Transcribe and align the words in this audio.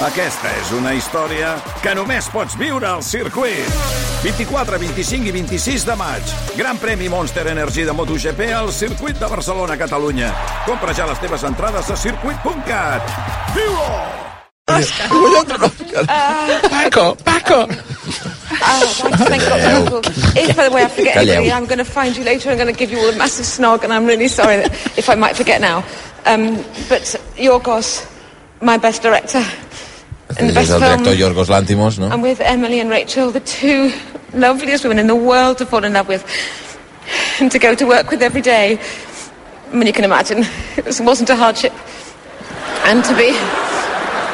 Aquesta 0.00 0.48
és 0.56 0.70
una 0.72 0.94
història 0.96 1.50
que 1.84 1.92
només 1.92 2.24
pots 2.32 2.54
viure 2.56 2.86
al 2.88 3.02
circuit. 3.04 3.66
24, 4.22 4.78
25 4.80 5.28
i 5.28 5.34
26 5.34 5.84
de 5.84 5.96
maig. 6.00 6.32
Gran 6.56 6.80
premi 6.80 7.10
Monster 7.12 7.44
Energy 7.52 7.84
de 7.84 7.92
MotoGP 7.92 8.48
al 8.56 8.72
circuit 8.72 9.20
de 9.20 9.28
Barcelona, 9.28 9.76
Catalunya. 9.76 10.32
Compra 10.64 10.96
ja 10.96 11.04
les 11.04 11.20
teves 11.20 11.44
entrades 11.44 11.92
a 11.92 11.98
circuit.cat. 12.00 13.12
Viu-ho! 13.52 14.00
Paco, 16.70 17.14
Paco. 17.20 17.60
Oh, 17.68 19.10
thank 19.28 19.42
God. 19.44 20.06
If, 20.34 20.56
by 20.56 20.68
the 20.68 20.74
way, 20.74 20.84
I 20.84 20.88
forget 20.88 21.16
anybody, 21.18 21.52
I'm 21.52 21.66
going 21.66 21.76
to 21.78 21.84
find 21.84 22.16
you 22.16 22.24
later. 22.24 22.48
I'm 22.48 22.56
going 22.56 22.72
to 22.72 22.78
give 22.78 22.90
you 22.90 23.00
all 23.00 23.12
a 23.12 23.16
massive 23.16 23.44
snog, 23.44 23.84
and 23.84 23.92
I'm 23.92 24.06
really 24.06 24.28
sorry 24.28 24.56
that, 24.56 24.72
if 24.96 25.10
I 25.10 25.14
might 25.14 25.36
forget 25.36 25.60
now. 25.60 25.84
Um, 26.24 26.56
but 26.88 27.04
Yorgos, 27.36 28.06
my 28.62 28.78
best 28.78 29.02
director 29.02 29.44
in 30.38 30.46
the 30.46 30.52
És 30.52 30.54
best 30.54 30.70
el 30.70 30.80
film. 30.80 31.02
director 31.02 31.14
Yorgos 31.14 31.48
Lantimos, 31.48 31.98
no? 31.98 32.06
I'm 32.08 32.22
with 32.22 32.40
Emily 32.40 32.80
and 32.80 32.90
Rachel, 32.90 33.30
the 33.32 33.40
two 33.40 33.90
loveliest 34.32 34.84
women 34.84 34.98
in 34.98 35.06
the 35.06 35.14
world 35.16 35.58
to 35.58 35.66
fall 35.66 35.84
in 35.84 35.92
love 35.92 36.08
with 36.08 36.22
and 37.40 37.50
to 37.50 37.58
go 37.58 37.74
to 37.74 37.84
work 37.86 38.10
with 38.10 38.22
every 38.22 38.40
day. 38.42 38.78
I 39.72 39.76
mean, 39.76 39.86
you 39.86 39.92
can 39.92 40.04
imagine 40.04 40.44
it 40.76 40.84
was- 40.86 41.00
wasn't 41.00 41.30
a 41.30 41.36
hardship. 41.36 41.72
And 42.84 43.04
to 43.04 43.14
be 43.14 43.34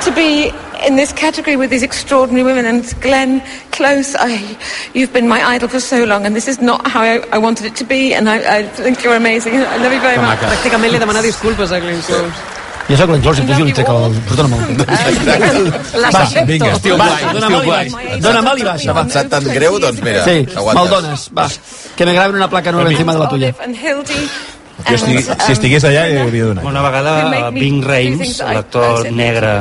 to 0.04 0.10
be 0.12 0.52
in 0.86 0.96
this 0.96 1.10
category 1.12 1.56
with 1.56 1.70
these 1.70 1.82
extraordinary 1.82 2.44
women 2.44 2.64
and 2.66 2.84
Glenn 3.00 3.42
Close, 3.72 4.14
I, 4.14 4.56
you've 4.94 5.12
been 5.12 5.26
my 5.26 5.42
idol 5.42 5.68
for 5.68 5.80
so 5.80 6.04
long, 6.04 6.26
and 6.26 6.36
this 6.36 6.46
is 6.48 6.60
not 6.60 6.86
how 6.86 7.00
I, 7.02 7.22
I 7.32 7.38
wanted 7.38 7.66
it 7.66 7.74
to 7.76 7.84
be. 7.84 8.14
And 8.14 8.28
I, 8.28 8.58
I 8.58 8.62
think 8.68 9.02
you're 9.02 9.16
amazing. 9.16 9.54
I 9.56 9.76
love 9.78 9.92
you 9.92 10.00
very 10.00 10.18
much. 10.18 10.38
Pràcticament 10.38 10.92
li 10.92 10.98
demana 10.98 11.22
disculpes 11.22 11.70
a 11.72 11.80
Glenn 11.80 12.00
Close. 12.02 12.30
Jo 12.86 12.96
sóc 13.00 13.10
l'enclòs 13.10 13.38
i 13.42 13.44
pujo 13.48 13.64
i 13.64 13.66
li 13.66 13.72
trec 13.74 13.88
el... 13.90 14.14
Perdona 14.28 14.48
molt. 14.52 14.82
L'accepto. 16.04 16.44
Vinga, 16.46 16.68
estiu 16.76 16.94
Va, 17.00 17.08
guai, 17.08 17.24
estiu 17.40 17.62
guai. 17.64 17.88
baixa. 17.90 18.20
Dóna 18.26 18.42
mal 18.46 18.60
i 18.62 18.66
baixa, 18.68 18.92
va. 18.94 19.02
Sap 19.10 19.30
tan 19.32 19.48
greu, 19.50 19.78
doncs 19.82 20.02
mira, 20.06 20.22
Sí, 20.26 20.36
aguanta. 20.54 20.82
me'l 20.84 20.92
dones, 20.94 21.26
va. 21.36 21.48
Que 21.96 22.06
me 22.06 22.14
graven 22.14 22.36
una 22.38 22.48
placa 22.50 22.70
nueva 22.72 22.90
encima 22.92 23.12
de 23.14 23.18
la 23.18 23.28
tuya. 23.28 23.54
Jo 24.76 24.92
estigui, 24.92 25.22
si 25.24 25.52
estigués 25.54 25.84
allà, 25.88 26.02
hi 26.10 26.18
hauria 26.20 26.50
donat. 26.50 26.66
Una 26.68 26.82
vegada 26.84 27.12
Bing 27.54 27.80
Rames, 27.84 28.34
I 28.44 28.56
l'actor 28.58 29.06
negre 29.08 29.52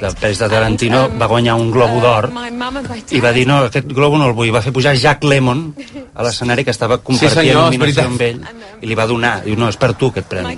del 0.00 0.14
pes 0.16 0.40
de 0.40 0.48
Tarantino, 0.48 1.02
um, 1.10 1.18
va 1.20 1.28
guanyar 1.28 1.56
un 1.60 1.68
Globo 1.74 2.00
d'Or 2.00 2.30
and 2.30 2.56
my 2.56 2.94
i 3.12 3.20
va 3.20 3.32
dir, 3.36 3.44
no, 3.46 3.58
aquest 3.68 3.92
Globo 3.92 4.16
no 4.16 4.30
el 4.30 4.32
vull. 4.36 4.48
Va 4.54 4.62
fer 4.64 4.72
pujar 4.72 4.94
Jack 4.96 5.26
Lemmon 5.28 5.66
a 6.14 6.24
l'escenari 6.24 6.64
que 6.64 6.72
estava 6.72 6.96
compartint 6.96 7.34
senyor, 7.36 7.60
és 7.68 7.76
nominació 7.76 8.06
amb 8.08 8.24
ell 8.24 8.40
i 8.80 8.88
li 8.88 8.96
va 8.96 9.06
donar. 9.10 9.34
Diu, 9.44 9.58
no, 9.60 9.68
és 9.68 9.76
per 9.76 9.92
tu 10.00 10.08
aquest 10.14 10.32
premi. 10.32 10.56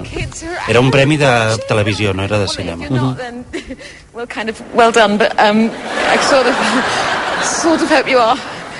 Era 0.69 0.81
un 0.81 0.93
premi 0.95 1.19
de 1.19 1.33
televisió, 1.67 2.15
no 2.15 2.23
era 2.23 2.39
de 2.39 2.47
cinema. 2.49 2.87
not, 2.89 3.19
then 3.19 3.45
well, 4.15 4.27
kind 4.27 4.49
of 4.49 4.63
well 4.73 4.93
done. 4.93 5.19
But 5.19 5.35
um, 5.41 5.67
I 5.67 6.17
sort 6.31 6.47
of, 6.47 6.55
sort 7.43 7.83
of 7.83 7.91
hope 7.91 8.09
you 8.09 8.19
are. 8.19 8.39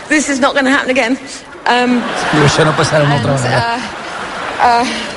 This 0.09 0.29
is 0.31 0.39
not 0.39 0.55
going 0.55 0.67
to 0.67 0.71
happen 0.71 0.91
again. 0.91 1.19
Um, 1.67 1.99
Diu, 2.31 2.47
això 2.47 2.63
no 2.65 2.73
passarà 2.79 3.03
una 3.05 3.19
altra 3.19 3.35
vegada. 3.35 3.77
uh, 4.63 4.83
uh, 4.87 5.16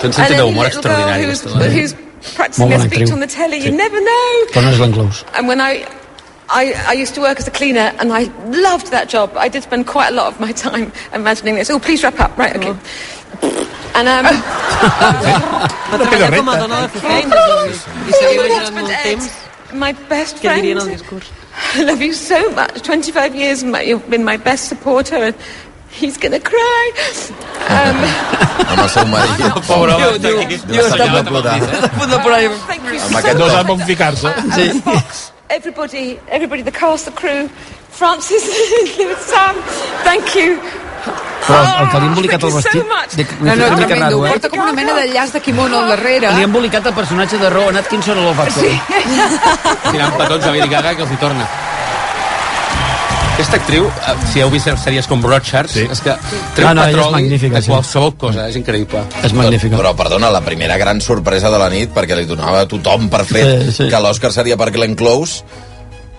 Té 0.00 0.06
un 0.06 0.12
and 0.12 0.14
sentit 0.14 0.36
d'humor 0.36 0.64
little 0.64 0.82
girl 0.82 0.92
extraordinari. 0.92 1.24
who's, 1.24 1.40
dona. 1.42 1.68
who's 1.76 1.92
practicing 2.34 2.62
Molt 2.62 2.70
their 2.70 2.78
bona 2.78 2.90
speech 2.90 3.02
actriu. 3.08 3.12
on 3.12 3.20
the 3.20 3.26
telly. 3.26 3.58
You 3.64 3.72
never 3.72 4.00
know. 4.00 4.30
És 4.72 4.78
l'enclòs. 4.80 5.24
And 5.34 5.48
when 5.48 5.60
I, 5.60 5.86
I, 6.48 6.74
I 6.88 6.92
used 7.02 7.14
to 7.14 7.20
work 7.20 7.38
as 7.40 7.48
a 7.48 7.50
cleaner, 7.50 7.92
and 7.98 8.12
I 8.12 8.30
loved 8.50 8.90
that 8.92 9.08
job. 9.08 9.30
I 9.36 9.48
did 9.48 9.62
spend 9.62 9.86
quite 9.86 10.08
a 10.12 10.16
lot 10.16 10.26
of 10.32 10.38
my 10.40 10.52
time 10.52 10.92
imagining 11.12 11.56
this. 11.56 11.70
Oh, 11.70 11.78
please 11.78 12.02
wrap 12.04 12.20
up. 12.20 12.36
Right, 12.38 12.54
okay. 12.56 12.74
And 13.96 14.08
um, 14.08 14.26
Va 15.90 15.98
treballar 15.98 16.36
com 16.36 16.48
a 16.48 16.56
dona 16.60 16.80
de 16.82 16.88
fer 16.92 17.00
feines 17.00 17.32
i, 17.32 18.36
my 18.36 18.46
durant 18.48 18.74
molt 18.76 18.94
temps 19.02 19.28
my 19.74 19.92
best 20.10 20.40
que 20.40 20.48
dirien 20.48 20.78
el 20.78 20.84
friend. 20.84 20.98
discurs. 20.98 21.30
I 21.74 21.82
love 21.82 22.00
you 22.02 22.12
so 22.12 22.50
much. 22.50 22.82
25 22.82 23.34
years, 23.34 23.64
my, 23.64 23.80
you've 23.82 24.08
been 24.08 24.24
my 24.24 24.36
best 24.36 24.68
supporter, 24.68 25.16
and 25.16 25.34
he's 26.00 26.16
gonna 26.18 26.40
cry. 26.40 26.84
Um, 27.68 27.98
Amb 28.70 28.80
el 28.82 28.88
seu 28.90 29.06
marit. 29.06 29.44
Pobre 29.66 29.94
home, 29.94 30.18
Diu, 30.18 30.40
aquí. 30.42 30.58
diu, 30.66 30.82
està 30.86 31.04
a 31.04 31.08
punt- 31.08 31.16
està 31.16 32.06
de 32.12 32.18
plorar. 32.22 32.40
thank 32.66 32.82
you 32.86 32.98
Amb 33.00 33.12
so 33.12 33.18
aquest 33.18 33.38
No 33.38 33.50
sap 33.50 33.70
on 33.70 33.80
ficar-se. 33.92 34.34
Sí. 34.56 34.70
Everybody, 35.48 36.18
everybody, 36.28 36.62
the 36.62 36.72
cast, 36.72 37.04
the 37.06 37.12
crew, 37.12 37.48
Francis, 37.90 38.42
Sam, 39.30 39.54
thank 40.02 40.34
you. 40.34 40.58
Però 41.46 41.60
el 41.62 41.88
que 41.92 41.98
li 42.00 42.06
ha 42.06 42.08
embolicat 42.10 42.42
el 42.42 42.50
Thank 42.50 42.74
you 42.74 42.82
so 42.82 42.88
vestit... 42.90 43.34
No, 43.40 43.54
no, 43.54 43.66
tremendo. 43.76 43.94
raro, 44.00 44.26
eh? 44.26 44.30
Porta 44.32 44.48
com 44.50 44.58
una 44.64 44.72
mena 44.72 44.94
de 44.98 45.04
llaç 45.12 45.30
de 45.36 45.40
quimono 45.40 45.78
al 45.78 45.88
darrere. 45.94 46.32
Li 46.34 46.42
ha 46.42 46.48
embolicat 46.48 46.86
el 46.90 46.94
personatge 46.96 47.38
de 47.38 47.50
Rowan 47.50 47.76
Atkinson 47.78 48.18
a 48.18 48.30
Actually. 48.42 48.74
Sí. 48.74 48.80
Tirant 49.92 50.16
petons 50.18 50.44
a 50.44 50.50
Lady 50.56 50.68
Gaga 50.68 50.96
que 50.96 51.02
els 51.06 51.12
hi 51.14 51.16
torna. 51.22 51.46
Aquesta 53.56 53.72
actriu, 53.72 53.86
eh, 53.88 54.14
si 54.28 54.40
heu 54.44 54.50
vist 54.52 54.68
sèries 54.82 55.06
com 55.08 55.22
Broadchurch, 55.24 55.70
sí. 55.72 55.86
és 55.88 56.00
que 56.04 56.12
treu 56.54 56.66
Ah, 56.68 56.74
no, 56.76 56.82
és 56.84 56.92
petroli 56.92 57.14
magnífica, 57.14 57.54
de 57.56 57.62
sí. 57.64 57.70
qualsevol 57.72 58.12
cosa, 58.20 58.48
és 58.50 58.56
increïble. 58.60 59.00
És 59.24 59.32
magnífica. 59.32 59.78
Però, 59.80 59.94
perdona, 59.96 60.28
la 60.30 60.42
primera 60.44 60.76
gran 60.76 61.00
sorpresa 61.00 61.48
de 61.48 61.56
la 61.62 61.70
nit, 61.72 61.88
perquè 61.94 62.18
li 62.18 62.26
donava 62.28 62.60
a 62.60 62.68
tothom 62.68 63.08
per 63.08 63.22
fet 63.24 63.62
Sí, 63.64 63.72
sí. 63.72 63.88
que 63.88 64.00
l'Oscar 64.04 64.30
seria 64.34 64.58
per 64.60 64.68
Glenn 64.74 64.94
Close, 64.94 65.40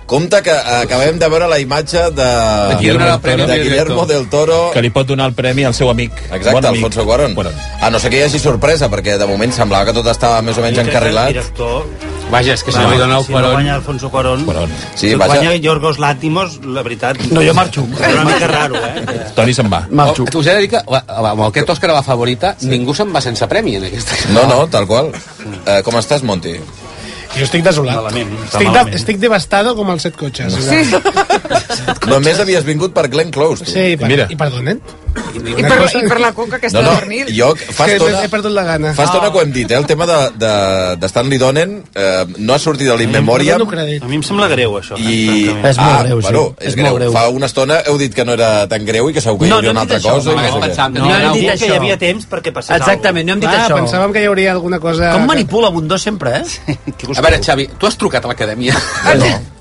Compte 0.07 0.39
que 0.41 0.51
acabem 0.55 1.17
de 1.19 1.27
veure 1.27 1.49
la 1.51 1.57
imatge 1.59 1.99
de, 2.15 2.27
De 2.71 2.75
qui 2.79 2.87
donarà 2.95 3.17
el 3.17 3.23
premi 3.25 3.43
de 3.49 3.57
Guillermo 3.59 4.05
del 4.07 4.29
Toro 4.31 4.69
Que 4.71 4.79
li 4.81 4.89
pot 4.95 5.05
donar 5.09 5.27
el 5.27 5.33
premi 5.35 5.65
al 5.67 5.73
seu 5.75 5.89
amic. 5.91 6.13
Exacte, 6.29 6.53
bon 6.55 6.65
amic. 6.69 6.79
Alfonso 6.85 7.03
Cuarón. 7.05 7.35
Cuarón. 7.35 7.53
A 7.81 7.89
no 7.91 7.99
ser 7.99 8.09
que 8.13 8.21
hi 8.21 8.23
hagi 8.23 8.39
sorpresa, 8.39 8.87
perquè 8.89 9.17
de 9.19 9.27
moment 9.27 9.51
semblava 9.51 9.89
que 9.89 9.95
tot 9.97 10.07
estava 10.07 10.39
més 10.41 10.57
o 10.57 10.63
menys 10.63 10.79
encarrilat. 10.85 11.33
director... 11.35 11.83
Vaja, 12.31 12.55
és 12.57 12.63
que 12.63 12.73
si 12.73 12.77
Va, 12.79 12.83
no 12.83 12.91
li 12.91 12.97
dona 12.99 13.17
el 13.19 13.23
si 13.23 13.31
no 13.31 13.37
Cuarón... 13.37 13.53
guanya 13.55 13.75
Alfonso 13.75 14.09
Cuarón, 14.11 14.41
Cuarón. 14.47 14.71
Sí, 14.95 15.09
si 15.09 15.15
vaja. 15.15 15.35
guanya 15.35 15.53
Yorgos 15.63 15.99
Látimos, 15.99 16.57
la 16.65 16.83
veritat... 16.83 17.19
No, 17.31 17.43
jo 17.43 17.53
marxo. 17.55 17.85
És 17.99 18.15
una 18.15 18.25
mica 18.27 18.47
raro, 18.51 18.75
eh? 18.75 19.29
Toni 19.35 19.53
se'n 19.55 19.69
va. 19.71 19.85
Marxo. 19.91 20.25
Oh, 20.33 20.39
us 20.39 20.47
he 20.47 20.55
de 20.57 20.65
dir 20.65 20.71
que 20.73 20.81
amb 20.87 21.45
aquest 21.47 21.71
Òscar 21.75 21.91
a 21.91 21.99
la 21.99 22.03
favorita, 22.03 22.55
sí. 22.59 22.67
ningú 22.71 22.95
se'n 22.95 23.11
va 23.15 23.23
sense 23.23 23.47
premi 23.47 23.77
en 23.79 23.87
aquesta. 23.87 24.19
No, 24.35 24.43
no, 24.51 24.65
tal 24.71 24.87
qual. 24.87 25.11
Eh, 25.65 25.79
com 25.87 25.95
estàs, 25.99 26.23
Monti? 26.27 26.57
Jo 27.37 27.45
estic 27.45 27.63
desolat. 27.65 27.99
Malament, 27.99 28.31
estic, 28.47 28.69
de, 28.73 28.83
estic 28.97 29.19
devastado 29.21 29.75
com 29.77 29.89
els 29.93 30.07
set 30.07 30.15
cotxes. 30.19 30.55
Sí, 30.67 30.81
Només 32.11 32.39
havies 32.43 32.65
vingut 32.67 32.95
per 32.95 33.07
Glenn 33.13 33.31
Close, 33.35 33.65
tu. 33.65 33.71
sí 33.75 33.93
i, 33.93 33.97
per, 33.99 34.09
Mira. 34.11 34.25
i 34.33 34.37
perdonen. 34.39 34.81
I 35.17 35.63
per, 35.63 35.77
i 36.03 36.07
per 36.07 36.19
la 36.21 36.31
coca 36.33 36.57
aquesta 36.57 36.81
No, 36.81 36.85
no, 36.87 36.93
de 36.93 36.99
pernil. 37.01 37.31
jo 37.35 37.49
fa 37.55 37.85
Que 37.85 37.95
estona, 37.97 38.23
he 38.23 38.29
perdut 38.29 38.51
la 38.53 38.63
gana. 38.63 38.93
fa 38.93 39.03
estona 39.07 39.31
que 39.31 39.37
ho 39.37 39.41
hem 39.41 39.51
dit, 39.51 39.71
eh? 39.71 39.77
el 39.77 39.85
tema 39.85 40.05
de, 40.05 40.17
de, 40.37 40.51
de 41.01 41.07
Stanley 41.09 41.37
Donen 41.41 41.83
eh, 41.95 42.25
no 42.37 42.53
ha 42.53 42.59
sortit 42.59 42.87
de 42.87 42.95
l'In 42.97 43.11
No 43.11 43.17
Memoriam 43.19 43.57
dono 43.59 43.69
crèdit. 43.71 44.03
A 44.03 44.07
mi 44.07 44.15
em 44.19 44.23
sembla 44.23 44.47
greu, 44.51 44.75
això. 44.79 44.97
i... 44.99 45.45
francament. 45.47 45.65
És 45.71 45.77
molt 45.77 45.93
ah, 45.97 46.03
greu, 46.03 46.21
sí. 46.21 46.27
bueno, 46.27 46.43
és, 46.59 46.67
És 46.67 46.75
greu. 46.75 46.95
greu. 46.95 47.11
Fa 47.13 47.27
una 47.29 47.45
estona 47.49 47.79
heu 47.87 47.97
dit 47.97 48.13
que 48.13 48.25
no 48.25 48.33
era 48.37 48.67
tan 48.67 48.85
greu 48.85 49.09
i 49.09 49.13
que 49.13 49.21
segur 49.21 49.39
que 49.39 49.45
hi 49.47 49.49
No, 49.49 49.57
hauria 49.57 49.73
no 49.73 49.79
una 49.79 49.85
altra 49.87 49.97
això. 49.99 50.13
cosa. 50.19 50.31
no 50.35 50.41
què. 50.41 50.61
pensàvem 50.67 50.93
que 50.93 50.99
No, 50.99 51.05
no, 51.09 51.15
hem 51.15 51.27
no, 51.27 51.33
dit 51.33 51.49
que 51.59 51.67
hi 51.67 51.75
havia 51.77 51.97
temps 51.97 52.27
perquè 52.29 52.53
passés 52.53 52.75
Exactament, 52.77 53.27
no 53.27 53.33
hem 53.33 53.39
dit 53.43 53.49
Ah, 53.49 53.65
això. 53.67 53.75
pensàvem 53.81 54.13
que 54.13 54.21
hi 54.23 54.27
hauria 54.27 54.51
alguna 54.53 54.79
cosa... 54.79 55.11
Com 55.13 55.25
manipula 55.27 55.69
Bundó 55.69 55.97
sempre, 55.97 56.37
eh? 56.41 56.77
A 57.17 57.21
veure, 57.21 57.41
Xavi, 57.43 57.67
tu 57.79 57.87
has 57.87 57.97
trucat 57.97 58.25
a 58.25 58.27
l'acadèmia. 58.33 58.73
No. 59.17 59.56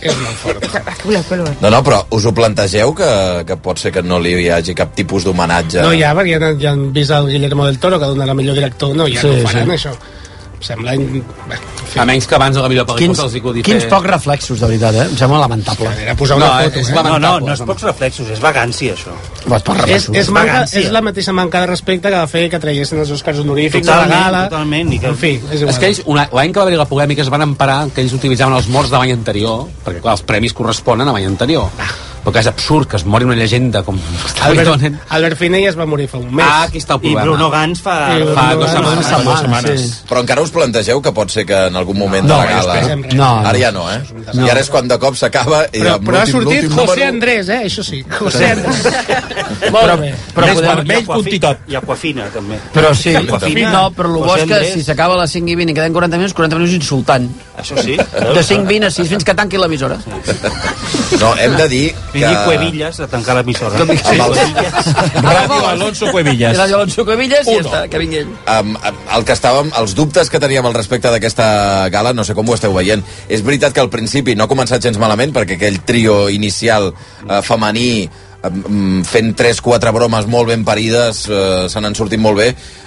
És 0.00 0.16
molt 0.16 0.36
fort. 0.40 1.60
No, 1.60 1.70
no, 1.70 1.80
però 1.84 1.98
us 2.16 2.24
ho 2.24 2.32
plantegeu 2.36 2.94
que, 2.96 3.10
que 3.48 3.56
pot 3.60 3.78
ser 3.82 3.92
que 3.92 4.02
no 4.02 4.18
li 4.22 4.32
hi 4.44 4.48
hagi 4.54 4.74
cap 4.78 4.94
tipus 4.96 5.24
d'homenatge? 5.28 5.82
No 5.84 5.92
hi 5.92 6.02
ha, 6.06 6.14
perquè 6.16 6.38
ja, 6.38 6.46
han- 6.48 6.60
ja 6.62 6.70
han 6.72 6.86
vist 6.96 7.10
el 7.16 7.28
Guillermo 7.32 7.66
del 7.66 7.78
Toro, 7.78 7.98
que 8.00 8.06
donarà 8.14 8.34
millor 8.34 8.54
director. 8.56 8.94
No, 8.96 9.06
ja 9.08 9.20
Sí, 9.20 9.26
no 9.28 9.42
ho 9.42 9.46
faran, 9.48 9.68
sí. 9.68 9.76
això. 9.76 9.92
Em 10.60 10.62
sembla... 10.70 10.96
Bé, 11.50 11.58
fi, 11.90 11.98
A 12.00 12.04
menys 12.08 12.26
que 12.26 12.34
abans 12.34 12.56
de 12.56 12.62
la 12.62 12.68
millor 12.68 12.86
pel·lícula 12.86 12.98
Quins, 12.98 13.18
se'ls 13.18 13.34
hi 13.34 13.38
acudi 13.42 13.62
quins 13.66 13.82
fer- 13.84 13.90
pocs 13.90 14.06
reflexos, 14.06 14.60
de 14.60 14.66
veritat, 14.66 14.94
eh? 14.94 15.06
Em 15.10 15.16
sembla 15.18 15.38
lamentable. 15.40 15.90
Era 16.02 16.14
posar 16.16 16.38
No, 16.38 16.46
una 16.46 16.62
foto, 16.64 16.78
és 16.80 16.88
eh? 16.88 16.94
No, 16.94 17.18
no, 17.18 17.40
no 17.40 17.52
és 17.52 17.60
pocs 17.66 17.82
reflexos, 17.82 18.28
és 18.30 18.40
vagància, 18.40 18.94
això. 18.94 19.14
Pocs 19.46 19.68
És, 19.68 19.76
reflexos. 19.76 20.16
és, 20.16 20.30
manca, 20.30 20.52
vagància. 20.52 20.80
és 20.80 20.90
la 20.92 21.00
mateixa 21.02 21.32
manca 21.32 21.60
de 21.60 21.66
respecte 21.66 22.08
que 22.08 22.16
va 22.16 22.26
fer 22.26 22.48
que 22.50 22.58
traguessin 22.60 22.98
els 23.00 23.10
Oscars 23.10 23.38
honorífics 23.40 23.86
Totalment, 23.86 24.12
a 24.12 24.18
la 24.18 24.24
gala. 24.30 24.48
totalment, 24.48 24.92
i 24.92 24.98
que- 24.98 25.06
En 25.06 25.16
fi, 25.16 25.40
és 25.50 25.60
igual. 25.60 25.70
És 25.74 25.78
que 25.78 25.86
ells, 25.86 26.02
una- 26.06 26.28
l'any 26.32 26.52
que 26.52 26.58
va 26.60 26.66
haver 26.66 26.78
la 26.78 26.88
polèmica 26.88 27.22
es 27.22 27.28
van 27.30 27.42
emparar 27.42 27.88
que 27.94 28.00
ells 28.02 28.12
utilitzaven 28.12 28.54
els 28.54 28.68
morts 28.68 28.90
de 28.90 28.96
l'any 28.98 29.12
anterior, 29.12 29.66
perquè 29.84 30.00
clar, 30.00 30.12
els 30.12 30.22
premis 30.22 30.52
corresponen 30.52 31.08
a 31.08 31.12
l'any 31.12 31.26
anterior. 31.26 31.68
Però 32.20 32.32
que 32.34 32.40
és 32.42 32.46
absurd 32.50 32.86
que 32.86 32.96
es 32.98 33.04
mori 33.08 33.24
una 33.24 33.34
llegenda 33.34 33.82
com 33.82 33.96
Albert, 34.44 34.66
Donen. 34.68 34.98
Albert 35.08 35.38
Finney 35.40 35.64
es 35.66 35.76
va 35.78 35.86
morir 35.88 36.06
fa 36.08 36.18
un 36.18 36.34
mes. 36.34 36.44
Ah, 36.44 36.62
aquí 36.68 36.76
està 36.78 36.94
el 36.98 37.00
I 37.00 37.14
problema. 37.14 37.22
Bruno 37.24 37.50
Gans 37.50 37.80
fa... 37.80 37.94
I 38.12 38.26
fa 38.34 38.44
Bruno 38.50 38.60
dues 38.60 38.74
Gans- 38.74 38.76
setmanes. 38.76 39.06
Fa 39.08 39.20
dues 39.24 39.40
setmanes. 39.40 39.80
sí. 39.80 40.04
Però 40.10 40.20
encara 40.20 40.42
us 40.44 40.50
plantegeu 40.52 41.00
que 41.00 41.12
pot 41.16 41.30
ser 41.32 41.46
que 41.48 41.56
en 41.70 41.76
algun 41.80 41.96
moment 41.98 42.26
No, 42.28 42.36
de 42.40 42.44
la 42.44 42.60
gala... 42.60 42.76
hem- 42.92 43.06
No, 43.16 43.30
Ara 43.48 43.58
ja 43.58 43.70
no, 43.72 43.86
eh? 43.90 44.00
No. 44.34 44.44
I 44.46 44.50
ara 44.50 44.60
és 44.60 44.68
quan 44.70 44.86
de 44.88 44.98
cop 45.00 45.16
s'acaba 45.16 45.62
i 45.72 45.80
Però, 45.80 45.96
però 46.04 46.20
ha 46.20 46.26
sortit 46.28 46.68
José 46.68 46.76
número- 46.76 47.08
Andrés, 47.08 47.48
eh? 47.48 47.60
Això 47.70 47.82
sí, 47.88 48.02
José 48.18 48.50
Andrés. 48.52 48.82
Molt 49.74 49.96
bé. 50.00 50.12
Però, 50.34 50.46
Més 50.46 50.54
podem, 50.60 50.70
vermell 50.76 51.06
que 51.06 51.18
un 51.18 51.24
titot. 51.24 51.58
I 51.68 51.74
Aquafina, 51.80 52.28
també. 52.34 52.58
però 52.74 52.92
sí, 52.94 53.14
Aquafina. 53.16 53.72
no, 53.72 53.82
però 53.96 54.12
el 54.12 54.20
bo 54.20 54.36
és 54.36 54.44
que 54.44 54.54
Andrés. 54.60 54.72
si 54.74 54.84
s'acaba 54.84 55.14
a 55.16 55.22
les 55.24 55.32
5 55.32 55.48
i 55.50 55.56
20 55.56 55.72
i 55.72 55.74
queden 55.80 55.92
40 55.96 56.16
minuts, 56.20 56.34
40 56.36 56.56
minuts 56.60 56.74
insultant. 56.76 57.28
Això 57.60 57.80
sí. 57.82 57.96
De 57.96 58.42
5 58.44 58.64
20 58.68 58.86
a 58.86 58.90
6 58.90 59.08
fins 59.08 59.24
que 59.24 59.34
tanqui 59.34 59.56
l'emissora. 59.60 59.98
No, 61.20 61.34
hem 61.36 61.56
de 61.56 61.68
dir 61.68 61.94
Dic 62.12 62.44
Cuevillas 62.44 63.00
a 63.00 63.08
tancar 63.10 63.36
l'emissora. 63.38 63.80
Amb 63.80 63.92
el, 63.92 64.36
Ràdio 65.24 65.60
Alonso 65.68 66.10
Cuevillas. 66.10 66.56
I 66.56 66.60
Radio 66.60 66.80
Alonso 66.80 67.04
Cuevillas 67.08 67.48
i 67.48 67.58
ja 67.58 67.64
està, 67.64 67.82
que 67.90 68.00
vingui 68.02 68.22
ell. 68.22 68.32
amb, 68.50 68.78
amb 68.82 69.12
el 69.16 69.26
que 69.28 69.36
estàvem, 69.36 69.70
els 69.80 69.94
dubtes 69.98 70.30
que 70.30 70.40
teníem 70.42 70.66
al 70.66 70.74
respecte 70.76 71.12
d'aquesta 71.12 71.88
gala, 71.92 72.14
no 72.16 72.24
sé 72.26 72.34
com 72.38 72.48
ho 72.48 72.56
esteu 72.56 72.74
veient. 72.76 73.04
És 73.28 73.44
veritat 73.46 73.76
que 73.76 73.84
al 73.84 73.92
principi 73.92 74.34
no 74.34 74.44
ha 74.46 74.50
començat 74.50 74.82
gens 74.82 74.98
malament, 74.98 75.34
perquè 75.36 75.58
aquell 75.58 75.80
trio 75.86 76.26
inicial 76.32 76.90
eh, 76.92 77.40
femení 77.46 78.08
fent 78.42 79.34
3-4 79.36 79.92
bromes 79.92 80.26
molt 80.30 80.48
ben 80.48 80.62
parides, 80.64 81.26
eh, 81.28 81.66
se 81.68 81.80
n'han 81.80 81.94
sortit 81.94 82.20
molt 82.20 82.38
bé, 82.38 82.46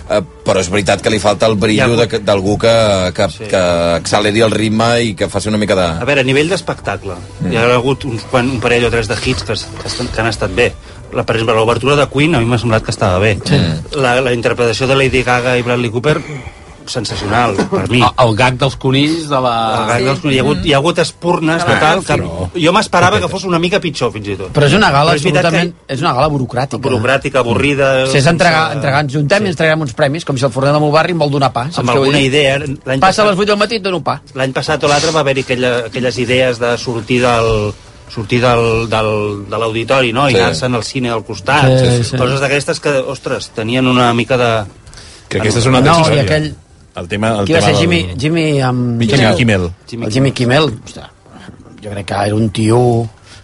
eh, 0.10 0.22
però 0.46 0.60
és 0.60 0.70
veritat 0.74 1.02
que 1.02 1.12
li 1.14 1.20
falta 1.20 1.46
el 1.46 1.54
ha 1.54 1.62
brillo 1.62 1.96
de- 1.96 2.20
d'algú 2.26 2.58
que, 2.58 3.12
que, 3.16 3.28
Sí. 3.30 3.44
que 3.52 3.58
acceleri 4.00 4.42
el 4.42 4.52
ritme 4.52 5.02
i 5.04 5.14
que 5.16 5.30
faci 5.30 5.50
una 5.50 5.58
mica 5.62 5.76
de... 5.76 5.86
A 6.02 6.06
veure, 6.06 6.22
a 6.22 6.24
nivell 6.24 6.50
d'espectacle, 6.50 7.16
mm. 7.42 7.52
hi 7.52 7.58
ha 7.58 7.68
hagut 7.76 8.06
quan, 8.32 8.50
un 8.50 8.60
parell 8.60 8.86
o 8.86 8.92
tres 8.92 9.08
de 9.08 9.16
hits 9.24 9.44
que, 9.44 9.54
que, 9.54 9.88
estan, 9.88 10.08
que 10.08 10.22
han 10.22 10.28
estat 10.28 10.52
bé. 10.56 10.72
La, 11.14 11.24
per 11.24 11.36
exemple, 11.36 11.54
l'obertura 11.54 11.96
de 11.96 12.08
Queen 12.10 12.34
a 12.34 12.40
mi 12.42 12.46
m'ha 12.50 12.58
semblat 12.58 12.84
que 12.84 12.90
estava 12.92 13.20
bé. 13.20 13.38
Sí. 13.46 13.60
La, 14.02 14.20
la 14.22 14.34
interpretació 14.34 14.88
de 14.88 14.96
Lady 14.96 15.22
Gaga 15.22 15.58
i 15.60 15.62
Bradley 15.62 15.92
Cooper, 15.94 16.18
sensacional, 16.90 17.56
per 17.72 17.90
mi. 17.90 18.02
El, 18.02 18.10
el 18.26 18.36
gag 18.36 18.58
dels 18.62 18.76
conills 18.82 19.28
de 19.30 19.40
la... 19.44 19.54
El 19.84 19.88
gag 19.90 20.04
dels- 20.08 20.26
hi, 20.34 20.38
ha 20.40 20.44
hagut, 20.44 20.66
hi 20.66 20.74
ha 20.74 20.78
hagut 20.82 21.00
espurnes 21.04 21.66
total 21.66 22.04
que 22.06 22.18
jo 22.66 22.74
m'esperava 22.76 23.20
que 23.24 23.30
fos 23.32 23.44
una 23.50 23.60
mica 23.60 23.80
pitjor 23.84 24.12
fins 24.16 24.28
i 24.34 24.36
tot 24.40 24.52
Però 24.56 24.68
és 24.70 24.74
una 24.78 24.92
gala 24.92 25.16
és 25.16 25.22
absolutament... 25.24 25.74
És 25.88 26.02
una 26.04 26.14
gala 26.18 26.30
burocràtica. 26.34 26.82
burocràtica, 26.84 27.40
avorrida 27.44 27.92
Si 28.12 28.18
és 28.20 28.28
entregar, 28.28 28.66
sense- 28.68 28.76
entregar, 28.82 29.04
ens 29.06 29.14
juntem 29.14 29.46
i 29.46 29.52
ens 29.54 29.58
traguem 29.60 29.82
uns 29.88 29.94
premis, 29.94 30.26
com 30.26 30.38
si 30.38 30.46
el 30.46 30.52
forner 30.52 30.72
del 30.76 30.82
meu 30.82 30.92
barri 30.92 31.14
em 31.16 31.20
vol 31.24 31.32
donar 31.32 31.52
pa. 31.54 31.66
saps 31.70 31.80
amb 31.84 31.90
alguna 31.96 32.18
dir? 32.18 32.28
idea 32.32 32.58
l'any 32.60 33.00
Passa 33.00 33.24
a 33.24 33.30
les 33.30 33.36
passat, 33.36 33.40
8 33.40 33.46
del 33.54 33.58
matí 33.64 33.76
i 33.76 33.82
et 33.82 33.84
dono 33.84 34.04
pa. 34.04 34.20
l'any 34.36 34.54
passat 34.54 34.84
o 34.84 34.88
l'altre 34.92 35.12
va 35.12 35.20
haver-hi 35.22 35.42
aquella, 35.48 35.74
aquelles 35.88 36.18
idees 36.20 36.60
de 36.60 36.78
sortir 36.78 37.22
del 37.22 37.74
sortir 38.14 38.40
del, 38.44 38.88
del, 38.92 39.10
de 39.50 39.58
l'auditori 39.58 40.12
no? 40.14 40.28
i 40.30 40.34
Sí. 40.36 40.40
anar-se'n 40.40 40.76
al 40.76 40.84
cine 40.84 41.10
al 41.10 41.24
costat 41.26 41.66
Sí, 41.80 42.04
sí. 42.12 42.18
coses 42.18 42.40
d'aquestes 42.44 42.80
que, 42.80 42.92
ostres, 43.10 43.50
tenien 43.56 43.88
una 43.88 44.14
mica 44.14 44.38
de... 44.38 44.52
Que 45.30 45.40
aquesta 45.40 45.60
és 45.64 45.66
una 45.66 45.80
altra 45.80 45.94
No, 45.94 45.98
i 45.98 46.02
història. 46.04 46.24
aquell... 46.28 46.52
El 46.96 47.08
tema, 47.10 47.32
el 47.40 47.46
Qui 47.50 47.54
va 47.56 47.60
tema 47.64 47.72
ser 47.72 47.82
Jimmy... 47.82 48.04
del- 48.04 48.20
Jimmy, 48.22 48.46
amb... 48.62 49.02
Jimmy 49.02 49.36
Kimmel. 49.38 49.68
Jimmy 49.90 50.06
El 50.06 50.12
Jimmy 50.14 50.32
Kimmel, 50.32 50.70
ostres, 50.86 51.10
jo 51.84 51.90
crec 51.90 52.06
que 52.06 52.22
era 52.28 52.36
un 52.36 52.50
tio 52.54 52.80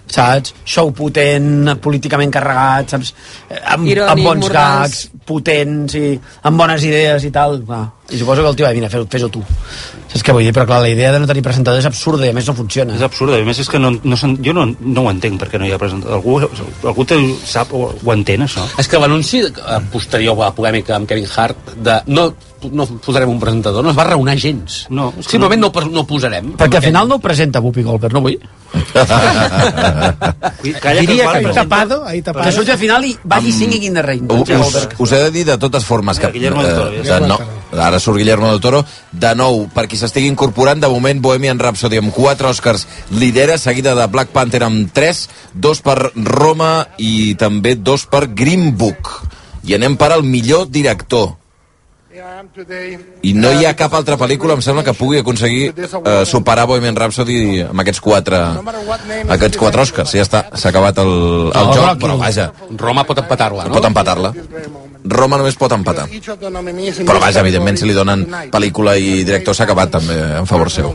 saps? 0.10 0.56
Show 0.66 0.90
potent, 0.98 1.68
políticament 1.84 2.31
carregat, 2.34 2.90
saps? 2.96 3.12
Amb, 3.69 3.86
Irònic, 3.92 4.10
amb 4.10 4.24
bons 4.25 4.48
gags, 4.50 5.04
potents 5.30 5.94
i 6.00 6.16
amb 6.50 6.57
bones 6.57 6.81
idees 6.88 7.28
i 7.28 7.30
tal. 7.36 7.60
Va. 7.68 7.84
I 8.10 8.18
suposo 8.18 8.42
que 8.42 8.50
el 8.50 8.57
tio 8.57 8.66
va 8.66 8.72
dir, 8.74 8.81
mira, 8.81 8.90
fes- 8.90 9.06
fes-ho 9.12 9.30
tu. 9.30 9.44
Saps 10.10 10.24
què 10.25 10.34
vull 10.34 10.48
dir? 10.48 10.54
Però 10.57 10.66
clar, 10.66 10.80
la 10.81 10.90
idea 10.90 11.12
de 11.13 11.19
no 11.22 11.30
tenir 11.30 11.44
presentador 11.46 11.78
és 11.84 11.86
absurda 11.86 12.25
i 12.25 12.31
a 12.34 12.38
més 12.40 12.50
no 12.50 12.56
funciona. 12.57 12.96
És 12.98 13.06
absurda, 13.06 13.38
a 13.38 13.46
més 13.46 13.62
és 13.62 13.69
que 13.69 13.78
no, 13.78 13.92
no, 14.01 14.18
s'en- 14.18 14.40
jo 14.42 14.54
no, 14.57 14.66
no 14.81 15.06
ho 15.06 15.12
entenc 15.13 15.38
perquè 15.44 15.62
no 15.62 15.69
hi 15.69 15.75
ha 15.78 15.78
presentador. 15.78 16.18
Algú, 16.18 16.40
algú 16.90 17.06
té, 17.06 17.19
sap 17.46 17.74
o 17.78 17.92
ho 17.94 18.13
entén, 18.18 18.48
això? 18.50 18.66
És 18.81 18.90
que 18.90 18.98
l'anunci 18.98 19.44
eh, 19.46 19.81
posterior 19.94 20.34
a 20.42 20.48
la 20.50 20.56
polèmica 20.57 20.98
amb 20.98 21.06
Kevin 21.07 21.30
Hart 21.38 21.75
de 21.78 22.01
no, 22.10 22.31
no 22.71 22.85
posarem 22.85 23.29
un 23.29 23.39
presentador 23.39 23.83
no 23.83 23.91
es 23.91 23.97
va 23.97 24.03
raonar 24.03 24.38
gens. 24.38 24.85
No, 24.89 25.13
que 25.15 25.23
Simplement 25.23 25.61
no- 25.61 25.71
no, 25.73 25.81
no, 25.81 25.91
no 26.01 26.07
posarem. 26.07 26.53
Perquè 26.57 26.77
al 26.77 26.83
final 26.83 27.07
no 27.07 27.15
ho 27.15 27.19
presenta 27.19 27.59
Whoopi 27.59 27.83
Goldberg, 27.83 28.13
no 28.13 28.21
vull. 28.21 28.38
Calla, 30.81 31.01
Diria 31.01 31.23
que 31.25 31.29
presenta- 31.31 31.53
Tapado, 31.63 32.06
ahí 32.06 32.17
Que 32.19 32.23
tapado. 32.23 32.51
surti 32.51 32.71
al 32.71 32.77
final 32.77 33.06
i 33.06 33.17
vagi 33.23 33.51
singing 33.51 33.83
in 33.83 33.94
the 33.94 34.01
rain. 34.01 34.25
U- 34.29 34.33
Whoopi 34.35 34.53
Us, 34.53 34.88
us 34.97 35.11
he 35.11 35.15
de 35.23 35.31
dir 35.31 35.45
de 35.45 35.57
totes 35.57 35.83
formes 35.85 36.19
que... 36.19 36.27
Mira, 36.27 36.33
Guillermo 36.33 36.63
del 36.63 36.75
Toro, 36.75 36.91
eh, 36.91 37.27
no, 37.27 37.39
ara 37.81 38.00
surt 38.00 38.17
Guillermo 38.17 38.50
del 38.51 38.59
Toro. 38.59 38.85
De 39.12 39.33
nou, 39.35 39.67
per 39.73 39.88
qui 39.88 39.97
s'estigui 39.97 40.27
incorporant, 40.27 40.79
de 40.81 40.88
moment 40.91 41.21
Bohemian 41.21 41.59
Rhapsody 41.59 41.97
amb 41.97 42.13
4 42.13 42.50
Oscars 42.50 42.88
lidera, 43.12 43.57
seguida 43.57 43.95
de 43.95 44.05
Black 44.07 44.31
Panther 44.31 44.63
amb 44.63 44.91
3, 44.94 45.29
dos 45.53 45.81
per 45.81 46.12
Roma 46.15 46.88
i 46.97 47.35
també 47.35 47.75
dos 47.75 48.05
per 48.05 48.27
Green 48.33 48.75
Book. 48.77 49.23
I 49.63 49.75
anem 49.75 49.97
per 50.00 50.12
al 50.13 50.23
millor 50.23 50.67
director. 50.69 51.35
I 53.21 53.33
no 53.33 53.51
hi 53.56 53.66
ha 53.66 53.74
cap 53.77 53.94
altra 53.98 54.18
pel·lícula, 54.19 54.56
em 54.57 54.62
sembla, 54.66 54.83
que 54.83 54.94
pugui 54.98 55.19
aconseguir 55.21 55.74
eh, 55.77 56.25
superar 56.25 56.66
Bohemian 56.69 56.95
Rhapsody 56.98 57.62
amb 57.68 57.83
aquests 57.83 58.01
quatre, 58.04 58.39
aquests 59.36 59.60
quatre 59.60 59.83
Oscars. 59.86 60.13
Ja 60.18 60.25
està, 60.25 60.44
s'ha 60.56 60.71
acabat 60.74 61.01
el, 61.04 61.12
el 61.54 61.69
No, 61.69 61.75
joc, 61.75 62.00
però 62.01 62.18
vaja, 62.19 62.50
Roma 62.77 63.06
pot 63.07 63.21
empatar-la, 63.24 63.68
no? 63.69 63.75
pot 63.75 63.89
empatar-la. 63.89 64.33
Roma 65.10 65.38
només 65.39 65.56
pot 65.56 65.71
empatar. 65.71 66.07
Però 66.10 67.19
vaja, 67.24 67.39
evidentment, 67.39 67.80
si 67.80 67.88
li 67.88 67.95
donen 67.95 68.25
pel·lícula 68.51 68.98
i 69.00 69.24
director 69.24 69.56
s'ha 69.56 69.63
acabat 69.69 69.95
també 70.00 70.18
en 70.42 70.50
favor 70.50 70.72
seu. 70.74 70.94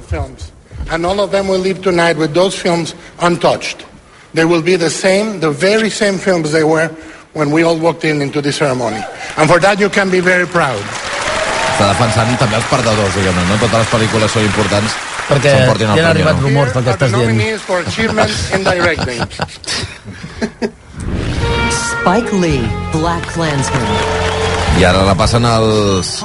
And 0.91 1.07
all 1.07 1.21
of 1.21 1.31
them 1.33 1.49
will 1.49 1.61
leave 1.61 1.81
tonight 1.81 2.19
with 2.19 2.35
those 2.35 2.55
films 2.55 2.95
untouched. 3.21 3.87
They 4.35 4.45
will 4.45 4.61
be 4.63 4.77
the 4.77 4.91
same, 4.91 5.41
the 5.41 5.51
very 5.51 5.89
same 5.89 6.19
films 6.19 6.53
they 6.53 6.65
were 6.65 6.91
when 7.33 7.51
we 7.51 7.63
all 7.63 7.79
walked 7.79 8.05
in 8.05 8.21
into 8.21 8.43
the 8.43 8.53
ceremony. 8.53 9.01
And 9.39 9.49
for 9.49 9.59
that 9.61 9.81
you 9.81 9.89
can 9.89 10.11
be 10.11 10.21
very 10.21 10.47
proud. 10.47 10.83
Està 11.75 11.89
defensant 11.91 12.37
també 12.39 12.57
els 12.61 12.67
perdedors, 12.71 13.17
diguem-ne. 13.19 13.45
No 13.51 13.57
totes 13.59 13.81
les 13.83 13.89
pel·lícules 13.91 14.31
són 14.31 14.45
importants 14.47 14.95
Perquè 15.25 15.55
ja 15.67 15.87
han 15.89 16.11
arribat 16.13 16.37
No? 16.37 16.47
rumors 16.47 16.73
del 16.75 16.85
que 16.85 16.91
estàs 16.95 17.13
dient. 17.15 17.61
for 17.67 17.81
in. 19.09 19.25
Spike 21.73 22.33
Lee, 22.37 22.63
Black 22.93 23.33
Klansman. 23.33 23.87
I 24.79 24.85
ara 24.85 25.03
la 25.07 25.15
passen 25.15 25.45
als, 25.49 26.19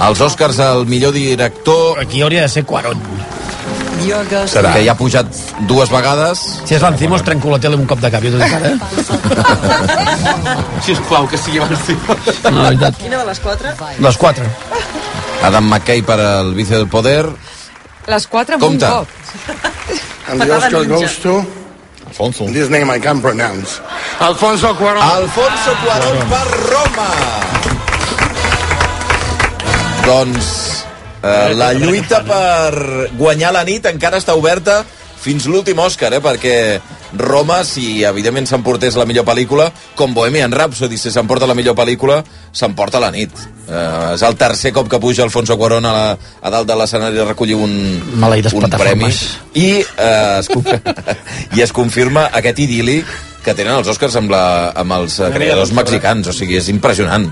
als 0.00 0.20
Oscars 0.20 0.58
al 0.60 0.86
millor 0.86 1.12
director, 1.12 1.98
Aquí 2.00 2.22
hauria 2.22 2.42
de 2.42 2.48
ser 2.48 2.64
Quaron. 2.64 3.00
Yorgos 4.06 4.52
que 4.54 4.84
ja 4.84 4.92
ha 4.92 4.96
pujat 4.98 5.26
dues 5.68 5.90
vegades. 5.92 6.38
Si 6.64 6.74
és 6.76 6.82
l'Ancimos, 6.82 7.22
trenco 7.26 7.50
la 7.50 7.58
tele 7.62 7.76
un 7.76 7.86
cop 7.90 8.00
de 8.00 8.10
cap. 8.10 8.22
Jo 8.22 8.30
t'ho 8.34 8.40
dic 8.42 8.52
ara, 8.56 8.68
eh? 8.70 8.78
Sisplau, 10.86 11.26
que 11.30 11.38
sigui 11.38 11.58
Lancimos. 11.62 12.16
No, 12.44 12.50
la 12.62 12.70
veritat. 12.70 12.96
Quina 13.02 13.18
de 13.22 13.26
les 13.30 13.40
quatre? 13.40 13.74
Les 14.06 14.16
quatre. 14.16 14.48
Adam 15.46 15.64
McKay 15.68 16.02
per 16.02 16.18
al 16.20 16.54
vice 16.56 16.74
del 16.76 16.88
poder. 16.88 17.26
Les 18.06 18.26
quatre 18.30 18.54
amb 18.54 18.62
Compte. 18.62 18.86
un 18.86 18.90
cop. 18.90 19.08
And 20.28 20.40
the 20.42 20.50
Oscar 20.56 20.84
goes 20.86 21.18
to 21.22 21.44
Alfonso. 22.06 22.46
this 22.52 22.68
name 22.70 22.90
I 22.90 22.98
can 23.00 23.20
pronounce. 23.20 23.80
Alfonso 24.20 24.74
Cuarón. 24.76 25.02
Alfonso 25.02 25.74
Cuarón 25.84 26.18
per 26.30 26.46
Roma. 26.70 27.08
Doncs 30.06 30.85
eh, 31.26 31.56
la 31.58 31.72
lluita 31.74 32.22
per 32.26 33.10
guanyar 33.18 33.52
la 33.56 33.64
nit 33.66 33.90
encara 33.90 34.22
està 34.22 34.36
oberta 34.38 34.84
fins 35.26 35.46
l'últim 35.50 35.78
Òscar, 35.82 36.12
eh? 36.14 36.22
perquè 36.22 36.54
Roma, 37.18 37.62
si 37.66 38.04
evidentment 38.06 38.46
s'emportés 38.46 38.96
la 38.98 39.06
millor 39.08 39.24
pel·lícula, 39.26 39.68
com 39.98 40.14
Bohemian 40.14 40.52
Rhapsody, 40.54 40.98
si 41.00 41.10
s'emporta 41.10 41.48
la 41.48 41.56
millor 41.58 41.74
pel·lícula, 41.78 42.20
s'emporta 42.54 43.00
la 43.02 43.10
nit. 43.14 43.32
Eh, 43.66 44.12
és 44.14 44.22
el 44.26 44.36
tercer 44.38 44.70
cop 44.76 44.90
que 44.90 45.00
puja 45.02 45.24
Alfonso 45.26 45.56
Cuarón 45.58 45.88
a, 45.88 45.94
la, 45.96 46.04
a 46.14 46.52
dalt 46.54 46.68
de 46.68 46.76
l'escenari 46.78 47.22
a 47.22 47.26
recollir 47.26 47.56
un, 47.58 47.72
Maleïdes 48.22 48.54
un 48.54 48.68
premi. 48.76 49.10
I, 49.58 49.70
eh, 49.82 50.42
es, 50.42 50.52
I 51.56 51.64
es 51.64 51.74
confirma 51.74 52.28
aquest 52.36 52.62
idili 52.62 53.00
que 53.42 53.54
tenen 53.54 53.76
els 53.78 53.90
Oscars 53.90 54.14
amb, 54.18 54.30
la, 54.30 54.44
amb 54.78 54.98
els 55.00 55.18
eh, 55.18 55.32
creadors 55.34 55.74
mexicans. 55.74 56.30
O 56.30 56.36
sigui, 56.36 56.60
és 56.60 56.70
impressionant. 56.70 57.26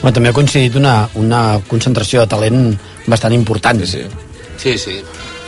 Bueno, 0.00 0.14
també 0.14 0.30
ha 0.30 0.36
coincidit 0.36 0.76
una, 0.78 1.08
una 1.18 1.42
concentració 1.68 2.22
de 2.22 2.30
talent 2.30 2.62
bastant 3.06 3.34
important. 3.34 3.82
Sí, 3.82 4.04
sí. 4.04 4.28
Sí, 4.58 4.78
sí. 4.78 5.00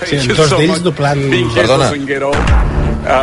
Sí, 0.07 0.21
dos 0.33 0.51
d'ells 0.57 0.83
doblant... 0.83 1.23
Perdona, 1.55 1.91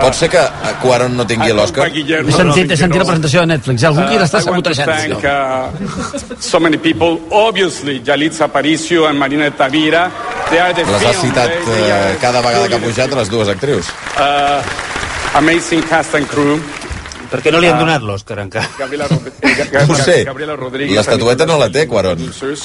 pot 0.02 0.16
ser 0.18 0.30
que 0.30 0.42
Cuarón 0.82 1.16
no 1.18 1.26
tingui 1.28 1.54
l'Oscar? 1.56 1.88
He 1.90 2.34
sentit, 2.34 2.72
he 2.74 2.78
sentit 2.80 3.02
la 3.02 3.06
presentació 3.08 3.44
de 3.44 3.52
Netflix. 3.54 3.86
Algú 3.90 4.04
aquí 4.04 4.18
l'està 4.22 4.42
sabotejant. 4.46 4.90
thank 4.90 5.26
uh, 5.26 6.40
so 6.40 6.60
many 6.60 6.78
people. 6.78 7.20
Obviously, 7.32 8.00
Yalitza 8.06 8.48
Aparicio 8.48 9.08
and 9.10 9.20
Marina 9.20 9.50
Tavira. 9.52 10.10
They 10.50 10.60
are 10.60 10.74
the 10.74 10.86
Les 10.86 11.04
has 11.04 11.18
film. 11.18 11.32
citat 11.32 11.50
are 11.68 12.18
cada 12.22 12.42
vegada 12.42 12.68
que 12.68 12.76
ha 12.76 12.84
pujat 12.84 13.14
les 13.22 13.30
dues 13.30 13.50
actrius. 13.50 13.90
Uh, 14.18 14.62
amazing 15.36 15.82
cast 15.84 16.16
and 16.16 16.28
crew. 16.28 16.62
Per 17.32 17.42
què 17.44 17.52
no 17.52 17.60
li 17.60 17.68
han 17.68 17.80
donat 17.80 18.02
l'Òscar 18.02 18.40
encara? 18.40 18.68
Gabriela, 18.80 19.08
Rod- 19.08 19.32
eh, 19.42 19.86
No 19.88 19.94
ho 19.94 19.98
sé. 19.98 20.24
Gabriela 20.24 20.56
Rodríguez. 20.56 20.96
L'estatueta 20.96 21.46
no 21.46 21.58
la 21.60 21.70
té, 21.70 21.88
Cuarón. 21.88 22.16
Producers. 22.18 22.64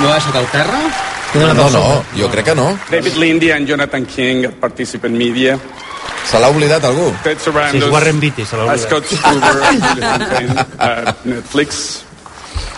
No 0.00 0.08
ha 0.10 0.14
deixat 0.14 0.36
al 0.36 0.46
terra? 0.52 0.80
No, 1.34 1.70
no, 1.70 2.04
jo 2.16 2.28
crec 2.30 2.44
que 2.50 2.54
no. 2.54 2.76
David 2.90 3.16
Lindy 3.16 3.50
and 3.52 3.66
Jonathan 3.68 4.04
King 4.06 4.46
at 4.46 4.54
Participant 4.62 5.14
Media. 5.16 5.58
Se 6.26 6.38
l'ha 6.38 6.48
oblidat 6.50 6.84
algú. 6.84 7.12
Ted 7.24 7.38
Sí, 7.38 7.44
Sarandos. 7.50 7.82
és 7.84 7.90
Warren 7.92 8.18
Beatty, 8.20 8.44
se 8.44 8.56
l'ha 8.56 8.64
uh, 8.64 8.70
oblidat. 8.70 8.88
Scott 8.88 9.04
Stuber 9.06 9.56
at 10.78 11.24
Netflix. 11.24 12.02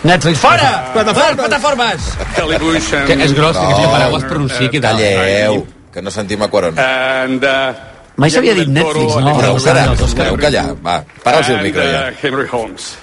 Netflix, 0.03 0.39
fora! 0.39 0.89
Plataformes! 0.93 1.35
plataformes! 1.37 2.01
Kelly 2.35 2.57
Bush 2.59 2.93
and... 2.93 3.07
Que 3.07 3.13
és 3.23 3.33
gros, 3.33 3.55
que 3.57 3.63
aquesta 3.63 3.85
No. 3.87 3.91
paraula 3.91 4.17
es 4.17 4.23
pronunciï 4.25 4.67
aquí 4.67 4.79
dalt. 4.83 4.99
Calleu, 4.99 5.65
que 5.93 6.01
no 6.01 6.11
sentim 6.11 6.41
a 6.43 6.47
Cuarón. 6.49 6.77
And... 6.77 7.43
Uh, 7.43 7.92
Mai 8.17 8.29
s'havia 8.29 8.53
dit 8.53 8.67
Netflix, 8.69 9.15
no? 9.15 9.27
and 9.27 9.35
Podeu 9.35 9.55
Oscars, 9.55 9.63
callar, 9.65 9.87
els 9.89 10.01
Oscars. 10.01 10.29
podeu 10.29 10.37
callar. 10.37 10.75
Va, 10.85 10.99
para'ls 11.23 11.49
el 11.49 11.63
micro 11.63 11.81
ja. 11.81 12.07
uh, 12.09 12.15
Henry 12.21 12.47
Holmes. 12.47 12.95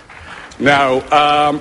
Now, 0.60 1.00
um, 1.10 1.60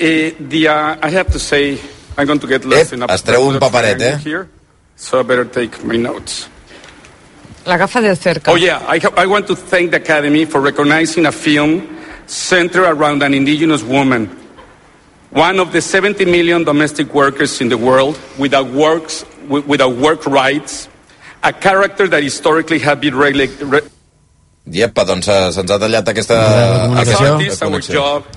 eh, 0.00 0.32
the, 0.40 0.68
uh, 0.68 0.96
I 1.02 1.10
have 1.10 1.30
to 1.32 1.38
say, 1.38 1.78
I'm 2.16 2.26
going 2.26 2.38
to 2.40 2.46
get 2.46 2.64
lost 2.64 2.92
Ep, 2.92 2.98
in 2.98 3.02
a 3.02 3.12
es 3.12 3.22
treu 3.22 3.48
un 3.50 3.58
paperet, 3.60 4.00
eh? 4.00 4.16
Here, 4.24 4.48
so 4.96 5.20
I 5.20 5.22
better 5.22 5.44
take 5.44 5.82
my 5.84 5.96
notes. 5.96 6.48
La 7.66 7.76
gafa 7.76 8.00
de 8.00 8.14
cerca. 8.16 8.52
Oh, 8.52 8.56
yeah, 8.56 8.82
I, 8.88 8.98
ha- 8.98 9.12
I 9.16 9.26
want 9.26 9.46
to 9.48 9.56
thank 9.56 9.90
the 9.90 9.96
Academy 9.98 10.44
for 10.44 10.60
recognizing 10.60 11.26
a 11.26 11.32
film 11.32 11.82
centered 12.26 12.84
around 12.88 13.22
an 13.22 13.34
indigenous 13.34 13.82
woman, 13.82 14.28
one 15.30 15.58
of 15.58 15.72
the 15.72 15.80
70 15.82 16.24
million 16.26 16.64
domestic 16.64 17.12
workers 17.12 17.60
in 17.60 17.68
the 17.68 17.76
world 17.76 18.18
without, 18.38 18.66
works, 18.68 19.24
without 19.48 19.96
work 19.96 20.24
rights, 20.26 20.88
a 21.46 21.52
character 21.52 22.08
that 22.10 22.22
historically 22.22 22.80
had 22.82 22.98
been 23.00 23.14
rele- 23.14 23.50
re- 23.70 23.84
Iepa, 24.66 25.04
doncs 25.06 25.28
eh, 25.30 25.52
se'ns 25.54 25.70
ha 25.70 25.76
tallat 25.78 26.08
aquesta... 26.10 26.36
Comunicació. 26.90 27.34
aquesta 27.38 27.66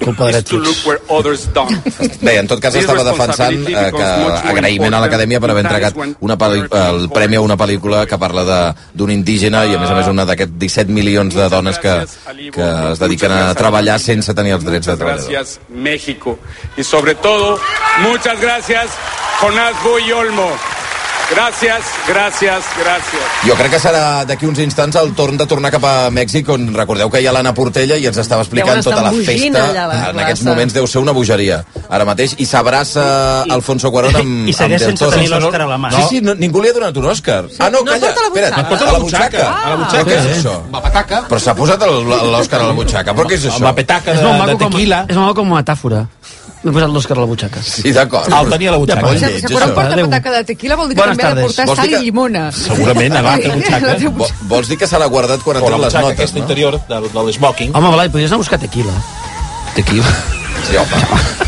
Culpa 0.03 0.27
de 0.29 0.37
is 0.37 0.43
to 0.45 0.59
look 0.61 0.77
where 0.85 0.99
others 1.09 1.47
don't. 1.55 1.73
Bé, 2.21 2.35
en 2.37 2.45
tot 2.45 2.61
cas 2.61 2.75
estava 2.77 3.01
defensant 3.07 3.57
eh, 3.65 3.87
que 3.89 4.09
agraïment 4.51 4.93
a 4.93 4.99
l'Acadèmia 5.01 5.39
per 5.41 5.49
haver 5.49 5.63
entregat 5.65 5.97
una 6.21 6.37
el 6.37 7.09
premi 7.09 7.39
a 7.39 7.41
una 7.41 7.57
pel·lícula 7.57 8.03
que 8.05 8.19
parla 8.21 8.45
de- 8.45 8.59
d'un 8.93 9.09
indígena 9.09 9.65
i 9.65 9.73
a 9.73 9.79
més 9.81 9.89
a 9.89 9.95
més 9.97 10.11
una 10.13 10.27
d'aquests 10.29 10.53
17 10.61 10.93
milions 10.93 11.33
de 11.33 11.49
dones 11.49 11.81
que, 11.81 11.95
que 12.53 12.69
es 12.91 13.01
dediquen 13.01 13.33
a 13.33 13.55
treballar 13.57 13.97
sense 13.99 14.29
tenir 14.37 14.53
els 14.59 14.63
drets 14.69 14.85
de 14.85 14.97
treballador. 15.01 15.31
Gracias, 15.33 15.59
México. 15.69 16.37
Y 16.77 16.83
sobre 16.83 17.15
todo, 17.15 17.57
muchas 18.05 18.39
gracias, 18.39 18.85
Jonás 19.41 19.73
Boy 19.83 20.11
Olmo. 20.11 20.51
Gracias, 21.31 21.83
gracias, 22.07 22.63
gracias. 22.75 23.21
Jo 23.45 23.53
crec 23.55 23.69
que 23.71 23.79
serà 23.79 24.25
d'aquí 24.25 24.47
uns 24.49 24.57
instants 24.63 24.95
el 24.97 25.11
torn 25.13 25.37
de 25.37 25.45
tornar 25.45 25.69
cap 25.71 25.83
a 25.85 26.09
Mèxic 26.09 26.47
on 26.49 26.71
recordeu 26.73 27.09
que 27.13 27.21
hi 27.21 27.27
ha 27.29 27.33
l'Anna 27.35 27.53
Portella 27.53 27.99
i 28.01 28.07
ens 28.09 28.17
estava 28.17 28.41
explicant 28.41 28.81
tota 28.83 29.03
la 29.05 29.11
festa 29.13 29.61
allà 29.69 29.83
a 29.83 29.87
la 29.91 29.99
en 30.09 30.19
aquests 30.23 30.43
moments 30.47 30.73
deu 30.73 30.87
ser 30.89 31.03
una 31.03 31.13
bogeria 31.13 31.59
ara 31.89 32.07
mateix 32.09 32.33
i 32.41 32.47
s'abraça 32.49 33.05
Alfonso 33.45 33.91
Cuarón 33.93 34.17
amb, 34.17 34.49
I 34.49 34.55
segueix 34.57 34.87
amb 34.87 34.97
sense 34.97 35.11
tenir 35.13 35.29
l'Òscar 35.29 35.61
a 35.61 35.69
la 35.69 35.77
mà. 35.77 35.91
Sí, 35.93 36.01
sí, 36.09 36.21
no, 36.25 36.33
ningú 36.33 36.63
li 36.65 36.73
ha 36.73 36.77
donat 36.79 36.97
un 36.97 37.05
Òscar 37.13 37.43
ah 37.59 37.69
no, 37.69 37.83
No 37.85 37.91
calla, 37.93 38.09
espera't, 38.09 38.33
butxaca. 38.33 38.67
porta 38.73 38.91
la 38.91 38.99
butxaca 39.05 39.45
a 39.45 39.69
la 39.69 39.69
Però 39.69 39.77
butxaca. 39.83 40.09
què 40.09 40.17
és 40.17 40.37
això? 40.39 40.57
La 40.73 40.81
pataca. 40.81 41.21
però 41.29 41.39
s'ha 41.45 41.55
posat 41.61 41.85
l'Òscar 41.85 42.59
a 42.63 42.67
la 42.73 42.73
butxaca 42.81 43.13
però 43.13 43.29
què 43.29 43.37
és 43.37 43.45
això? 43.45 43.63
La 43.69 43.75
petaca 43.77 44.17
És 44.17 44.21
de, 44.25 44.33
de 44.49 44.57
tequila. 44.65 45.05
és 45.07 45.15
molt 45.15 45.35
com 45.37 45.53
a 45.53 45.61
metàfora. 45.61 46.07
M'he 46.61 46.73
posat 46.75 46.89
l'Òscar 46.91 47.15
a 47.15 47.21
la 47.21 47.25
butxaca. 47.29 47.61
sí, 47.63 47.91
d'acord 47.95 48.27
El 48.35 48.49
tenia 48.51 48.69
a 48.69 48.71
la 48.73 48.77
butxaca. 48.79 49.11
Lleig, 49.13 49.39
si 49.47 49.53
quan 49.53 49.73
porta 49.73 49.93
Adéu. 49.93 50.09
pataca 50.09 50.31
de 50.31 50.43
tequila 50.43 50.75
vol 50.75 50.89
dir 50.89 50.95
que 50.97 51.01
Bones 51.01 51.17
també 51.17 51.31
ha 51.31 51.35
de 51.35 51.41
portar 51.47 51.65
Vols 51.67 51.77
sal 51.79 51.87
que- 51.87 51.95
i 51.95 52.03
llimona. 52.03 52.51
Segurament, 52.51 53.13
a 53.15 53.21
l'altra 53.27 53.55
butxaca. 53.55 53.95
Vo- 54.09 54.27
Vols 54.49 54.67
dir 54.67 54.77
que 54.77 54.87
se 54.87 54.99
l'ha 54.99 55.05
guardat 55.07 55.39
quan 55.41 55.55
ha 55.57 55.61
la 55.61 55.65
tret 55.67 55.79
les 55.79 55.93
notes, 55.93 56.11
aquesta 56.19 56.37
no? 56.37 56.43
interior 56.43 56.81
del, 56.89 57.07
de 57.13 57.23
l'esmoking. 57.23 57.71
Home, 57.73 57.91
Blai, 57.95 58.09
podries 58.09 58.29
anar 58.31 58.35
a 58.41 58.43
buscar 58.43 58.59
tequila. 58.59 58.91
Tequila. 59.75 60.03
Sí, 60.67 60.75
home. 60.75 60.99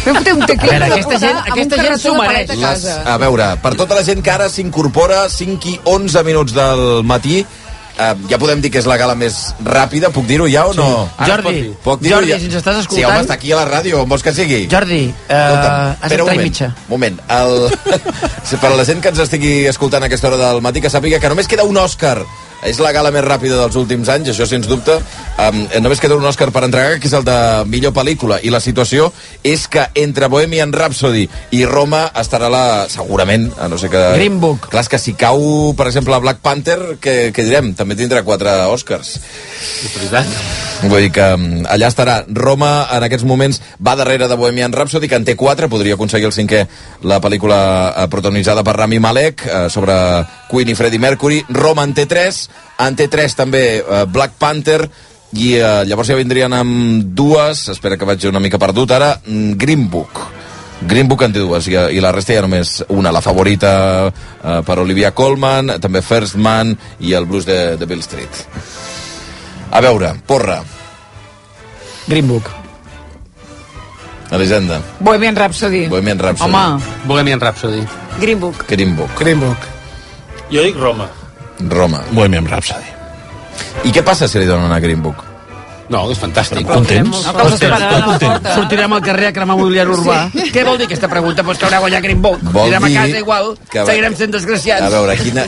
Vam 0.06 0.24
fer 0.24 0.34
un 0.34 0.46
tequila 0.48 0.72
A 0.78 0.80
veure, 0.80 0.86
de 0.88 1.02
aquesta 1.02 1.20
gent- 1.20 1.42
aquesta 1.52 1.82
gent 1.84 1.98
s'ho 2.00 2.14
de 2.14 2.20
mereix. 2.22 2.56
Les, 2.58 2.86
a 3.06 3.18
veure, 3.18 3.50
per 3.62 3.76
tota 3.76 3.96
la 4.00 4.04
gent 4.08 4.22
que 4.24 4.32
ara 4.32 4.48
s'incorpora 4.50 5.28
5 5.30 5.68
i 5.68 5.80
11 5.84 6.24
minuts 6.24 6.54
del 6.56 7.04
matí 7.04 7.42
eh, 7.98 8.14
ja 8.30 8.38
podem 8.38 8.62
dir 8.62 8.72
que 8.72 8.80
és 8.80 8.86
la 8.90 8.98
gala 8.98 9.16
més 9.16 9.54
ràpida 9.64 10.10
puc 10.12 10.26
dir-ho 10.28 10.48
ja 10.48 10.66
o 10.68 10.74
no? 10.74 11.10
Pot 11.18 11.52
dir. 11.52 11.72
Puc 11.84 12.02
dir-ho 12.02 12.16
Jordi, 12.18 12.32
ja? 12.32 12.40
si 12.40 12.46
ens 12.46 12.56
estàs 12.56 12.76
Sí, 12.76 12.82
escoltant- 12.88 13.12
home, 13.12 13.22
està 13.26 13.34
aquí 13.34 13.52
a 13.52 13.56
la 13.58 13.66
ràdio, 13.70 14.02
on 14.04 14.10
vols 14.10 14.24
que 14.24 14.34
sigui? 14.34 14.68
Jordi, 14.72 15.02
eh, 15.28 15.34
Escolta'm, 15.36 15.96
has 16.02 16.10
d'entrar 16.10 16.36
i 16.36 16.44
mitja. 16.44 16.76
moment. 16.90 17.20
El... 17.30 17.70
Sí, 18.44 18.58
per 18.58 18.72
a 18.72 18.76
la 18.76 18.84
gent 18.86 19.00
que 19.02 19.10
ens 19.10 19.20
estigui 19.20 19.66
escoltant 19.70 20.04
a 20.04 20.08
aquesta 20.08 20.28
hora 20.28 20.38
del 20.38 20.62
matí, 20.62 20.82
que 20.82 20.90
sàpiga 20.90 21.20
que 21.20 21.30
només 21.30 21.48
queda 21.48 21.64
un 21.64 21.78
Òscar. 21.78 22.20
És 22.68 22.80
la 22.82 22.92
gala 22.94 23.10
més 23.14 23.26
ràpida 23.26 23.58
dels 23.58 23.78
últims 23.80 24.10
anys, 24.14 24.30
això 24.34 24.46
sens 24.46 24.68
dubte. 24.70 25.00
Um, 25.42 25.64
només 25.82 26.02
queda 26.02 26.18
un 26.18 26.26
Òscar 26.30 26.52
per 26.54 26.64
entregar, 26.68 27.00
que 27.02 27.10
és 27.10 27.16
el 27.18 27.26
de 27.26 27.38
millor 27.72 27.94
pel·lícula. 27.96 28.38
I 28.46 28.54
la 28.54 28.62
situació 28.62 29.10
és 29.44 29.66
que 29.72 29.88
entre 29.98 30.30
Bohemian 30.30 30.74
Rhapsody 30.74 31.28
i 31.58 31.64
Roma 31.66 32.04
estarà 32.22 32.52
la... 32.54 32.64
segurament, 32.92 33.50
a 33.58 33.70
no 33.72 33.80
sé 33.82 33.90
que... 33.90 34.02
Green 34.18 34.40
Book. 34.44 34.70
Clar, 34.70 34.86
que 34.92 35.00
si 35.02 35.16
cau, 35.18 35.42
per 35.78 35.88
exemple, 35.90 36.20
Black 36.22 36.42
Panther, 36.46 36.78
què, 37.02 37.16
què 37.34 37.48
direm? 37.48 37.74
També 37.78 37.98
tindrà 37.98 38.22
quatre 38.28 38.54
Oscars. 38.70 39.16
És 39.82 39.96
veritat. 39.98 40.30
Vull 40.82 41.06
dir 41.06 41.12
que 41.14 41.26
allà 41.70 41.90
estarà. 41.90 42.22
Roma, 42.30 42.72
en 42.94 43.06
aquests 43.06 43.26
moments, 43.28 43.62
va 43.82 43.96
darrere 43.98 44.30
de 44.30 44.38
Bohemian 44.38 44.74
Rhapsody, 44.74 45.10
que 45.10 45.18
en 45.18 45.26
té 45.26 45.36
quatre, 45.38 45.70
podria 45.70 45.98
aconseguir 45.98 46.30
el 46.30 46.36
cinquè, 46.36 46.62
la 47.10 47.22
pel·lícula 47.22 47.60
eh, 47.90 48.08
protagonitzada 48.12 48.66
per 48.66 48.78
Rami 48.78 49.02
Malek, 49.02 49.46
eh, 49.46 49.66
sobre 49.74 49.96
Queen 50.52 50.74
i 50.74 50.78
Freddie 50.78 51.02
Mercury. 51.02 51.42
Roma 51.50 51.86
en 51.88 51.94
té 51.98 52.06
tres, 52.10 52.48
en 52.82 52.98
té 52.98 53.08
tres 53.12 53.36
també 53.38 53.64
eh, 53.80 54.04
Black 54.10 54.38
Panther, 54.42 54.86
i 55.32 55.56
eh, 55.56 55.84
llavors 55.88 56.12
ja 56.12 56.20
vindrien 56.20 56.52
amb 56.54 57.12
dues, 57.16 57.68
espera 57.72 57.98
que 57.98 58.08
vaig 58.08 58.26
una 58.28 58.42
mica 58.44 58.60
perdut 58.60 58.92
ara, 58.92 59.16
mm, 59.26 59.58
Green 59.60 59.88
Book. 59.90 60.20
Green 60.82 61.08
Book 61.08 61.22
en 61.22 61.34
té 61.34 61.40
dues 61.40 61.68
i, 61.70 61.76
i 61.78 62.02
la 62.02 62.12
resta 62.12 62.34
ja 62.34 62.42
només 62.42 62.80
una, 62.90 63.14
la 63.14 63.22
favorita 63.22 63.72
eh, 64.10 64.60
per 64.66 64.80
Olivia 64.82 65.14
Colman, 65.16 65.78
també 65.80 66.02
First 66.02 66.36
Man 66.36 66.74
i 67.00 67.14
el 67.14 67.30
blues 67.30 67.46
de, 67.46 67.78
de 67.78 67.88
Bill 67.88 68.02
Street. 68.04 68.44
A 69.72 69.80
veure, 69.80 70.16
porra, 70.28 70.60
Green 72.08 72.28
Book. 72.28 72.50
Elisenda, 74.32 74.82
Bohemian 75.00 75.36
Rhapsody. 75.36 75.88
Bohemian 75.88 76.20
Rhapsody. 76.20 76.52
Home, 76.52 76.82
Bohemian 77.06 77.40
Rhapsody. 77.40 77.86
Green 78.20 78.40
Book. 78.40 78.66
Green 78.68 78.96
Book, 78.96 79.16
Green 79.20 79.40
Book. 79.40 79.58
Jo 80.52 80.64
dic 80.64 80.76
Roma. 80.76 81.21
Roma. 81.70 82.04
Bohemian 82.12 82.48
Rhapsody. 82.48 82.88
I 83.86 83.92
què 83.94 84.04
passa 84.06 84.28
si 84.28 84.40
li 84.40 84.50
donen 84.50 84.72
a 84.72 84.80
Green 84.80 85.02
Book? 85.02 85.31
No, 85.92 86.06
és 86.12 86.20
fantàstic. 86.22 86.66
Contents? 86.68 87.26
El 87.28 87.36
que 87.36 87.48
esperant 87.54 87.84
a 87.84 87.92
la 88.00 88.18
porta. 88.20 88.54
Sortirem 88.56 88.94
al 88.96 89.02
carrer 89.04 89.28
a 89.32 89.34
cremar 89.36 89.58
mobiliari 89.60 89.92
urbà. 89.92 90.20
Sí. 90.32 90.48
Què 90.56 90.64
vol 90.68 90.78
dir 90.80 90.88
aquesta 90.88 91.10
pregunta? 91.12 91.44
Pues 91.44 91.58
que 91.60 91.66
haurà 91.68 91.80
guanyat 91.84 92.04
Green 92.06 92.22
Book. 92.24 92.40
Vol 92.54 92.70
Anirem 92.72 92.88
dir 92.88 92.98
a 92.98 93.02
casa 93.06 93.18
igual, 93.20 93.52
que- 93.70 93.86
seguirem 93.86 94.16
sent 94.16 94.32
desgraciats. 94.32 94.86
A 94.88 94.90
veure, 94.90 95.18
quina... 95.20 95.46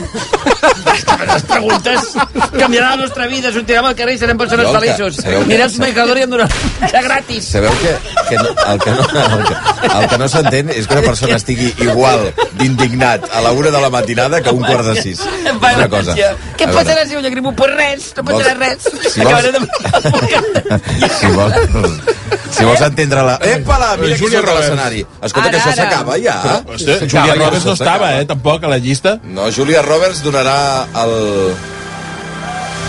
Les 1.24 1.42
preguntes 1.48 2.00
canviaran 2.58 2.90
la 2.90 2.96
nostra 3.06 3.26
vida, 3.26 3.50
sortirem 3.52 3.84
al 3.88 3.94
carrer 3.96 4.14
i 4.14 4.18
serem 4.18 4.36
persones 4.38 4.66
que- 4.66 4.78
feliços. 4.78 5.16
que- 5.24 5.36
Anirem 5.36 5.70
al 5.70 5.78
mercador 5.80 6.18
i 6.18 6.22
em 6.26 6.30
donaran 6.30 6.52
menjar 6.80 7.02
gratis. 7.06 7.44
Sabeu 7.48 7.72
que, 7.80 7.94
que 8.28 8.36
no, 8.36 8.48
el 8.72 8.78
que 8.84 8.90
no, 8.90 9.04
el 9.04 9.44
que, 9.48 9.56
el 9.98 10.08
que 10.12 10.18
no 10.18 10.28
s'entén 10.28 10.70
és 10.74 10.86
que 10.86 10.94
una 10.98 11.02
persona 11.08 11.36
estigui 11.40 11.72
igual 11.88 12.28
d'indignat 12.60 13.28
a 13.32 13.40
la 13.44 13.52
una 13.52 13.70
de 13.70 13.80
la 13.80 13.90
matinada 13.90 14.40
que 14.42 14.48
a 14.50 14.52
un 14.52 14.62
quart 14.64 14.84
de 14.92 15.00
sis. 15.00 15.20
És 15.20 15.76
una 15.76 15.88
cosa. 15.88 16.14
Què 16.58 16.68
passarà 16.70 17.06
si 17.06 17.14
guanya 17.16 17.30
Green 17.30 17.44
Book? 17.48 17.56
Pues 17.56 17.74
res, 17.74 18.12
no 18.16 18.24
passarà 18.24 18.54
res. 18.58 18.88
Si 19.12 19.20
vols- 19.20 19.26
Acabaré 19.26 19.52
de... 19.52 19.60
Si 21.18 21.30
vols, 21.34 21.54
si 22.54 22.64
vols 22.64 22.82
entendre 22.86 23.22
la... 23.26 23.34
Epa-la, 23.52 23.90
mira 24.00 24.14
qui 24.14 24.22
Júlia 24.24 24.40
surt 24.40 24.50
a 24.52 24.56
l'escenari. 24.58 25.04
Escolta, 25.20 25.50
que 25.50 25.56
Ara, 25.56 25.60
això 25.60 25.72
ara. 25.72 25.76
s'acaba 25.82 26.18
ja. 26.22 26.36
Hòstia, 26.64 26.98
S'acaba, 27.02 27.26
Julia 27.26 27.34
Roberts 27.44 27.64
no 27.68 27.72
això 27.74 27.82
estava, 27.82 28.10
eh, 28.20 28.26
tampoc, 28.30 28.64
a 28.64 28.72
la 28.74 28.78
llista. 28.78 29.16
No, 29.24 29.50
Julia 29.54 29.82
Roberts 29.86 30.22
donarà 30.24 30.58
el... 31.04 31.14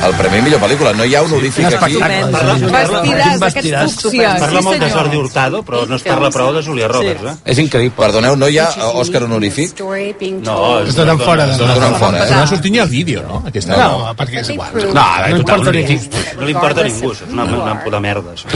el 0.08 0.16
Premi 0.16 0.42
Millor 0.46 0.62
Pel·lícula. 0.62 0.94
No 0.96 1.06
hi 1.06 1.16
ha 1.16 1.22
honorífic 1.26 1.66
aquí. 1.66 1.96
vestidars, 1.96 3.42
aquests 3.42 4.02
fúcsies. 4.04 4.40
Parla 4.40 4.60
sí, 4.62 4.66
molt 4.66 4.80
de. 4.80 4.90
Jordi 4.96 5.18
Hurtado, 5.18 5.64
però 5.66 5.86
no 5.90 5.96
es 6.00 6.04
parla 6.04 6.30
prou 6.32 6.54
de 6.56 6.64
Julia 6.64 6.88
Roberts, 6.92 7.24
eh? 7.32 7.36
És 7.54 7.60
increïble. 7.64 7.96
Perdoneu, 7.96 8.36
no 8.36 8.48
hi 8.50 8.58
ha 8.60 8.68
Òscar 9.02 9.24
honorífic? 9.24 9.80
No, 10.44 10.80
Es 10.86 10.96
donen 10.96 11.20
fora. 11.20 11.50
Es 11.52 11.58
donen 11.58 11.96
fora, 12.00 12.24
eh? 12.24 12.30
Però 12.30 12.40
no 12.40 12.48
sortir 12.48 12.72
ni 12.72 12.80
al 12.80 12.90
vídeo, 12.90 13.24
no? 13.28 13.44
Aquesta 13.48 13.76
No, 13.76 14.14
perquè 14.18 14.42
és 14.42 14.50
igual. 14.50 14.72
No, 14.94 15.02
a 15.02 15.22
veure, 15.22 15.32
No 15.32 15.38
importa 15.38 15.72
no, 15.72 15.72
ni 15.72 16.00
no 16.36 16.46
li 16.46 16.52
importa 16.52 16.82
a 16.82 16.84
ningú, 16.84 17.12
és 17.12 17.22
una, 17.30 17.44
una 17.46 17.84
puta 17.84 18.00
merda. 18.00 18.34
Això. 18.36 18.48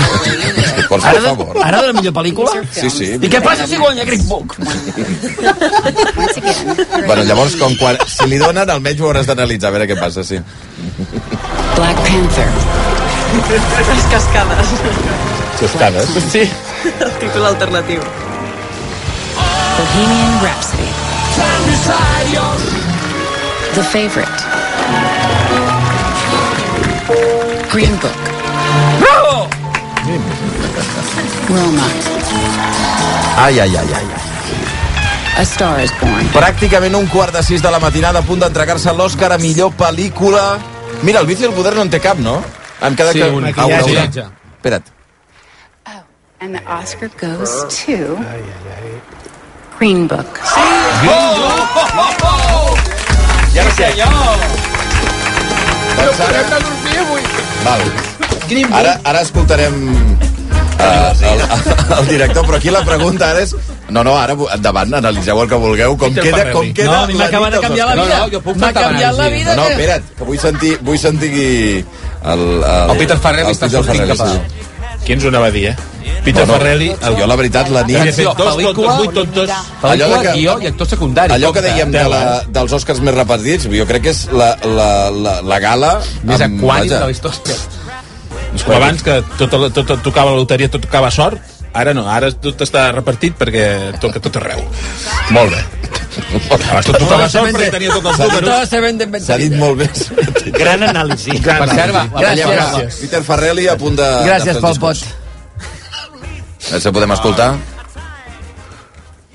Per 0.89 0.99
Ara, 1.03 1.21
favor. 1.21 1.53
de, 1.55 1.63
ara 1.63 1.81
de 1.81 1.87
la 1.87 1.93
millor 1.93 2.13
pel·lícula? 2.13 2.51
Sí, 2.71 2.89
sí. 2.89 3.11
I 3.15 3.29
què 3.31 3.41
passa 3.43 3.67
si 3.67 3.77
guanya 3.77 4.05
Green 4.05 4.27
Book? 4.27 4.55
Bueno, 7.07 7.23
llavors, 7.23 7.55
com 7.59 7.75
quan, 7.79 7.97
si 8.07 8.27
li 8.29 8.37
donen, 8.41 8.69
almenys 8.69 9.01
ho 9.01 9.09
hauràs 9.09 9.29
d'analitzar, 9.29 9.69
a 9.71 9.77
veure 9.77 9.87
què 9.89 9.99
passa, 9.99 10.23
sí. 10.23 10.39
Black 11.75 11.97
Panther. 12.07 12.47
Les 13.93 14.05
cascades. 14.11 14.67
Cascades. 15.59 16.09
Sí. 16.31 16.49
El 16.99 17.11
títol 17.19 17.45
alternatiu. 17.45 18.01
Bohemian 19.77 20.41
Rhapsody. 20.41 20.89
The 23.75 23.83
Favorite. 23.83 24.39
Green 27.71 27.95
Book. 27.99 28.11
Bravo! 28.99 29.47
Roma. 31.49 31.87
Ai, 33.37 33.59
ai, 33.59 33.75
ai, 33.77 33.93
ai. 33.93 34.05
A 35.37 35.45
Star 35.45 35.79
is 35.79 35.93
Born. 36.01 36.27
Pràcticament 36.33 36.95
un 36.97 37.07
quart 37.07 37.31
de 37.31 37.43
sis 37.45 37.61
de 37.63 37.71
la 37.71 37.79
matinada 37.79 38.19
a 38.19 38.27
punt 38.27 38.41
d'entregar-se 38.43 38.91
l'Òscar 38.91 39.31
a 39.31 39.37
millor 39.39 39.71
pel·lícula. 39.79 40.43
Mira, 41.01 41.19
el 41.21 41.25
vici 41.27 41.41
del 41.43 41.53
poder 41.53 41.75
no 41.75 41.81
en 41.85 41.89
té 41.89 41.99
cap, 42.03 42.17
no? 42.19 42.41
Em 42.81 42.95
queda 42.95 43.11
Sí, 43.13 43.19
que... 43.19 43.29
un 43.29 43.45
Ah, 43.45 43.51
maquillatge. 43.51 44.21
una. 44.21 44.31
Espera't. 44.57 44.83
And 46.41 46.55
the 46.55 46.61
Oscar 46.71 47.09
goes 47.19 47.51
to 47.83 48.15
Green 49.77 50.07
Book. 50.07 50.39
Ja 53.53 53.63
no 53.65 53.71
sé. 53.75 53.87
Doncs 55.97 56.19
ara... 56.19 56.41
Val. 57.65 57.81
Ara, 58.79 58.93
ara 59.03 59.21
escoltarem 59.21 59.75
uh, 60.79 61.11
el, 61.29 61.99
el 61.99 62.07
director, 62.07 62.45
però 62.47 62.57
aquí 62.57 62.69
la 62.71 62.81
pregunta 62.87 63.29
ara 63.31 63.41
és 63.43 63.55
No, 63.89 64.03
no, 64.05 64.13
ara 64.21 64.35
endavant, 64.53 64.93
analitzeu 64.93 65.39
el 65.41 65.47
que 65.49 65.57
vulgueu. 65.57 65.95
Com 65.97 66.13
Peter 66.13 66.31
queda, 66.31 66.51
com 66.53 66.67
queda 66.77 66.91
No, 66.91 66.97
a 67.03 67.07
mi 67.07 67.13
la 67.17 67.23
m'acaba 67.25 67.47
nit 67.49 67.55
de 67.55 67.59
dels 67.59 67.67
canviar 67.67 67.87
la 67.87 67.95
vida. 67.95 68.19
No, 68.19 68.39
no, 68.53 68.55
M'ha 68.61 68.73
canviat 68.73 69.15
la 69.17 69.29
vida. 69.33 69.55
No, 69.55 69.61
no, 69.61 69.67
que- 69.67 69.73
espera't, 69.73 70.03
que 70.19 70.23
vull 70.29 70.39
sentir, 70.39 70.73
vull 70.85 70.99
sentir 71.01 71.29
qui... 71.33 71.47
El, 72.19 72.43
el, 72.61 72.91
El 72.91 72.97
Peter 73.01 73.17
Farrelly 73.17 73.49
el 73.49 73.55
està 73.57 73.69
sortint 73.73 74.05
cap 74.11 74.21
a- 74.27 74.33
sí. 74.33 74.65
Qui 75.07 75.13
ens 75.15 75.23
ho 75.25 75.29
anava 75.31 75.47
a 75.47 75.51
dir, 75.55 75.65
eh? 75.71 75.75
Peter 76.23 76.43
Bueno, 76.45 76.53
Farrelly... 76.59 76.89
El... 76.91 77.15
Jo, 77.17 77.27
la 77.31 77.35
veritat, 77.39 77.69
la 77.73 77.83
nit... 77.87 77.97
Fet 78.13 78.27
dos 78.37 78.53
pel·lícula- 78.53 78.75
tontos, 78.75 78.97
vuit 78.99 79.13
tontos... 79.15 79.49
Allò 79.89 80.09
de 80.13 80.21
que- 80.27 80.33
guió 80.37 80.57
i 80.61 80.67
actor 80.69 80.87
secundari. 80.93 81.33
Allò 81.33 81.51
que 81.55 81.61
dèiem 81.65 81.91
de 81.95 82.03
la, 82.13 82.21
dels 82.59 82.73
Oscars 82.77 82.99
més 83.01 83.15
repartits, 83.17 83.65
jo 83.73 83.87
crec 83.89 84.03
que 84.05 84.13
és 84.13 84.25
la, 84.35 84.51
la, 84.67 84.89
la, 85.09 85.35
la 85.41 85.59
gala... 85.63 85.93
Més 86.23 86.43
amb- 86.45 86.61
aquànim 86.61 86.93
de 86.93 86.99
la 87.07 87.11
història. 87.15 87.57
És 88.59 88.65
com 88.67 88.75
abans 88.75 89.01
que 89.05 89.21
tot, 89.39 89.47
tot, 89.53 89.71
tot 89.87 90.03
tocava 90.03 90.33
la 90.35 90.41
loteria, 90.41 90.67
tot 90.71 90.83
tocava 90.83 91.07
sort, 91.15 91.39
ara 91.79 91.93
no, 91.95 92.03
ara 92.11 92.27
tot 92.43 92.59
està 92.65 92.89
repartit 92.91 93.37
perquè 93.39 93.65
toca 94.03 94.19
tot 94.19 94.35
arreu. 94.41 94.59
Molt 95.35 95.53
bé. 95.55 95.61
Abans 96.57 96.89
tot 96.89 96.97
tocava 96.99 97.29
sort 97.31 97.53
perquè 97.55 97.69
tenia 97.77 97.93
tots 97.95 98.09
els 98.11 98.17
S'ha 98.19 98.27
dit- 98.27 98.41
números. 98.41 98.69
se 98.69 98.81
vende 98.83 99.07
S'ha 99.23 99.37
dit 99.39 99.55
molt 99.55 99.79
bé. 99.79 99.87
Gran 100.59 100.83
anàlisi. 100.89 101.37
Gran 101.39 101.63
Per 101.63 101.69
cert, 101.77 101.93
va, 101.95 102.03
Gràcies. 102.19 102.99
Peter 103.05 103.23
Farrelly 103.23 103.67
a 103.71 103.77
punt 103.79 103.95
de... 104.01 104.09
Gràcies 104.27 104.59
pel 104.59 104.65
el 104.73 104.79
pot. 104.83 104.93
discurs. 104.93 105.05
A 106.59 106.71
veure 106.73 106.81
si 106.83 106.91
podem 106.99 107.11
escoltar. 107.15 107.51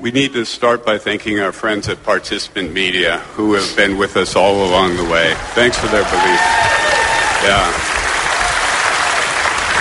We 0.04 0.10
need 0.12 0.34
to 0.34 0.44
start 0.44 0.84
by 0.84 0.98
thanking 0.98 1.40
our 1.40 1.52
friends 1.52 1.88
at 1.88 2.04
Participant 2.04 2.74
Media 2.74 3.20
who 3.38 3.54
have 3.54 3.74
been 3.74 3.96
with 3.96 4.18
us 4.18 4.36
all 4.36 4.60
along 4.68 4.96
the 5.00 5.08
way. 5.08 5.32
Thanks 5.54 5.78
for 5.78 5.88
their 5.88 6.04
belief. 6.04 6.40
Yeah. 7.42 7.93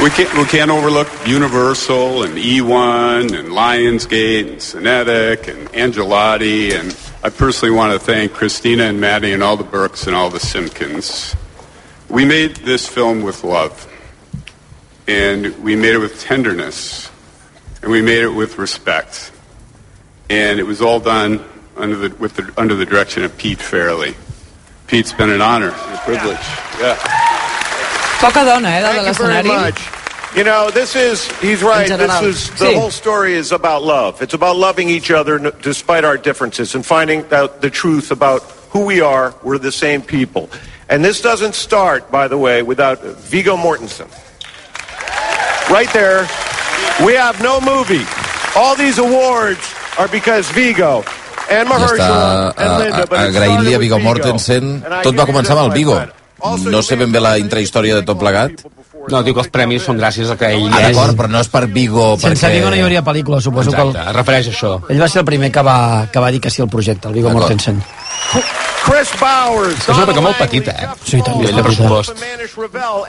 We 0.01 0.09
can't, 0.09 0.33
we 0.37 0.45
can't 0.45 0.71
overlook 0.71 1.07
Universal 1.25 2.23
and 2.23 2.37
E1 2.37 3.37
and 3.37 3.49
Lionsgate 3.49 4.49
and 4.49 4.61
Cinetic 4.61 5.47
and 5.47 5.69
Angelotti. 5.73 6.73
And 6.73 6.97
I 7.23 7.29
personally 7.29 7.73
want 7.73 7.93
to 7.93 7.99
thank 7.99 8.33
Christina 8.33 8.83
and 8.83 8.99
Maddie 8.99 9.31
and 9.31 9.41
all 9.41 9.55
the 9.55 9.63
Burks 9.63 10.07
and 10.07 10.15
all 10.15 10.29
the 10.29 10.39
Simpkins. 10.39 11.35
We 12.09 12.25
made 12.25 12.57
this 12.57 12.87
film 12.87 13.21
with 13.23 13.43
love. 13.43 13.87
And 15.07 15.63
we 15.63 15.75
made 15.75 15.93
it 15.93 15.99
with 15.99 16.19
tenderness. 16.21 17.09
And 17.81 17.91
we 17.91 18.01
made 18.01 18.23
it 18.23 18.33
with 18.33 18.57
respect 18.57 19.31
and 20.33 20.59
it 20.59 20.63
was 20.63 20.81
all 20.81 20.99
done 20.99 21.43
under 21.77 21.95
the, 21.95 22.15
with 22.15 22.35
the, 22.35 22.51
under 22.57 22.75
the 22.75 22.85
direction 22.85 23.23
of 23.23 23.37
Pete 23.37 23.61
Fairley. 23.61 24.15
Pete's 24.87 25.13
been 25.13 25.29
an 25.29 25.41
honor 25.41 25.69
and 25.69 25.95
a 25.95 25.97
privilege. 25.99 26.37
Yeah. 26.79 27.32
Poca 28.23 28.43
dona, 28.45 28.69
eh, 28.69 28.81
dalt 28.81 28.93
de 28.95 29.01
Thank 29.03 29.19
you 29.19 29.25
very 29.25 29.43
l'escenari. 29.43 29.61
much. 29.65 29.79
You 30.35 30.43
know, 30.43 30.71
this 30.71 30.95
is, 30.95 31.27
he's 31.41 31.61
right. 31.61 31.87
This 31.87 32.21
is, 32.23 32.49
the 32.57 32.65
Sí. 32.65 32.73
whole 32.75 32.89
story 32.89 33.35
is 33.35 33.51
about 33.51 33.83
love. 33.83 34.21
It's 34.21 34.33
about 34.33 34.55
loving 34.55 34.89
each 34.89 35.11
other 35.11 35.37
despite 35.61 36.03
our 36.05 36.17
differences 36.17 36.73
and 36.73 36.83
finding 36.85 37.23
out 37.31 37.61
the 37.61 37.69
truth 37.69 38.09
about 38.11 38.41
who 38.71 38.79
we 38.85 38.99
are. 39.01 39.33
We're 39.43 39.59
the 39.59 39.71
same 39.71 40.01
people. 40.01 40.49
And 40.89 41.03
this 41.05 41.21
doesn't 41.21 41.53
start, 41.53 42.09
by 42.11 42.27
the 42.27 42.37
way, 42.37 42.63
without 42.63 43.03
Vigo 43.29 43.55
Mortensen. 43.57 44.07
Right 45.69 45.91
there, 45.93 46.27
we 47.05 47.13
have 47.13 47.39
no 47.41 47.61
movie. 47.61 48.05
All 48.55 48.75
these 48.75 48.97
awards 48.97 49.61
are 49.99 50.07
because 50.07 50.49
Vigo 50.49 51.03
and 51.49 51.69
Ja 51.69 51.75
està 51.75 51.87
Mahershala 51.87 52.53
and 52.57 52.71
a- 52.71 52.79
Linda, 52.79 53.03
it 53.03 53.09
agraint-li 53.11 53.73
a 53.75 53.79
Vigo. 53.79 53.99
Mortensen. 53.99 54.81
Tot 55.03 55.15
va 55.15 55.25
començar 55.25 55.51
amb 55.51 55.59
el 55.59 55.69
this, 55.69 55.77
Vigo. 55.77 56.01
No 56.43 56.81
sé 56.83 56.95
ben 56.99 57.11
bé 57.11 57.19
la 57.23 57.37
intrahistòria 57.39 57.95
de 57.95 58.03
tot 58.07 58.19
plegat. 58.19 58.63
No, 59.11 59.19
diu 59.23 59.33
que 59.35 59.41
els 59.43 59.49
premis 59.51 59.83
són 59.83 59.97
gràcies 59.99 60.29
a 60.31 60.35
que 60.39 60.47
ell 60.55 60.69
Ah, 60.71 60.79
és... 60.79 60.95
d'acord, 60.95 61.17
però 61.19 61.27
no 61.31 61.39
és 61.43 61.49
per 61.51 61.65
Vigo, 61.67 62.13
Sense 62.19 62.45
perquè... 62.45 62.53
Vigo 62.57 62.69
no 62.71 62.77
hi 62.77 62.83
hauria 62.85 63.01
pel·lícula, 63.03 63.41
suposo 63.43 63.71
Exacte, 63.73 63.97
que... 63.97 64.09
es 64.09 64.15
refereix 64.15 64.47
a 64.47 64.51
això. 64.53 64.71
El, 64.87 64.95
ell 64.95 65.01
va 65.03 65.09
ser 65.11 65.19
el 65.23 65.25
primer 65.27 65.51
que 65.51 65.63
va, 65.65 65.77
que 66.11 66.19
va 66.23 66.31
dir 66.31 66.39
que 66.43 66.49
sí 66.53 66.61
al 66.63 66.69
projecte, 66.71 67.07
el 67.09 67.15
D'acord. 67.19 67.41
Mortensen. 67.41 67.81
Chris 68.83 69.11
Bowers, 69.19 69.79
És 69.79 69.95
una 69.95 70.05
pel·lícula 70.05 70.25
molt 70.29 70.39
petita, 70.39 70.71
eh? 70.75 70.87
Sí, 71.03 71.19
tant, 71.23 71.35
A 71.35 71.39
nivell 71.41 71.55
de 71.59 71.63
pressupost. 71.63 72.23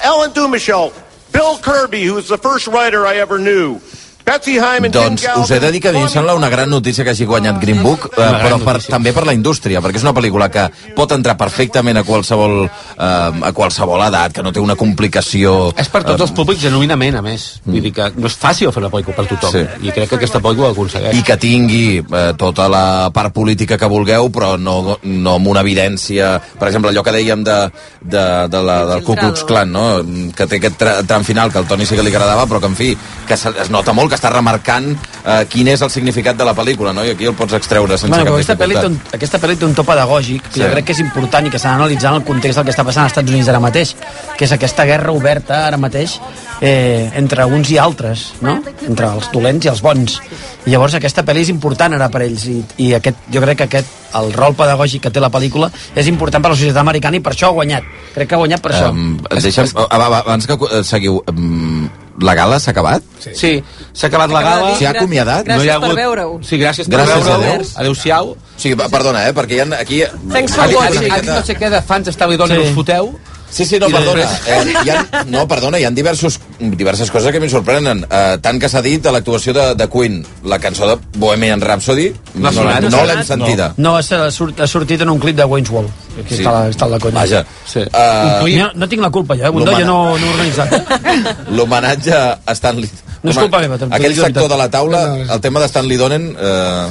Ellen 0.02 0.34
Dumichel, 0.34 0.90
Bill 1.34 1.56
Kirby, 1.62 2.04
who 2.08 2.14
was 2.14 2.28
the 2.28 2.38
first 2.38 2.66
writer 2.68 3.06
I 3.06 3.18
ever 3.18 3.38
knew. 3.38 3.78
Doncs 4.24 5.26
us 5.36 5.50
he 5.52 5.60
de 5.60 5.70
dir 5.70 5.82
que 5.84 5.90
a 5.90 5.92
mi 5.92 6.00
em 6.00 6.08
sembla 6.08 6.34
una 6.34 6.48
gran 6.48 6.70
notícia 6.70 7.04
que 7.04 7.12
hagi 7.12 7.26
guanyat 7.28 7.58
Green 7.60 7.82
Book, 7.84 8.06
eh, 8.16 8.28
però 8.40 8.56
per, 8.62 8.78
també 8.80 9.12
per 9.12 9.26
la 9.28 9.34
indústria, 9.36 9.82
perquè 9.84 10.00
és 10.00 10.06
una 10.06 10.14
pel·lícula 10.16 10.48
que 10.52 10.64
pot 10.96 11.12
entrar 11.12 11.36
perfectament 11.36 12.00
a 12.00 12.04
qualsevol, 12.08 12.64
eh, 12.64 13.04
a 13.04 13.52
qualsevol 13.52 14.00
edat, 14.06 14.32
que 14.32 14.42
no 14.42 14.52
té 14.52 14.62
una 14.64 14.78
complicació... 14.80 15.74
És 15.76 15.92
per 15.92 16.02
tots 16.06 16.22
eh, 16.22 16.24
els 16.24 16.32
públics 16.32 16.64
genuïnament, 16.64 17.18
a 17.20 17.22
més. 17.24 17.44
Vull 17.66 17.84
dir 17.84 17.92
que 17.98 18.08
no 18.16 18.30
és 18.30 18.38
fàcil 18.40 18.72
fer 18.72 18.80
una 18.80 18.90
pel·lícula 18.94 19.18
per 19.18 19.26
tothom. 19.34 19.58
Sí. 19.58 19.90
I 19.90 19.92
crec 19.92 20.14
que 20.14 20.18
aquesta 20.22 20.40
pel·lícula 20.40 20.70
ho 20.70 20.76
aconsegueix. 20.78 21.20
i 21.20 21.26
que 21.26 21.36
tingui 21.44 21.84
eh, 22.00 22.24
tota 22.40 22.70
la 22.72 22.84
part 23.12 23.34
política 23.36 23.76
que 23.76 23.92
vulgueu, 23.92 24.30
però 24.32 24.54
no, 24.56 24.96
no 25.04 25.36
amb 25.36 25.52
una 25.52 25.60
evidència... 25.60 26.32
Per 26.56 26.70
exemple, 26.70 26.94
allò 26.94 27.04
que 27.04 27.12
dèiem 27.12 27.44
de, 27.44 27.58
de, 28.00 28.24
de 28.48 28.64
la, 28.64 28.80
del 28.88 29.04
Ku 29.04 29.18
Klux 29.20 29.44
Klan, 29.44 29.76
no? 29.76 29.86
que 30.32 30.48
té 30.48 30.62
aquest 30.62 30.80
tra 30.80 30.96
tram 31.04 31.28
final 31.28 31.52
que 31.52 31.60
al 31.60 31.68
Toni 31.68 31.84
sí 31.84 31.98
que 31.98 32.06
li 32.06 32.12
agradava, 32.14 32.48
però 32.48 32.62
que, 32.62 32.72
en 32.72 32.78
fi, 32.78 32.92
que 33.28 33.36
es 33.36 33.72
nota 33.74 33.92
molt 33.92 34.13
que 34.14 34.20
està 34.22 34.30
remarcant 34.30 34.92
eh, 35.24 35.46
quin 35.48 35.68
és 35.68 35.82
el 35.82 35.90
significat 35.90 36.36
de 36.36 36.44
la 36.44 36.54
pel·lícula, 36.54 36.92
no? 36.94 37.04
i 37.04 37.10
aquí 37.14 37.24
el 37.26 37.34
pots 37.34 37.54
extreure 37.56 37.96
sense 37.98 38.08
Bueno, 38.12 38.24
cap 38.26 38.34
aquesta 38.34 38.56
pel·li, 38.60 38.74
dificultat. 38.76 39.08
un, 39.10 39.16
aquesta 39.18 39.40
pel·li 39.40 39.56
té 39.58 39.64
un 39.64 39.74
to 39.74 39.84
pedagògic 39.84 40.42
que 40.48 40.54
Sí. 40.54 40.62
jo 40.62 40.70
crec 40.70 40.84
que 40.84 40.92
és 40.92 41.00
important 41.00 41.46
i 41.46 41.50
que 41.50 41.58
s'ha 41.58 41.70
d'analitzar 41.74 42.10
en 42.14 42.20
el 42.22 42.24
context 42.24 42.58
del 42.58 42.64
que 42.66 42.72
està 42.72 42.84
passant 42.84 43.04
als 43.04 43.12
Estats 43.12 43.30
Units 43.30 43.48
ara 43.48 43.60
mateix, 43.60 43.94
que 44.36 44.44
és 44.44 44.52
aquesta 44.52 44.84
guerra 44.84 45.12
oberta 45.12 45.66
ara 45.66 45.76
mateix 45.76 46.18
eh, 46.60 47.10
entre 47.14 47.44
uns 47.46 47.70
i 47.70 47.78
altres, 47.78 48.34
no? 48.40 48.60
entre 48.86 49.06
els 49.12 49.30
dolents 49.32 49.64
i 49.64 49.68
els 49.68 49.82
bons. 49.82 50.20
I 50.66 50.70
llavors 50.70 50.94
aquesta 50.94 51.24
pel·li 51.24 51.42
és 51.44 51.48
important 51.52 51.92
ara 51.94 52.08
per 52.08 52.22
ells 52.22 52.46
i, 52.48 52.62
i 52.78 52.92
aquest, 52.94 53.16
jo 53.32 53.40
crec 53.40 53.58
que 53.58 53.64
aquest, 53.64 53.86
el 54.14 54.32
rol 54.32 54.54
pedagògic 54.54 55.02
que 55.02 55.10
té 55.10 55.20
la 55.20 55.28
pel·lícula 55.30 55.70
és 55.96 56.06
important 56.06 56.40
per 56.42 56.52
la 56.52 56.56
societat 56.56 56.80
americana 56.80 57.16
i 57.18 57.20
per 57.20 57.32
això 57.34 57.48
ha 57.50 57.56
guanyat. 57.56 57.82
Crec 58.14 58.28
que 58.30 58.34
ha 58.36 58.38
guanyat 58.38 58.62
per 58.62 58.72
això. 58.72 58.90
Um, 58.94 59.18
deixa'm, 59.34 59.72
abans 59.90 60.46
que 60.46 60.54
eh, 60.70 60.82
seguiu, 60.86 61.18
um, 61.32 61.88
la 62.22 62.34
gala 62.38 62.60
s'ha 62.62 62.70
acabat? 62.70 63.02
Sí, 63.18 63.56
s'ha 63.92 64.06
acabat 64.06 64.30
la 64.30 64.42
gala. 64.46 64.74
S'ha 64.78 64.92
acomiadat? 65.14 65.46
No 65.46 65.62
hi 65.62 65.68
ha 65.68 65.76
Gràcies 65.76 65.80
per 65.80 65.88
hagut... 65.88 65.98
veure-ho. 65.98 66.38
Sí, 66.42 66.58
gràcies 66.58 66.88
per 66.88 66.98
Gràcies 66.98 67.28
a 67.28 67.38
veure-ho. 67.38 67.62
Déu. 67.62 67.70
Adéu-siau. 67.82 68.36
Sí, 68.56 68.74
perdona, 68.74 69.26
eh, 69.28 69.32
perquè 69.36 69.58
hi 69.58 69.60
ha, 69.62 69.66
aquí... 69.78 70.02
Thanks 70.32 70.54
for 70.54 70.64
Ha 70.64 70.68
dit, 70.68 70.76
ha 70.76 70.80
watching. 70.80 71.02
dit, 71.04 71.12
ha 71.12 71.20
dit 71.20 71.30
no 71.30 71.42
sé 71.46 71.56
què 71.58 71.70
de 71.70 71.82
fans 71.82 72.08
estava 72.08 72.34
i 72.34 72.36
dona 72.40 72.54
Sí. 72.54 72.62
sí. 72.62 72.68
us 72.70 72.74
foteu. 72.76 73.12
Sí, 73.54 73.64
sí, 73.64 73.78
no, 73.78 73.86
I 73.88 73.92
perdona. 73.92 74.22
després- 74.24 74.48
Eh, 74.66 74.74
hi 74.84 74.90
ha, 74.90 75.24
no, 75.30 75.46
perdona, 75.46 75.78
hi 75.78 75.84
ha 75.84 75.90
diversos, 75.94 76.40
diverses 76.58 77.10
coses 77.10 77.30
que 77.30 77.36
a 77.38 77.40
mi 77.40 77.46
em 77.46 77.52
sorprenen. 77.52 78.04
Eh, 78.10 78.38
tant 78.42 78.58
que 78.60 78.68
s'ha 78.68 78.82
dit 78.82 79.00
de 79.02 79.12
l'actuació 79.14 79.52
de, 79.54 79.74
de 79.78 79.86
Queen, 79.88 80.24
la 80.44 80.58
cançó 80.58 80.88
de 80.88 80.96
Bohemian 81.18 81.60
Rhapsody, 81.60 82.08
No 82.34 82.50
no, 82.50 82.52
sonat, 82.52 82.82
no, 82.82 82.90
no 82.90 83.04
l'hem 83.06 83.22
sentida. 83.22 83.72
No, 83.76 83.96
ha, 83.96 84.02
surt, 84.02 84.58
ha 84.60 84.66
sortit 84.66 85.00
en 85.06 85.08
un 85.14 85.20
clip 85.22 85.36
de 85.36 85.44
Wayne's 85.44 85.70
Wall. 85.70 85.86
Aquí 86.18 86.34
Sí. 86.36 86.42
està, 86.42 86.50
la, 86.52 86.68
està 86.70 86.88
la 86.90 86.98
conya. 86.98 87.20
Vaja. 87.20 87.44
Sí. 87.64 87.80
Uh, 87.80 88.48
No, 88.58 88.70
no 88.74 88.88
tinc 88.88 89.02
la 89.02 89.10
culpa, 89.10 89.36
jo, 89.36 89.44
eh, 89.46 89.50
Bundó, 89.50 89.72
jo 89.72 89.84
no, 89.86 90.18
no 90.18 90.26
he 90.26 90.30
organitzat. 90.34 90.74
L'homenatge 91.54 92.14
a 92.14 92.54
Stanley... 92.54 92.90
No 93.22 93.30
és 93.30 93.36
Home, 93.38 93.46
culpa 93.48 93.60
meva, 93.62 93.78
Aquell 93.96 94.14
sector 94.18 94.48
de 94.50 94.56
la 94.58 94.68
taula, 94.68 95.06
No, 95.06 95.16
no, 95.24 95.32
el 95.32 95.40
tema 95.40 95.60
de 95.60 95.66
Stanley 95.68 95.96
Donen, 95.96 96.36
eh? 96.38 96.88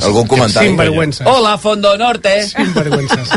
Algun 0.00 0.26
comentari? 0.26 0.66
Sinvergüenza. 0.68 1.24
Hola, 1.28 1.56
Fondo 1.58 1.96
Norte! 1.98 2.34
Sinvergüenzas. 2.48 3.28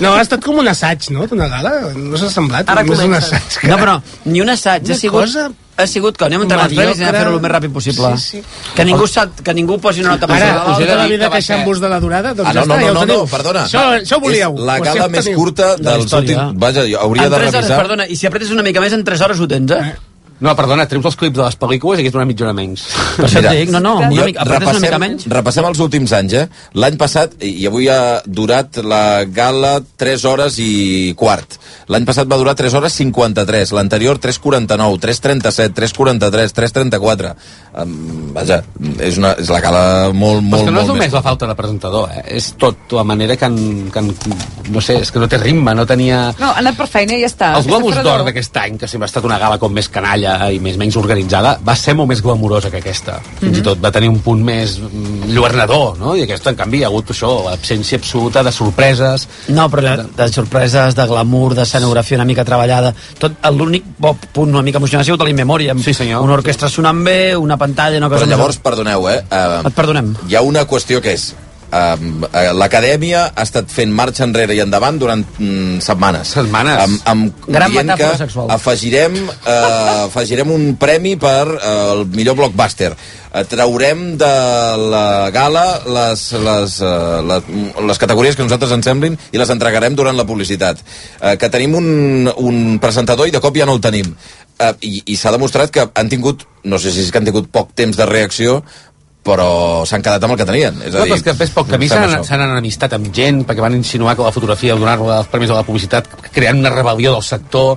No, 0.00 0.14
ha 0.14 0.20
estat 0.22 0.42
com 0.44 0.58
un 0.60 0.68
assaig, 0.68 1.10
no?, 1.10 1.26
d'una 1.26 1.48
gala. 1.48 1.92
No 1.96 2.18
s'ha 2.20 2.30
semblat. 2.30 2.68
Ara 2.68 2.82
Només 2.84 3.00
un 3.06 3.14
assaig. 3.14 3.60
que- 3.60 3.68
No, 3.68 3.78
però 3.78 4.00
ni 4.26 4.40
un 4.40 4.50
assaig, 4.50 4.84
Una 4.84 4.94
ha 4.94 4.98
sigut, 4.98 5.20
cosa 5.26 5.50
ha 5.76 5.86
sigut 5.86 6.16
que 6.16 6.24
anem 6.24 6.40
entre 6.46 6.56
els 6.56 6.72
premis 6.74 6.98
i 6.98 7.02
anem 7.04 7.14
a 7.14 7.18
fer-ho 7.18 7.34
el 7.36 7.40
més 7.44 7.52
ràpid 7.52 7.72
possible. 7.72 8.10
Sí, 8.16 8.38
sí. 8.38 8.70
Que 8.74 8.84
ningú 8.88 9.06
sap, 9.06 9.40
que 9.44 9.52
ningú 9.52 9.76
posi 9.80 10.00
una 10.00 10.14
nota 10.16 10.24
Ara, 10.32 10.72
us 10.72 10.80
he 10.80 10.86
de 10.86 10.94
la 10.96 11.02
dir 11.04 11.10
vida 11.18 11.28
que 11.30 11.42
ser- 11.42 11.56
queixant-vos 11.56 11.80
de 11.80 11.88
la 11.92 12.00
durada, 12.00 12.32
doncs 12.34 12.48
Ah, 12.48 12.52
no, 12.54 12.60
ja 12.60 12.66
no, 12.66 12.74
està, 12.74 12.80
ja 12.80 12.92
no, 12.92 13.00
ho 13.00 13.06
no, 13.06 13.16
no, 13.18 13.26
perdona. 13.26 13.64
Això, 13.66 13.82
això 14.00 14.16
ho 14.16 14.20
volíeu. 14.20 14.54
És 14.56 14.60
la 14.72 14.78
gala 14.80 15.08
més 15.08 15.28
curta 15.34 15.76
dels 15.76 16.12
últims... 16.12 16.52
Vaja, 16.56 16.86
jo 16.88 16.98
hauria 17.00 17.24
en 17.24 17.30
de 17.30 17.36
3 17.36 17.48
hores, 17.48 17.54
revisar... 17.60 17.78
perdona, 17.82 18.06
i 18.08 18.16
si 18.16 18.26
apretes 18.26 18.50
una 18.56 18.62
mica 18.62 18.80
més, 18.80 18.92
en 18.96 19.04
3 19.04 19.20
hores 19.20 19.40
ho 19.40 19.48
tens, 19.48 19.70
eh? 19.70 19.96
No, 20.44 20.52
perdona, 20.58 20.84
treus 20.90 21.06
els 21.08 21.16
clips 21.16 21.38
de 21.38 21.44
les 21.44 21.56
pel·lícules 21.56 22.00
i 22.00 22.04
aquí 22.04 22.10
és 22.12 22.16
una 22.18 22.26
mitja 22.28 22.44
hora 22.44 22.56
menys. 22.56 22.82
Per 23.16 23.24
això 23.24 23.40
et 23.40 23.48
dic, 23.48 23.70
no, 23.72 23.80
no, 23.80 23.94
amb 24.04 24.12
una 24.12 24.26
mica, 24.28 24.42
apretes 24.44 24.68
una 24.74 24.82
mica 24.84 24.98
menys. 25.00 25.28
repassem 25.32 25.68
els 25.68 25.80
últims 25.80 26.12
anys, 26.16 26.34
eh? 26.36 26.44
L'any 26.76 26.98
passat, 27.00 27.38
i 27.40 27.64
avui 27.70 27.88
ha 27.88 28.20
durat 28.26 28.82
la 28.84 29.24
gala 29.24 29.78
3 29.96 30.26
hores 30.28 30.58
i 30.60 31.14
quart. 31.16 31.56
L'any 31.88 32.04
passat 32.08 32.28
va 32.28 32.36
durar 32.40 32.56
3 32.58 32.74
hores 32.76 32.98
53, 33.00 33.72
l'anterior 33.78 34.20
3.49, 34.20 35.00
3.37, 35.06 35.72
3.43, 35.78 36.54
3.34. 36.60 37.32
Um, 37.76 38.32
vaja, 38.36 38.62
és, 39.04 39.16
una, 39.20 39.34
és 39.40 39.50
la 39.52 39.60
gala 39.64 39.82
molt, 40.12 40.40
Però 40.40 40.50
molt, 40.50 40.60
és 40.60 40.66
que 40.66 40.72
no 40.72 40.80
és 40.80 40.86
molt 40.88 40.92
només 40.94 41.16
la 41.16 41.22
falta 41.24 41.48
de 41.48 41.56
presentador, 41.56 42.12
eh? 42.12 42.22
és 42.38 42.50
tot 42.60 42.92
la 42.96 43.04
manera 43.08 43.36
que 43.36 43.48
han, 43.48 43.58
que 43.92 44.02
han... 44.02 44.12
No 44.72 44.82
sé, 44.82 44.96
és 45.04 45.12
que 45.12 45.22
no 45.22 45.28
té 45.30 45.38
ritme, 45.40 45.74
no 45.76 45.84
tenia... 45.88 46.20
No, 46.40 46.50
ha 46.50 46.62
anat 46.62 46.76
per 46.80 46.88
feina 46.90 47.14
i 47.14 47.22
ja 47.22 47.30
està. 47.30 47.52
Els 47.60 47.68
Globus 47.70 48.00
d'Or 48.02 48.24
d'aquest 48.26 48.58
any, 48.64 48.80
que 48.80 48.88
sempre 48.90 49.06
ha 49.06 49.12
estat 49.12 49.28
una 49.28 49.38
gala 49.38 49.60
com 49.62 49.72
més 49.76 49.88
canalla, 49.92 50.25
senzilla 50.26 50.50
i 50.52 50.58
més 50.62 50.76
menys 50.78 50.96
organitzada, 50.98 51.56
va 51.64 51.74
ser 51.76 51.94
molt 51.94 52.08
més 52.10 52.22
glamurosa 52.22 52.70
que 52.70 52.78
aquesta. 52.78 53.20
Fins 53.40 53.52
Mhm. 53.52 53.58
i 53.58 53.62
tot 53.62 53.78
va 53.82 53.90
tenir 53.90 54.08
un 54.08 54.18
punt 54.20 54.42
més 54.42 54.78
mm, 54.78 55.30
lluernador, 55.32 55.98
no? 55.98 56.16
I 56.16 56.22
aquesta, 56.22 56.50
en 56.50 56.56
canvi, 56.56 56.78
hi 56.78 56.84
ha 56.84 56.88
hagut 56.88 57.10
això, 57.10 57.44
l'absència 57.44 57.98
absoluta 57.98 58.42
de 58.42 58.52
sorpreses. 58.52 59.28
No, 59.48 59.68
però 59.70 59.82
de, 59.82 60.06
de 60.16 60.28
sorpreses, 60.32 60.94
de 60.94 61.06
glamour, 61.06 61.54
d'escenografia 61.54 62.16
una 62.16 62.24
mica 62.24 62.44
treballada. 62.44 62.94
Tot 63.18 63.32
l'únic 63.52 63.84
punt 64.32 64.50
una 64.50 64.62
mica 64.62 64.78
emocionant 64.78 65.02
ha 65.02 65.04
sigut 65.04 65.22
l'Inmemoria, 65.26 65.72
amb 65.72 65.82
sí, 65.82 65.94
senyor. 65.94 66.22
una 66.22 66.34
orquestra 66.34 66.68
sonant 66.68 67.02
bé, 67.04 67.36
una 67.36 67.56
pantalla, 67.56 67.98
una 67.98 68.08
cosa... 68.08 68.24
Però 68.24 68.30
llavors, 68.36 68.58
perdoneu, 68.58 69.08
eh? 69.08 69.22
Uh, 69.30 69.66
Et 69.66 69.74
perdonem. 69.74 70.14
Hi 70.28 70.34
ha 70.36 70.42
una 70.42 70.66
qüestió 70.66 71.00
que 71.00 71.12
és 71.12 71.34
Um, 71.76 72.24
L'acadèmia 72.56 73.26
ha 73.34 73.44
estat 73.44 73.68
fent 73.72 73.92
marxa 73.92 74.24
enrere 74.26 74.54
i 74.56 74.62
endavant 74.62 74.98
durant 75.00 75.22
mm, 75.24 75.80
setmanes. 75.84 76.32
Setmanes. 76.36 76.80
Amb, 76.84 77.02
amb 77.10 77.46
Gran 77.48 77.74
dient 77.74 77.90
metàfora 77.90 78.14
que 78.14 78.22
sexual. 78.24 78.50
afegirem, 78.54 79.18
uh, 79.26 80.06
afegirem 80.08 80.52
un 80.54 80.66
premi 80.80 81.16
per 81.20 81.44
uh, 81.50 81.74
el 81.96 82.04
millor 82.14 82.38
blockbuster. 82.38 82.92
Uh, 82.92 83.42
traurem 83.50 84.06
de 84.20 84.32
la 84.94 85.04
gala 85.34 85.66
les, 85.98 86.24
les, 86.46 86.78
uh, 86.80 87.20
les, 87.26 87.52
les 87.90 88.02
categories 88.04 88.38
que 88.38 88.46
nosaltres 88.46 88.72
ens 88.76 88.88
semblin 88.88 89.18
i 89.32 89.42
les 89.42 89.52
entregarem 89.52 89.98
durant 89.98 90.16
la 90.16 90.28
publicitat. 90.28 90.80
Uh, 91.20 91.34
que 91.40 91.52
tenim 91.52 91.76
un, 91.76 92.32
un 92.36 92.80
presentador 92.82 93.28
i 93.28 93.34
de 93.34 93.42
cop 93.42 93.58
ja 93.58 93.68
no 93.68 93.76
el 93.76 93.84
tenim. 93.84 94.14
Uh, 94.56 94.72
I 94.80 95.02
i 95.12 95.20
s'ha 95.20 95.34
demostrat 95.34 95.72
que 95.74 95.84
han 95.92 96.08
tingut, 96.08 96.46
no 96.64 96.80
sé 96.80 96.94
si 96.94 97.04
és 97.04 97.12
que 97.12 97.20
han 97.20 97.28
tingut 97.28 97.50
poc 97.52 97.74
temps 97.76 97.98
de 97.98 98.06
reacció, 98.08 98.62
però 99.26 99.82
s'han 99.88 100.04
quedat 100.04 100.22
amb 100.22 100.36
el 100.36 100.40
que 100.40 100.46
tenien. 100.48 100.80
És 100.86 100.94
a 100.94 101.00
No, 101.00 101.04
dir, 101.08 101.16
és 101.18 101.24
que 101.24 101.32
després 101.32 101.52
poc 101.54 101.68
camí 101.72 101.88
s'han 101.90 102.44
enemistat 102.46 102.94
amb 102.96 103.10
gent 103.14 103.42
perquè 103.48 103.64
van 103.64 103.74
insinuar 103.74 104.14
que 104.16 104.26
la 104.26 104.34
fotografia 104.34 104.76
donar-la 104.78 105.20
els 105.24 105.30
premis 105.32 105.50
de 105.50 105.56
la 105.58 105.64
publicitat 105.66 106.08
creant 106.32 106.62
una 106.62 106.72
rebel·lió 106.74 107.16
del 107.16 107.24
sector. 107.26 107.76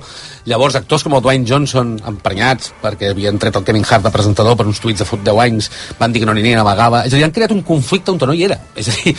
Llavors 0.50 0.78
actors 0.78 1.04
com 1.04 1.14
el 1.18 1.22
Dwayne 1.24 1.46
Johnson 1.48 1.96
emprenyats 2.08 2.72
perquè 2.82 3.10
havien 3.12 3.38
tret 3.42 3.58
el 3.58 3.66
Kevin 3.66 3.84
Hart 3.84 4.06
de 4.06 4.14
presentador 4.14 4.56
per 4.56 4.68
uns 4.70 4.80
tuits 4.80 5.02
de 5.02 5.08
fot 5.08 5.22
10 5.26 5.42
anys 5.44 5.70
van 5.98 6.14
dir 6.14 6.22
que 6.22 6.28
no 6.30 6.34
n'hi 6.36 6.54
navegava 6.56 7.04
és 7.04 7.12
a 7.12 7.18
dir, 7.18 7.26
han 7.26 7.34
creat 7.34 7.52
un 7.52 7.64
conflicte 7.66 8.14
on 8.14 8.22
no 8.30 8.36
hi 8.36 8.46
era. 8.46 8.60
És 8.78 8.88
a 8.88 8.96
dir, 9.02 9.16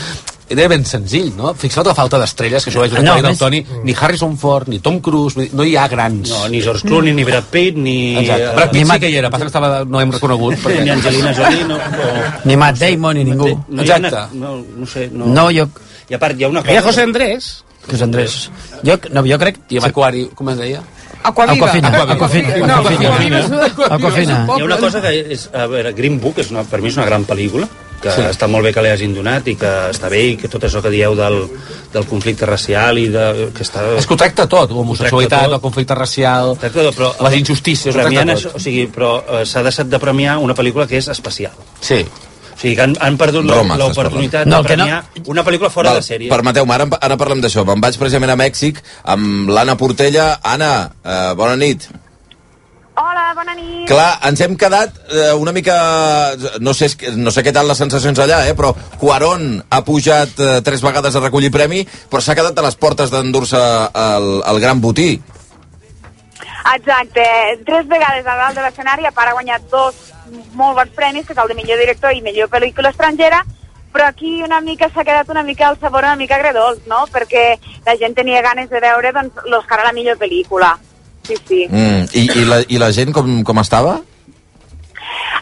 era 0.52 0.68
ben 0.72 0.84
senzill, 0.86 1.32
no? 1.38 1.54
Fixa't 1.58 1.88
la 1.88 1.96
falta 1.98 2.20
d'estrelles, 2.22 2.64
que 2.66 2.72
això 2.72 2.82
ho 2.82 2.86
vaig 2.86 2.96
No, 3.04 3.16
més- 3.24 3.40
Toni, 3.40 3.62
ni 3.84 3.96
Harrison 3.98 4.38
Ford, 4.38 4.68
ni 4.72 4.80
Tom 4.80 5.00
Cruise, 5.02 5.50
no 5.54 5.64
hi 5.64 5.76
ha 5.78 5.88
grans. 5.92 6.30
No, 6.30 6.48
ni 6.52 6.62
George 6.62 6.88
Clooney, 6.88 7.14
ni 7.14 7.24
Brad 7.28 7.48
Pitt, 7.52 7.78
ni... 7.78 8.18
Exacte. 8.20 8.44
eh, 8.50 8.56
Brad 8.56 8.72
Pitt 8.72 8.92
sí 8.92 9.00
que 9.00 9.10
hi 9.10 9.18
era, 9.18 9.30
passa 9.30 9.46
que 9.46 9.54
estava, 9.54 9.84
no 9.86 10.02
hem 10.02 10.12
reconegut. 10.12 10.58
Ni 10.82 10.90
Angelina 10.90 11.34
Jolie, 11.34 11.64
no, 11.68 11.76
o... 11.76 12.14
Ni 12.46 12.56
Matt 12.58 12.80
Damon, 12.80 13.18
ni 13.18 13.24
ningú. 13.24 13.50
No, 13.70 13.84
ha 13.84 13.98
una, 13.98 14.28
no, 14.34 14.56
no 14.78 14.86
sé, 14.86 15.10
no... 15.12 15.26
No, 15.26 15.50
jo... 15.52 15.68
I 16.10 16.16
a 16.16 16.20
part, 16.20 16.38
hi 16.40 16.44
ha 16.44 16.50
una 16.50 16.62
Hi 16.66 16.76
ha 16.76 16.82
cosa... 16.82 16.90
José 16.92 17.04
Andrés. 17.08 17.52
José 17.90 18.04
Andrés. 18.04 18.50
Jo, 18.84 18.98
no, 19.12 19.24
jo 19.26 19.38
crec... 19.40 19.62
I 19.70 19.80
amb 19.80 19.88
Aquari, 19.88 20.26
com 20.36 20.50
es 20.52 20.58
deia? 20.60 20.82
Aquaviva. 21.24 21.68
Aquafina. 21.70 21.90
Aquafina. 22.16 22.58
No, 22.66 22.74
Aquafina. 22.82 23.10
Aquafina 23.14 23.96
Aquafina. 23.96 24.38
Hi 24.58 24.62
ha 24.62 24.66
una 24.66 24.78
cosa 24.82 25.02
que 25.02 25.14
és... 25.38 25.48
A 25.54 25.68
veure, 25.72 25.94
Green 25.94 26.20
Book, 26.20 26.42
és 26.44 26.50
una, 26.52 26.64
per 26.68 26.82
mi 26.82 26.90
és 26.90 26.98
una 26.98 27.06
gran 27.06 27.26
pel·lícula, 27.30 27.68
que 28.02 28.12
Sí. 28.12 28.22
està 28.32 28.48
molt 28.50 28.66
bé 28.66 28.72
que 28.74 28.82
l'hagin 28.82 29.14
donat 29.14 29.48
i 29.48 29.56
que 29.56 29.70
està 29.92 30.10
bé 30.10 30.22
i 30.32 30.38
que 30.38 30.48
tot 30.50 30.64
això 30.66 30.82
que 30.82 30.90
dieu 30.90 31.14
del, 31.16 31.38
del 31.94 32.06
conflicte 32.10 32.46
racial 32.50 32.98
i 32.98 33.08
de... 33.14 33.52
Que 33.54 33.64
està... 33.64 33.84
És 33.98 34.08
que 34.10 34.16
ho 34.16 34.18
tracta 34.18 34.48
tot, 34.50 34.72
l'homosexualitat, 34.74 35.46
el 35.52 35.62
conflicte 35.62 35.96
racial, 35.96 36.56
tot, 36.58 36.96
però, 36.98 37.12
les 37.28 37.38
injustícies, 37.44 37.94
ho 37.94 38.00
tracta 38.00 38.10
premiant 38.10 38.34
tot. 38.34 38.40
això, 38.40 38.56
o 38.58 38.60
sigui, 38.64 38.88
però 38.92 39.14
eh, 39.22 39.46
s'ha 39.46 39.62
deixat 39.64 39.88
de 39.92 40.00
premiar 40.02 40.40
una 40.42 40.56
pel·lícula 40.58 40.88
que 40.90 40.98
és 40.98 41.08
especial. 41.14 41.54
Sí. 41.80 42.02
O 42.52 42.58
sigui, 42.62 42.76
que 42.76 42.84
han, 42.84 42.92
han 43.02 43.16
perdut 43.18 43.46
l'oportunitat 43.48 44.44
parlant. 44.46 44.50
de 44.50 44.52
No, 44.52 44.64
que 44.64 44.76
no- 44.78 44.84
premiar 44.86 45.04
una 45.34 45.44
pel·lícula 45.46 45.70
fora 45.74 45.94
Val, 45.94 46.02
de 46.02 46.06
sèrie. 46.06 46.30
Permeteu-me, 46.30 46.74
ara, 46.76 46.86
ara 47.02 47.18
parlem 47.18 47.42
d'això. 47.42 47.64
Me'n 47.66 47.82
vaig 47.82 47.98
precisament 47.98 48.30
a 48.34 48.38
Mèxic 48.38 48.82
amb 49.14 49.50
l'Anna 49.50 49.78
Portella. 49.78 50.40
Anna, 50.44 50.92
eh, 51.06 51.34
bona 51.38 51.56
nit. 51.58 51.88
Hola, 53.02 53.32
bona 53.34 53.56
nit. 53.58 53.88
Clar, 53.90 54.20
ens 54.30 54.42
hem 54.46 54.54
quedat 54.60 54.98
eh, 55.10 55.32
una 55.34 55.54
mica... 55.56 55.76
No 56.62 56.74
sé, 56.78 56.92
no 57.18 57.34
sé 57.34 57.42
què 57.42 57.54
tal 57.56 57.70
les 57.72 57.80
sensacions 57.82 58.20
allà, 58.22 58.44
eh, 58.46 58.54
però 58.58 58.76
Cuarón 59.02 59.56
ha 59.70 59.80
pujat 59.88 60.38
eh, 60.38 60.50
tres 60.66 60.84
vegades 60.86 61.18
a 61.18 61.24
recollir 61.24 61.50
premi, 61.54 61.82
però 62.12 62.22
s'ha 62.22 62.36
quedat 62.38 62.60
a 62.62 62.66
les 62.68 62.78
portes 62.78 63.10
d'endur-se 63.14 63.62
el, 64.04 64.28
el 64.52 64.62
gran 64.62 64.84
botí. 64.84 65.16
Exacte, 66.76 67.26
tres 67.66 67.90
vegades 67.90 68.28
a 68.28 68.38
dalt 68.38 68.60
de 68.60 68.68
l'escenari, 68.68 69.10
a 69.10 69.14
part 69.16 69.32
ha 69.32 69.40
guanyat 69.40 69.66
dos 69.74 69.98
molt 70.54 70.78
bons 70.78 70.94
premis, 70.96 71.26
que 71.26 71.34
és 71.34 71.42
el 71.42 71.50
de 71.50 71.58
millor 71.58 71.82
director 71.82 72.14
i 72.14 72.22
millor 72.22 72.52
pel·lícula 72.54 72.94
estrangera, 72.94 73.42
però 73.92 74.12
aquí 74.12 74.38
una 74.46 74.62
mica 74.62 74.92
s'ha 74.94 75.04
quedat 75.08 75.34
una 75.34 75.44
mica 75.44 75.72
el 75.74 75.82
sabor 75.82 76.06
una 76.06 76.20
mica 76.22 76.38
agredolç, 76.38 76.86
no? 76.88 77.02
Perquè 77.12 77.58
la 77.90 77.98
gent 77.98 78.14
tenia 78.16 78.46
ganes 78.46 78.70
de 78.70 78.80
veure 78.80 79.12
doncs, 79.18 79.42
l'Oscar 79.50 79.82
a 79.82 79.90
la 79.90 79.98
millor 79.98 80.22
pel·lícula. 80.22 80.76
Sí, 81.28 81.36
sí. 81.48 81.68
Mm, 81.70 82.08
i, 82.14 82.24
i, 82.42 82.46
la, 82.50 82.62
I 82.68 82.80
la 82.82 82.92
gent 82.96 83.14
com, 83.14 83.44
com 83.44 83.60
estava? 83.62 84.00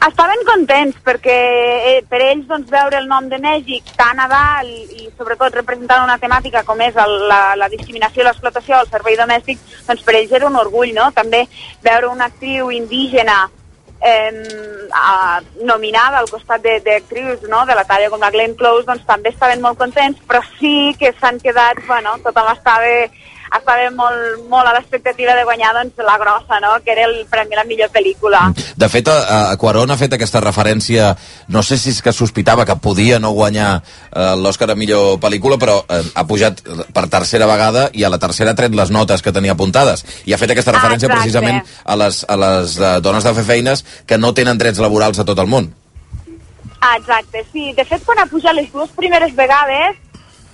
Estaven 0.07 0.41
contents 0.47 0.95
perquè 1.03 1.35
eh, 1.91 2.01
per 2.07 2.21
ells 2.23 2.45
doncs, 2.47 2.69
veure 2.71 2.97
el 3.01 3.07
nom 3.09 3.27
de 3.29 3.37
Mèxic 3.43 3.91
tan 3.99 4.19
a 4.23 4.27
dalt 4.31 4.93
i, 4.95 5.09
sobretot 5.19 5.57
representant 5.59 6.05
una 6.05 6.17
temàtica 6.21 6.63
com 6.67 6.79
és 6.81 6.95
el, 6.95 7.15
la, 7.27 7.39
la 7.59 7.67
discriminació 7.71 8.23
i 8.23 8.27
l'explotació 8.29 8.79
del 8.79 8.89
servei 8.93 9.17
domèstic, 9.19 9.59
doncs 9.87 10.03
per 10.07 10.15
ells 10.21 10.31
era 10.31 10.47
un 10.47 10.55
orgull, 10.59 10.93
no? 10.95 11.09
També 11.15 11.43
veure 11.83 12.07
una 12.07 12.29
actriu 12.31 12.71
indígena 12.71 13.41
eh, 13.99 14.87
a, 14.95 15.41
nominada 15.67 16.23
al 16.23 16.31
costat 16.31 16.63
de- 16.63 16.79
d'actrius 16.85 17.43
no? 17.51 17.65
de 17.67 17.75
la 17.75 17.83
talla 17.83 18.09
com 18.09 18.23
la 18.23 18.31
Glenn 18.31 18.55
Close, 18.55 18.87
doncs 18.87 19.03
també 19.05 19.33
estaven 19.35 19.61
molt 19.61 19.77
contents, 19.77 20.19
però 20.27 20.39
sí 20.57 20.95
que 20.99 21.11
s'han 21.19 21.43
quedat, 21.43 21.83
bueno, 21.87 22.15
tothom 22.23 22.47
estava 22.55 22.93
estava 23.57 23.89
molt, 23.95 24.43
molt 24.49 24.69
a 24.69 24.73
l'expectativa 24.75 25.35
de 25.37 25.45
guanyar 25.47 25.73
doncs, 25.77 25.97
la 26.05 26.17
grossa, 26.21 26.59
no? 26.61 26.75
que 26.85 26.93
era 26.93 27.07
el 27.07 27.25
premi 27.29 27.55
a 27.55 27.61
la 27.61 27.65
millor 27.69 27.89
pel·lícula. 27.93 28.41
De 28.77 28.89
fet, 28.89 29.09
a, 29.09 29.49
a 29.51 29.57
Cuarón 29.57 29.91
ha 29.91 29.97
fet 29.99 30.13
aquesta 30.15 30.41
referència, 30.43 31.11
no 31.49 31.63
sé 31.65 31.79
si 31.81 31.93
és 31.93 32.01
que 32.05 32.13
sospitava 32.13 32.65
que 32.65 32.77
podia 32.81 33.19
no 33.19 33.33
guanyar 33.37 33.71
eh, 33.79 34.35
l'Oscar 34.39 34.69
a 34.71 34.77
millor 34.79 35.17
pel·lícula, 35.23 35.59
però 35.61 35.79
eh, 35.87 36.01
ha 36.13 36.25
pujat 36.29 36.61
per 36.93 37.07
tercera 37.09 37.49
vegada 37.49 37.89
i 37.93 38.05
a 38.05 38.13
la 38.13 38.21
tercera 38.21 38.53
ha 38.53 38.59
tret 38.59 38.75
les 38.75 38.93
notes 38.93 39.23
que 39.25 39.33
tenia 39.35 39.57
apuntades. 39.57 40.05
I 40.25 40.33
ha 40.33 40.41
fet 40.41 40.53
aquesta 40.53 40.75
referència 40.75 41.09
Exacte. 41.09 41.21
precisament 41.23 41.61
a 41.85 41.99
les, 41.99 42.23
a 42.27 42.39
les 42.39 42.79
eh, 42.79 42.95
dones 43.05 43.25
de 43.25 43.35
fer 43.39 43.45
feines 43.53 43.85
que 44.05 44.17
no 44.17 44.33
tenen 44.33 44.59
drets 44.59 44.81
laborals 44.81 45.19
a 45.19 45.27
tot 45.27 45.39
el 45.39 45.49
món. 45.49 45.73
Ah, 46.79 46.95
exacte, 46.95 47.43
sí. 47.51 47.73
De 47.75 47.83
fet, 47.83 48.03
quan 48.07 48.21
ha 48.21 48.27
pujat 48.29 48.55
les 48.55 48.69
dues 48.71 48.91
primeres 48.95 49.33
vegades, 49.35 49.97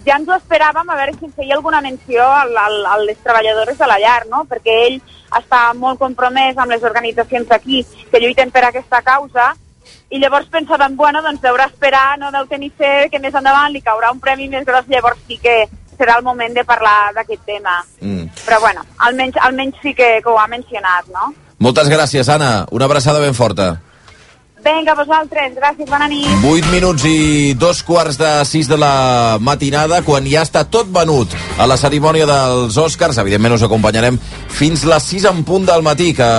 ja 0.05 0.19
ens 0.19 0.29
ho 0.29 0.37
esperàvem 0.37 0.89
a 0.89 0.97
veure 0.99 1.15
si 1.17 1.29
feia 1.35 1.55
alguna 1.57 1.81
menció 1.81 2.23
al, 2.23 2.55
al, 2.57 2.79
a 2.85 2.97
les 3.03 3.19
treballadores 3.23 3.77
de 3.77 3.87
la 3.89 3.99
llar, 3.99 4.23
no? 4.31 4.45
Perquè 4.49 4.75
ell 4.87 4.97
està 5.35 5.67
molt 5.75 5.99
compromès 5.99 6.57
amb 6.57 6.71
les 6.71 6.83
organitzacions 6.83 7.47
d'aquí 7.49 7.83
que 8.11 8.21
lluiten 8.21 8.51
per 8.53 8.67
aquesta 8.67 9.01
causa 9.05 9.53
i 10.09 10.19
llavors 10.21 10.49
pensàvem, 10.53 10.95
bueno, 10.95 11.21
doncs 11.25 11.41
deurà 11.41 11.65
esperar, 11.69 12.17
no 12.21 12.31
deu 12.33 12.45
tenir 12.49 12.71
fer 12.77 13.09
que 13.11 13.19
més 13.21 13.33
endavant 13.33 13.73
li 13.73 13.81
caurà 13.81 14.11
un 14.13 14.21
premi 14.21 14.47
més 14.49 14.65
gros, 14.65 14.85
llavors 14.89 15.19
sí 15.27 15.39
que 15.41 15.65
serà 15.97 16.19
el 16.19 16.23
moment 16.23 16.53
de 16.53 16.63
parlar 16.67 17.13
d'aquest 17.15 17.41
tema. 17.47 17.79
Mm. 18.01 18.29
Però 18.45 18.59
bueno, 18.61 18.85
almenys, 19.07 19.39
almenys 19.41 19.81
sí 19.81 19.95
que, 19.97 20.19
que 20.21 20.29
ho 20.29 20.37
ha 20.39 20.47
mencionat, 20.51 21.09
no? 21.13 21.33
Moltes 21.63 21.89
gràcies, 21.89 22.29
Anna. 22.29 22.65
Una 22.75 22.85
abraçada 22.85 23.21
ben 23.23 23.33
forta. 23.33 23.75
Vinga, 24.65 24.95
vosaltres, 24.97 25.51
gràcies, 25.53 25.85
bona 25.85 26.07
nit. 26.09 26.25
8 26.41 26.71
minuts 26.73 27.03
i 27.05 27.53
dos 27.53 27.83
quarts 27.85 28.17
de 28.17 28.29
6 28.49 28.69
de 28.71 28.77
la 28.81 29.37
matinada, 29.37 29.99
quan 30.01 30.25
ja 30.25 30.41
està 30.41 30.63
tot 30.65 30.89
venut 30.89 31.35
a 31.61 31.67
la 31.69 31.77
cerimònia 31.77 32.25
dels 32.25 32.73
Oscars. 32.81 33.19
Evidentment 33.21 33.53
us 33.59 33.65
acompanyarem 33.67 34.17
fins 34.49 34.87
les 34.89 35.05
6 35.11 35.27
en 35.29 35.43
punt 35.45 35.67
del 35.69 35.85
matí, 35.85 36.15
que 36.17 36.29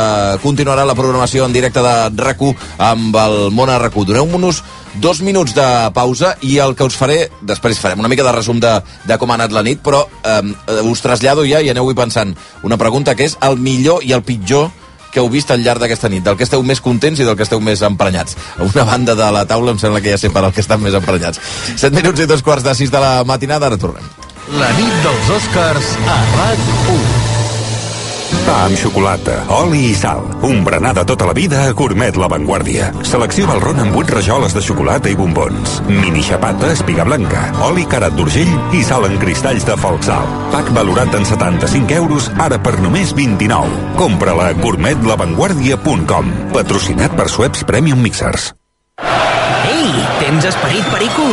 continuarà 0.42 0.82
la 0.82 0.96
programació 0.98 1.46
en 1.46 1.54
directe 1.54 1.84
de 1.84 2.24
rac 2.24 2.42
amb 2.82 3.14
el 3.22 3.36
món 3.54 3.70
a 3.70 3.78
rac 3.78 3.94
Doneu-nos 3.94 4.62
dos 5.00 5.20
minuts 5.22 5.54
de 5.54 5.66
pausa 5.94 6.34
i 6.42 6.56
el 6.58 6.74
que 6.74 6.84
us 6.88 6.96
faré, 6.98 7.28
després 7.46 7.78
farem 7.78 8.00
una 8.02 8.10
mica 8.10 8.24
de 8.26 8.32
resum 8.34 8.58
de, 8.58 8.72
de 9.06 9.18
com 9.20 9.30
ha 9.30 9.36
anat 9.38 9.54
la 9.54 9.62
nit, 9.62 9.78
però 9.84 10.02
eh, 10.24 10.82
us 10.82 11.04
trasllado 11.04 11.46
ja 11.46 11.62
i 11.62 11.70
aneu-hi 11.70 11.94
pensant 11.94 12.34
una 12.66 12.80
pregunta 12.80 13.14
que 13.14 13.28
és 13.30 13.38
el 13.46 13.60
millor 13.60 14.02
i 14.02 14.16
el 14.16 14.26
pitjor 14.26 14.72
que 15.16 15.24
heu 15.24 15.32
vist 15.32 15.48
al 15.54 15.64
llarg 15.64 15.80
d'aquesta 15.80 16.10
nit, 16.12 16.20
del 16.26 16.36
que 16.36 16.44
esteu 16.44 16.60
més 16.60 16.82
contents 16.84 17.22
i 17.22 17.24
del 17.24 17.38
que 17.38 17.46
esteu 17.46 17.62
més 17.64 17.80
emprenyats. 17.88 18.36
A 18.60 18.68
una 18.68 18.84
banda 18.84 19.16
de 19.16 19.30
la 19.32 19.46
taula 19.48 19.72
em 19.72 19.80
sembla 19.80 20.04
que 20.04 20.12
ja 20.12 20.20
sé 20.20 20.28
per 20.28 20.44
al 20.44 20.52
que 20.52 20.60
estan 20.60 20.84
més 20.84 20.96
emprenyats. 20.98 21.40
7 21.72 21.94
minuts 21.96 22.20
i 22.20 22.28
dos 22.28 22.44
quarts 22.44 22.66
de 22.66 22.76
6 22.84 22.92
de 22.92 23.00
la 23.00 23.12
matinada, 23.24 23.72
ara 23.72 23.80
tornem. 23.80 24.04
La 24.60 24.68
nit 24.76 24.98
dels 25.06 25.36
Oscars 25.40 25.94
a 26.04 26.18
RAC1. 26.36 27.15
Pa 28.46 28.56
amb 28.66 28.78
xocolata, 28.78 29.36
oli 29.54 29.90
i 29.90 29.94
sal. 29.94 30.22
Un 30.46 30.64
berenar 30.66 30.92
de 30.96 31.04
tota 31.08 31.26
la 31.28 31.34
vida 31.36 31.64
a 31.66 31.72
Gourmet 31.76 32.16
La 32.18 32.28
Vanguardia. 32.30 32.90
Selecció 33.06 33.46
Valron 33.50 33.80
amb 33.82 33.96
8 33.96 34.16
rajoles 34.18 34.54
de 34.54 34.62
xocolata 34.62 35.10
i 35.10 35.16
bombons. 35.18 35.80
Mini 35.88 36.22
xapata, 36.26 36.72
espiga 36.74 37.06
blanca, 37.06 37.46
oli 37.68 37.86
carat 37.90 38.16
d'urgell 38.18 38.52
i 38.74 38.82
sal 38.86 39.06
en 39.08 39.18
cristalls 39.22 39.66
de 39.68 39.78
Folksal. 39.78 40.26
Pack 40.54 40.74
valorat 40.76 41.14
en 41.18 41.26
75 41.26 41.98
euros, 42.00 42.30
ara 42.38 42.58
per 42.62 42.76
només 42.82 43.14
29. 43.14 43.96
Compra-la 44.00 44.50
a 44.50 44.60
gourmetlavanguardia.com. 44.60 46.36
Patrocinat 46.54 47.18
per 47.18 47.30
Sueps 47.30 47.66
Premium 47.66 48.02
Mixers. 48.02 48.52
Ei, 49.66 49.90
tens 50.20 50.44
esperit 50.46 50.86
perico? 50.92 51.24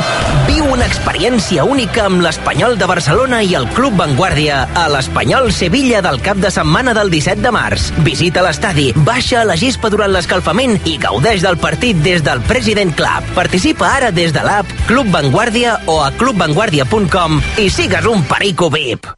Viu 0.47 0.65
una 0.73 0.87
experiència 0.89 1.65
única 1.69 2.07
amb 2.07 2.23
l'Espanyol 2.25 2.75
de 2.79 2.87
Barcelona 2.89 3.43
i 3.45 3.53
el 3.59 3.67
Club 3.77 3.99
Vanguardia 3.99 4.63
a 4.73 4.87
l'Espanyol 4.89 5.51
Sevilla 5.53 6.01
del 6.05 6.19
cap 6.25 6.41
de 6.41 6.49
setmana 6.53 6.95
del 6.97 7.13
17 7.13 7.45
de 7.45 7.53
març. 7.53 7.91
Visita 8.07 8.41
l'estadi, 8.45 8.89
baixa 9.05 9.43
a 9.43 9.47
la 9.49 9.57
gespa 9.59 9.91
durant 9.93 10.13
l'escalfament 10.15 10.79
i 10.89 10.97
gaudeix 11.01 11.45
del 11.45 11.61
partit 11.61 12.01
des 12.05 12.25
del 12.25 12.41
President 12.49 12.95
Club. 12.97 13.33
Participa 13.37 13.93
ara 14.01 14.09
des 14.11 14.33
de 14.33 14.45
l'app 14.45 14.77
Club 14.89 15.13
Vanguardia 15.13 15.79
o 15.85 16.01
a 16.01 16.09
clubvanguardia.com 16.17 17.41
i 17.61 17.69
sigues 17.69 18.09
un 18.09 18.25
perico 18.29 18.73
VIP. 18.73 19.13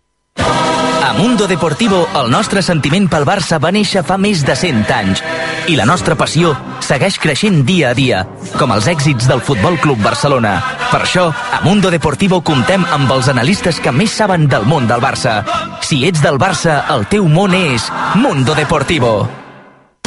A 1.06 1.14
Mundo 1.14 1.46
Deportivo, 1.46 2.08
el 2.18 2.32
nostre 2.34 2.64
sentiment 2.66 3.06
pel 3.06 3.28
Barça 3.30 3.60
va 3.62 3.70
néixer 3.70 4.02
fa 4.08 4.16
més 4.18 4.42
de 4.42 4.56
100 4.58 4.90
anys 4.96 5.22
i 5.70 5.78
la 5.78 5.86
nostra 5.86 6.18
passió 6.18 6.56
segueix 6.82 7.20
creixent 7.22 7.62
dia 7.68 7.92
a 7.92 7.94
dia, 7.94 8.24
com 8.58 8.74
els 8.74 8.90
èxits 8.90 9.30
del 9.30 9.44
Futbol 9.46 9.78
Club 9.86 10.02
Barcelona. 10.02 10.56
Per 10.90 11.04
això, 11.06 11.28
a 11.30 11.62
Mundo 11.62 11.94
Deportivo 11.94 12.42
comptem 12.42 12.90
amb 12.98 13.14
els 13.20 13.30
analistes 13.30 13.78
que 13.78 13.94
més 13.94 14.18
saben 14.18 14.50
del 14.50 14.66
món 14.66 14.90
del 14.90 15.06
Barça. 15.06 15.44
Si 15.86 16.02
ets 16.10 16.26
del 16.26 16.42
Barça, 16.42 16.82
el 16.98 17.06
teu 17.06 17.30
món 17.30 17.54
és 17.54 17.86
Mundo 18.18 18.58
Deportivo. 18.58 19.45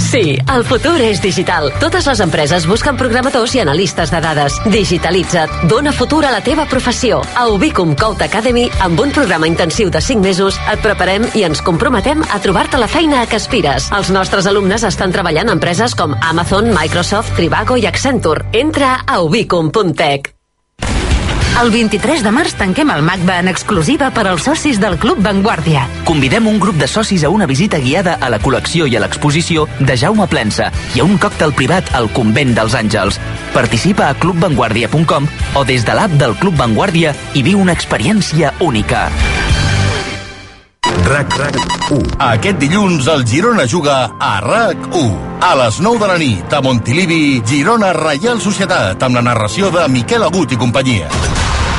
Sí, 0.09 0.39
el 0.49 0.63
futur 0.65 0.95
és 1.05 1.19
digital. 1.21 1.67
Totes 1.83 2.07
les 2.09 2.21
empreses 2.25 2.65
busquen 2.65 2.97
programadors 2.97 3.53
i 3.59 3.61
analistes 3.61 4.09
de 4.09 4.21
dades. 4.25 4.55
Digitalitza't. 4.73 5.67
Dóna 5.69 5.93
futur 5.93 6.23
a 6.25 6.31
la 6.33 6.41
teva 6.41 6.65
professió. 6.71 7.19
A 7.37 7.45
Ubicum 7.53 7.93
Code 7.93 8.25
Academy, 8.25 8.65
amb 8.81 9.03
un 9.05 9.13
programa 9.13 9.51
intensiu 9.51 9.91
de 9.93 10.01
5 10.01 10.25
mesos, 10.25 10.57
et 10.73 10.81
preparem 10.81 11.29
i 11.37 11.45
ens 11.45 11.61
comprometem 11.61 12.25
a 12.25 12.41
trobar-te 12.41 12.81
la 12.81 12.89
feina 12.89 13.21
a 13.21 13.29
què 13.29 13.37
aspires. 13.37 13.91
Els 13.93 14.09
nostres 14.09 14.49
alumnes 14.49 14.89
estan 14.89 15.13
treballant 15.13 15.53
a 15.53 15.59
empreses 15.59 15.93
com 15.93 16.17
Amazon, 16.23 16.73
Microsoft, 16.73 17.37
Trivago 17.37 17.77
i 17.77 17.85
Accenture. 17.85 18.49
Entra 18.57 19.03
a 19.05 19.21
ubicum.tech. 19.21 20.38
El 21.59 21.73
23 21.75 22.21
de 22.23 22.31
març 22.31 22.53
tanquem 22.55 22.87
el 22.95 23.01
MACBA 23.03 23.41
en 23.43 23.49
exclusiva 23.51 24.13
per 24.15 24.23
als 24.31 24.45
socis 24.47 24.77
del 24.79 24.95
Club 25.03 25.19
Vanguardia. 25.25 25.89
Convidem 26.07 26.47
un 26.47 26.61
grup 26.63 26.77
de 26.79 26.87
socis 26.87 27.25
a 27.27 27.33
una 27.35 27.49
visita 27.51 27.81
guiada 27.83 28.15
a 28.23 28.29
la 28.31 28.39
col·lecció 28.39 28.87
i 28.87 28.95
a 28.95 29.01
l'exposició 29.03 29.65
de 29.81 29.97
Jaume 29.99 30.29
Plensa 30.31 30.69
i 30.95 31.03
a 31.03 31.07
un 31.09 31.19
còctel 31.19 31.51
privat 31.59 31.91
al 31.99 32.07
Convent 32.15 32.55
dels 32.55 32.77
Àngels. 32.79 33.19
Participa 33.57 34.07
a 34.07 34.15
clubvanguardia.com 34.15 35.27
o 35.59 35.65
des 35.67 35.83
de 35.83 35.99
l'app 35.99 36.15
del 36.21 36.37
Club 36.39 36.55
Vanguardia 36.63 37.17
i 37.35 37.43
viu 37.43 37.59
una 37.59 37.75
experiència 37.75 38.55
única. 38.63 39.09
RAC, 41.09 41.35
RAC 41.43 41.59
1. 41.91 42.15
Aquest 42.29 42.63
dilluns 42.63 43.11
el 43.11 43.27
Girona 43.27 43.67
juga 43.67 43.99
a 44.15 44.39
RAC 44.47 44.93
1. 44.95 45.11
A 45.43 45.53
les 45.65 45.83
9 45.83 45.99
de 46.05 46.13
la 46.13 46.23
nit, 46.23 46.55
a 46.55 46.63
Montilivi, 46.63 47.43
Girona 47.43 47.91
Reial 47.99 48.39
Societat, 48.39 49.03
amb 49.03 49.19
la 49.19 49.27
narració 49.27 49.75
de 49.75 49.89
Miquel 49.91 50.23
Agut 50.23 50.55
i 50.55 50.61
companyia. 50.61 51.11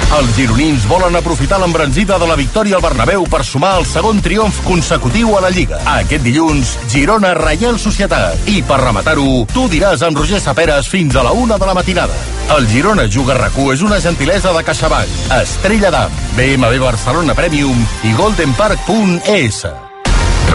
Els 0.10 0.32
gironins 0.34 0.88
volen 0.90 1.14
aprofitar 1.20 1.60
l'embranzida 1.62 2.16
de 2.18 2.26
la 2.26 2.34
victòria 2.34 2.80
al 2.80 2.82
Bernabéu 2.82 3.28
per 3.30 3.44
sumar 3.46 3.76
el 3.78 3.84
segon 3.86 4.18
triomf 4.26 4.58
consecutiu 4.66 5.36
a 5.38 5.42
la 5.44 5.52
Lliga. 5.54 5.78
Aquest 5.86 6.24
dilluns, 6.26 6.72
Girona 6.90 7.36
Reial 7.38 7.78
Societat. 7.78 8.50
I 8.50 8.64
per 8.66 8.80
rematar-ho, 8.82 9.44
tu 9.54 9.68
diràs 9.70 10.02
amb 10.08 10.18
Roger 10.18 10.42
Saperes 10.42 10.90
fins 10.90 11.14
a 11.14 11.22
la 11.28 11.36
una 11.38 11.60
de 11.62 11.70
la 11.70 11.76
matinada. 11.78 12.16
El 12.58 12.66
Girona 12.72 13.06
Juga 13.06 13.38
rac 13.38 13.54
és 13.70 13.86
una 13.86 14.02
gentilesa 14.02 14.50
de 14.56 14.64
CaixaBank, 14.66 15.14
Estrella 15.44 15.94
d'Am, 15.94 16.18
BMW 16.34 16.82
Barcelona 16.82 17.38
Premium 17.38 17.86
i 18.02 18.16
goldenpark.es. 18.18 19.62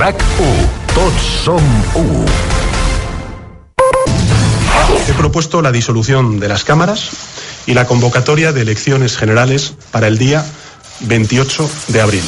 RAC 0.01 0.27
1. 0.43 0.69
Tots 0.99 1.31
som 1.45 1.63
1. 1.95 2.27
He 5.07 5.13
propuesto 5.13 5.63
la 5.63 5.71
disolución 5.71 6.41
de 6.41 6.49
las 6.49 6.65
cámaras 6.65 7.44
y 7.67 7.75
la 7.75 7.87
convocatoria 7.87 8.53
de 8.53 8.63
elecciones 8.63 9.17
generales 9.17 9.75
para 9.91 10.09
el 10.09 10.19
día 10.19 10.45
28 11.01 11.71
de 11.89 12.01
abril. 12.01 12.25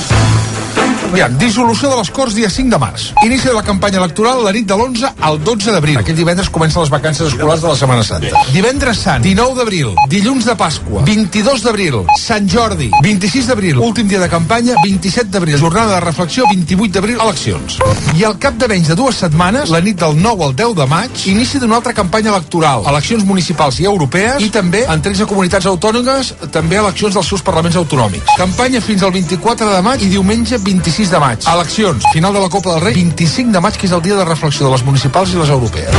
Aviam, 1.07 1.37
dissolució 1.39 1.89
de 1.89 1.97
les 2.01 2.09
Corts 2.11 2.35
dia 2.35 2.49
5 2.51 2.73
de 2.73 2.79
març. 2.83 3.05
Inici 3.23 3.47
de 3.47 3.53
la 3.55 3.63
campanya 3.63 4.01
electoral 4.01 4.41
la 4.43 4.51
nit 4.53 4.67
de 4.67 4.75
l'11 4.75 5.13
al 5.23 5.39
12 5.39 5.71
d'abril. 5.71 5.99
Aquest 6.01 6.19
divendres 6.19 6.49
comencen 6.51 6.83
les 6.83 6.91
vacances 6.91 7.29
escolars 7.31 7.63
de 7.63 7.69
la 7.69 7.77
Setmana 7.79 8.03
Santa. 8.03 8.43
Divendres 8.53 8.99
Sant, 9.07 9.23
19 9.23 9.55
d'abril, 9.55 9.93
dilluns 10.11 10.45
de 10.45 10.57
Pasqua, 10.59 11.05
22 11.07 11.63
d'abril, 11.63 12.01
Sant 12.19 12.49
Jordi, 12.51 12.91
26 13.05 13.47
d'abril, 13.47 13.79
últim 13.79 14.09
dia 14.11 14.19
de 14.19 14.29
campanya, 14.29 14.75
27 14.83 15.31
d'abril, 15.31 15.57
jornada 15.57 15.95
de 15.95 16.01
reflexió, 16.01 16.45
28 16.51 16.99
d'abril, 16.99 17.21
eleccions. 17.23 17.79
I 18.19 18.27
al 18.27 18.37
cap 18.43 18.59
de 18.59 18.69
menys 18.69 18.91
de 18.91 18.99
dues 18.99 19.23
setmanes, 19.23 19.71
la 19.71 19.81
nit 19.81 20.01
del 20.03 20.19
9 20.21 20.45
al 20.49 20.57
10 20.59 20.75
de 20.75 20.89
maig, 20.91 21.23
inici 21.31 21.63
d'una 21.63 21.79
altra 21.79 21.95
campanya 21.95 22.35
electoral, 22.35 22.83
eleccions 22.91 23.25
municipals 23.25 23.79
i 23.79 23.87
europees, 23.87 24.43
i 24.43 24.51
també 24.51 24.83
en 24.91 25.07
13 25.07 25.31
comunitats 25.31 25.71
autònomes, 25.71 26.35
també 26.51 26.83
eleccions 26.83 27.15
dels 27.15 27.31
seus 27.31 27.47
parlaments 27.47 27.79
autonòmics. 27.79 28.37
Campanya 28.37 28.83
fins 28.83 29.07
al 29.07 29.15
24 29.15 29.71
de 29.71 29.83
maig 29.87 30.03
i 30.03 30.11
diumenge 30.11 30.59
26 30.59 30.96
26 30.97 31.11
de 31.13 31.19
maig. 31.21 31.45
Eleccions, 31.53 32.05
final 32.11 32.33
de 32.33 32.41
la 32.41 32.49
Copa 32.49 32.73
del 32.73 32.81
Rei, 32.81 32.95
25 32.95 33.53
de 33.53 33.61
maig, 33.61 33.77
que 33.77 33.85
és 33.85 33.93
el 33.93 34.01
dia 34.01 34.17
de 34.17 34.25
reflexió 34.25 34.65
de 34.65 34.73
les 34.73 34.85
municipals 34.87 35.35
i 35.35 35.37
les 35.37 35.51
europees. 35.53 35.93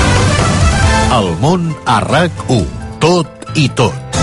El 1.14 1.30
món 1.38 1.70
a 1.86 2.00
RAC1. 2.02 2.66
Tot 2.98 3.46
i 3.54 3.68
tot. 3.78 4.18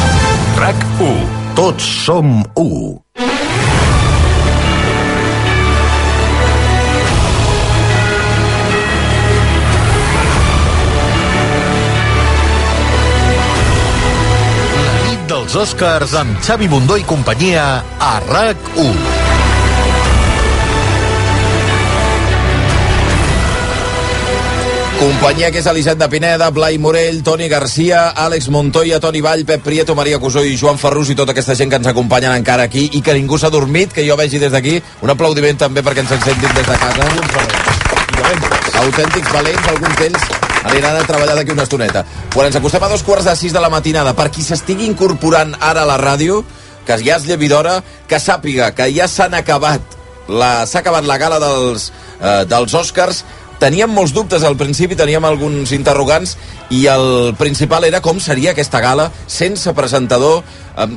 RAC1. 0.59 1.23
Tots 1.55 1.87
som 2.03 2.41
u. 2.59 2.99
dels 15.25 15.55
Oscars 15.57 16.13
amb 16.19 16.37
Xavi 16.45 16.67
Bundó 16.69 16.99
i 17.01 17.07
companyia 17.07 17.65
a 17.99 18.13
RAC1. 18.27 19.24
Companyia 24.99 25.51
que 25.53 25.59
és 25.61 25.67
Eliset 25.69 25.99
de 26.01 26.07
Pineda, 26.09 26.47
Blai 26.55 26.79
Morell, 26.81 27.19
Toni 27.27 27.49
Garcia, 27.51 28.07
Àlex 28.25 28.47
Montoya, 28.49 29.01
Toni 29.03 29.21
Vall, 29.21 29.43
Pep 29.45 29.63
Prieto, 29.67 29.95
Maria 29.99 30.19
Cusó 30.23 30.41
i 30.47 30.55
Joan 30.57 30.79
Ferrus 30.81 31.11
i 31.13 31.17
tota 31.19 31.35
aquesta 31.35 31.57
gent 31.59 31.69
que 31.73 31.81
ens 31.81 31.89
acompanyen 31.91 32.33
encara 32.39 32.65
aquí 32.71 32.87
i 32.97 33.03
que 33.05 33.13
ningú 33.17 33.37
s'ha 33.39 33.51
dormit, 33.53 33.93
que 33.93 34.05
jo 34.07 34.17
vegi 34.17 34.39
des 34.41 34.53
d'aquí. 34.55 34.79
Un 35.03 35.11
aplaudiment 35.13 35.59
també 35.61 35.83
perquè 35.85 36.05
ens 36.07 36.15
sentin 36.15 36.55
des 36.55 36.67
de 36.71 36.79
casa. 36.79 37.09
Autèntics 38.85 39.33
valents, 39.35 39.69
alguns 39.75 39.99
d'ells 39.99 40.29
aniran 40.65 40.97
a 40.97 41.05
treballar 41.09 41.35
d'aquí 41.37 41.53
una 41.53 41.67
estoneta. 41.67 42.05
Quan 42.33 42.47
ens 42.49 42.57
acostem 42.57 42.83
a 42.87 42.89
dos 42.89 43.03
quarts 43.05 43.27
de 43.29 43.37
sis 43.37 43.53
de 43.53 43.61
la 43.61 43.69
matinada, 43.73 44.15
per 44.17 44.31
qui 44.31 44.43
s'estigui 44.47 44.87
incorporant 44.89 45.53
ara 45.61 45.83
a 45.83 45.91
la 45.91 45.99
ràdio, 46.01 46.41
que 46.87 46.97
ja 47.03 47.19
és 47.19 47.27
llevi 47.29 47.49
d'hora, 47.51 47.83
que 48.09 48.17
sàpiga 48.23 48.71
que 48.77 48.89
ja 48.95 49.09
s'han 49.09 49.35
acabat 49.35 49.81
la- 50.29 50.65
s'ha 50.67 50.79
acabat 50.81 51.05
la 51.05 51.19
gala 51.19 51.39
dels, 51.41 51.91
eh, 52.23 52.45
dels 52.49 52.73
Oscars 52.75 53.25
teníem 53.61 53.91
molts 53.91 54.13
dubtes 54.13 54.43
al 54.45 54.57
principi, 54.57 54.97
teníem 54.97 55.25
alguns 55.25 55.73
interrogants 55.73 56.37
i 56.75 56.87
el 56.91 57.35
principal 57.39 57.85
era 57.85 58.01
com 58.05 58.19
seria 58.21 58.53
aquesta 58.53 58.81
gala 58.81 59.11
sense 59.27 59.73
presentador, 59.77 60.43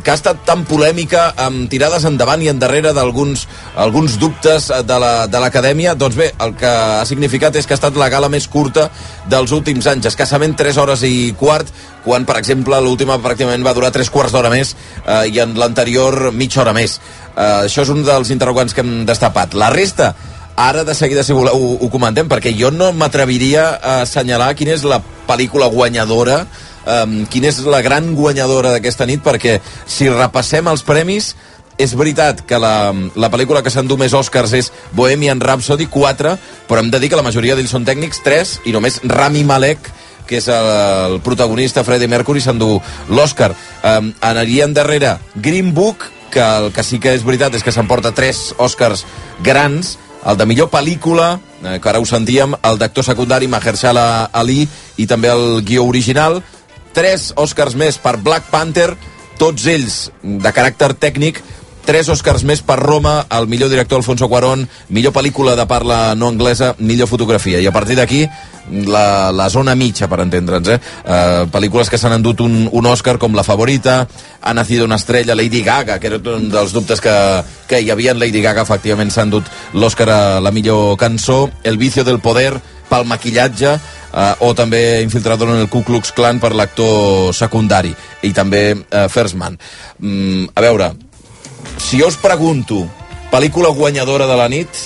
que 0.04 0.10
ha 0.10 0.16
estat 0.18 0.40
tan 0.48 0.64
polèmica, 0.66 1.34
amb 1.38 1.70
tirades 1.70 2.04
endavant 2.10 2.42
i 2.42 2.50
endarrere 2.50 2.94
d'alguns 2.98 3.44
alguns 3.78 4.16
dubtes 4.18 4.72
eh, 4.72 4.82
de 4.84 4.98
la- 5.00 5.28
de 5.28 5.40
l'acadèmia. 5.40 5.94
doncs 5.96 6.16
bé, 6.16 6.32
el 6.40 6.56
que 6.56 6.66
ha 6.68 7.06
significat 7.06 7.56
és 7.56 7.68
que 7.68 7.74
ha 7.74 7.80
estat 7.80 7.96
la 7.96 8.10
gala 8.10 8.28
més 8.30 8.48
curta 8.48 8.90
dels 9.30 9.52
últims 9.52 9.86
anys, 9.88 10.06
escassament 10.08 10.56
3 10.58 10.78
hores 10.78 11.04
i 11.04 11.34
quart, 11.38 11.68
quan, 12.04 12.26
per 12.26 12.38
exemple, 12.38 12.80
l'última 12.82 13.20
pràcticament 13.20 13.64
va 13.64 13.74
durar 13.74 13.92
3 13.92 14.10
quarts 14.10 14.32
d'hora 14.32 14.50
més 14.50 14.76
eh, 15.06 15.28
i 15.30 15.40
en 15.40 15.54
l'anterior 15.60 16.32
mitja 16.32 16.62
hora 16.62 16.74
més. 16.74 17.00
Eh, 17.36 17.68
això 17.68 17.84
és 17.84 17.90
un 17.90 18.04
dels 18.04 18.32
interrogants 18.34 18.74
que 18.74 18.82
hem 18.82 19.06
destapat. 19.06 19.54
La 19.54 19.70
resta, 19.70 20.16
ara 20.58 20.84
de 20.84 20.96
seguida 20.98 21.24
si 21.24 21.38
voleu 21.38 21.54
ho, 21.54 21.74
ho 21.86 21.90
comentem 21.94 22.28
perquè 22.28 22.52
jo 22.58 22.72
no 22.74 22.90
m'atreviria 22.92 23.70
a 23.78 24.02
assenyalar 24.02 24.56
quina 24.58 24.74
és 24.74 24.84
la 24.84 24.98
pel·lícula 25.30 25.70
guanyadora 25.70 26.42
um, 26.42 27.20
quina 27.30 27.52
és 27.52 27.62
la 27.62 27.84
gran 27.86 28.10
guanyadora 28.18 28.74
d'aquesta 28.74 29.06
nit 29.06 29.22
perquè 29.24 29.60
si 29.86 30.10
repassem 30.10 30.68
els 30.68 30.82
premis 30.84 31.36
és 31.78 31.94
veritat 31.94 32.42
que 32.50 32.58
la, 32.58 32.90
la 33.14 33.30
pel·lícula 33.30 33.62
que 33.62 33.70
s'endú 33.70 34.00
més 34.02 34.18
Oscars 34.18 34.56
és 34.58 34.72
Bohemian 34.98 35.40
Rhapsody 35.40 35.86
4 35.94 36.34
però 36.68 36.82
hem 36.82 36.90
de 36.90 37.00
dir 37.04 37.14
que 37.14 37.22
la 37.22 37.28
majoria 37.28 37.56
d'ells 37.56 37.78
són 37.78 37.86
tècnics 37.86 38.26
3 38.26 38.58
i 38.66 38.74
només 38.74 38.98
Rami 39.06 39.46
Malek 39.46 39.94
que 40.28 40.42
és 40.42 40.50
el, 40.52 40.68
el 41.14 41.20
protagonista 41.24 41.86
Freddie 41.88 42.10
Mercury 42.12 42.42
s'endú 42.44 42.82
l'Oscar. 43.16 43.54
Um, 43.80 44.12
anirien 44.20 44.74
darrere 44.76 45.16
Green 45.36 45.72
Book 45.74 46.04
que 46.34 46.44
el 46.44 46.74
que 46.76 46.84
sí 46.84 47.00
que 47.00 47.14
és 47.16 47.24
veritat 47.24 47.56
és 47.56 47.64
que 47.64 47.72
s'emporta 47.72 48.12
tres 48.12 48.52
Oscars 48.60 49.06
grans 49.46 49.96
el 50.26 50.38
de 50.38 50.46
millor 50.46 50.70
pel·lícula, 50.74 51.40
eh, 51.64 51.80
que 51.82 51.90
ara 51.90 52.00
ho 52.00 52.06
sentíem, 52.06 52.56
el 52.64 52.80
d'actor 52.80 53.06
secundari 53.06 53.48
Mahershala 53.48 54.30
Ali 54.34 54.68
i 54.98 55.06
també 55.08 55.30
el 55.30 55.62
guió 55.66 55.86
original. 55.86 56.42
Tres 56.94 57.32
Oscars 57.36 57.76
més 57.76 58.00
per 58.02 58.18
Black 58.18 58.50
Panther, 58.50 58.96
tots 59.38 59.68
ells 59.70 60.08
de 60.24 60.52
caràcter 60.54 60.94
tècnic, 60.98 61.44
tres 61.88 62.10
Oscars 62.12 62.44
més 62.44 62.60
per 62.68 62.76
Roma, 62.82 63.22
el 63.32 63.48
millor 63.48 63.72
director 63.72 64.02
Alfonso 64.02 64.28
Cuarón, 64.28 64.68
millor 64.92 65.14
pel·lícula 65.16 65.56
de 65.56 65.66
parla 65.70 66.14
no 66.20 66.28
anglesa, 66.28 66.74
millor 66.80 67.08
fotografia. 67.08 67.62
I 67.64 67.70
a 67.70 67.72
partir 67.72 67.96
d'aquí, 67.96 68.26
la, 68.92 69.32
la 69.32 69.48
zona 69.50 69.76
mitja, 69.80 70.10
per 70.12 70.20
entendre'ns, 70.26 70.74
eh? 70.76 70.78
eh 71.08 71.46
pel·lícules 71.54 71.90
que 71.90 71.98
s'han 71.98 72.18
endut 72.18 72.44
un, 72.44 72.68
un 72.68 72.90
Oscar 72.92 73.16
com 73.18 73.36
La 73.36 73.48
Favorita, 73.48 74.06
Ha 74.48 74.54
nacido 74.54 74.86
una 74.86 74.96
estrella, 74.96 75.36
Lady 75.36 75.64
Gaga, 75.64 76.00
que 76.00 76.08
era 76.08 76.20
un 76.36 76.50
dels 76.52 76.72
dubtes 76.72 77.02
que, 77.02 77.14
que 77.68 77.82
hi 77.82 77.90
havia 77.90 78.12
en 78.12 78.20
Lady 78.20 78.42
Gaga, 78.42 78.68
efectivament 78.68 79.10
s'ha 79.12 79.26
endut 79.26 79.48
l'Oscar 79.74 80.10
a 80.12 80.20
la 80.40 80.52
millor 80.52 80.96
cançó, 80.98 81.50
El 81.64 81.78
vicio 81.78 82.04
del 82.04 82.20
poder, 82.20 82.54
pel 82.88 83.08
maquillatge, 83.08 83.74
eh, 84.14 84.34
o 84.40 84.54
també 84.56 85.02
Infiltrador 85.04 85.52
en 85.52 85.64
el 85.64 85.70
Ku 85.72 85.84
Klux 85.84 86.14
Klan 86.16 86.40
per 86.40 86.54
l'actor 86.56 87.34
secundari, 87.36 87.96
i 88.24 88.32
també 88.32 88.64
eh, 88.76 89.08
First 89.10 89.36
Man. 89.36 89.58
Mm, 90.00 90.54
a 90.56 90.64
veure, 90.64 90.94
si 91.78 92.02
jo 92.02 92.08
us 92.12 92.18
pregunto, 92.22 92.86
pel·lícula 93.32 93.74
guanyadora 93.76 94.28
de 94.30 94.38
la 94.40 94.48
nit, 94.52 94.86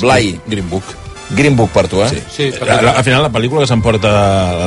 Blai. 0.00 0.38
Green 0.46 0.68
Book. 0.70 0.84
Green 1.30 1.56
Book 1.56 1.70
per 1.74 1.88
tu, 1.88 2.02
eh? 2.02 2.08
Sí, 2.08 2.20
sí 2.30 2.50
al, 2.60 2.88
al 2.88 3.02
final 3.02 3.24
la 3.24 3.32
pel·lícula 3.34 3.64
que 3.64 3.70
s'emporta 3.70 4.12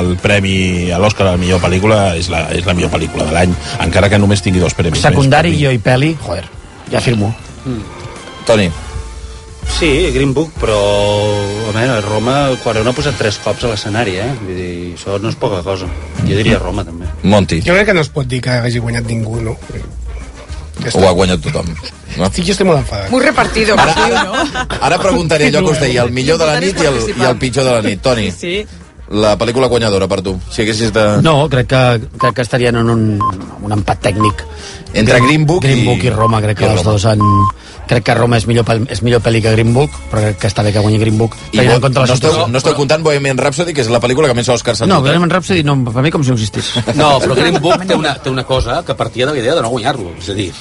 el 0.02 0.16
premi 0.20 0.90
a 0.92 0.98
l'Oscar 1.00 1.30
a 1.30 1.32
la 1.32 1.40
millor 1.40 1.62
pel·lícula 1.62 2.00
és 2.20 2.28
la, 2.32 2.44
és 2.52 2.66
la 2.68 2.74
millor 2.76 2.92
pel·lícula 2.92 3.24
de 3.30 3.36
l'any, 3.36 3.54
encara 3.86 4.10
que 4.12 4.20
només 4.20 4.44
tingui 4.44 4.60
dos 4.60 4.76
premis. 4.76 5.00
Secundari, 5.00 5.54
jo 5.56 5.72
i 5.72 5.80
peli, 5.80 6.12
joder, 6.20 6.44
ja 6.92 7.00
firmo. 7.00 7.32
Mm. 7.64 7.82
Toni. 8.48 8.68
Sí, 9.70 9.88
Green 10.12 10.34
Book, 10.34 10.52
però 10.60 10.76
a 11.70 11.72
veure, 11.72 12.00
Roma, 12.04 12.36
Quaron 12.60 12.90
ha 12.90 12.92
posat 12.96 13.16
tres 13.16 13.38
cops 13.40 13.64
a 13.64 13.72
l'escenari, 13.72 14.18
eh? 14.20 14.28
Vull 14.42 14.58
dir, 14.58 14.70
això 14.98 15.16
no 15.22 15.32
és 15.32 15.38
poca 15.40 15.62
cosa. 15.64 15.88
Jo 16.26 16.34
diria 16.34 16.58
Roma, 16.60 16.84
també. 16.84 17.08
Monti. 17.22 17.62
Jo 17.64 17.76
crec 17.78 17.88
que 17.88 17.96
no 17.96 18.04
es 18.04 18.12
pot 18.12 18.28
dir 18.28 18.42
que 18.44 18.60
hagi 18.66 18.82
guanyat 18.82 19.08
ningú, 19.08 19.40
no? 19.44 19.56
Ja 20.84 20.90
Ho 20.98 21.08
ha 21.08 21.12
guanyat 21.12 21.40
tothom. 21.44 21.66
No? 22.18 22.28
Sí, 22.32 22.42
jo 22.42 22.52
estic 22.52 22.66
molt 22.66 22.78
enfadat. 22.80 23.10
Muy 23.10 23.22
repartido, 23.24 23.76
Ara- 23.78 24.24
no? 24.24 24.66
Ara 24.80 24.98
preguntaré 24.98 25.46
allò 25.50 25.64
que 25.64 25.72
us 25.76 25.80
deia, 25.80 26.02
el 26.02 26.10
millor 26.12 26.38
de 26.38 26.46
la 26.46 26.60
nit 26.60 26.80
i 26.82 26.86
el, 26.86 26.98
i 27.16 27.24
el 27.28 27.36
pitjor 27.38 27.64
de 27.64 27.72
la 27.76 27.82
nit. 27.82 28.00
Toni, 28.02 28.30
Sí, 28.30 28.38
sí. 28.64 28.66
la 29.10 29.36
pel·lícula 29.38 29.66
guanyadora 29.68 30.06
per 30.08 30.20
tu. 30.22 30.36
Si 30.50 30.62
haguessis 30.62 30.92
de... 30.92 31.04
No, 31.22 31.48
crec 31.50 31.66
que, 31.66 31.82
crec 32.18 32.34
que 32.34 32.42
estarien 32.42 32.76
en 32.76 32.90
un, 32.90 33.04
un 33.62 33.72
empat 33.72 34.00
tècnic. 34.08 34.44
Entre 34.94 35.20
Green 35.20 35.46
Book 35.46 35.62
Green 35.62 35.78
i- 35.84 35.86
Book 35.86 36.04
i 36.04 36.10
Roma, 36.10 36.40
crec 36.42 36.58
que 36.58 36.64
i 36.66 36.68
els 36.74 36.82
dos 36.86 37.04
han... 37.06 37.20
Crec 37.90 38.04
que 38.06 38.14
Roma 38.14 38.36
és 38.38 38.46
millor, 38.46 38.62
pel- 38.68 38.86
és 38.88 39.00
millor 39.02 39.18
pel·li 39.24 39.40
que 39.42 39.50
Green 39.56 39.72
Book, 39.74 39.90
però 40.12 40.22
crec 40.28 40.38
que 40.44 40.46
està 40.52 40.62
bé 40.62 40.70
que 40.72 40.78
guanyi 40.78 40.98
Green 41.02 41.18
Book. 41.18 41.34
I 41.50 41.64
la 41.64 41.78
no, 41.82 42.04
esteu, 42.06 42.46
no 42.46 42.58
esteu 42.60 42.74
comptant 42.78 43.02
Bohemian 43.02 43.38
Rhapsody, 43.40 43.74
que 43.74 43.82
és 43.82 43.90
la 43.90 43.98
pel·lícula 44.00 44.28
que 44.30 44.34
més 44.38 44.48
Oscars 44.48 44.78
s'ha 44.78 44.86
No, 44.86 45.00
eh? 45.00 45.08
Bohemian 45.08 45.30
Rhapsody 45.30 45.64
no, 45.66 45.74
per 45.90 46.02
mi 46.06 46.12
com 46.14 46.22
si 46.22 46.30
no 46.30 46.36
existís. 46.38 46.70
No, 47.00 47.16
però 47.18 47.34
Green 47.34 47.58
Book 47.60 47.82
té 47.88 47.96
una, 47.98 48.14
té 48.22 48.30
una 48.30 48.44
cosa 48.44 48.84
que 48.86 48.94
partia 48.94 49.26
de 49.26 49.32
la 49.32 49.38
idea 49.42 49.56
de 49.56 49.62
no 49.62 49.68
guanyar-lo. 49.74 50.12
És 50.22 50.28
a 50.30 50.34
dir, 50.38 50.52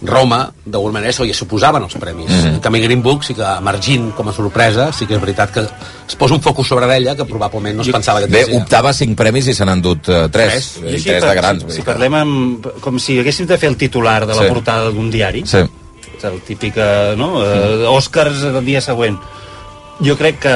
Roma, 0.00 0.48
d'alguna 0.64 0.92
manera, 1.00 1.12
se 1.12 1.24
li 1.26 1.34
suposaven 1.34 1.82
els 1.82 1.94
premis. 1.98 2.30
Mm. 2.30 2.38
-hmm. 2.40 2.54
En 2.54 2.60
canvi, 2.60 2.80
Green 2.80 3.02
Book 3.02 3.24
sí 3.24 3.34
que, 3.34 3.42
emergint 3.42 4.14
com 4.14 4.28
a 4.28 4.32
sorpresa, 4.32 4.92
sí 4.92 5.06
que 5.06 5.14
és 5.16 5.20
veritat 5.20 5.50
que 5.52 5.60
es 6.08 6.14
posa 6.16 6.34
un 6.34 6.40
focus 6.40 6.68
sobre 6.68 6.86
d'ella 6.86 7.16
que 7.16 7.24
probablement 7.24 7.76
no 7.76 7.82
es 7.82 7.88
pensava 7.88 8.20
que 8.20 8.26
Bé, 8.28 8.46
optava 8.56 8.90
a 8.90 8.92
cinc 8.94 9.16
premis 9.16 9.46
i 9.48 9.54
se 9.54 9.64
n'han 9.64 9.78
endut 9.78 10.08
uh, 10.08 10.28
tres. 10.30 10.78
Jo 10.80 10.86
I 10.88 10.94
així, 10.94 11.04
tres 11.10 11.22
de 11.24 11.34
grans. 11.34 11.64
Si, 11.68 11.72
si 11.76 11.82
parlem 11.82 12.14
amb, 12.14 12.66
com 12.80 12.98
si 12.98 13.18
haguéssim 13.18 13.46
de 13.46 13.58
fer 13.58 13.68
el 13.68 13.76
titular 13.76 14.24
de 14.26 14.34
la 14.34 14.42
Sí. 14.42 14.48
portada 14.48 14.90
d'un 14.90 15.10
diari, 15.10 15.42
Sí. 15.44 15.58
És 16.18 16.24
el 16.28 16.40
típic, 16.42 16.76
eh, 16.76 17.14
no? 17.16 17.38
Eh, 17.44 17.86
Oscars 17.88 18.42
el 18.42 18.64
dia 18.66 18.82
següent. 18.82 19.18
Jo 19.98 20.14
crec 20.14 20.36
que 20.38 20.50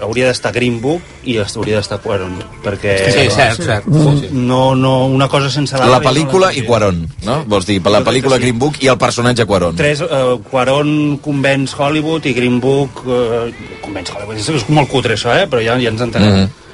hauria 0.00 0.30
d'estar 0.30 0.48
Green 0.54 0.78
Book 0.80 1.04
i 1.28 1.34
hauria 1.42 1.76
d'estar 1.76 1.98
Quaron, 2.00 2.38
perquè... 2.64 2.94
Sí, 3.12 3.26
cert, 3.34 3.60
cert. 3.60 3.88
No, 3.92 4.14
sí. 4.16 4.30
no, 4.32 4.60
no, 4.80 4.92
una 5.12 5.28
cosa 5.28 5.50
sense 5.52 5.76
La 5.76 5.90
l'altra... 5.90 6.08
pel·lícula 6.08 6.48
i 6.56 6.62
Quaron, 6.64 7.02
no? 7.26 7.42
Vols 7.52 7.68
dir, 7.68 7.82
per 7.84 7.92
la 7.92 8.00
pel·lícula 8.06 8.38
sí. 8.38 8.46
Green 8.46 8.62
Book 8.62 8.80
i 8.80 8.88
el 8.88 8.96
personatge 9.00 9.44
Quaron. 9.48 9.76
Tres, 9.76 10.00
eh, 10.00 10.22
Quaron 10.48 11.18
convenç 11.24 11.76
Hollywood 11.76 12.30
i 12.30 12.32
Green 12.38 12.56
Book 12.64 13.04
eh, 13.04 13.52
convenç 13.84 14.14
Hollywood. 14.14 14.40
És, 14.40 14.48
és 14.56 14.68
molt 14.72 14.88
cutre 14.88 15.18
això, 15.20 15.36
eh? 15.36 15.44
però 15.52 15.60
ja, 15.60 15.76
ja 15.76 15.92
ens 15.92 16.06
entenem. 16.08 16.32
Mm 16.32 16.46
-hmm. 16.48 16.64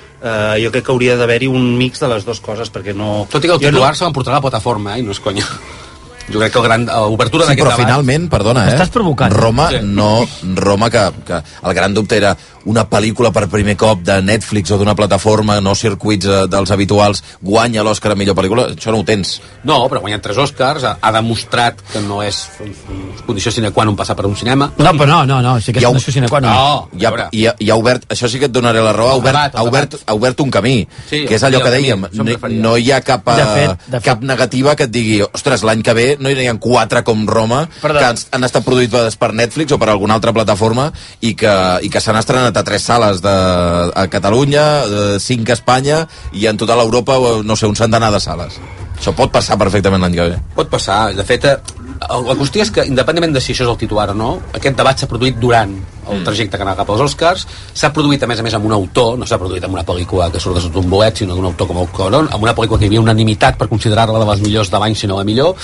jo 0.62 0.70
crec 0.70 0.84
que 0.84 0.92
hauria 0.92 1.16
d'haver-hi 1.16 1.48
un 1.50 1.76
mix 1.76 2.00
de 2.00 2.08
les 2.08 2.24
dues 2.24 2.40
coses, 2.40 2.70
perquè 2.72 2.94
no... 2.94 3.26
Tot 3.28 3.44
i 3.44 3.48
que 3.48 3.54
el 3.54 3.60
titular 3.60 3.96
se 3.96 4.04
l'emportarà 4.04 4.38
a 4.38 4.40
la 4.40 4.46
plataforma, 4.46 4.94
eh? 4.94 5.00
i 5.00 5.02
no 5.02 5.10
és 5.10 5.20
conya. 5.20 5.44
Jo 6.32 6.38
crec 6.40 6.52
que 6.54 6.58
el 6.58 6.64
gran, 6.64 6.86
l'obertura 6.86 7.44
Sí, 7.44 7.50
d'aquest 7.50 7.66
però 7.66 7.72
debat... 7.74 7.84
finalment, 7.86 8.28
perdona, 8.32 8.62
eh? 8.64 8.72
M'estàs 8.72 8.90
provocant. 8.94 9.32
Roma, 9.32 9.68
Sí. 9.70 9.80
no... 9.84 10.26
Roma, 10.56 10.88
que, 10.90 11.02
que 11.26 11.42
el 11.68 11.74
gran 11.76 11.92
dubte 11.94 12.16
era 12.16 12.36
una 12.70 12.84
pel·lícula 12.88 13.30
per 13.34 13.46
primer 13.52 13.76
cop 13.76 14.00
de 14.04 14.20
Netflix 14.22 14.70
o 14.72 14.78
d'una 14.80 14.94
plataforma, 14.96 15.58
no 15.60 15.74
circuits 15.74 16.26
eh, 16.26 16.42
dels 16.50 16.70
habituals, 16.74 17.22
guanya 17.42 17.82
l'Oscar 17.84 18.12
a 18.12 18.18
millor 18.18 18.36
pel·lícula, 18.38 18.68
això 18.74 18.92
no 18.94 19.02
ho 19.02 19.04
tens. 19.08 19.36
No, 19.64 19.82
però 19.88 20.00
ha 20.00 20.04
guanyat 20.06 20.22
tres 20.24 20.38
Oscars, 20.40 20.84
ha, 20.84 20.96
ha 21.00 21.12
demostrat 21.12 21.82
que 21.92 22.00
no 22.04 22.22
és 22.24 22.42
condició 23.26 23.52
sine 23.52 23.70
qua 23.72 23.84
non 23.84 23.96
passar 23.96 24.16
per 24.16 24.26
un 24.26 24.36
cinema. 24.36 24.70
No, 24.78 24.92
però 24.96 25.06
no, 25.08 25.20
no, 25.28 25.40
no, 25.44 25.54
sí 25.60 25.72
que 25.72 25.80
és 25.82 25.88
una 25.88 26.00
sine 26.00 26.28
qua 26.28 26.40
non. 26.40 26.54
No, 26.54 26.88
I 27.00 27.06
ha, 27.06 27.12
i, 27.32 27.46
ha, 27.48 27.54
i 27.58 27.70
ha 27.70 27.76
obert, 27.80 28.06
això 28.12 28.28
sí 28.30 28.40
que 28.40 28.48
et 28.50 28.54
donaré 28.54 28.82
la 28.84 28.92
raó, 28.96 29.12
ha 29.14 29.18
obert, 29.20 29.34
debat, 29.36 29.56
ha 29.60 29.64
obert, 29.68 29.96
ha 30.06 30.16
obert 30.16 30.40
un 30.44 30.50
camí, 30.54 30.76
Sí, 31.08 31.24
que 31.28 31.36
és 31.38 31.44
allò 31.46 31.60
que 31.62 31.70
camí, 31.70 31.88
dèiem, 31.88 32.06
em 32.08 32.24
no, 32.24 32.60
no 32.68 32.76
hi 32.80 32.90
ha 32.92 33.00
cap, 33.04 33.24
De 33.24 33.42
eh, 33.42 33.54
fet, 33.54 33.86
de 33.88 33.98
fet. 33.98 34.04
cap 34.08 34.22
negativa 34.24 34.74
que 34.76 34.88
et 34.88 34.92
digui, 34.94 35.20
ostres, 35.24 35.64
l'any 35.66 35.82
que 35.84 35.94
ve 35.96 36.06
no 36.20 36.30
hi 36.30 36.48
ha 36.48 36.54
quatre 36.60 37.02
com 37.04 37.26
Roma, 37.28 37.64
Perdó. 37.80 37.98
que 37.98 38.04
han, 38.12 38.20
han 38.38 38.44
estat 38.48 38.64
produïts 38.66 39.16
per 39.20 39.32
Netflix 39.34 39.72
o 39.74 39.78
per 39.80 39.88
alguna 39.92 40.14
altra 40.18 40.32
plataforma 40.32 40.90
i 41.20 41.34
que, 41.38 41.54
i 41.82 41.90
que 41.90 42.00
s'han 42.00 42.16
estrenat 42.20 42.53
a 42.56 42.64
tres 42.64 42.82
sales 42.82 43.20
de, 43.22 43.34
a 43.94 44.06
Catalunya, 44.08 44.64
de 44.86 45.20
cinc 45.20 45.50
a 45.50 45.54
Espanya 45.58 46.06
i 46.32 46.46
en 46.46 46.56
tota 46.56 46.76
l'Europa, 46.76 47.16
eh, 47.16 47.42
no 47.44 47.56
sé, 47.56 47.66
un 47.66 47.76
centenar 47.76 48.12
de 48.12 48.20
sales. 48.20 48.58
Això 48.98 49.12
pot 49.14 49.32
passar 49.32 49.58
perfectament 49.58 50.00
l'any 50.02 50.14
que 50.14 50.28
ve. 50.30 50.36
Pot 50.54 50.68
passar. 50.70 51.12
De 51.14 51.24
fet, 51.24 51.44
eh, 51.44 51.56
el- 52.10 52.24
la 52.28 52.34
qüestió 52.38 52.62
és 52.62 52.70
que, 52.70 52.84
independentment 52.86 53.34
de 53.34 53.40
si 53.40 53.52
això 53.52 53.64
és 53.64 53.70
el 53.70 53.76
titular 53.76 54.10
o 54.10 54.14
no, 54.14 54.40
aquest 54.54 54.76
debat 54.76 54.98
s'ha 54.98 55.08
produït 55.08 55.36
durant 55.38 55.74
el 56.10 56.22
trajecte 56.22 56.56
que 56.58 56.62
anava 56.62 56.76
cap 56.76 56.90
als 56.90 57.00
Oscars, 57.00 57.46
s'ha 57.74 57.90
produït, 57.92 58.22
a 58.22 58.26
més 58.26 58.38
a 58.38 58.42
més, 58.42 58.54
amb 58.54 58.66
un 58.66 58.72
autor, 58.72 59.18
no 59.18 59.26
s'ha 59.26 59.38
produït 59.38 59.64
amb 59.64 59.72
una 59.74 59.84
pel·lícula 59.84 60.30
que 60.30 60.38
surt 60.40 60.54
de 60.56 60.60
sota 60.60 60.78
un 60.78 60.88
bolet, 60.90 61.16
sinó 61.16 61.34
d'un 61.34 61.46
autor 61.46 61.66
com 61.66 61.78
el 61.78 61.88
Coron, 61.88 62.28
amb 62.30 62.42
una 62.42 62.54
pel·lícula 62.54 62.78
que 62.78 62.84
hi 62.84 62.88
havia 62.88 63.00
unanimitat 63.00 63.56
per 63.56 63.68
considerar-la 63.68 64.18
de 64.18 64.26
les 64.30 64.40
millors 64.40 64.70
de 64.70 64.78
l'any, 64.78 64.94
si 64.94 65.06
no 65.06 65.16
la 65.16 65.24
millor, 65.24 65.56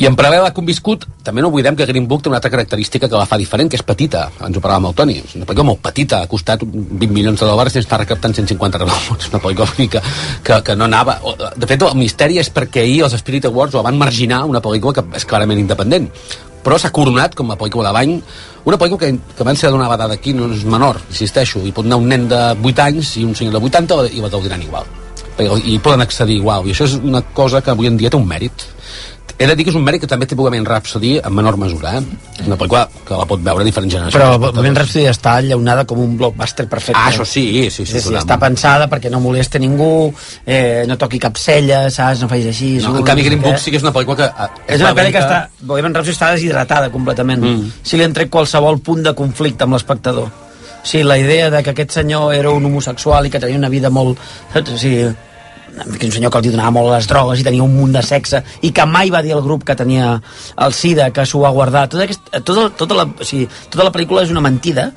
i 0.00 0.06
en 0.08 0.14
paral·lel 0.16 0.46
ha 0.46 0.54
conviscut, 0.56 1.04
també 1.22 1.42
no 1.44 1.50
oblidem 1.52 1.76
que 1.76 1.84
Green 1.86 2.06
Book 2.08 2.22
té 2.24 2.30
una 2.30 2.38
altra 2.38 2.50
característica 2.50 3.08
que 3.10 3.18
la 3.18 3.26
fa 3.28 3.36
diferent, 3.36 3.68
que 3.70 3.76
és 3.76 3.84
petita. 3.84 4.24
Ens 4.40 4.56
ho 4.56 4.62
parlàvem 4.64 4.86
amb 4.86 4.90
el 4.90 4.94
Toni. 4.96 5.16
És 5.20 5.34
una 5.36 5.48
pel·lícula 5.48 5.68
molt 5.68 5.82
petita, 5.84 6.22
ha 6.22 6.30
costat 6.30 6.64
20 6.64 7.12
milions 7.12 7.40
de 7.40 7.48
dòlars 7.48 7.76
i 7.76 7.82
està 7.82 7.98
recaptant 8.00 8.32
150 8.34 8.80
revolts. 8.80 9.28
Una 9.28 9.42
pel·lícula 9.44 9.68
que, 9.76 10.00
que, 10.46 10.62
que 10.64 10.78
no 10.78 10.88
anava... 10.88 11.18
De 11.56 11.68
fet, 11.68 11.84
el 11.84 11.98
misteri 12.00 12.40
és 12.40 12.48
perquè 12.54 12.86
ahir 12.86 13.02
els 13.04 13.18
Spirit 13.20 13.50
Awards 13.50 13.76
ho 13.76 13.84
van 13.84 14.00
marginar 14.00 14.46
una 14.48 14.64
pel·lícula 14.64 14.96
que 14.96 15.20
és 15.20 15.28
clarament 15.28 15.60
independent 15.60 16.08
però 16.62 16.78
s'ha 16.78 16.92
coronat 16.94 17.34
com 17.34 17.50
a 17.50 17.56
pel·lícula 17.58 17.90
de 17.90 17.92
l'any 17.96 18.12
una 18.70 18.78
pel·lícula 18.78 19.00
que, 19.02 19.08
que 19.36 19.46
van 19.46 19.58
ser 19.58 19.72
donar 19.74 19.88
dada 19.90 20.06
d'aquí 20.12 20.34
no 20.36 20.46
és 20.54 20.62
menor, 20.62 21.00
insisteixo, 21.10 21.62
hi 21.66 21.72
pot 21.74 21.88
anar 21.88 21.98
un 21.98 22.06
nen 22.06 22.28
de 22.30 22.42
8 22.54 22.84
anys 22.84 23.16
i 23.18 23.24
un 23.26 23.34
senyor 23.34 23.56
de 23.58 23.64
80 23.66 24.04
i 24.14 24.22
la 24.22 24.30
gaudiran 24.30 24.62
igual 24.62 24.86
i 25.42 25.78
poden 25.82 26.04
accedir 26.04 26.36
igual 26.38 26.68
i 26.68 26.74
això 26.74 26.86
és 26.86 26.94
una 27.00 27.22
cosa 27.34 27.62
que 27.64 27.72
avui 27.72 27.90
en 27.90 27.96
dia 27.98 28.12
té 28.12 28.20
un 28.20 28.28
mèrit 28.28 28.66
he 29.42 29.46
de 29.50 29.56
dir 29.58 29.64
que 29.66 29.72
és 29.72 29.76
un 29.78 29.84
mèrit 29.84 30.02
que 30.02 30.08
també 30.10 30.26
té 30.28 30.36
Bohemian 30.38 30.66
Rhapsody 30.66 31.16
en 31.20 31.34
menor 31.34 31.56
mesura, 31.60 31.96
eh? 31.98 32.02
una 32.46 32.56
pel·lícula 32.58 32.82
que 33.06 33.16
la 33.18 33.26
pot 33.28 33.42
veure 33.44 33.64
diferents 33.66 33.94
generacions. 33.94 34.16
Però 34.16 34.38
Bohemian 34.40 34.76
Rhapsody 34.78 35.06
està 35.10 35.34
llaunada 35.44 35.84
com 35.88 36.00
un 36.02 36.16
blockbuster 36.20 36.66
perfecte. 36.70 36.98
Ah, 37.00 37.10
això 37.10 37.26
sí, 37.28 37.44
sí, 37.68 37.84
sí, 37.84 37.86
sí, 37.86 38.02
sí 38.08 38.18
està 38.18 38.38
pensada 38.40 38.88
perquè 38.92 39.10
no 39.12 39.20
molesti 39.24 39.60
ningú, 39.62 40.12
eh, 40.46 40.84
no 40.88 40.98
toqui 41.00 41.20
cap 41.22 41.38
cella, 41.40 41.84
saps? 41.90 42.22
No 42.22 42.30
facis 42.30 42.52
així. 42.52 42.70
No, 42.84 42.96
en 43.00 43.08
canvi, 43.08 43.26
Green. 43.28 43.42
Book 43.42 43.58
sí 43.62 43.72
que 43.74 43.80
és 43.80 43.86
una 43.86 43.94
pel·lícula 43.94 44.16
que... 44.20 44.30
eh, 44.30 44.76
És 44.76 44.84
una 44.84 44.94
pel·li 44.98 45.12
que 45.14 45.24
està... 45.24 45.42
Bohemian 45.60 45.94
Rhapsody 45.98 46.16
està 46.18 46.30
deshidratada 46.36 46.92
completament. 46.94 47.42
Mm. 47.42 47.74
Si 47.82 47.98
li 47.98 48.06
han 48.06 48.14
tret 48.16 48.30
qualsevol 48.32 48.80
punt 48.84 49.02
de 49.06 49.14
conflicte 49.18 49.66
amb 49.66 49.78
l'espectador. 49.78 50.30
O 50.82 50.86
sigui, 50.86 51.04
la 51.06 51.18
idea 51.18 51.50
de 51.50 51.62
que 51.62 51.70
aquest 51.70 51.92
senyor 51.94 52.32
era 52.34 52.50
un 52.50 52.64
homosexual 52.66 53.26
i 53.26 53.30
que 53.30 53.40
tenia 53.42 53.58
una 53.58 53.70
vida 53.72 53.90
molt... 53.90 54.18
O 54.62 54.78
sigui, 54.78 55.06
que 55.72 56.06
un 56.06 56.12
senyor 56.12 56.32
que 56.32 56.42
hi 56.44 56.52
donava 56.52 56.74
molt 56.74 56.92
les 56.92 57.08
drogues 57.08 57.40
i 57.40 57.46
tenia 57.46 57.64
un 57.64 57.74
munt 57.74 57.96
de 57.96 58.02
sexe 58.04 58.42
i 58.62 58.72
que 58.76 58.86
mai 58.86 59.10
va 59.14 59.22
dir 59.24 59.34
al 59.36 59.44
grup 59.44 59.64
que 59.64 59.76
tenia 59.78 60.14
el 60.66 60.76
SIDA, 60.76 61.10
que 61.10 61.26
s'ho 61.26 61.42
va 61.42 61.52
guardar. 61.54 61.88
Tota, 61.88 62.04
aquest, 62.04 62.32
tota, 62.44 62.68
tota, 62.76 62.98
la, 62.98 63.06
o 63.08 63.28
sigui, 63.28 63.48
tota 63.70 63.88
la 63.88 63.94
pel·lícula 63.94 64.26
és 64.26 64.34
una 64.34 64.44
mentida 64.44 64.90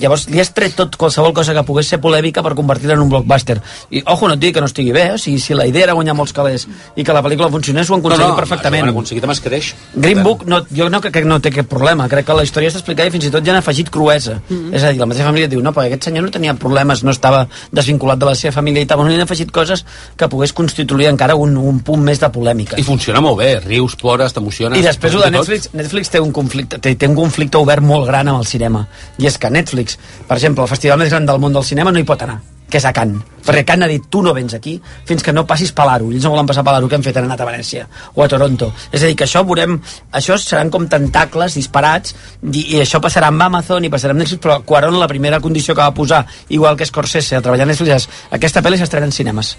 Llavors 0.00 0.26
li 0.32 0.40
has 0.42 0.52
tret 0.56 0.76
tot 0.76 0.96
qualsevol 1.00 1.34
cosa 1.36 1.54
que 1.56 1.64
pogués 1.66 1.88
ser 1.90 2.00
polèmica 2.02 2.42
per 2.44 2.54
convertir-la 2.58 2.96
en 2.96 3.04
un 3.04 3.12
blockbuster. 3.12 3.58
I, 3.90 4.02
ojo, 4.04 4.28
no 4.28 4.36
et 4.36 4.42
digui 4.42 4.56
que 4.56 4.64
no 4.64 4.70
estigui 4.70 4.92
bé, 4.96 5.06
o 5.14 5.18
sigui, 5.20 5.40
si 5.42 5.56
la 5.56 5.66
idea 5.68 5.88
era 5.88 5.96
guanyar 5.96 6.16
molts 6.18 6.34
calés 6.36 6.66
i 6.96 7.04
que 7.04 7.16
la 7.16 7.22
pel·lícula 7.24 7.50
funcionés, 7.52 7.90
ho 7.90 7.96
han 7.96 8.04
aconseguit 8.04 8.26
no, 8.26 8.34
no, 8.34 8.40
perfectament. 8.40 8.84
Ho 8.84 8.88
han 8.88 8.94
aconseguit 8.94 9.26
amb 9.26 9.34
escreix. 9.36 9.72
Green 9.94 10.22
Book, 10.22 10.44
no, 10.50 10.62
jo 10.70 10.88
no 10.92 11.00
crec 11.04 11.18
que 11.18 11.24
no 11.24 11.40
té 11.40 11.52
aquest 11.52 11.70
problema. 11.70 12.08
Crec 12.12 12.28
que 12.28 12.36
la 12.36 12.44
història 12.46 12.72
està 12.72 12.82
explicada 12.82 13.08
i 13.10 13.14
fins 13.14 13.28
i 13.28 13.32
tot 13.34 13.46
ja 13.46 13.54
han 13.54 13.60
afegit 13.62 13.90
cruesa. 13.92 14.38
Mm. 14.48 14.74
És 14.76 14.84
a 14.84 14.92
dir, 14.92 15.00
la 15.00 15.08
mateixa 15.08 15.28
família 15.28 15.50
diu, 15.52 15.62
no, 15.64 15.72
perquè 15.76 15.92
aquest 15.92 16.10
senyor 16.10 16.26
no 16.26 16.32
tenia 16.34 16.56
problemes, 16.60 17.04
no 17.06 17.14
estava 17.14 17.46
desvinculat 17.72 18.20
de 18.20 18.30
la 18.30 18.34
seva 18.38 18.54
família 18.58 18.84
i 18.84 18.88
tal, 18.88 19.00
però 19.00 19.10
li 19.10 19.18
han 19.18 19.26
afegit 19.26 19.52
coses 19.54 19.84
que 20.16 20.28
pogués 20.32 20.52
constituir 20.56 21.08
encara 21.12 21.36
un, 21.38 21.56
un 21.56 21.80
punt 21.86 22.02
més 22.02 22.20
de 22.22 22.30
polèmica. 22.32 22.78
I 22.80 22.86
funciona 22.86 23.22
molt 23.24 23.38
bé, 23.40 23.50
rius, 23.64 23.96
plores, 24.00 24.34
t'emociones... 24.36 24.80
I 24.80 24.84
després 24.86 25.14
ho 25.14 25.22
de 25.22 25.30
tot. 25.30 25.36
Netflix, 25.38 25.70
Netflix 25.76 26.12
té 26.12 26.22
un 26.22 26.32
conflicte, 26.34 26.80
té, 26.82 26.94
té 26.98 27.08
un 27.10 27.16
conflicte 27.18 27.60
obert 27.62 27.84
molt 27.84 28.08
gran 28.08 28.28
amb 28.32 28.42
el 28.42 28.48
cinema. 28.48 28.86
I 29.22 29.30
és 29.30 29.38
que 29.38 29.50
Netflix, 29.52 29.85
per 30.26 30.36
exemple, 30.40 30.66
el 30.66 30.74
festival 30.74 30.98
més 30.98 31.14
gran 31.14 31.26
del 31.28 31.38
món 31.42 31.54
del 31.54 31.64
cinema 31.64 31.92
no 31.92 32.02
hi 32.02 32.08
pot 32.08 32.26
anar. 32.26 32.42
que 32.66 32.78
és 32.80 32.84
a 32.84 32.90
Cannes. 32.90 33.22
Perquè 33.46 33.62
Cannes 33.62 33.86
ha 33.86 33.90
dit, 33.92 34.08
tu 34.10 34.22
no 34.26 34.32
vens 34.34 34.56
aquí 34.56 34.72
fins 35.06 35.22
que 35.22 35.32
no 35.32 35.44
passis 35.46 35.70
Palaro. 35.70 36.08
Ells 36.10 36.24
no 36.26 36.32
volen 36.32 36.48
passar 36.48 36.64
Palaro, 36.66 36.88
que 36.90 36.98
han 36.98 37.04
fet? 37.06 37.16
Han 37.16 37.28
anat 37.28 37.44
a 37.44 37.46
Venècia 37.46 37.86
o 38.14 38.24
a 38.24 38.26
Toronto. 38.28 38.72
És 38.90 39.04
a 39.04 39.06
dir, 39.06 39.14
que 39.14 39.22
això 39.28 39.44
veurem... 39.46 39.78
Això 40.18 40.34
seran 40.42 40.72
com 40.74 40.88
tentacles 40.90 41.54
disparats 41.54 42.16
i, 42.42 42.64
i 42.74 42.82
això 42.82 42.98
passarà 43.04 43.30
amb 43.30 43.46
Amazon 43.46 43.86
i 43.86 43.92
passarà 43.92 44.16
amb 44.16 44.24
Netflix, 44.24 44.42
però 44.42 44.58
Cuarón 44.66 44.98
la 44.98 45.06
primera 45.06 45.38
condició 45.40 45.78
que 45.78 45.84
va 45.84 45.94
posar, 45.94 46.24
igual 46.48 46.76
que 46.76 46.90
Scorsese, 46.90 47.38
a 47.38 47.44
treballar 47.44 47.68
a 47.68 47.70
Netflix, 47.70 48.10
aquesta 48.34 48.66
pel·li 48.66 48.82
s'estrena 48.82 49.06
en 49.06 49.14
cinemes. 49.14 49.54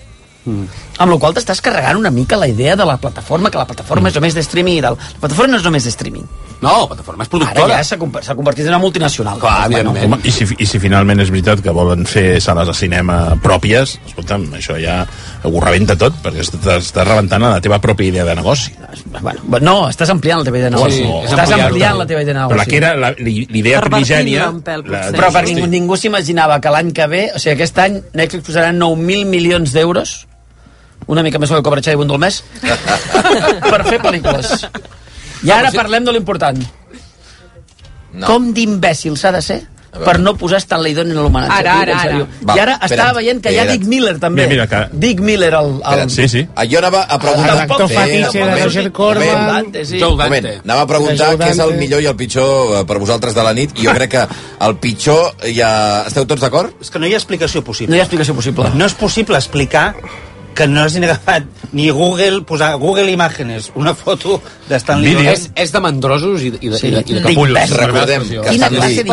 Mm. 0.47 0.67
Amb 1.03 1.11
la 1.11 1.17
qual 1.21 1.33
t'estàs 1.35 1.59
carregant 1.61 1.99
una 1.99 2.09
mica 2.09 2.37
la 2.39 2.47
idea 2.47 2.75
de 2.79 2.85
la 2.87 2.95
plataforma, 2.97 3.51
que 3.51 3.59
la 3.59 3.67
plataforma 3.67 4.07
mm. 4.07 4.13
és 4.13 4.15
només 4.21 4.33
de 4.37 4.43
streaming 4.45 4.77
i 4.79 4.83
tal. 4.85 4.95
La 4.97 5.19
plataforma 5.25 5.51
no 5.51 5.57
és 5.59 5.65
només 5.67 5.83
de 5.83 5.91
streaming. 5.91 6.23
No, 6.57 6.71
la 6.81 6.87
plataforma 6.89 7.21
és 7.25 7.29
productora. 7.29 7.65
Ara 7.67 7.75
ja 7.83 7.85
s'ha 7.85 7.97
conver- 8.01 8.23
s'ha 8.25 8.33
convertit 8.33 8.65
en 8.65 8.71
una 8.71 8.79
multinacional. 8.81 9.37
Clar, 9.37 9.67
evidentment. 9.67 10.05
Home, 10.07 10.17
i, 10.25 10.31
si, 10.33 10.47
I 10.57 10.65
si 10.65 10.79
finalment 10.81 11.19
és 11.21 11.29
veritat 11.29 11.61
que 11.61 11.69
volen 11.75 12.07
fer 12.09 12.39
sales 12.41 12.65
de 12.71 12.73
cinema 12.73 13.17
pròpies, 13.43 13.97
escolta'm, 14.07 14.47
això 14.57 14.79
ja 14.81 15.03
ho 15.43 15.59
rebenta 15.61 15.93
tot, 15.99 16.15
perquè 16.23 16.41
estàs, 16.41 16.87
estàs 16.87 17.05
rebentant 17.05 17.43
la 17.45 17.59
teva 17.61 17.77
pròpia 17.83 18.09
idea 18.09 18.25
de 18.25 18.33
negoci. 18.39 18.73
Bueno, 19.21 19.59
no, 19.61 19.75
estàs 19.91 20.09
ampliant 20.09 20.41
la 20.41 20.47
teva 20.49 20.57
idea 20.63 20.71
de 20.71 20.75
negoci. 20.77 21.03
Sí, 21.03 21.11
estàs 21.27 21.43
ampliar-la. 21.45 21.67
ampliant 21.67 21.99
la 22.01 22.07
teva 22.09 22.23
idea 22.23 22.33
de 22.33 22.39
negoci. 22.39 22.55
Però 22.55 22.63
la 22.63 22.65
que 22.65 22.77
era 22.77 23.13
l'idea 23.19 23.81
primigènia... 23.85 24.47
la- 24.65 25.11
Però 25.11 25.29
per 25.35 25.43
ningú, 25.45 25.67
ningú 25.69 25.95
s'imaginava 25.99 26.57
que 26.63 26.73
l'any 26.73 26.89
que 26.95 27.05
ve, 27.11 27.21
o 27.35 27.39
sigui, 27.39 27.53
aquest 27.53 27.77
any 27.85 28.01
Netflix 28.17 28.47
posarà 28.49 28.73
9.000 28.73 29.25
milions 29.29 29.73
d'euros 29.77 30.15
una 31.07 31.23
mica 31.23 31.39
més 31.39 31.49
del 31.49 31.59
que 31.61 31.67
cobra 31.69 31.81
Xavi 31.83 31.95
Bundó 31.99 32.15
al 32.17 32.23
mes 32.25 32.41
per 33.71 33.81
fer 33.87 34.01
pel·lícules. 34.03 34.67
I 35.47 35.51
ara 35.55 35.71
parlem 35.75 36.05
de 36.07 36.13
l'important. 36.15 36.59
No. 38.17 38.25
Com 38.25 38.51
d'imbècil 38.55 39.17
s'ha 39.19 39.31
de 39.35 39.41
ser 39.45 39.57
per 39.97 40.17
no 40.21 40.35
posar 40.37 40.59
Stanley 40.61 40.93
Donen 40.93 41.17
a 41.17 41.23
l'homenatge. 41.25 41.55
Ara, 41.57 41.73
ara, 41.81 41.93
en 41.93 41.99
ara. 41.99 42.17
I 42.55 42.59
ara 42.61 42.73
Va, 42.77 42.85
estava 42.85 43.13
veient 43.17 43.39
que 43.41 43.49
hi 43.53 43.57
ha. 43.57 43.63
Dick 43.69 43.85
Miller 43.89 44.13
també. 44.21 44.43
Mira, 44.45 44.65
mira, 44.67 44.67
que- 44.69 44.97
Dick 45.05 45.21
Miller, 45.25 45.49
el... 45.57 45.71
el... 45.91 46.03
Sí, 46.13 46.27
sí. 46.29 46.43
Jo 46.69 46.81
anava 46.83 47.01
a 47.09 47.17
preguntar... 47.21 47.55
El 47.63 47.67
doctor 47.71 47.89
Sí, 47.89 47.95
Fetiche 47.95 48.43
de 48.45 48.63
Roger 48.65 48.91
Corman. 48.91 49.47
Dante, 49.47 49.85
sí. 49.89 50.01
Un 50.03 50.17
moment, 50.19 50.49
anava 50.63 50.83
a 50.85 50.89
preguntar 50.91 51.31
Joe 51.31 51.39
què 51.41 51.49
és 51.49 51.57
el 51.57 51.71
Dante. 51.71 51.79
millor 51.81 52.03
i 52.05 52.09
el 52.11 52.15
pitjor 52.19 52.75
eh, 52.77 52.83
per 52.91 52.99
vosaltres 53.01 53.33
de 53.37 53.47
la 53.47 53.53
nit, 53.57 53.73
i 53.79 53.87
jo 53.87 53.95
crec 53.97 54.13
que 54.13 54.25
el 54.67 54.77
pitjor 54.85 55.33
ja... 55.55 55.71
Esteu 56.11 56.27
tots 56.29 56.45
d'acord? 56.45 56.77
És 56.83 56.93
que 56.93 57.01
no 57.01 57.09
hi 57.09 57.15
ha 57.17 57.21
explicació 57.21 57.63
possible. 57.65 57.89
No 57.93 57.97
hi 57.97 58.03
ha 58.03 58.05
explicació 58.05 58.37
possible. 58.37 58.69
No 58.77 58.85
és 58.85 58.93
possible 58.97 59.39
explicar 59.41 59.87
que 60.57 60.65
no 60.67 60.81
hagin 60.87 61.03
agafat 61.05 61.45
ni 61.77 61.89
Google, 61.93 62.41
posar 62.49 62.71
Google 62.81 63.11
Imágenes, 63.13 63.69
una 63.75 63.93
foto 63.93 64.39
d'Stanley 64.67 65.13
Donen. 65.13 65.33
És, 65.35 65.51
és 65.55 65.71
de 65.75 65.79
mandrosos 65.85 66.41
i, 66.41 66.49
de- 66.55 66.59
i, 66.65 66.69
de, 66.73 66.79
Sí. 66.81 66.87
i, 66.87 66.91
de, 66.97 67.03
i 67.05 67.13
de 67.19 67.21
capullos. 67.27 67.69
Recordem 67.77 68.25
que 68.27 68.55
Stanley, 68.57 69.03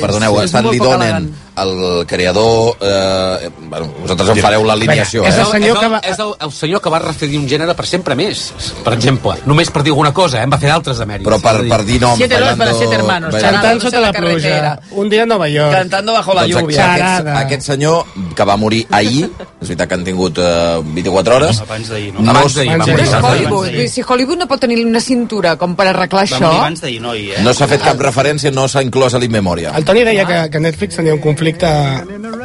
perdoneu, 0.00 0.40
És 0.42 0.50
Stanley 0.52 0.78
Donen, 0.78 1.28
el 1.58 2.06
creador, 2.06 2.76
eh, 2.80 3.50
bueno, 3.58 3.88
vosaltres 4.04 4.28
en 4.36 4.38
fareu 4.44 4.62
l'alineació, 4.68 5.24
és, 5.26 5.34
eh? 5.34 5.40
el, 5.42 5.46
senyor 5.50 5.80
que 5.80 5.88
va... 5.90 5.98
és 6.06 6.18
el, 6.22 6.30
el 6.46 6.52
senyor 6.54 6.80
que 6.84 6.92
va 6.94 7.00
referir 7.02 7.40
un 7.40 7.48
gènere 7.50 7.74
per 7.74 7.86
sempre 7.90 8.14
més, 8.14 8.44
per 8.86 8.92
exemple. 8.94 9.34
Només 9.50 9.72
per 9.74 9.82
dir 9.82 9.90
alguna 9.90 10.12
cosa, 10.14 10.38
eh? 10.38 10.44
en 10.46 10.52
va 10.54 10.60
fer 10.62 10.70
d'altres 10.70 11.00
emèrits. 11.02 11.26
Però 11.26 11.40
per, 11.42 11.56
per 11.66 11.80
dir 11.88 11.98
nom, 12.04 12.14
Siete 12.20 12.38
horas 12.38 12.54
para 12.60 12.76
siete 12.78 12.94
hermanos. 13.00 13.34
Cantant 13.34 13.82
sota 13.82 14.04
la 14.04 14.12
pluja. 14.14 14.78
Un 14.92 15.10
dia 15.10 15.24
a 15.24 15.26
Nova 15.26 15.48
York. 15.50 15.74
Cantando 15.74 16.12
bajo 16.14 16.34
la 16.38 16.46
Doncs 16.46 16.60
lluvia. 16.62 16.86
aquest, 16.94 17.32
aquest 17.42 17.66
senyor 17.72 18.06
que 18.38 18.46
va 18.46 18.56
morir 18.56 18.84
ahir, 18.94 19.24
és 19.58 19.66
veritat 19.66 19.88
que 19.90 19.98
han 19.98 20.06
tingut 20.06 20.38
eh, 20.38 20.67
24 20.84 21.36
hores, 21.36 21.60
Abans 21.64 21.88
d'ahir, 21.92 22.12
no? 22.14 22.24
Abans 22.30 22.54
d'ahir, 22.56 22.76
morir. 22.78 22.98
és 23.04 23.12
Abans 23.18 23.50
d'ahir. 23.50 23.88
Si 23.92 24.02
Hollywood 24.06 24.38
no 24.42 24.48
pot 24.50 24.60
tenir 24.60 24.78
una 24.86 25.00
cintura 25.00 25.56
com 25.60 25.74
per 25.78 25.88
arreglar 25.90 26.24
Va 26.24 26.36
això... 26.36 26.50
abans 26.60 26.80
d'ahir, 26.84 27.00
no, 27.04 27.14
eh? 27.14 27.40
no 27.44 27.54
s'ha 27.56 27.68
fet 27.70 27.82
cap 27.84 28.00
referència, 28.00 28.52
no 28.54 28.66
s'ha 28.68 28.82
inclòs 28.86 29.14
a 29.14 29.22
l'Inmemoria. 29.22 29.72
El 29.78 29.84
Toni 29.88 30.04
deia 30.06 30.24
que, 30.28 30.38
que 30.52 30.60
Netflix 30.60 30.96
tenia 31.00 31.14
un 31.16 31.20
conflicte 31.24 31.68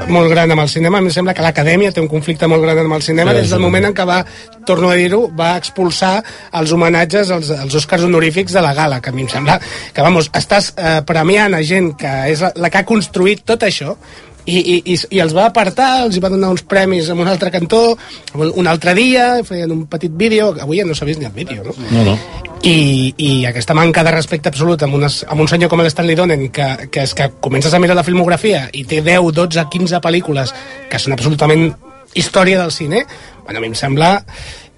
molt 0.09 0.29
gran 0.31 0.51
amb 0.51 0.61
el 0.65 0.69
cinema. 0.69 0.97
A 0.99 1.01
mi 1.01 1.11
em 1.11 1.15
sembla 1.15 1.33
que 1.35 1.43
l'acadèmia 1.45 1.91
té 1.93 2.01
un 2.03 2.09
conflicte 2.11 2.47
molt 2.51 2.63
gran 2.65 2.79
amb 2.83 2.97
el 2.99 3.01
cinema 3.05 3.31
Sí, 3.33 3.37
des 3.41 3.49
del 3.53 3.59
sí. 3.59 3.63
moment 3.63 3.85
en 3.89 3.95
què 3.97 4.05
va, 4.07 4.19
torno 4.67 4.89
a 4.91 4.97
dir-ho, 4.99 5.23
va 5.37 5.53
expulsar 5.57 6.15
els 6.59 6.71
homenatges 6.75 7.31
als, 7.31 7.49
als 7.55 7.75
Oscars 7.79 8.03
honorífics 8.03 8.53
de 8.53 8.61
la 8.61 8.73
gala, 8.73 8.99
que 9.01 9.09
a 9.09 9.13
mi 9.15 9.23
em 9.25 9.29
sembla 9.31 9.59
que, 9.59 10.01
vamos, 10.01 10.29
estàs 10.33 10.73
eh, 10.77 10.99
premiant 11.07 11.53
a 11.55 11.63
gent 11.63 11.93
que 11.99 12.13
és 12.31 12.43
la, 12.43 12.51
la 12.55 12.69
que 12.69 12.81
ha 12.83 12.85
construït 12.87 13.43
tot 13.47 13.63
això 13.67 13.95
i, 14.45 14.57
i, 14.57 14.77
i, 14.93 14.97
i 15.17 15.19
els 15.23 15.35
va 15.35 15.47
apartar, 15.49 16.03
els 16.05 16.19
va 16.23 16.31
donar 16.33 16.51
uns 16.53 16.63
premis 16.67 17.09
en 17.09 17.19
un 17.19 17.29
altre 17.31 17.51
cantó, 17.53 17.97
un 18.35 18.67
altre 18.67 18.95
dia, 18.97 19.27
feien 19.47 19.71
un 19.71 19.85
petit 19.91 20.11
vídeo, 20.11 20.51
avui 20.61 20.81
ja 20.81 20.87
no 20.87 20.95
s'ha 20.97 21.07
vist 21.07 21.21
ni 21.21 21.29
el 21.29 21.35
vídeo, 21.35 21.63
no? 21.63 21.75
No, 21.91 22.03
no. 22.11 22.17
i, 22.63 23.13
i 23.17 23.31
aquesta 23.45 23.75
manca 23.77 24.03
de 24.03 24.11
respecte 24.15 24.51
absolut 24.51 24.83
amb, 24.83 24.95
unes, 24.99 25.21
amb 25.27 25.43
un 25.43 25.51
senyor 25.51 25.71
com 25.71 25.83
l'Stanley 25.83 26.19
Donen 26.19 26.47
que, 26.51 26.67
que 26.91 27.07
és 27.07 27.15
que 27.15 27.29
comences 27.43 27.73
a 27.73 27.81
mirar 27.83 27.97
la 27.99 28.05
filmografia 28.07 28.67
i 28.73 28.85
té 28.87 29.01
10, 29.03 29.31
12, 29.35 29.67
15 29.77 30.03
pel·lícules 30.03 30.53
que 30.91 30.99
són 30.99 31.15
absolutament 31.15 31.69
història 32.13 32.61
del 32.61 32.71
cine 32.71 33.03
bueno, 33.43 33.57
a 33.57 33.61
mi 33.61 33.71
em 33.71 33.75
sembla 33.75 34.13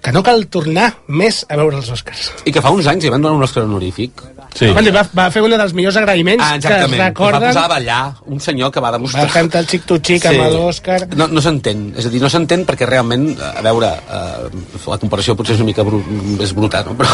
que 0.02 0.12
no 0.14 0.22
cal 0.22 0.44
tornar 0.52 0.90
més 1.08 1.42
a 1.50 1.56
veure 1.58 1.80
els 1.80 1.88
Oscars 1.90 2.30
I 2.46 2.52
que 2.54 2.62
fa 2.62 2.70
uns 2.74 2.86
anys 2.90 3.06
li 3.06 3.12
van 3.12 3.22
donar 3.24 3.36
un 3.38 3.44
Oscar 3.46 3.64
honorífic. 3.66 4.22
Sí. 4.56 4.68
Bueno, 4.72 4.88
i 4.88 4.92
va, 4.94 5.02
va 5.16 5.26
fer 5.34 5.42
un 5.44 5.52
dels 5.52 5.74
millors 5.76 5.98
agraïments 6.00 6.40
Ah, 6.40 6.52
que 6.54 6.60
es 6.60 6.64
exactament. 6.64 6.94
Que 6.94 7.00
va 7.00 7.08
recorden 7.10 7.48
posar 7.50 7.64
a 7.66 7.72
ballar 7.72 7.98
un 8.32 8.40
senyor 8.40 8.70
que 8.72 8.80
va 8.80 8.92
demostrar... 8.94 9.26
va 9.26 9.34
cantar 9.34 9.60
el 9.64 9.68
Xic 9.68 9.84
to 9.88 9.98
Xic 10.00 10.24
sí. 10.24 10.30
amb 10.30 10.54
l'Oscar 10.54 10.98
No, 11.18 11.26
no 11.28 11.42
s'entén, 11.44 11.82
és 11.98 12.08
a 12.08 12.12
dir, 12.12 12.22
no 12.22 12.30
s'entén 12.32 12.64
perquè 12.68 12.88
realment, 12.88 13.26
a 13.36 13.64
veure, 13.66 13.90
eh, 13.90 14.64
la 14.86 14.98
comparació 15.02 15.36
potser 15.36 15.56
és 15.56 15.60
una 15.60 15.70
mica 15.72 15.84
bru 15.86 16.00
és 16.40 16.54
bruta, 16.56 16.82
no? 16.86 16.96
però, 16.96 17.12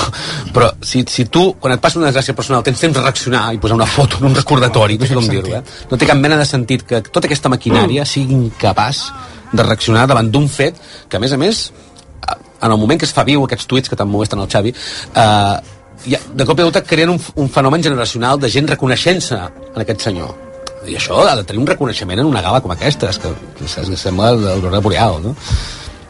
però 0.54 0.70
si, 0.84 1.02
si 1.10 1.26
tu, 1.32 1.48
quan 1.58 1.74
et 1.74 1.82
passa 1.82 1.98
una 1.98 2.10
desgràcia 2.12 2.36
personal, 2.38 2.62
tens 2.66 2.82
temps 2.82 2.94
de 2.98 3.02
reaccionar 3.02 3.48
i 3.56 3.60
posar 3.62 3.80
una 3.80 3.88
foto 3.90 4.20
en 4.20 4.30
un 4.30 4.38
recordatori, 4.38 5.00
no 5.00 5.08
sé 5.08 5.18
com 5.18 5.26
dir-ho, 5.26 5.58
eh? 5.58 5.62
no 5.90 5.98
té 5.98 6.08
cap 6.08 6.20
mena 6.20 6.38
de 6.38 6.46
sentit 6.48 6.86
que 6.86 7.02
tota 7.08 7.26
aquesta 7.30 7.50
maquinària 7.52 8.06
sigui 8.08 8.36
incapaç 8.38 9.06
de 9.52 9.64
reaccionar 9.66 10.06
davant 10.08 10.30
d'un 10.32 10.48
fet 10.48 10.78
que, 11.08 11.18
a 11.18 11.22
més 11.22 11.34
a 11.34 11.40
més, 11.40 11.66
en 12.62 12.72
el 12.72 12.78
moment 12.78 13.00
que 13.00 13.08
es 13.08 13.14
fa 13.14 13.24
viu 13.26 13.44
aquests 13.44 13.68
tuits 13.68 13.90
que 13.90 13.98
tant 13.98 14.08
molesten 14.08 14.40
el 14.40 14.48
Xavi, 14.50 14.72
eh, 14.72 15.56
ja, 16.06 16.20
de 16.34 16.46
cop 16.46 16.58
i 16.58 16.66
volta 16.66 16.82
creen 16.86 17.10
un, 17.10 17.20
un 17.36 17.50
fenomen 17.50 17.82
generacional 17.82 18.40
de 18.40 18.50
gent 18.50 18.70
reconeixent-se 18.70 19.38
en 19.38 19.84
aquest 19.84 20.08
senyor 20.08 20.32
i 20.88 20.96
això 20.98 21.20
ha 21.22 21.36
de 21.38 21.44
tenir 21.46 21.62
un 21.62 21.68
reconeixement 21.68 22.18
en 22.18 22.26
una 22.26 22.42
gala 22.42 22.60
com 22.62 22.72
aquesta 22.74 23.10
és 23.12 23.20
que, 23.22 23.30
és 23.62 23.74
que 23.76 23.98
sembla 23.98 24.32
l'aurora 24.34 24.82
boreal 24.82 25.20
no? 25.22 25.34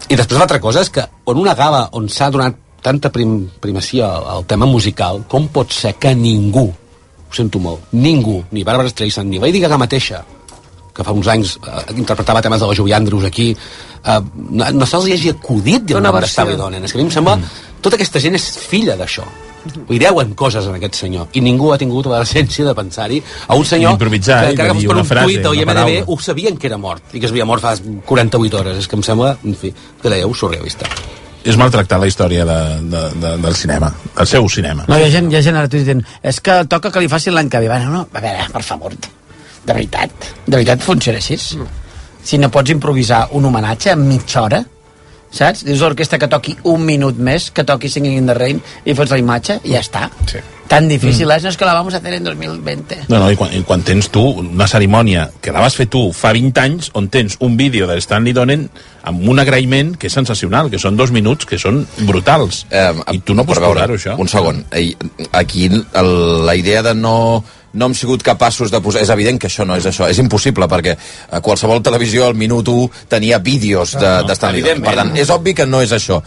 i 0.09 0.17
després 0.17 0.39
l'altra 0.39 0.61
cosa 0.61 0.85
és 0.85 0.93
que 0.93 1.05
en 1.05 1.41
una 1.41 1.55
gala 1.59 1.89
on 1.99 2.09
s'ha 2.09 2.31
donat 2.33 2.57
tanta 2.83 3.13
prim, 3.15 3.51
primacia 3.61 4.09
al, 4.09 4.29
al 4.37 4.47
tema 4.49 4.67
musical 4.67 5.23
com 5.29 5.49
pot 5.53 5.73
ser 5.73 5.95
que 6.01 6.15
ningú 6.17 6.71
ho 6.73 7.35
sento 7.37 7.61
molt, 7.63 7.93
ningú, 7.97 8.43
ni 8.53 8.65
Barbara 8.65 8.91
Streisand 8.93 9.31
ni 9.31 9.41
Lady 9.41 9.61
Gaga 9.61 9.79
mateixa 9.81 10.25
que 10.93 11.05
fa 11.07 11.15
uns 11.17 11.29
anys 11.33 11.57
eh, 11.61 11.85
interpretava 11.97 12.43
temes 12.45 12.61
de 12.61 12.69
la 12.69 12.77
Julie 12.77 12.97
Andrews 12.97 13.25
aquí 13.29 13.53
eh, 13.53 14.19
no, 14.51 14.73
no 14.81 14.89
se'ls 14.89 15.09
hi 15.09 15.17
hagi 15.17 15.33
acudit 15.37 15.87
dir 15.87 15.97
el 15.97 16.03
Una 16.03 16.13
versió. 16.15 16.45
Donen. 16.57 16.85
És 16.85 16.93
que 16.93 16.99
a 16.99 17.03
mi 17.03 17.09
em 17.09 17.15
sembla, 17.15 17.39
tota 17.81 17.99
aquesta 17.99 18.21
gent 18.23 18.37
és 18.39 18.51
filla 18.69 18.99
d'això. 18.99 19.25
Dir, 19.63 19.99
deuen 20.03 20.33
coses 20.35 20.67
en 20.67 20.75
aquest 20.75 20.99
senyor. 21.05 21.29
I 21.39 21.43
ningú 21.45 21.71
ha 21.73 21.79
tingut 21.79 22.09
la 22.11 22.23
decència 22.25 22.67
de 22.67 22.75
pensar-hi. 22.75 23.21
A 23.47 23.55
un 23.59 23.65
senyor 23.65 23.95
que, 23.99 24.11
que 24.11 24.59
de 24.59 24.69
fos 24.73 24.81
dir 24.81 24.91
per 24.91 24.97
una 24.97 25.05
un 25.05 25.09
frase, 25.09 25.31
tuit 25.31 25.47
o 25.47 25.55
IMDB 25.55 26.11
ho 26.11 26.19
sabien 26.19 26.59
que 26.59 26.67
era 26.67 26.79
mort 26.83 27.15
i 27.15 27.21
que 27.21 27.29
es 27.31 27.35
havia 27.35 27.47
mort 27.47 27.63
fa 27.63 27.77
48 27.79 28.59
hores. 28.59 28.83
És 28.83 28.91
que 28.91 28.99
em 28.99 29.07
sembla, 29.07 29.37
en 29.47 29.59
fi, 29.59 29.71
que 30.03 30.11
dèieu 30.11 30.35
surrealista. 30.35 30.91
És 31.43 31.57
maltractar 31.59 31.99
la 31.99 32.07
història 32.07 32.45
de, 32.47 32.59
de, 32.91 33.01
de, 33.23 33.33
del 33.43 33.57
cinema, 33.59 33.91
del 34.15 34.29
seu 34.31 34.47
cinema. 34.51 34.87
No, 34.91 34.99
hi 34.99 35.09
ha 35.09 35.11
gent, 35.15 35.31
hi 35.31 35.39
ha 35.39 35.43
gent 35.43 35.59
ara 35.59 35.71
dient 35.71 36.05
és 36.23 36.39
que 36.43 36.61
toca 36.71 36.93
que 36.95 37.03
li 37.03 37.11
facin 37.11 37.35
l'any 37.35 37.51
que 37.51 37.63
ve. 37.63 37.71
Bueno, 37.71 37.91
no, 37.91 38.05
a 38.07 38.23
veure, 38.23 38.47
per 38.55 38.63
favor, 38.67 38.95
de 39.65 39.73
veritat, 39.73 40.11
de 40.47 40.57
veritat 40.57 40.83
funciona 40.83 41.19
així? 41.23 41.39
Si 42.23 42.39
no 42.39 42.51
pots 42.55 42.71
improvisar 42.71 43.29
un 43.39 43.45
homenatge 43.49 43.93
en 43.93 44.07
mitja 44.07 44.43
hora, 44.43 44.63
saps? 45.33 45.65
Dius 45.67 45.83
a 45.83 45.91
l'orquestra 45.91 46.19
que 46.19 46.31
toqui 46.31 46.57
un 46.71 46.85
minut 46.87 47.19
més, 47.19 47.51
que 47.51 47.65
toqui 47.67 47.91
Singing 47.91 48.19
in 48.19 48.31
the 48.31 48.37
Rain, 48.39 48.61
i 48.85 48.95
fots 48.95 49.11
la 49.11 49.19
imatge, 49.23 49.61
i 49.65 49.75
ja 49.75 49.83
està. 49.83 50.09
Sí. 50.31 50.43
Tan 50.73 50.89
difícil 50.89 51.31
és, 51.31 51.45
no 51.45 51.53
és 51.53 51.59
que 51.61 51.69
la 51.69 51.75
vamos 51.77 51.95
a 51.95 52.01
hacer 52.01 52.15
en 52.17 52.25
2020. 52.25 53.05
No, 53.13 53.21
no, 53.21 53.31
i 53.33 53.39
quan, 53.39 53.53
i 53.53 53.63
quan 53.69 53.85
tens 53.87 54.09
tu 54.13 54.25
una 54.41 54.69
cerimònia 54.71 55.29
que 55.45 55.53
la 55.55 55.63
vas 55.65 55.77
fer 55.79 55.89
tu 55.93 56.07
fa 56.17 56.33
20 56.33 56.65
anys, 56.65 56.91
on 56.99 57.11
tens 57.13 57.37
un 57.45 57.57
vídeo 57.61 57.87
de 57.91 57.99
Stanley 58.01 58.33
Donen 58.37 58.69
amb 59.05 59.25
un 59.29 59.43
agraïment 59.43 59.97
que 59.99 60.09
és 60.09 60.17
sensacional, 60.17 60.71
que 60.73 60.81
són 60.81 60.97
dos 60.97 61.13
minuts 61.15 61.49
que 61.49 61.59
són 61.61 61.83
brutals. 62.09 62.65
Eh, 62.71 62.89
I 63.13 63.21
tu 63.27 63.37
no 63.37 63.45
pots 63.45 63.61
veure, 63.61 63.89
això. 63.93 64.17
Un 64.19 64.31
segon. 64.31 64.65
Ei, 64.73 64.95
Aquí 65.33 65.69
el, 65.69 66.13
la 66.47 66.57
idea 66.57 66.83
de 66.83 66.95
no 66.95 67.43
no 67.73 67.89
hem 67.89 67.95
sigut 67.97 68.23
capaços 68.25 68.71
de 68.73 68.81
posar... 68.85 69.03
És 69.03 69.11
evident 69.13 69.39
que 69.41 69.49
això 69.49 69.65
no 69.69 69.77
és 69.79 69.87
això, 69.89 70.09
és 70.11 70.19
impossible, 70.21 70.69
perquè 70.69 70.95
a 71.33 71.41
qualsevol 71.45 71.83
televisió 71.85 72.27
al 72.27 72.37
minut 72.39 72.69
1 72.69 73.07
tenia 73.13 73.39
vídeos 73.39 73.95
de, 73.97 74.03
No, 74.05 74.21
no, 74.21 74.29
de 74.29 74.37
Stanley 74.37 74.61
Donen. 74.61 74.83
evidentment. 74.83 74.91
Per 74.91 75.03
tant, 75.03 75.17
és 75.25 75.33
obvi 75.33 75.55
que 75.57 75.67
no 75.67 75.83
és 75.85 75.95
això. 75.97 76.21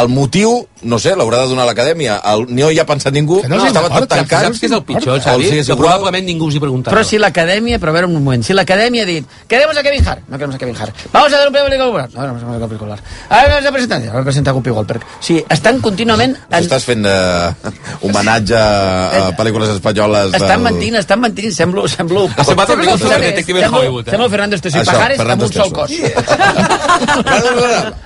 El 0.00 0.08
motiu, 0.08 0.66
no 0.82 0.98
sé, 1.02 1.14
l'haurà 1.16 1.40
de 1.42 1.48
donar 1.50 1.64
l'acadèmia. 1.66 2.20
No 2.48 2.70
hi 2.70 2.78
ha 2.78 2.84
pensat 2.86 3.12
ningú, 3.14 3.40
no 3.48 3.56
els 3.56 3.64
estava 3.70 3.88
tot 3.90 4.08
tancat. 4.08 4.44
saps 4.46 4.60
què 4.62 4.66
és 4.68 4.72
el 4.76 4.82
pitjor, 4.86 5.16
O 5.18 5.20
Xavi? 5.22 5.48
sigui, 5.48 5.64
que 5.66 5.76
probablement 5.76 6.24
ningú 6.26 6.46
us 6.50 6.54
hi 6.54 6.60
preguntava. 6.62 6.94
Però 6.96 7.04
si 7.04 7.18
l'acadèmia, 7.18 7.78
però 7.78 7.90
a 7.90 7.96
veure 7.98 8.06
un 8.06 8.14
moment, 8.14 8.42
si 8.44 8.52
l'acadèmia 8.54 9.02
ha 9.02 9.06
dit, 9.06 9.26
queremos 9.48 9.76
a 9.76 9.82
Kevin 9.82 10.06
Hart, 10.06 10.22
no 10.28 10.36
queremos 10.38 10.54
a 10.56 10.58
Kevin 10.58 10.76
Hart, 10.76 10.94
vamos 11.12 11.32
a 11.32 11.38
dar 11.38 11.48
un 11.48 11.52
premio 11.54 11.78
Goldberg, 11.84 12.10
no 12.14 12.20
queremos 12.20 12.42
un 12.42 12.48
premio 12.48 12.78
Goldberg, 12.78 13.02
ahora 13.28 13.48
vamos 13.54 13.66
a 13.66 13.72
presentar, 13.72 14.02
ahora 14.08 14.24
presenta 14.24 14.50
Guppy 14.52 14.70
Goldberg. 14.70 15.02
O 15.02 15.22
sigui, 15.22 15.44
estan 15.48 15.80
contínuament... 15.80 16.36
En, 16.50 16.62
Estàs 16.64 16.84
fent 16.84 17.04
eh, 17.06 17.72
homenatge 18.02 18.54
a 18.56 19.32
pel·lícules 19.38 19.68
espanyoles 19.76 20.34
estan 20.34 20.62
mentint, 20.62 20.96
estan 20.96 21.20
mentint, 21.20 21.52
semblo... 21.54 21.86
semblo 21.88 22.28
Ha 22.36 22.44
semblat 22.44 22.70
el 22.70 22.78
Detective- 22.86 23.62
semblo- 23.62 23.78
Hollywood, 23.80 24.06
eh? 24.06 24.10
Semblo 24.10 24.28
Fernando 24.30 24.56
Esteso 24.56 24.78
i 24.82 24.84
Pajares 24.86 25.18
Fernando 25.18 25.44
amb 25.44 25.54
un 25.54 25.62
sol 25.62 25.72
cos. 25.72 25.90
Ah, 26.98 27.38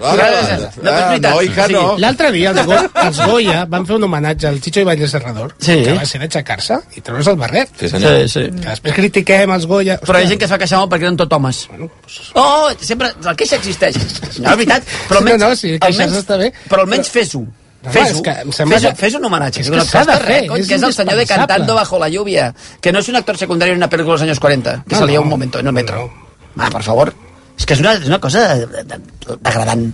No, 0.02 0.16
però 0.16 0.26
és 0.28 0.48
veritat. 0.48 1.70
no, 1.72 1.81
no. 1.82 1.98
L'altre 1.98 2.30
dia 2.32 2.50
els, 2.50 2.62
Go 2.66 2.76
els 3.02 3.20
Goya 3.26 3.64
van 3.68 3.86
fer 3.86 3.96
un 3.96 4.04
homenatge 4.08 4.48
al 4.48 4.60
Chicho 4.60 4.80
Ibáñez 4.80 5.10
Serrador, 5.10 5.54
Sí. 5.58 5.78
que 5.84 5.92
va 5.98 6.04
ser 6.06 6.20
d'aixecar-se 6.22 6.78
i 6.96 7.00
treure's 7.00 7.26
el 7.28 7.36
barret. 7.36 7.68
Sí, 7.78 7.88
senyor. 7.88 8.18
Sí, 8.22 8.28
sí. 8.28 8.44
Que 8.60 8.68
després 8.70 8.94
critiquem 8.94 9.50
els 9.56 9.66
Goya... 9.66 9.98
Però 10.00 10.18
hi 10.20 10.24
ha 10.24 10.32
gent 10.32 10.38
que 10.40 10.46
es 10.48 10.50
fa 10.54 10.58
queixar 10.58 10.78
molt 10.82 10.92
perquè 10.92 11.08
eren 11.10 11.16
tot 11.20 11.32
homes. 11.32 11.64
Oh, 12.34 12.68
sempre, 12.80 13.12
la 13.22 13.34
queixa 13.34 13.56
existeix. 13.60 13.96
No, 14.38 14.50
és 14.52 14.56
veritat, 14.56 14.82
però 15.08 15.18
almenys, 15.20 15.40
no, 15.42 15.48
no, 15.50 15.56
sí, 15.56 15.76
almenys, 15.80 16.16
està 16.24 16.38
bé. 16.40 16.52
però 16.68 16.86
almenys 16.86 17.10
fes-ho. 17.10 17.42
No, 17.82 17.90
Fes-ho, 17.90 18.20
em 18.22 18.52
sembla 18.54 18.78
fes, 18.78 18.92
fes 19.00 19.14
un 19.18 19.24
homenatge. 19.26 19.58
és 19.60 19.66
que 19.66 19.72
que 19.74 19.78
no 19.80 19.84
s'ha 19.84 20.04
de 20.06 20.16
fer, 20.22 20.46
cony, 20.46 20.60
és 20.62 20.68
que 20.68 20.76
és 20.76 20.82
el 20.86 20.92
senyor 20.94 21.16
de. 21.18 21.24
Cantando 21.26 21.74
bajo 21.74 21.98
la 21.98 22.08
lluvia, 22.08 22.54
que 22.80 22.92
no 22.92 23.00
és 23.00 23.08
un 23.10 23.16
actor 23.18 23.36
secundari 23.36 23.72
en 23.72 23.78
una 23.82 23.88
pel·lícula 23.90 24.14
dels 24.20 24.28
anys 24.30 24.38
40, 24.38 24.84
que 24.86 24.94
No, 24.94 25.00
salía 25.00 25.16
no. 25.18 25.22
un 25.22 25.28
momento 25.28 25.58
en 25.58 25.66
el 25.66 25.72
metro. 25.72 26.04
Ah, 26.56 26.70
por 26.70 26.82
favor. 26.84 27.12
És 27.62 27.66
que 27.68 27.76
és 27.78 27.80
una, 27.84 27.92
és 27.94 28.08
una 28.10 28.18
cosa 28.18 28.40
de- 28.58 28.82
de- 28.82 28.98
degradant. 29.38 29.84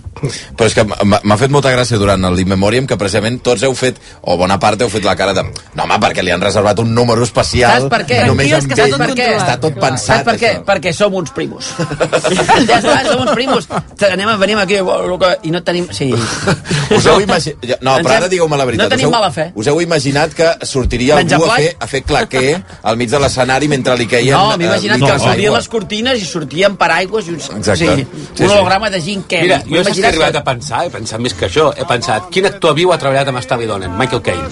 Però 0.57 0.65
és 0.65 0.73
que 0.73 0.83
m'ha 0.83 1.37
fet 1.37 1.51
molta 1.53 1.69
gràcia 1.69 1.99
durant 2.01 2.23
el 2.25 2.39
In 2.41 2.49
Memoriam 2.49 2.87
que 2.89 2.97
precisament 2.97 3.37
tots 3.45 3.61
heu 3.67 3.75
fet, 3.77 3.99
o 4.25 4.37
bona 4.41 4.57
part 4.59 4.81
heu 4.81 4.89
fet 4.89 5.05
la 5.05 5.13
cara 5.19 5.35
de... 5.37 5.43
No, 5.77 5.83
home, 5.85 5.99
perquè 6.01 6.23
li 6.25 6.33
han 6.33 6.41
reservat 6.41 6.79
un 6.81 6.89
número 6.95 7.21
especial. 7.27 7.85
Saps 7.85 7.93
per 7.93 8.01
què? 8.09 8.23
Només 8.25 8.55
amb 8.57 8.73
que 8.73 8.81
ell. 8.87 8.95
per 8.97 9.09
què? 9.13 9.27
Està 9.37 9.59
tot 9.61 9.77
pensat, 9.77 10.23
Saps 10.23 10.25
per 10.31 10.35
què? 10.41 10.49
això. 10.55 10.65
Perquè 10.71 10.93
som 10.97 11.13
uns 11.19 11.29
primos. 11.35 11.69
ja 12.69 12.79
està, 12.79 12.95
som 13.05 13.21
uns 13.21 13.35
primos. 13.37 13.69
Anem, 14.09 14.33
venim 14.41 14.63
aquí 14.63 14.79
i 14.79 15.53
no 15.53 15.61
tenim... 15.63 15.87
Sí. 15.93 16.09
Us 16.97 17.05
heu 17.05 17.21
imaginat... 17.21 17.77
No, 17.85 17.99
però 18.01 18.15
ara 18.17 18.31
digueu-me 18.31 18.57
la 18.57 18.65
veritat. 18.65 18.89
No 18.89 18.95
tenim 18.95 19.07
us 19.07 19.13
heu, 19.13 19.19
mala 19.19 19.29
fe. 19.35 19.45
Us 19.53 19.69
heu 19.69 19.81
imaginat 19.85 20.33
que 20.33 20.49
sortiria 20.65 21.19
Menjar 21.21 21.37
algú 21.37 21.51
a 21.53 21.59
fer, 21.61 21.69
a 21.77 21.87
fer 21.91 22.01
claquer 22.07 22.63
al 22.81 22.97
mig 22.97 23.13
de 23.13 23.21
l'escenari 23.21 23.69
mentre 23.69 23.93
li 23.99 24.09
queien... 24.09 24.33
No, 24.33 24.57
m'he 24.57 24.65
imaginat 24.65 24.97
eh, 24.97 25.05
que 25.05 25.19
s'obrien 25.19 25.37
d'aigua? 25.45 25.57
les 25.61 25.69
cortines 25.69 26.17
i 26.23 26.25
sortien 26.25 26.75
paraigües 26.81 27.29
i 27.29 27.35
uns... 27.37 27.49
Exacte. 27.59 27.95
Sí, 27.95 28.07
Sí, 28.39 28.43
un 28.43 28.49
sí. 28.49 28.55
holograma 28.55 28.89
de 28.89 29.01
Jim 29.01 29.21
Carrey. 29.27 29.43
Mira, 29.47 29.61
jo 29.67 29.83
saps 29.83 29.95
que 29.99 30.05
he 30.05 30.09
arribat 30.09 30.35
a 30.35 30.43
pensar, 30.43 30.85
he 30.87 30.89
pensat 30.93 31.19
més 31.23 31.33
que 31.35 31.45
això, 31.49 31.69
he 31.75 31.85
pensat, 31.85 32.29
quin 32.33 32.45
actor 32.49 32.73
viu 32.77 32.91
ha 32.93 32.97
treballat 33.01 33.27
amb 33.31 33.41
Stavi 33.43 33.67
Donen? 33.69 33.91
Michael 33.99 34.21
Caine. 34.21 34.49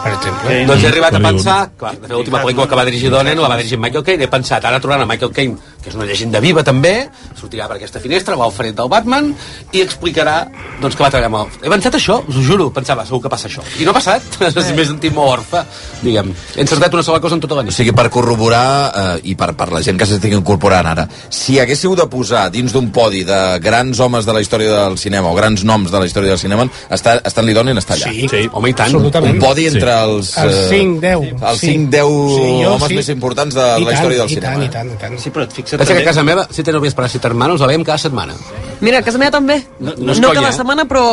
Per 0.00 0.12
exemple. 0.14 0.54
Doncs 0.68 0.84
he 0.84 0.88
arribat 0.88 1.14
a 1.14 1.20
pensar, 1.20 1.58
clar, 1.78 1.92
de 1.96 2.06
fet, 2.06 2.10
l'última 2.14 2.40
pel·lícula 2.42 2.66
que 2.68 2.76
va 2.78 2.84
dirigir 2.88 3.10
Donen 3.12 3.38
la 3.40 3.48
va 3.52 3.56
dirigir 3.60 3.78
Michael 3.78 4.04
Caine, 4.04 4.24
he 4.24 4.28
pensat, 4.32 4.64
ara 4.64 4.80
trobant 4.80 5.02
a 5.04 5.06
Michael 5.08 5.32
Caine, 5.32 5.56
que 5.82 5.88
és 5.90 5.96
una 5.96 6.04
llegenda 6.08 6.40
viva 6.40 6.62
també, 6.64 6.94
sortirà 7.38 7.66
per 7.68 7.76
aquesta 7.76 8.00
finestra, 8.00 8.36
va 8.36 8.44
al 8.48 8.52
fred 8.52 8.74
del 8.76 8.88
Batman, 8.92 9.30
i 9.72 9.80
explicarà 9.84 10.46
doncs, 10.80 10.96
que 10.96 11.02
va 11.04 11.10
treballar 11.12 11.28
amb 11.30 11.36
el... 11.42 11.60
He 11.66 11.72
pensat 11.72 11.94
això, 12.00 12.18
us 12.28 12.36
ho 12.40 12.42
juro, 12.44 12.70
pensava, 12.72 13.04
segur 13.08 13.22
que 13.24 13.32
passa 13.32 13.48
això. 13.48 13.62
I 13.80 13.84
no 13.84 13.92
ha 13.92 13.98
passat, 14.00 14.22
m'he 14.40 14.84
sentit 14.88 15.14
molt 15.16 15.38
orfe, 15.38 15.62
diguem. 16.02 16.32
He 16.56 16.64
encertat 16.64 16.94
una 16.96 17.02
sola 17.06 17.20
cosa 17.20 17.36
en 17.36 17.40
tota 17.44 17.54
la 17.60 17.60
O 17.60 17.68
nit. 17.68 17.76
sigui, 17.76 17.92
per 17.96 18.08
corroborar, 18.12 18.92
eh, 18.94 19.20
i 19.32 19.34
per, 19.36 19.52
per 19.56 19.70
la 19.72 19.82
gent 19.84 19.98
que 20.00 20.06
s'estigui 20.08 20.36
incorporant 20.40 20.86
ara, 20.94 21.06
si 21.28 21.58
haguéssiu 21.60 21.94
de 21.96 22.06
posar 22.08 22.29
dins 22.50 22.72
d'un 22.72 22.90
podi 22.94 23.24
de 23.24 23.58
grans 23.62 23.98
homes 24.00 24.26
de 24.26 24.32
la 24.32 24.40
història 24.40 24.70
del 24.86 24.96
cinema, 24.98 25.28
o 25.30 25.34
grans 25.34 25.64
noms 25.64 25.90
de 25.90 25.98
la 26.00 26.06
història 26.06 26.30
del 26.34 26.38
cinema, 26.38 26.66
està, 26.90 27.18
Stanley 27.30 27.54
Donen 27.54 27.76
està 27.78 27.94
allà. 27.98 28.12
Sí, 28.12 28.26
Sí, 28.30 28.48
home, 28.52 28.70
i 28.70 28.74
tant. 28.74 28.88
absolutament. 28.88 29.34
Un 29.34 29.40
podi 29.42 29.66
entre 29.66 29.92
els... 30.04 30.32
Els 30.38 30.54
eh, 30.54 30.68
5, 30.70 31.00
10. 31.00 31.42
Els 31.50 31.60
sí. 31.60 31.66
5, 31.74 31.90
10 31.90 32.06
Sí, 32.36 32.62
jo 32.62 32.72
homes 32.74 32.88
sí. 32.88 32.94
més 33.00 33.08
importants 33.14 33.54
de 33.54 33.60
I 33.60 33.84
la 33.84 33.90
tant, 33.90 33.94
història 33.98 34.18
del 34.22 34.30
i 34.30 34.34
cinema. 34.34 34.52
Tant, 34.54 34.62
eh? 34.62 34.66
i 34.66 34.70
tant, 34.76 34.92
i 34.94 34.98
tant. 35.02 35.18
Sí, 35.20 35.30
però 35.34 35.44
et 35.48 35.52
fixa't 35.52 35.78
Pensa 35.82 35.94
que 35.96 36.02
a 36.02 36.08
casa 36.10 36.22
meva, 36.22 36.46
si 36.50 36.62
te 36.62 36.72
novies 36.72 36.94
para 36.94 37.08
siete 37.08 37.26
hermanos, 37.26 37.60
la 37.60 37.66
veiem 37.66 37.84
cada 37.84 37.98
setmana. 37.98 38.34
Mira, 38.80 38.98
a 38.98 39.02
casa 39.02 39.18
meva 39.18 39.30
també. 39.30 39.60
No- 39.80 39.94
No, 39.98 40.14
no 40.14 40.32
cada 40.32 40.48
eh? 40.48 40.52
setmana, 40.52 40.86
però 40.88 41.04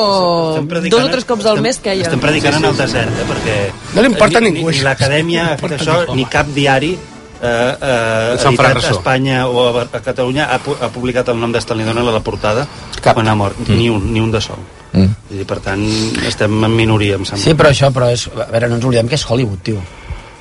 dos 0.90 1.04
o 1.04 1.10
tres 1.10 1.26
cops 1.26 1.46
al 1.46 1.62
mes 1.62 1.80
que 1.80 1.94
hi 1.96 2.00
ha. 2.02 2.08
Estem 2.08 2.20
predicant 2.24 2.56
en 2.56 2.66
el 2.66 2.78
desert, 2.78 3.12
eh, 3.12 3.26
perquè... 3.28 3.56
No 3.96 4.02
li 4.02 4.08
importa 4.14 4.40
ni, 4.40 4.52
ningú, 4.52 4.70
Ni, 4.72 4.78
ni 4.78 4.84
l'acadèmia 4.84 5.54
ha 5.54 5.58
fet 5.58 5.74
això, 5.80 6.16
ni 6.16 6.26
cap 6.26 6.48
diari 6.56 6.98
eh, 7.42 7.76
eh, 7.82 8.48
editat 8.48 8.78
a. 8.84 8.92
Espanya 8.96 9.48
o 9.48 9.68
a, 9.78 9.84
a 9.92 10.02
Catalunya 10.02 10.48
ha, 10.54 10.58
pu- 10.64 10.78
ha 10.82 10.90
publicat 10.94 11.30
el 11.30 11.40
nom 11.40 11.52
de 11.52 11.62
Stanley 11.62 11.86
Donen 11.86 12.08
a 12.08 12.12
la 12.12 12.24
portada 12.24 12.68
Cap. 13.02 13.14
quan 13.16 13.28
ha 13.28 13.36
mort. 13.36 13.58
Ni 13.70 13.90
un, 13.90 14.12
ni 14.14 14.20
un 14.22 14.32
de 14.32 14.42
sol. 14.42 14.58
Mm. 14.94 15.12
Dir, 15.30 15.46
per 15.46 15.60
tant, 15.60 15.82
estem 16.26 16.64
en 16.64 16.72
minoria, 16.76 17.16
em 17.20 17.26
sembla. 17.28 17.44
Sí, 17.44 17.54
però 17.60 17.70
això, 17.70 17.92
però 17.94 18.08
és... 18.14 18.28
A 18.34 18.48
veure, 18.52 18.70
no 18.72 18.78
ens 18.80 18.86
oblidem 18.88 19.08
que 19.12 19.16
és 19.20 19.26
Hollywood, 19.30 19.60
tio. 19.62 19.82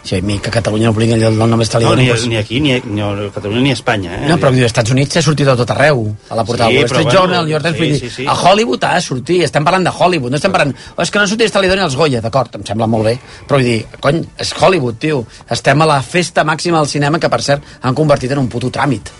Si 0.07 0.15
a 0.15 0.23
mi 0.23 0.39
que 0.39 0.53
Catalunya 0.55 0.87
no 0.87 0.93
publiquen 0.95 1.19
el 1.19 1.35
nom 1.35 1.51
de 1.51 1.51
no, 1.51 1.57
ni, 1.59 1.65
Stalin. 1.67 2.29
ni 2.31 2.37
aquí, 2.37 2.61
ni, 2.61 2.79
ni 2.79 3.03
a 3.03 3.09
Catalunya, 3.35 3.61
ni 3.61 3.71
a 3.71 3.73
Espanya. 3.75 4.13
Eh? 4.21 4.29
No, 4.31 4.37
però 4.39 4.53
als 4.53 4.69
Estats 4.69 4.93
Units 4.95 5.17
s'ha 5.19 5.23
sortit 5.27 5.49
a 5.51 5.57
tot 5.59 5.73
arreu, 5.75 6.05
a 6.31 6.39
la 6.39 6.45
portada 6.47 6.71
Sí, 6.71 6.77
del 6.77 6.85
Wall 6.85 6.93
Street 6.93 7.09
bueno, 7.09 7.19
Journal, 7.19 7.45
New 7.45 7.53
York 7.53 7.65
Times, 7.65 7.99
sí, 7.99 8.09
sí, 8.09 8.15
sí. 8.23 8.27
a 8.31 8.35
Hollywood 8.39 8.85
ha 8.87 8.95
de 8.95 9.01
sortir, 9.03 9.43
estem 9.43 9.67
parlant 9.67 9.89
de 9.89 9.91
Hollywood, 9.91 10.31
no 10.31 10.39
estem 10.39 10.55
parlant... 10.55 10.77
Oh, 10.95 11.03
és 11.03 11.11
que 11.11 11.19
no 11.19 11.27
ha 11.27 11.33
sortit 11.33 11.59
Donen 11.59 11.83
als 11.89 11.99
Goya, 11.99 12.23
d'acord, 12.23 12.55
em 12.55 12.63
sembla 12.71 12.87
molt 12.87 13.11
bé, 13.11 13.19
però 13.49 13.59
vull 13.59 13.67
dir, 13.67 13.81
cony, 13.99 14.23
és 14.39 14.55
Hollywood, 14.55 15.03
tio, 15.03 15.25
estem 15.51 15.83
a 15.83 15.91
la 15.91 16.01
festa 16.07 16.47
màxima 16.47 16.79
del 16.79 16.87
cinema 16.95 17.19
que, 17.19 17.33
per 17.33 17.43
cert, 17.43 17.77
han 17.83 17.99
convertit 17.99 18.31
en 18.31 18.47
un 18.47 18.49
puto 18.53 18.71
tràmit. 18.71 19.11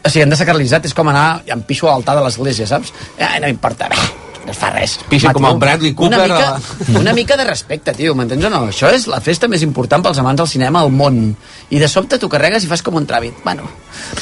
O 0.00 0.08
sigui, 0.08 0.24
han 0.24 0.32
desacralitzat, 0.32 0.88
és 0.88 0.96
com 0.96 1.12
anar 1.12 1.42
amb 1.52 1.68
pixo 1.68 1.90
a 1.90 1.92
l'altar 1.92 2.16
de 2.16 2.24
l'església, 2.24 2.72
saps? 2.72 2.96
Eh, 3.18 3.34
no 3.44 3.52
importa, 3.52 3.92
bé, 3.92 4.23
no 4.44 4.52
es 4.52 4.58
fa 4.58 4.70
res. 4.70 4.98
Pixa 5.08 5.32
com 5.32 5.46
el 5.48 5.56
Bradley 5.58 5.94
Una 5.96 6.18
Cooper 6.18 6.28
mica, 6.28 6.50
a 6.94 6.98
una 7.00 7.12
mica 7.12 7.36
de 7.36 7.44
respecte, 7.44 7.92
tio, 7.96 8.14
m'entens 8.14 8.44
o 8.44 8.50
no? 8.50 8.62
Això 8.68 8.90
és 8.94 9.06
la 9.10 9.20
festa 9.24 9.48
més 9.48 9.62
important 9.62 10.02
pels 10.04 10.18
amants 10.18 10.38
del 10.42 10.48
cinema 10.48 10.80
al 10.84 10.90
món. 10.92 11.36
I 11.70 11.78
de 11.80 11.88
sobte 11.88 12.18
t'ho 12.18 12.28
carregues 12.28 12.64
i 12.64 12.68
fas 12.70 12.82
com 12.82 12.94
un 13.00 13.06
tràmit. 13.06 13.32
Bueno, 13.44 13.62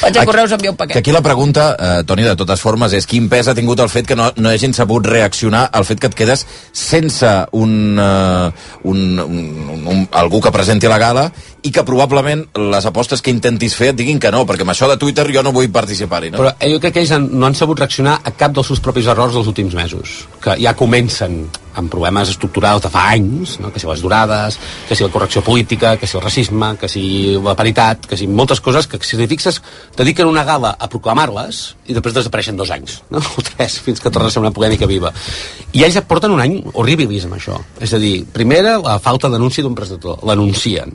vaig 0.01 0.17
a 0.17 0.21
Aquí- 0.23 0.27
correus 0.27 0.53
a 0.53 0.55
enviar 0.55 0.73
un 0.73 0.77
Que 0.77 0.85
paquet. 0.85 0.97
aquí 0.99 1.13
la 1.13 1.23
pregunta, 1.23 1.77
eh, 1.79 2.05
Toni, 2.05 2.23
de 2.23 2.37
totes 2.37 2.61
formes, 2.61 2.93
és 2.93 3.07
quin 3.07 3.29
pes 3.29 3.49
ha 3.49 3.55
tingut 3.55 3.81
el 3.81 3.89
fet 3.89 4.07
que 4.07 4.17
no, 4.17 4.33
no 4.37 4.49
hagin 4.49 4.73
sabut 4.75 5.05
reaccionar 5.07 5.69
al 5.73 5.85
fet 5.85 5.99
que 6.01 6.07
et 6.07 6.15
quedes 6.15 6.47
sense 6.73 7.27
un, 7.53 7.99
uh, 7.99 8.51
un, 8.85 9.19
un, 9.19 9.71
un, 9.71 9.87
un, 9.87 10.09
algú 10.13 10.41
que 10.41 10.51
presenti 10.53 10.87
la 10.89 10.99
gala 10.99 11.33
i 11.63 11.71
que 11.71 11.85
probablement 11.87 12.45
les 12.59 12.87
apostes 12.89 13.23
que 13.23 13.31
intentis 13.31 13.77
fer 13.79 13.93
et 13.93 13.99
diguin 13.99 14.19
que 14.23 14.33
no, 14.35 14.43
perquè 14.49 14.67
amb 14.67 14.75
això 14.75 14.89
de 14.91 14.99
Twitter 14.99 15.29
jo 15.31 15.45
no 15.47 15.55
vull 15.55 15.71
participar-hi. 15.73 16.33
No? 16.35 16.43
Però 16.43 16.55
jo 16.59 16.81
crec 16.83 16.97
que 16.97 17.05
ells 17.05 17.15
no 17.23 17.47
han 17.47 17.59
sabut 17.59 17.79
reaccionar 17.79 18.19
a 18.25 18.33
cap 18.35 18.55
dels 18.57 18.73
seus 18.73 18.83
propis 18.83 19.07
errors 19.07 19.37
dels 19.37 19.51
últims 19.51 19.77
mesos, 19.79 20.23
que 20.43 20.57
ja 20.59 20.75
comencen 20.79 21.45
amb 21.79 21.89
problemes 21.89 22.29
estructurals 22.29 22.83
de 22.85 22.91
fa 22.93 23.05
anys, 23.15 23.55
no? 23.63 23.71
que 23.73 23.81
si 23.81 23.87
les 23.89 24.03
durades, 24.03 24.59
que 24.89 24.97
si 24.99 25.07
la 25.07 25.13
correcció 25.15 25.41
política, 25.47 25.95
que 25.97 26.07
si 26.11 26.19
el 26.19 26.25
racisme, 26.25 26.75
que 26.81 26.91
si 26.91 27.05
la 27.39 27.55
paritat, 27.57 28.11
que 28.11 28.19
si 28.19 28.27
moltes 28.27 28.61
coses 28.61 28.91
que, 28.91 29.01
si 29.07 29.17
t'hi 29.17 29.29
fixes, 29.31 29.63
dediquen 29.97 30.29
una 30.29 30.45
gala 30.45 30.75
a 30.77 30.91
proclamar-les 30.93 31.63
i 31.87 31.97
després 31.97 32.19
desapareixen 32.19 32.59
dos 32.59 32.75
anys, 32.75 32.99
no? 33.15 33.23
o 33.39 33.47
tres, 33.47 33.79
fins 33.87 34.03
que 34.03 34.11
torna 34.11 34.29
a 34.29 34.35
ser 34.35 34.43
una 34.43 34.53
polèmica 34.53 34.91
viva. 34.91 35.15
I 35.73 35.87
ells 35.87 36.03
porten 36.11 36.35
un 36.35 36.43
any 36.43 36.59
horribilis 36.75 37.25
amb 37.31 37.39
això. 37.39 37.57
És 37.81 37.95
a 37.95 38.03
dir, 38.03 38.19
primera, 38.35 38.77
la 38.83 38.99
falta 39.01 39.31
d'anunci 39.33 39.65
d'un 39.65 39.79
presentador. 39.79 40.21
L'anuncien. 40.29 40.93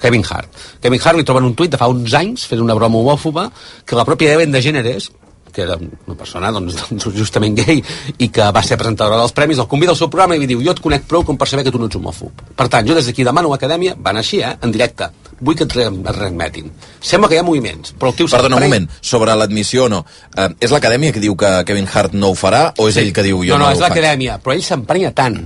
Kevin 0.00 0.24
Hart. 0.24 0.62
Kevin 0.82 1.02
Hart 1.02 1.18
li 1.18 1.26
troben 1.26 1.50
un 1.50 1.54
tuit 1.58 1.72
de 1.72 1.80
fa 1.80 1.90
uns 1.92 2.14
anys 2.14 2.48
fent 2.50 2.62
una 2.62 2.76
broma 2.78 3.00
homòfoba 3.00 3.50
que 3.84 3.98
la 3.98 4.06
pròpia 4.08 4.34
Ellen 4.34 4.54
DeGeneres 4.54 5.10
que 5.54 5.62
era 5.62 5.78
una 5.78 6.16
persona 6.18 6.50
doncs, 6.52 6.74
doncs, 6.90 7.06
justament 7.14 7.54
gay 7.56 7.80
i 8.18 8.28
que 8.34 8.48
va 8.52 8.62
ser 8.66 8.76
presentadora 8.80 9.20
dels 9.22 9.32
premis, 9.36 9.60
el 9.62 9.68
convida 9.70 9.94
al 9.94 9.98
seu 9.98 10.10
programa 10.12 10.36
i 10.36 10.42
li 10.42 10.50
diu 10.50 10.60
jo 10.66 10.74
et 10.74 10.82
conec 10.82 11.06
prou 11.08 11.24
com 11.24 11.38
per 11.40 11.48
saber 11.48 11.64
que 11.64 11.72
tu 11.72 11.80
no 11.80 11.86
ets 11.88 11.96
homòfob. 11.96 12.42
Per 12.58 12.66
tant, 12.68 12.84
jo 12.88 12.96
des 12.98 13.06
d'aquí 13.06 13.24
demano 13.24 13.48
a 13.48 13.54
l'acadèmia, 13.54 13.94
van 13.96 14.18
així, 14.20 14.42
eh, 14.42 14.50
en 14.60 14.74
directe, 14.74 15.08
vull 15.40 15.56
que 15.56 15.64
et, 15.68 15.76
re 15.78 15.86
et 15.86 16.10
readmetin. 16.18 16.72
Sembla 17.00 17.30
que 17.30 17.38
hi 17.38 17.42
ha 17.42 17.46
moviments, 17.46 17.94
però 17.94 18.10
el 18.10 18.18
tio... 18.18 18.28
Perdona, 18.34 18.58
un 18.58 18.66
moment, 18.66 18.88
sobre 19.00 19.36
l'admissió 19.38 19.86
o 19.86 19.92
no. 19.92 20.02
Eh, 20.34 20.50
és 20.66 20.74
l'acadèmia 20.74 21.14
que 21.14 21.22
diu 21.22 21.38
que 21.38 21.54
Kevin 21.70 21.86
Hart 21.86 22.18
no 22.18 22.34
ho 22.34 22.38
farà 22.38 22.66
o 22.74 22.90
és 22.90 22.98
ell 22.98 23.14
que 23.14 23.22
diu 23.22 23.46
jo 23.46 23.54
no, 23.54 23.62
no, 23.62 23.70
no, 23.70 23.70
és 23.70 23.78
ho 23.78 23.86
faig? 23.86 23.94
l'acadèmia, 23.94 24.40
però 24.42 24.58
ell 24.58 24.66
s'emprenya 24.66 25.14
tant 25.14 25.38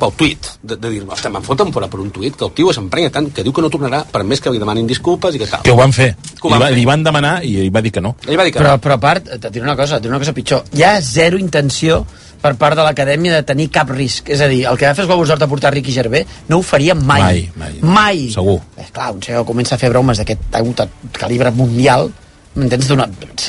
pel 0.00 0.14
tuit, 0.18 0.48
de, 0.62 0.76
de 0.80 0.90
dir-me, 0.96 1.12
ostres, 1.14 1.32
me'n 1.32 1.44
foten 1.46 1.70
fora 1.74 1.86
per 1.92 2.00
un 2.02 2.10
tuit, 2.14 2.34
que 2.36 2.44
el 2.48 2.54
tio 2.56 2.72
s'emprenya 2.74 3.12
tant 3.14 3.28
que 3.36 3.44
diu 3.46 3.52
que 3.54 3.62
no 3.64 3.70
tornarà, 3.72 4.02
per 4.10 4.24
més 4.24 4.40
que 4.40 4.50
li 4.50 4.58
demanin 4.62 4.88
disculpes 4.88 5.36
i 5.36 5.42
que 5.42 5.46
tal. 5.50 5.62
Que 5.66 5.74
ho 5.74 5.78
van 5.78 5.92
fer. 5.94 6.14
Que 6.40 6.48
ho 6.48 6.50
Li, 6.50 6.54
van 6.56 6.64
va, 6.64 6.70
fer. 6.72 6.78
li 6.80 6.86
van 6.88 7.04
demanar 7.06 7.34
i 7.44 7.54
ell 7.62 7.70
va 7.74 7.82
dir 7.84 7.92
que 7.92 8.00
no. 8.04 8.16
Ell 8.26 8.38
va 8.40 8.44
dir 8.48 8.52
que 8.56 8.58
Però, 8.62 8.74
no. 8.74 8.82
però 8.82 8.96
a 8.96 9.02
part, 9.04 9.28
et 9.36 9.46
diré 9.52 9.62
una 9.66 9.76
cosa, 9.76 9.96
et 10.00 10.02
diré 10.02 10.10
una 10.14 10.18
cosa 10.24 10.32
pitjor. 10.34 10.64
Hi 10.74 10.82
ha 10.88 10.96
zero 11.04 11.38
intenció 11.38 12.00
per 12.40 12.54
part 12.56 12.74
de 12.78 12.82
l'acadèmia 12.86 13.34
de 13.36 13.42
tenir 13.44 13.68
cap 13.70 13.90
risc. 13.92 14.30
És 14.32 14.40
a 14.40 14.48
dir, 14.48 14.62
el 14.66 14.78
que 14.80 14.86
va 14.88 14.94
fer 14.96 15.04
els 15.04 15.10
Globus 15.12 15.28
d'Or 15.28 15.38
de 15.42 15.48
portar 15.50 15.74
Ricky 15.74 15.92
Gervais 15.92 16.26
no 16.48 16.58
ho 16.58 16.62
faria 16.64 16.94
mai. 16.96 17.20
Mai, 17.20 17.42
mai. 17.60 17.74
Mai. 17.82 18.22
Segur. 18.32 18.56
Eh, 18.80 18.86
clar, 18.92 19.10
un 19.12 19.20
senyor 19.22 19.44
comença 19.44 19.74
a 19.76 19.78
fer 19.78 19.90
bromes 19.92 20.16
d'aquest 20.22 20.48
calibre 21.20 21.50
mundial, 21.52 22.08
m'entens, 22.56 22.88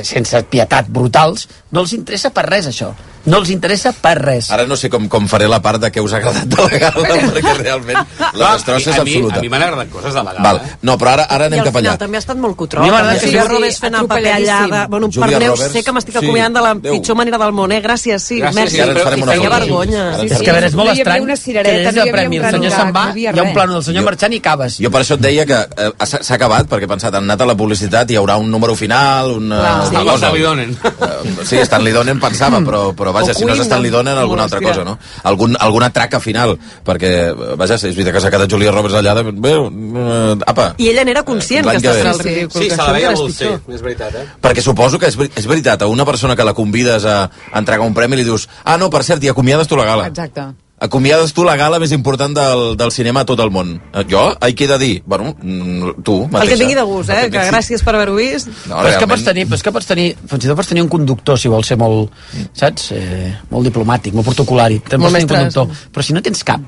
sense 0.04 0.44
pietat 0.52 0.90
brutals, 0.92 1.48
No 1.72 1.82
els 1.86 1.94
interessa 1.96 2.30
per 2.36 2.44
res, 2.50 2.68
això. 2.68 2.92
No 3.32 3.38
els 3.38 3.52
interessa 3.54 3.92
per 3.94 4.16
res. 4.18 4.48
Ara 4.52 4.66
no 4.68 4.76
sé 4.76 4.90
com, 4.90 5.06
com 5.08 5.28
faré 5.30 5.46
la 5.48 5.60
part 5.62 5.80
de 5.80 5.92
què 5.94 6.02
us 6.02 6.12
ha 6.16 6.18
agradat 6.18 6.50
de 6.50 6.58
la 6.58 6.80
gala, 6.84 7.18
perquè 7.36 7.54
realment 7.60 8.00
la 8.34 8.54
destrossa 8.56 8.90
és 8.90 8.98
a 9.00 9.04
mi, 9.06 9.14
absoluta. 9.14 9.38
a 9.38 9.44
mi 9.46 9.50
m'han 9.54 9.62
agradat 9.68 9.92
coses 9.94 10.16
de 10.18 10.24
la 10.26 10.34
gala. 10.34 10.42
Val. 10.48 10.62
No, 10.82 10.96
però 10.98 11.12
ara, 11.14 11.28
ara 11.30 11.46
anem 11.52 11.62
cap 11.68 11.78
allà. 11.80 11.94
també 12.02 12.18
ha 12.18 12.24
estat 12.24 12.40
molt 12.42 12.58
cutró. 12.58 12.82
A 12.82 12.88
mi 12.88 12.92
m'agrada 12.92 13.20
que 13.22 13.28
Julia 13.30 13.46
Roberts 13.46 13.78
fent 13.84 13.98
el 14.00 14.08
paper 14.10 14.34
allà 14.34 14.58
de... 14.74 14.82
Bueno, 14.90 15.10
Julia 15.14 15.40
Roberts, 15.46 15.72
sé 15.72 15.84
que 15.86 15.94
m'estic 15.96 16.18
sí. 16.18 16.24
acomiadant 16.26 16.58
de 16.58 16.64
la 16.66 16.72
Adéu. 16.76 16.98
pitjor 16.98 17.20
manera 17.22 17.38
del 17.44 17.54
món, 17.54 17.72
eh? 17.72 17.80
Gràcies, 17.86 18.26
sí. 18.26 18.40
Gràcies, 18.42 18.58
merci. 18.58 18.78
i 18.80 18.84
ara 18.88 18.98
ens 18.98 19.06
farem 19.06 19.24
una 19.24 19.32
Feia 19.32 19.46
foto. 19.46 19.60
vergonya. 19.60 20.02
Ara 20.02 20.26
ens 20.26 20.32
És 20.32 20.42
que 20.42 20.50
a 20.50 20.58
veure, 20.58 20.72
és 20.74 20.78
molt 20.82 20.94
estrany 20.96 21.24
una 21.30 21.38
que 21.38 21.64
des 21.64 21.88
havia 21.94 22.08
premi 22.12 22.40
un 22.42 22.46
el 22.46 22.58
senyor 22.58 22.76
se'n 22.76 22.92
va, 22.98 23.06
hi 23.16 23.28
ha 23.30 23.38
un 23.46 23.54
plano 23.54 23.78
del 23.78 23.86
senyor 23.86 24.08
marxant 24.10 24.34
i 24.34 24.42
acabes. 24.42 24.80
Jo 24.82 24.92
per 24.92 25.04
això 25.06 25.16
et 25.20 25.24
deia 25.30 25.46
que 25.46 25.62
eh, 25.62 25.92
s'ha 26.10 26.36
acabat, 26.36 26.68
perquè 26.68 26.90
he 26.90 26.92
pensat, 26.92 27.14
han 27.16 27.30
anat 27.30 27.46
a 27.46 27.50
la 27.54 27.56
publicitat, 27.56 28.10
hi 28.12 28.18
haurà 28.20 28.40
un 28.42 28.50
número 28.52 28.76
final, 28.76 29.38
una, 29.38 29.62
Clar, 29.62 30.04
una 30.18 31.46
sí. 31.46 31.61
Cosa. 31.62 31.70
Stanley 31.72 31.94
Donen. 31.96 32.20
Pensava, 32.22 32.60
però, 32.66 32.82
però 32.98 33.14
vaja, 33.16 33.32
O 33.32 33.38
si 33.38 33.48
no 33.48 33.56
és 33.56 33.64
Stanley 33.66 33.92
no? 33.92 34.00
Donen, 34.00 34.18
alguna 34.18 34.46
altra 34.48 34.62
cosa, 34.62 34.84
no? 34.88 34.98
Algun, 35.24 35.56
alguna 35.60 35.92
traca 35.94 36.20
final, 36.24 36.58
perquè, 36.86 37.12
vaja, 37.60 37.80
és 37.80 37.96
veritat 37.96 38.18
que 38.18 38.24
s'ha 38.24 38.34
quedat 38.34 38.52
Julia 38.52 38.74
Roberts 38.74 38.98
allà, 39.00 39.16
de, 39.20 39.26
bé, 39.32 39.54
eh, 39.58 40.36
apa, 40.54 40.72
I 40.78 40.90
ella 40.94 41.06
n'era 41.08 41.24
conscient 41.28 41.68
que 41.68 41.78
que 41.78 41.94
estàs 41.94 42.22
sí. 42.22 42.28
ridícul. 42.30 42.62
Sí, 42.62 42.70
que 42.70 42.76
se 42.76 42.82
la 42.82 42.98
veia 42.98 43.14
molt, 43.16 43.36
sí, 43.38 43.52
és 43.76 43.86
veritat, 43.86 44.18
eh? 44.18 44.26
perquè 44.42 44.66
suposo 44.66 45.00
que 45.00 45.12
és, 45.12 45.18
és 45.36 45.48
veritat, 45.50 45.82
a 45.82 45.92
una 45.92 46.06
persona 46.06 46.36
que 46.36 46.48
la 46.48 46.56
convides 46.58 47.06
a, 47.06 47.22
a 47.30 47.62
entregar 47.62 47.88
un 47.88 47.96
premi 47.98 48.20
li 48.20 48.28
dius, 48.28 48.50
ah, 48.64 48.78
no, 48.82 48.90
per 48.90 49.06
cert, 49.08 49.24
i 49.24 49.32
acomiades 49.32 49.70
tu 49.70 49.80
la 49.80 49.88
gala. 49.88 50.12
Exacte. 50.12 50.52
Acomiades 50.82 51.30
tu 51.38 51.44
la 51.46 51.54
gala 51.60 51.78
més 51.78 51.92
important 51.94 52.34
del, 52.34 52.62
del 52.80 52.90
cinema 52.92 53.22
a 53.22 53.26
tot 53.30 53.40
el 53.44 53.52
món. 53.54 53.76
Eh, 53.94 54.02
Jo? 54.10 54.24
Ai, 54.42 54.56
què 54.58 54.66
he 54.66 54.70
de 54.72 54.78
dir? 54.82 54.94
Bueno, 55.06 55.36
mm, 55.38 56.02
tu 56.02 56.16
mateixa. 56.26 56.42
El 56.42 56.48
que 56.50 56.56
et 56.56 56.62
vingui 56.64 56.78
de 56.80 56.86
gust, 56.90 57.12
eh? 57.14 57.28
Que 57.30 57.44
gràcies 57.52 57.84
per 57.86 57.94
haver-ho 57.94 58.16
vist. 58.18 58.50
No, 58.66 58.80
però 58.80 58.90
és 58.90 58.98
que 58.98 59.06
pots 59.06 59.22
realment. 59.22 59.28
tenir, 59.30 59.46
però 59.48 59.60
és 59.60 59.66
que 59.68 59.74
pots 59.76 59.86
tenir, 59.92 60.08
fins 60.26 60.46
i 60.46 60.50
tot 60.50 60.58
pots 60.58 60.72
tenir 60.72 60.82
un 60.82 60.90
conductor 60.90 61.38
si 61.38 61.52
vols 61.54 61.70
ser 61.70 61.78
molt, 61.78 62.10
saps? 62.58 62.88
Eh, 62.98 63.30
molt 63.52 63.68
diplomàtic, 63.70 64.16
molt 64.18 64.26
protocolari. 64.32 64.80
Molt 64.82 64.90
pots 64.90 64.98
tenir 64.98 65.06
un 65.06 65.14
mestres. 65.20 65.54
conductor. 65.54 65.92
Però 65.94 66.02
si 66.08 66.14
no 66.18 66.22
tens 66.26 66.42
cap, 66.44 66.62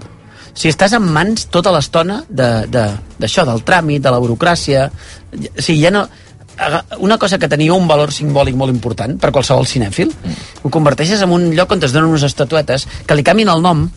si 0.53 0.70
estàs 0.70 0.93
en 0.93 1.09
mans 1.09 1.47
tota 1.49 1.72
l'estona 1.74 2.20
de- 2.30 2.68
de- 2.70 2.91
d'això, 3.18 3.47
de, 3.47 3.49
del 3.51 3.64
tràmit, 3.66 4.01
de 4.05 4.11
la 4.14 4.20
burocràcia, 4.22 4.91
o 5.57 5.61
sigui, 5.61 5.82
ja 5.82 5.89
no... 5.89 6.05
Una 6.99 7.18
cosa 7.18 7.39
que 7.39 7.47
tenia 7.49 7.74
un 7.74 7.88
valor 7.89 8.11
simbòlic 8.14 8.53
molt 8.53 8.70
important 8.70 9.18
per 9.18 9.32
qualsevol 9.34 9.66
cinèfil, 9.66 10.11
ho 10.61 10.70
converteixes 10.70 11.24
en 11.26 11.32
un 11.34 11.47
lloc 11.57 11.72
on 11.74 11.82
es 11.82 11.91
donen 11.91 12.11
unes 12.14 12.22
estatuetes 12.28 12.86
que 13.07 13.16
li 13.18 13.24
canvin 13.26 13.49
el 13.49 13.64
nom 13.66 13.88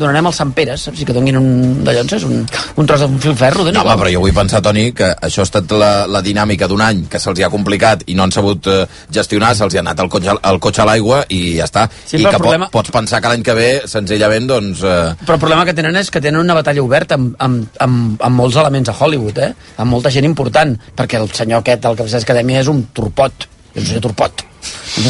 donarem 0.00 0.26
al 0.30 0.34
Sant 0.36 0.50
Pere, 0.56 0.74
saps? 0.80 1.04
Que 1.06 1.14
donin 1.16 1.36
un 1.38 1.48
d'allò, 1.86 2.02
saps? 2.08 2.24
Un, 2.28 2.42
un 2.80 2.88
tros 2.88 3.04
d'un 3.04 3.18
fil 3.22 3.36
ferro. 3.38 3.64
No, 3.70 3.82
home, 3.84 3.96
però 4.00 4.10
jo 4.12 4.22
vull 4.24 4.34
pensar, 4.34 4.62
Toni, 4.64 4.88
que 4.96 5.12
això 5.20 5.44
ha 5.44 5.48
estat 5.48 5.70
la, 5.76 5.90
la 6.10 6.22
dinàmica 6.24 6.66
d'un 6.70 6.80
any 6.84 7.04
que 7.12 7.20
se'ls 7.22 7.40
ha 7.46 7.50
complicat 7.52 8.02
i 8.10 8.16
no 8.18 8.24
han 8.26 8.32
sabut 8.34 8.66
eh, 8.72 8.80
gestionar, 9.12 9.52
se'ls 9.58 9.76
ha 9.78 9.84
anat 9.84 10.00
el 10.02 10.10
cotxe, 10.12 10.34
el 10.50 10.60
cotxe 10.64 10.82
a 10.82 10.88
l'aigua 10.90 11.22
i 11.28 11.40
ja 11.60 11.68
està. 11.68 11.86
Sí, 12.06 12.18
I 12.18 12.24
que 12.26 12.34
problema- 12.40 12.70
po 12.70 12.80
pots 12.80 12.90
pensar 12.94 13.20
que 13.20 13.28
l'any 13.32 13.42
que 13.46 13.54
ve, 13.54 13.68
senzillament, 13.90 14.46
doncs... 14.50 14.82
Eh, 14.82 15.14
Però 15.26 15.36
el 15.36 15.42
problema 15.42 15.64
que 15.68 15.74
tenen 15.76 15.96
és 16.00 16.10
que 16.10 16.20
tenen 16.24 16.40
una 16.40 16.56
batalla 16.56 16.82
oberta 16.82 17.18
amb, 17.20 17.34
amb, 17.38 17.68
amb, 17.84 18.20
amb 18.24 18.36
molts 18.40 18.56
elements 18.60 18.88
a 18.88 18.96
Hollywood, 18.98 19.38
eh? 19.38 19.52
Amb 19.78 19.92
molta 19.92 20.10
gent 20.10 20.24
important, 20.24 20.76
perquè 20.96 21.20
el 21.20 21.28
senyor 21.36 21.60
aquest, 21.60 21.84
el 21.84 21.98
Cafès 22.00 22.22
Acadèmia, 22.24 22.60
és 22.64 22.70
un 22.72 22.86
turpot. 22.96 23.46
És 23.74 23.82
un 23.84 23.88
senyor 23.92 24.06
turpot. 24.08 24.46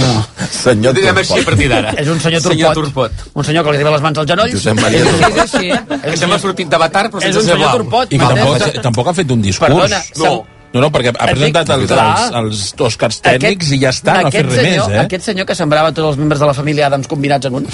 No. 0.00 0.26
senyor 0.50 0.94
Direm 0.94 1.16
així 1.22 1.38
a 1.40 1.44
partir 1.44 1.68
d'ara. 1.72 1.90
És 1.98 2.08
un 2.08 2.20
senyor 2.20 2.42
turpot. 2.42 2.58
Senyor 2.58 2.74
turpot. 2.74 3.12
Un 3.34 3.44
senyor 3.44 3.64
que 3.64 3.70
li 3.72 3.76
arriba 3.80 3.90
les 3.96 4.02
mans 4.04 4.18
als 4.18 4.28
genolls. 4.30 4.52
Josep 4.52 4.80
Maria 4.80 4.98
És 5.00 5.06
un- 5.06 5.18
Turpot. 5.20 5.36
és 5.44 5.54
així, 5.54 5.70
eh? 5.70 6.00
Que 6.10 6.16
sembla 6.16 6.38
sortit 6.38 6.68
d'Avatar, 6.68 7.10
però 7.10 7.18
És 7.18 7.24
sense 7.24 7.38
un 7.38 7.44
ser 7.44 7.52
senyor 7.54 7.68
blau. 7.68 7.78
turpot. 7.82 8.12
I 8.12 8.18
que 8.18 8.24
tampoc, 8.26 8.82
tampoc 8.82 9.08
ha 9.08 9.14
fet 9.14 9.30
un 9.30 9.42
discurs. 9.42 9.68
Perdona, 9.72 10.02
no. 10.18 10.46
No, 10.72 10.80
no, 10.84 10.88
perquè 10.94 11.10
ha 11.18 11.26
presentat 11.26 11.68
els, 11.74 11.90
els, 11.90 12.30
els 12.38 12.74
Oscars 12.78 13.16
tècnics 13.24 13.72
i 13.74 13.80
ja 13.82 13.90
està, 13.90 14.12
no 14.22 14.28
ha 14.28 14.30
fet 14.30 14.44
Aquest 14.44 14.54
res 14.54 14.60
senyor, 14.68 14.86
més, 14.86 14.94
eh? 14.96 15.00
Aquest 15.00 15.24
senyor 15.24 15.46
que 15.48 15.54
sembrava 15.58 15.90
tots 15.92 16.10
els 16.12 16.16
membres 16.20 16.38
de 16.38 16.46
la 16.46 16.54
família 16.54 16.86
Adams 16.86 17.08
combinats 17.08 17.46
en 17.46 17.54
un. 17.58 17.66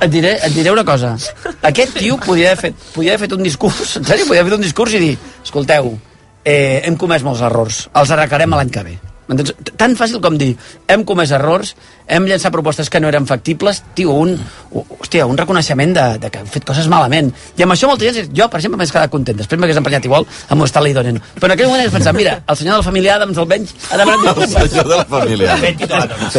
et, 0.00 0.10
diré, 0.10 0.34
et 0.44 0.52
diré 0.52 0.70
una 0.74 0.84
cosa. 0.84 1.16
Aquest 1.62 1.96
tio 1.96 2.18
podia 2.20 2.50
haver 2.52 2.60
fet, 2.66 2.74
podia 2.92 3.14
haver 3.14 3.26
fet 3.26 3.32
un 3.38 3.42
discurs, 3.46 3.96
en 3.96 4.04
sèrio, 4.04 4.26
podia 4.28 4.42
haver 4.42 4.52
fet 4.52 4.58
un 4.58 4.66
discurs 4.66 4.92
i 4.98 4.98
dir, 4.98 5.16
escolteu, 5.42 5.98
eh, 6.44 6.82
hem 6.84 6.96
comès 7.00 7.22
molts 7.24 7.40
errors, 7.40 7.88
els 7.94 8.10
arreglarem 8.10 8.50
l'any 8.58 8.70
que 8.74 8.82
ve. 8.90 8.98
M'entens? 9.32 9.74
Tan 9.80 9.96
fàcil 9.98 10.20
com 10.22 10.36
dir, 10.38 10.52
hem 10.92 11.04
comès 11.08 11.32
errors, 11.34 11.74
hem 12.12 12.26
llançat 12.28 12.52
propostes 12.54 12.90
que 12.92 13.00
no 13.00 13.08
eren 13.08 13.26
factibles, 13.26 13.82
tio, 13.96 14.14
un, 14.24 14.34
hòstia, 14.72 15.26
un 15.26 15.38
reconeixement 15.38 15.94
de, 15.96 16.06
de 16.22 16.30
que 16.32 16.42
hem 16.42 16.50
fet 16.52 16.66
coses 16.68 16.88
malament. 16.92 17.32
I 17.58 17.66
amb 17.66 17.74
això 17.74 17.90
molta 17.90 18.06
gent, 18.06 18.30
jo, 18.36 18.48
per 18.52 18.60
exemple, 18.60 18.80
m'he 18.80 18.88
quedat 18.90 19.12
content. 19.12 19.38
Després 19.40 19.60
m'hagués 19.60 19.80
emprenyat 19.80 20.08
igual 20.08 20.26
amb 20.52 20.66
Stanley 20.68 20.96
Donen. 20.96 21.20
Però 21.38 21.50
en 21.50 21.56
aquell 21.56 21.70
moment 21.70 21.86
he 21.86 21.92
pensat, 21.94 22.16
mira, 22.16 22.38
el 22.46 22.60
senyor 22.60 22.76
de 22.76 22.80
la 22.82 22.88
família 22.88 23.16
Adams, 23.16 23.40
almenys, 23.42 23.74
ha 23.90 24.00
demanat 24.00 24.42
el 24.44 24.54
senyor 24.54 24.90
de 24.92 24.96
la 24.96 25.08
família. 25.16 25.58
Adams. 26.02 26.38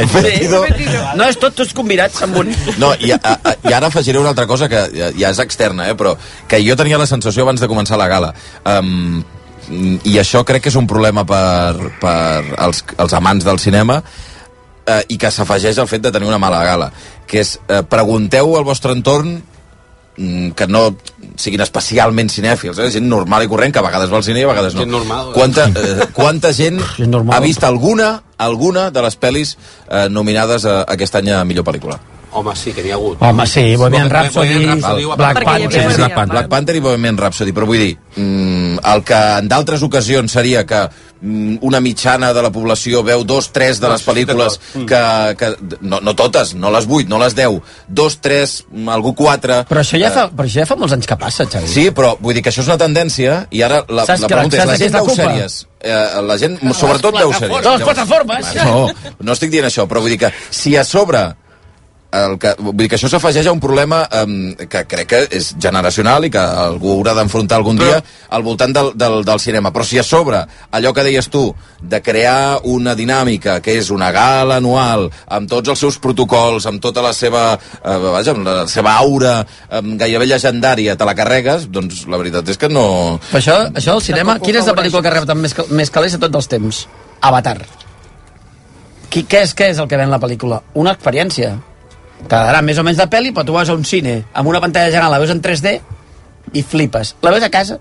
No 1.17 1.27
és 1.29 1.37
tot, 1.39 1.53
tots 1.55 1.73
combinats 1.75 2.21
amb 2.25 2.39
un... 2.41 2.49
No, 2.81 2.93
i, 3.01 3.11
a, 3.13 3.19
a, 3.19 3.53
i 3.69 3.73
ara 3.75 3.89
afegiré 3.89 4.19
una 4.19 4.31
altra 4.33 4.47
cosa 4.49 4.69
que 4.71 4.81
ja, 4.93 5.11
ja 5.17 5.31
és 5.33 5.39
externa, 5.43 5.87
eh, 5.89 5.97
però 5.97 6.15
que 6.49 6.59
jo 6.63 6.75
tenia 6.79 6.99
la 7.01 7.09
sensació 7.09 7.45
abans 7.45 7.61
de 7.61 7.69
començar 7.69 7.99
la 7.99 8.09
gala. 8.11 8.33
Um, 8.65 9.23
I 9.71 10.17
això 10.19 10.43
crec 10.47 10.65
que 10.65 10.71
és 10.73 10.77
un 10.79 10.87
problema 10.89 11.23
per, 11.27 11.93
per 12.01 12.57
als, 12.59 12.83
els 12.99 13.15
amants 13.15 13.45
del 13.47 13.61
cinema 13.63 14.01
eh, 14.85 15.01
i 15.13 15.17
que 15.17 15.31
s'afegeix 15.31 15.79
al 15.79 15.89
fet 15.91 16.03
de 16.03 16.11
tenir 16.11 16.27
una 16.27 16.41
mala 16.41 16.63
gala, 16.65 16.91
que 17.27 17.41
és 17.43 17.55
eh, 17.67 17.81
pregunteu 17.87 18.57
al 18.57 18.67
vostre 18.67 18.95
entorn 18.95 19.37
mm, 20.17 20.51
que 20.59 20.67
no 20.67 20.85
siguin 21.39 21.63
especialment 21.63 22.31
cinèfils, 22.31 22.79
eh? 22.79 22.89
gent 22.93 23.07
normal 23.09 23.45
i 23.45 23.51
corrent, 23.51 23.73
que 23.73 23.81
a 23.81 23.85
vegades 23.87 24.11
va 24.11 24.19
al 24.19 24.27
cine 24.27 24.43
i 24.43 24.47
a 24.47 24.51
vegades 24.51 24.75
no. 24.75 24.83
Gent 24.83 24.93
normal. 24.97 25.31
Quanta, 25.37 25.69
eh, 25.69 26.09
quanta 26.19 26.53
gent 26.53 26.81
normal. 27.07 27.37
ha 27.37 27.43
vist 27.43 27.63
alguna 27.63 28.17
alguna 28.43 28.89
de 28.91 29.05
les 29.05 29.15
pel·lis 29.19 29.55
eh, 29.55 30.09
nominades 30.11 30.67
a, 30.67 30.81
aquest 30.97 31.21
any 31.21 31.31
a 31.31 31.43
millor 31.47 31.65
pel·lícula? 31.67 32.01
Home, 32.33 32.55
sí, 32.57 32.73
que 32.73 32.81
n'hi 32.81 32.91
ha 32.91 32.95
hagut. 32.97 33.21
Home, 33.21 33.45
sí, 33.47 33.75
Bohemian 33.77 34.09
Rhapsody, 34.09 34.53
Bohemian 34.55 34.81
Rhapsody, 34.81 35.05
Black 35.15 35.43
Panther... 35.43 35.69
Bohemian 35.69 35.97
Black, 35.97 36.13
Panther. 36.15 36.33
Black 36.33 36.49
Panther 36.49 36.75
i 36.75 36.79
Bohemian 36.81 37.17
Rhapsody, 37.21 37.53
però 37.53 37.67
vull 37.69 37.77
dir, 37.83 37.97
mm, 38.15 38.79
el 38.93 39.03
que 39.05 39.19
en 39.39 39.47
d'altres 39.51 39.83
ocasions 39.85 40.31
seria 40.33 40.63
que 40.65 40.79
mm, 41.21 41.57
una 41.61 41.79
mitjana 41.79 42.31
de 42.33 42.41
la 42.41 42.49
població 42.51 43.03
veu 43.05 43.23
dos, 43.23 43.51
tres 43.53 43.79
de 43.79 43.91
les 43.91 44.01
sí, 44.01 44.09
pel·lícules 44.09 44.57
d'acord. 44.57 44.87
que, 44.89 45.35
que 45.37 45.77
no, 45.81 45.99
no 46.01 46.15
totes, 46.17 46.55
no 46.55 46.71
les 46.73 46.87
vuit, 46.89 47.07
no 47.09 47.19
les 47.21 47.35
deu, 47.37 47.61
dos, 47.87 48.17
tres, 48.19 48.63
mm, 48.71 48.89
algú 48.89 49.13
quatre... 49.13 49.61
Però 49.69 49.83
això, 49.85 49.99
ja 50.01 50.09
eh, 50.09 50.15
fa, 50.17 50.25
però 50.33 50.49
això 50.49 50.63
ja 50.63 50.69
fa 50.73 50.79
molts 50.79 50.97
anys 50.97 51.07
que 51.13 51.19
passa, 51.21 51.45
Xavi. 51.45 51.69
Sí, 51.69 51.85
però 51.93 52.15
vull 52.19 52.33
dir 52.33 52.41
que 52.43 52.49
això 52.49 52.65
és 52.65 52.71
una 52.73 52.79
tendència 52.81 53.43
i 53.53 53.61
ara 53.61 53.83
la, 53.89 54.07
Saps 54.09 54.25
la 54.25 54.27
que 54.27 54.35
la- 54.35 54.41
pregunta 54.41 54.57
és, 54.63 54.65
la 54.73 54.79
gent 54.81 54.97
veu 54.97 55.05
culpa? 55.11 55.21
sèries? 55.21 55.59
Eh, 55.83 56.01
la 56.23 56.37
gent, 56.39 56.57
sobretot 56.73 57.13
veu 57.19 57.31
sèries. 57.35 57.61
De 57.61 57.77
les 57.77 57.87
plataformes. 57.87 58.51
No, 58.63 58.89
no 59.19 59.33
estic 59.37 59.51
dient 59.53 59.67
això, 59.69 59.83
però 59.87 60.01
vull 60.01 60.13
dir 60.15 60.21
que 60.25 60.33
si 60.49 60.75
a 60.79 60.83
sobre 60.87 61.25
el 62.13 62.37
que, 62.39 62.53
vull 62.59 62.77
dir 62.77 62.89
que 62.91 62.97
això 62.99 63.09
s'afegeix 63.09 63.47
a 63.49 63.53
un 63.55 63.61
problema 63.63 64.03
um, 64.21 64.53
que 64.69 64.83
crec 64.89 65.09
que 65.09 65.21
és 65.39 65.53
generacional 65.61 66.27
i 66.27 66.31
que 66.33 66.41
algú 66.41 66.91
haurà 66.93 67.15
d'enfrontar 67.17 67.57
algun 67.57 67.79
dia 67.79 67.99
al 68.33 68.45
voltant 68.45 68.73
del, 68.75 68.91
del, 68.99 69.19
del 69.25 69.41
cinema. 69.41 69.71
Però 69.73 69.85
si 69.87 69.99
a 69.99 70.05
sobre 70.05 70.43
allò 70.71 70.93
que 70.93 71.05
deies 71.05 71.29
tu, 71.33 71.47
de 71.81 72.01
crear 72.05 72.61
una 72.69 72.93
dinàmica 72.95 73.57
que 73.63 73.77
és 73.79 73.89
una 73.93 74.11
gala 74.13 74.59
anual 74.61 75.09
amb 75.27 75.49
tots 75.49 75.73
els 75.73 75.83
seus 75.85 75.97
protocols, 76.03 76.67
amb 76.69 76.81
tota 76.83 77.03
la 77.03 77.13
seva, 77.17 77.43
eh, 77.57 77.97
vaja, 78.05 78.37
amb 78.37 78.47
la 78.47 78.57
seva 78.71 78.95
aura 79.01 79.39
um, 79.43 79.95
gairebé 79.97 80.29
llegendària, 80.29 80.97
te 80.97 81.07
la 81.09 81.17
carregues, 81.17 81.67
doncs 81.73 82.05
la 82.07 82.21
veritat 82.21 82.53
és 82.53 82.61
que 82.61 82.69
no... 82.71 82.85
Però 83.31 83.41
això, 83.41 83.59
això 83.73 83.97
al 83.97 84.05
cinema, 84.05 84.37
quina 84.43 84.61
és 84.61 84.69
la 84.69 84.77
pel·lícula 84.77 85.03
que 85.03 85.17
rep 85.17 85.33
més, 85.39 85.57
més 85.73 85.93
calés 85.93 86.15
de 86.15 86.21
tots 86.27 86.43
els 86.43 86.51
temps? 86.55 86.85
Avatar. 87.23 87.59
Qui, 89.13 89.27
què, 89.29 89.43
és, 89.45 89.53
què 89.53 89.69
és 89.73 89.79
el 89.81 89.89
que 89.89 89.97
ven 89.99 90.09
la 90.09 90.19
pel·lícula? 90.21 90.63
Una 90.79 90.95
experiència. 90.95 91.53
T'agradarà 92.27 92.61
més 92.65 92.79
o 92.79 92.85
menys 92.87 93.01
de 93.01 93.09
pel·li, 93.11 93.33
però 93.33 93.45
tu 93.47 93.55
vas 93.55 93.69
a 93.69 93.75
un 93.77 93.85
cine 93.85 94.21
amb 94.33 94.49
una 94.49 94.61
pantalla 94.63 94.91
gegant, 94.93 95.11
la 95.11 95.19
veus 95.21 95.33
en 95.33 95.41
3D 95.43 95.75
i 96.53 96.63
flipes. 96.63 97.15
La 97.21 97.31
veus 97.33 97.43
a 97.43 97.51
casa? 97.53 97.79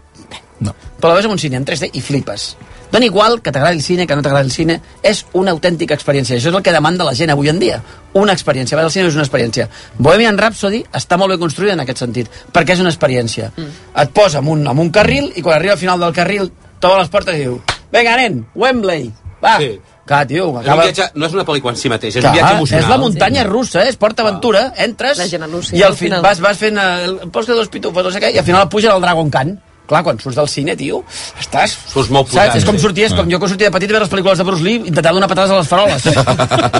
No. 0.61 0.74
Però 1.01 1.11
la 1.11 1.18
veus 1.18 1.26
en 1.26 1.34
un 1.34 1.40
cine 1.43 1.59
en 1.59 1.66
3D 1.66 1.90
i 1.99 2.03
flipes. 2.05 2.53
Dona 2.93 3.07
igual 3.09 3.40
que 3.40 3.51
t'agradi 3.51 3.78
el 3.78 3.82
cine, 3.82 4.07
que 4.07 4.14
no 4.14 4.22
t'agradi 4.22 4.51
el 4.51 4.53
cine, 4.53 4.74
és 5.03 5.22
una 5.32 5.55
autèntica 5.57 5.97
experiència. 5.97 6.36
Això 6.36 6.51
és 6.51 6.57
el 6.59 6.62
que 6.62 6.74
demanda 6.74 7.07
la 7.09 7.14
gent 7.16 7.32
avui 7.32 7.49
en 7.49 7.59
dia. 7.59 7.78
Una 8.20 8.34
experiència. 8.36 8.76
Veure 8.76 8.90
el 8.90 8.93
cine 8.93 9.09
és 9.09 9.16
una 9.16 9.24
experiència. 9.24 9.68
Bohemian 9.97 10.36
Rhapsody 10.36 10.82
està 10.93 11.16
molt 11.16 11.32
ben 11.32 11.40
construïda 11.40 11.72
en 11.72 11.80
aquest 11.86 12.05
sentit, 12.05 12.28
perquè 12.53 12.76
és 12.76 12.84
una 12.84 12.93
experiència. 12.93 13.49
Mm. 13.57 13.70
Et 14.05 14.12
posa 14.12 14.45
en 14.45 14.51
un, 14.53 14.66
en 14.68 14.84
un 14.84 14.93
carril 14.93 15.32
i 15.32 15.40
quan 15.40 15.57
arriba 15.57 15.78
al 15.78 15.80
final 15.80 16.05
del 16.05 16.12
carril 16.12 16.51
t'obre 16.82 17.01
les 17.01 17.09
portes 17.14 17.38
i 17.38 17.47
diu 17.47 17.62
Vinga, 17.93 18.16
nen, 18.20 18.38
Wembley, 18.57 19.11
va. 19.43 19.57
Sí. 19.61 19.72
Clar, 20.05 20.26
tio, 20.26 20.44
És 20.48 20.50
un 20.50 20.59
acaba... 20.59 20.82
viatge, 20.82 21.05
no 21.14 21.26
és 21.28 21.34
una 21.36 21.44
pel·lícula 21.46 21.70
en 21.72 21.78
si 21.78 21.88
mateix, 21.88 22.16
és 22.16 22.22
Clar, 22.24 22.32
un 22.32 22.38
viatge 22.40 22.55
emocional. 22.57 22.82
és 22.84 22.88
la 22.90 22.98
muntanya 22.98 23.44
russa, 23.46 23.84
eh? 23.84 23.88
és 23.92 23.96
Port 23.96 24.18
Aventura, 24.18 24.72
entres 24.76 25.20
i 25.32 25.36
al 25.36 25.92
al 25.92 25.94
fin, 25.96 26.09
final. 26.09 26.22
vas, 26.22 26.40
vas 26.42 26.59
fent 26.59 26.76
el 26.78 27.20
post 27.30 27.48
de 27.48 27.55
dos 27.55 27.68
pitufos, 27.68 28.03
no 28.05 28.11
sé 28.11 28.18
què, 28.20 28.32
i 28.34 28.38
al 28.38 28.44
final 28.44 28.68
pugen 28.68 28.90
al 28.90 29.00
Dragon 29.00 29.30
Khan. 29.30 29.61
Clar, 29.86 30.00
quan 30.07 30.18
surts 30.22 30.36
del 30.38 30.46
cine, 30.48 30.76
tio, 30.78 31.00
estàs... 31.42 31.72
Surts 31.90 32.09
molt 32.14 32.28
Saps? 32.30 32.36
posat, 32.38 32.57
És 32.57 32.64
com 32.64 32.76
sí. 32.78 32.82
sortir, 32.84 33.05
és 33.09 33.12
com 33.18 33.28
jo 33.28 33.38
que 33.42 33.48
sortia 33.50 33.66
de 33.68 33.72
petit 33.74 33.90
a 33.90 33.92
veure 33.92 34.05
les 34.07 34.12
pel·lícules 34.12 34.38
de 34.38 34.44
Bruce 34.46 34.62
Lee 34.62 34.78
intentant 34.88 35.14
donar 35.18 35.28
patades 35.28 35.50
a 35.50 35.59
les 35.59 35.68
faroles. 35.68 36.07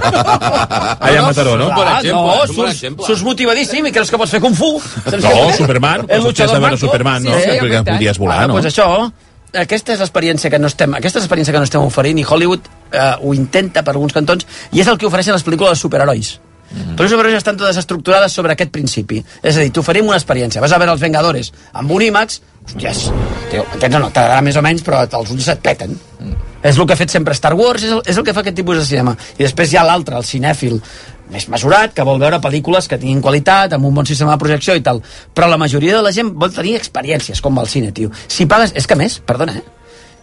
Allà 1.03 1.19
a 1.19 1.27
Mataró, 1.27 1.57
no? 1.59 1.67
Clar, 1.75 1.97
exemple, 1.99 2.23
no, 2.23 2.45
és 2.45 2.55
surts, 2.55 2.73
exemple. 2.79 3.07
surts 3.07 3.25
motivadíssim 3.27 3.87
i 3.91 3.93
creus 3.93 4.11
que 4.13 4.21
pots 4.23 4.33
fer 4.33 4.41
Kung 4.41 4.55
Fu. 4.57 4.71
Saps 4.81 5.19
No? 5.25 5.51
Superman, 5.59 6.07
El 6.09 6.23
sorties 6.23 6.25
luchador 6.31 6.57
a 6.57 6.61
veure. 6.67 6.79
Superman, 6.81 7.23
no? 7.27 7.35
Sí, 7.39 7.51
Perquè 7.51 7.61
veritat. 7.67 7.91
podies 7.97 8.19
volar, 8.23 8.39
Bueno, 8.39 8.55
no? 8.55 8.61
Pues 8.61 8.71
això, 8.73 8.89
aquesta 9.53 9.93
és 9.93 10.01
l'experiència 10.01 10.51
que 10.51 10.61
no 10.61 10.71
estem, 10.71 10.95
aquesta 10.97 11.21
és 11.21 11.27
l'experiència 11.27 11.53
que 11.55 11.61
no 11.61 11.69
estem 11.69 11.85
oferint 11.85 12.21
i 12.21 12.25
Hollywood 12.25 12.71
eh, 12.93 13.11
ho 13.21 13.35
intenta 13.37 13.83
per 13.85 13.95
alguns 13.95 14.15
cantons 14.17 14.47
i 14.73 14.81
és 14.81 14.89
el 14.89 14.99
que 14.99 15.09
ofereixen 15.09 15.37
les 15.37 15.45
pel·lícules 15.45 15.77
de 15.77 15.83
superherois. 15.83 16.39
Mm. 16.73 16.95
Però 16.97 17.05
les 17.05 17.13
superherois 17.13 17.43
estan 17.43 17.59
totes 17.61 17.81
estructurades 17.83 18.33
sobre 18.33 18.55
aquest 18.55 18.73
principi. 18.73 19.21
És 19.43 19.59
a 19.59 19.65
dir, 19.65 19.73
t'oferim 19.77 20.09
una 20.09 20.17
experiència. 20.17 20.63
Vas 20.65 20.73
a 20.73 20.81
veure 20.81 20.95
els 20.97 21.05
Vengadores 21.05 21.53
amb 21.77 21.93
un 21.93 22.07
IMAX, 22.09 22.41
hòsties, 22.65 23.05
tio, 23.51 23.67
aquests 23.77 23.99
no, 23.99 24.09
t'agradarà 24.09 24.41
més 24.47 24.57
o 24.57 24.65
menys, 24.65 24.85
però 24.87 25.03
els 25.05 25.35
ulls 25.35 25.53
et 25.53 25.61
peten. 25.65 25.93
Mm. 26.21 26.49
És 26.63 26.79
el 26.79 26.87
que 26.87 26.95
ha 26.95 27.01
fet 27.01 27.11
sempre 27.11 27.35
Star 27.35 27.53
Wars, 27.59 27.83
és 27.83 27.93
el, 27.93 28.01
és 28.07 28.19
el 28.19 28.25
que 28.25 28.33
fa 28.33 28.45
aquest 28.45 28.57
tipus 28.57 28.79
de 28.79 28.87
cinema. 28.87 29.17
I 29.37 29.43
després 29.43 29.73
hi 29.73 29.81
ha 29.81 29.85
l'altre, 29.85 30.17
el 30.17 30.25
cinèfil, 30.25 30.79
més 31.33 31.49
mesurat, 31.53 31.95
que 31.95 32.05
vol 32.07 32.21
veure 32.23 32.41
pel·lícules 32.45 32.89
que 32.89 32.99
tinguin 33.01 33.23
qualitat, 33.25 33.73
amb 33.73 33.89
un 33.89 33.95
bon 33.97 34.09
sistema 34.09 34.35
de 34.35 34.43
projecció 34.43 34.77
i 34.79 34.85
tal. 34.85 35.01
Però 35.35 35.49
la 35.51 35.59
majoria 35.61 35.97
de 35.97 36.03
la 36.05 36.13
gent 36.15 36.35
vol 36.39 36.53
tenir 36.55 36.77
experiències, 36.79 37.41
com 37.41 37.59
al 37.59 37.71
cine, 37.73 37.93
tio. 37.97 38.13
Si 38.29 38.47
pagues... 38.47 38.77
És 38.79 38.87
que 38.87 38.99
més, 38.99 39.19
perdona, 39.27 39.57
eh? 39.59 39.65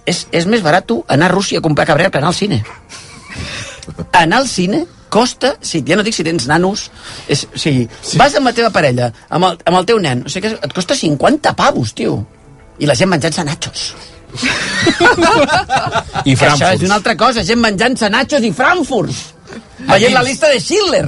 És, 0.09 0.23
és 0.33 0.47
més 0.49 0.63
barat 0.65 0.87
tu 0.89 1.01
anar 1.07 1.29
a 1.29 1.33
Rússia 1.33 1.59
a 1.59 1.65
comprar 1.65 1.85
cabrer 1.89 2.09
que 2.09 2.21
anar 2.21 2.31
al 2.31 2.37
cine. 2.37 2.63
Anar 4.13 4.39
al 4.43 4.47
cine 4.49 4.85
costa, 5.09 5.55
si, 5.65 5.81
ja 5.85 5.97
no 5.97 6.05
dic 6.05 6.15
si 6.15 6.23
tens 6.23 6.45
nanos, 6.49 6.87
és, 7.27 7.43
o 7.49 7.57
sigui, 7.57 7.87
sí. 8.01 8.17
vas 8.21 8.35
amb 8.37 8.45
la 8.49 8.53
teva 8.55 8.69
parella, 8.73 9.09
amb 9.33 9.49
el, 9.49 9.57
amb 9.65 9.81
el 9.81 9.87
teu 9.89 9.99
nen, 10.01 10.21
o 10.25 10.31
sigui, 10.31 10.53
que 10.53 10.69
et 10.69 10.75
costa 10.77 10.95
50 10.95 11.55
pavos, 11.57 11.95
tio. 11.97 12.21
I 12.79 12.87
la 12.87 12.95
gent 12.95 13.09
menjant-se 13.11 13.43
nachos. 13.43 13.89
I 16.29 16.35
Que 16.37 16.45
Això 16.45 16.69
és 16.75 16.85
una 16.85 16.99
altra 16.99 17.17
cosa, 17.17 17.43
gent 17.43 17.59
menjant-se 17.59 18.09
nachos 18.13 18.45
i 18.45 18.53
frankfurts. 19.85 19.99
Veient 19.99 20.13
la 20.13 20.23
lista 20.23 20.47
de 20.47 20.59
Schindler. 20.59 21.07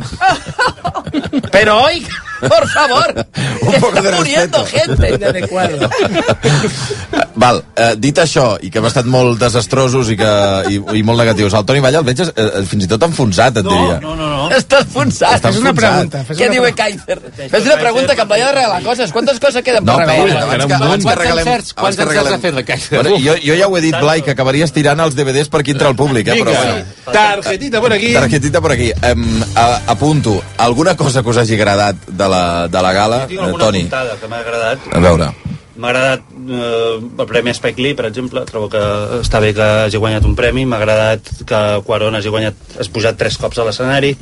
Pero 1.51 1.84
hoy, 1.84 2.07
por 2.39 2.67
favor, 2.69 3.26
Un 3.61 3.74
poco 3.82 3.97
está 3.97 4.01
de 4.11 4.17
muriendo 4.17 4.63
respeto. 4.63 4.88
gente 4.91 5.15
inadecuada. 5.15 5.89
Val, 7.36 7.63
eh, 7.75 7.93
dit 7.97 8.17
això, 8.17 8.57
i 8.61 8.69
que 8.69 8.79
hem 8.79 8.86
estat 8.89 9.05
molt 9.05 9.39
desastrosos 9.39 10.09
i, 10.11 10.17
que, 10.19 10.32
i, 10.69 10.79
i 10.99 11.03
molt 11.03 11.19
negatius, 11.21 11.53
el 11.53 11.65
Toni 11.65 11.79
Valla 11.79 11.99
el 12.01 12.05
veig 12.05 12.19
eh, 12.25 12.32
eh, 12.36 12.63
fins 12.67 12.84
i 12.86 12.89
tot 12.91 13.03
enfonsat, 13.07 13.57
et 13.61 13.65
diria. 13.67 13.99
No, 14.03 14.15
no, 14.15 14.27
no. 14.29 14.49
Estàs 14.51 14.84
enfonsat. 14.88 15.38
Estàs 15.39 15.53
Fes 15.55 15.61
una 15.61 15.69
enfonsat. 15.71 15.91
pregunta. 15.95 16.23
Fes 16.27 16.38
Què 16.38 16.49
una 16.49 16.53
diu 16.57 16.63
pregunta. 16.63 16.84
Kaiser? 16.84 17.49
Fes 17.55 17.65
una 17.69 17.77
pregunta 17.79 18.15
que 18.15 18.21
em 18.25 18.32
vaig 18.34 18.43
regalar 18.55 18.82
coses. 18.84 19.11
Quantes 19.11 19.39
coses 19.39 19.63
queden 19.63 19.86
No, 19.86 19.95
per 19.97 20.07
regalar? 20.07 20.43
abans 20.43 20.65
que, 20.65 20.73
abans 20.73 21.05
que 21.05 21.15
regalem... 21.15 21.45
quants 21.75 21.99
encerts 21.99 22.32
ha 22.36 22.39
fet 22.39 22.53
la 22.55 22.63
Caixa? 22.63 22.95
Bueno, 23.01 23.17
jo, 23.23 23.36
jo 23.45 23.55
ja 23.59 23.67
ho 23.67 23.77
he 23.77 23.82
dit, 23.82 23.95
Blai, 24.01 24.21
que 24.21 24.32
acabaries 24.36 24.71
tirant 24.75 24.99
els 24.99 25.15
DVDs 25.15 25.47
per 25.49 25.61
aquí 25.61 25.71
entra 25.71 25.89
el 25.89 25.95
públic, 25.95 26.27
eh? 26.27 26.39
Però, 26.43 26.51
bueno, 26.51 27.11
Tarjetita 27.11 27.79
por 27.82 27.93
aquí. 27.93 28.13
targetita 28.13 28.61
por 28.61 28.71
aquí. 28.71 28.91
Em, 29.01 29.25
a, 29.55 29.82
apunto, 29.88 30.41
alguna 30.57 30.95
cosa 30.97 31.23
que 31.23 31.29
us 31.29 31.38
hagi 31.38 31.55
agradat 31.55 31.95
de 32.07 32.27
la, 32.29 32.67
de 32.67 32.82
la 32.82 32.93
gala, 32.93 33.21
Jo 33.23 33.27
tinc 33.27 33.39
eh, 33.39 33.45
alguna 33.45 33.65
Toni? 33.65 33.82
puntada 33.88 34.17
que 34.19 34.27
m'ha 34.27 34.39
agradat. 34.43 34.79
A 34.91 34.99
veure. 34.99 35.32
M'ha 35.77 35.88
agradat 35.89 36.21
eh, 36.49 36.97
el 37.01 37.27
Premi 37.27 37.53
Spike 37.53 37.81
Lee, 37.81 37.95
per 37.97 38.07
exemple. 38.09 38.43
Trobo 38.49 38.69
que 38.71 38.81
està 39.21 39.41
bé 39.43 39.53
que 39.57 39.67
hagi 39.85 40.01
guanyat 40.01 40.25
un 40.27 40.35
premi. 40.37 40.65
M'ha 40.65 40.79
agradat 40.81 41.31
que 41.47 41.61
Quaron 41.87 42.17
hagi 42.17 42.33
guanyat, 42.33 42.59
has 42.79 42.91
pujat 42.91 43.19
tres 43.19 43.37
cops 43.41 43.61
a 43.61 43.67
l'escenari. 43.67 44.15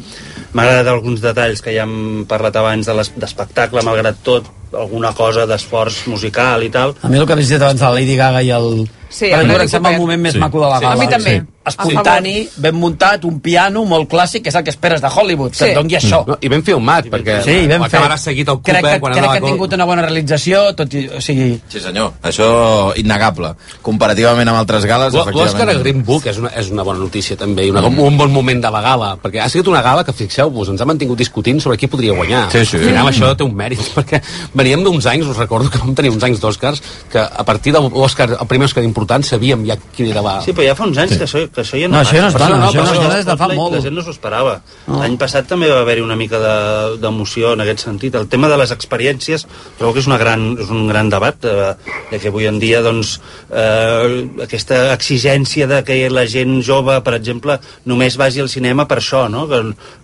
M'ha 0.54 0.66
agradat 0.66 0.92
alguns 0.94 1.24
detalls 1.24 1.64
que 1.66 1.74
ja 1.76 1.88
hem 1.88 2.26
parlat 2.30 2.56
abans 2.60 2.90
de 2.90 2.96
d'espectacle, 3.20 3.86
malgrat 3.86 4.24
tot, 4.26 4.48
alguna 4.74 5.14
cosa 5.18 5.46
d'esforç 5.50 6.06
musical 6.08 6.64
i 6.64 6.72
tal. 6.74 6.96
A 7.02 7.10
mi 7.10 7.18
el 7.18 7.28
que 7.28 7.38
havia 7.38 7.54
dit 7.56 7.62
abans 7.62 7.80
de 7.80 7.86
la 7.86 7.98
Lady 7.98 8.18
Gaga 8.20 8.46
i 8.46 8.54
el... 8.56 8.88
Sí, 9.10 9.26
per 9.26 9.40
el 9.40 9.52
exemple, 9.52 9.64
em 9.64 9.70
sembla 9.70 9.92
el 9.92 10.00
moment 10.00 10.22
més 10.22 10.34
Sí. 10.34 10.40
maco 10.40 10.60
de 10.62 10.70
la 10.70 10.78
Sí. 10.78 10.86
gala. 10.86 10.94
A 10.94 10.98
mi 10.98 11.08
també. 11.08 11.44
Espontani, 11.70 12.50
ben 12.58 12.76
muntat, 12.76 13.26
un 13.26 13.40
piano 13.42 13.84
molt 13.86 14.10
clàssic, 14.10 14.42
que 14.42 14.50
és 14.50 14.56
el 14.56 14.64
que 14.64 14.72
esperes 14.72 15.02
de 15.02 15.08
Hollywood, 15.08 15.52
que 15.52 15.58
Sí. 15.58 15.66
et 15.66 15.76
doni 15.76 15.94
això. 15.94 16.26
No, 16.26 16.38
I 16.42 16.48
ben 16.48 16.64
filmat, 16.64 17.06
perquè 17.06 17.44
Sí, 17.44 17.68
ben 17.68 17.84
fet. 17.84 17.94
acabarà 17.94 18.18
seguit 18.18 18.48
el 18.48 18.60
crec 18.62 18.82
Cooper 18.82 18.94
que, 18.94 19.00
quan 19.00 19.14
crec 19.14 19.32
que 19.32 19.38
ha 19.38 19.42
tingut 19.42 19.74
una 19.74 19.86
bona 19.86 20.02
realització, 20.02 20.74
tot 20.76 20.94
i, 20.94 21.08
o 21.08 21.22
sigui... 21.22 21.62
Sí, 21.68 21.80
senyor. 21.80 22.14
Això, 22.24 22.94
innegable. 22.98 23.54
Comparativament 23.82 24.48
amb 24.48 24.58
altres 24.58 24.86
gales, 24.86 25.14
L'Òscar 25.14 25.28
a 25.28 25.44
efectivament. 25.44 25.80
Green 25.82 26.04
Book 26.06 26.26
és 26.26 26.38
una, 26.38 26.50
és 26.56 26.72
una 26.72 26.84
bona 26.84 27.00
notícia 27.00 27.38
també, 27.38 27.68
i 27.68 27.70
una, 27.70 27.82
mm. 27.82 28.00
un 28.00 28.18
bon 28.18 28.32
moment 28.32 28.62
de 28.62 28.72
la 28.72 28.82
gala, 28.82 29.18
perquè 29.22 29.42
ha 29.44 29.50
sigut 29.50 29.68
una 29.68 29.82
gala 29.82 30.04
que, 30.04 30.14
fixeu-vos, 30.14 30.70
ens 30.70 30.82
ha 30.82 30.86
mantingut 30.86 31.18
discutint 31.18 31.62
sobre 31.62 31.78
qui 31.78 31.88
podria 31.88 32.14
guanyar. 32.14 32.52
Sí, 32.52 32.66
sí. 32.66 32.78
Al 32.78 32.84
final 32.84 33.08
això 33.08 33.36
té 33.36 33.44
un 33.44 33.54
mèrit, 33.54 33.80
perquè 33.98 34.22
veníem 34.54 34.84
d'uns 34.84 35.06
anys, 35.06 35.28
us 35.28 35.38
recordo 35.38 35.70
que 35.70 35.78
vam 35.78 35.94
tenir 35.94 36.10
uns 36.12 36.24
anys 36.24 36.40
d'Oscars, 36.40 36.82
que 37.12 37.20
a 37.20 37.44
partir 37.46 37.74
de 37.74 37.80
l'Oscar, 37.80 38.30
el 38.40 38.48
primer 38.48 38.66
Oscar 38.66 38.84
important, 39.00 39.24
sabíem 39.26 39.64
ja 39.66 39.78
quin 39.96 40.12
era 40.12 40.22
la... 40.26 40.36
Sí, 40.44 40.52
però 40.54 40.68
ja 40.68 40.76
fa 40.76 40.86
uns 40.90 41.00
anys 41.00 41.16
que, 41.18 41.24
això, 41.26 41.46
que 41.50 41.64
això 41.64 41.80
ja 41.80 41.88
no, 41.88 41.96
No, 41.96 42.02
això 42.04 42.18
ja 42.20 42.26
no 42.26 42.28
es 42.28 42.36
dona, 42.36 42.60
Per 42.60 42.68
això 42.68 42.76
no 42.76 42.84
es 42.84 42.90
ja 42.92 43.04
dona 43.06 43.16
des 43.16 43.26
de 43.30 43.38
fa 43.40 43.48
molt. 43.56 43.76
La 43.78 43.82
gent 43.88 43.96
no 43.96 44.04
s'ho 44.04 44.12
esperava. 44.14 44.58
No. 44.88 45.00
L'any 45.00 45.16
passat 45.22 45.48
també 45.48 45.70
va 45.72 45.80
haver-hi 45.86 46.04
una 46.04 46.18
mica 46.20 46.40
de- 46.44 46.98
d'emoció 47.02 47.54
en 47.56 47.64
aquest 47.64 47.86
sentit. 47.88 48.16
El 48.20 48.28
tema 48.28 48.50
de 48.52 48.58
les 48.60 48.72
experiències 48.76 49.48
trobo 49.80 49.94
que 49.96 50.04
és, 50.04 50.08
una 50.12 50.18
gran, 50.20 50.58
és 50.60 50.70
un 50.70 50.88
gran 50.92 51.10
debat 51.10 51.46
eh, 51.48 51.74
de 52.12 52.20
que 52.20 52.28
avui 52.34 52.46
en 52.52 52.60
dia 52.60 52.82
doncs, 52.84 53.16
eh, 53.50 54.28
aquesta 54.44 54.94
exigència 54.94 55.68
de 55.70 55.82
que 55.88 55.98
la 56.12 56.26
gent 56.28 56.60
jove, 56.66 57.00
per 57.06 57.16
exemple, 57.18 57.60
només 57.90 58.18
vagi 58.20 58.42
al 58.44 58.50
cinema 58.52 58.86
per 58.90 59.00
això, 59.00 59.28
no? 59.32 59.48
que 59.50 59.62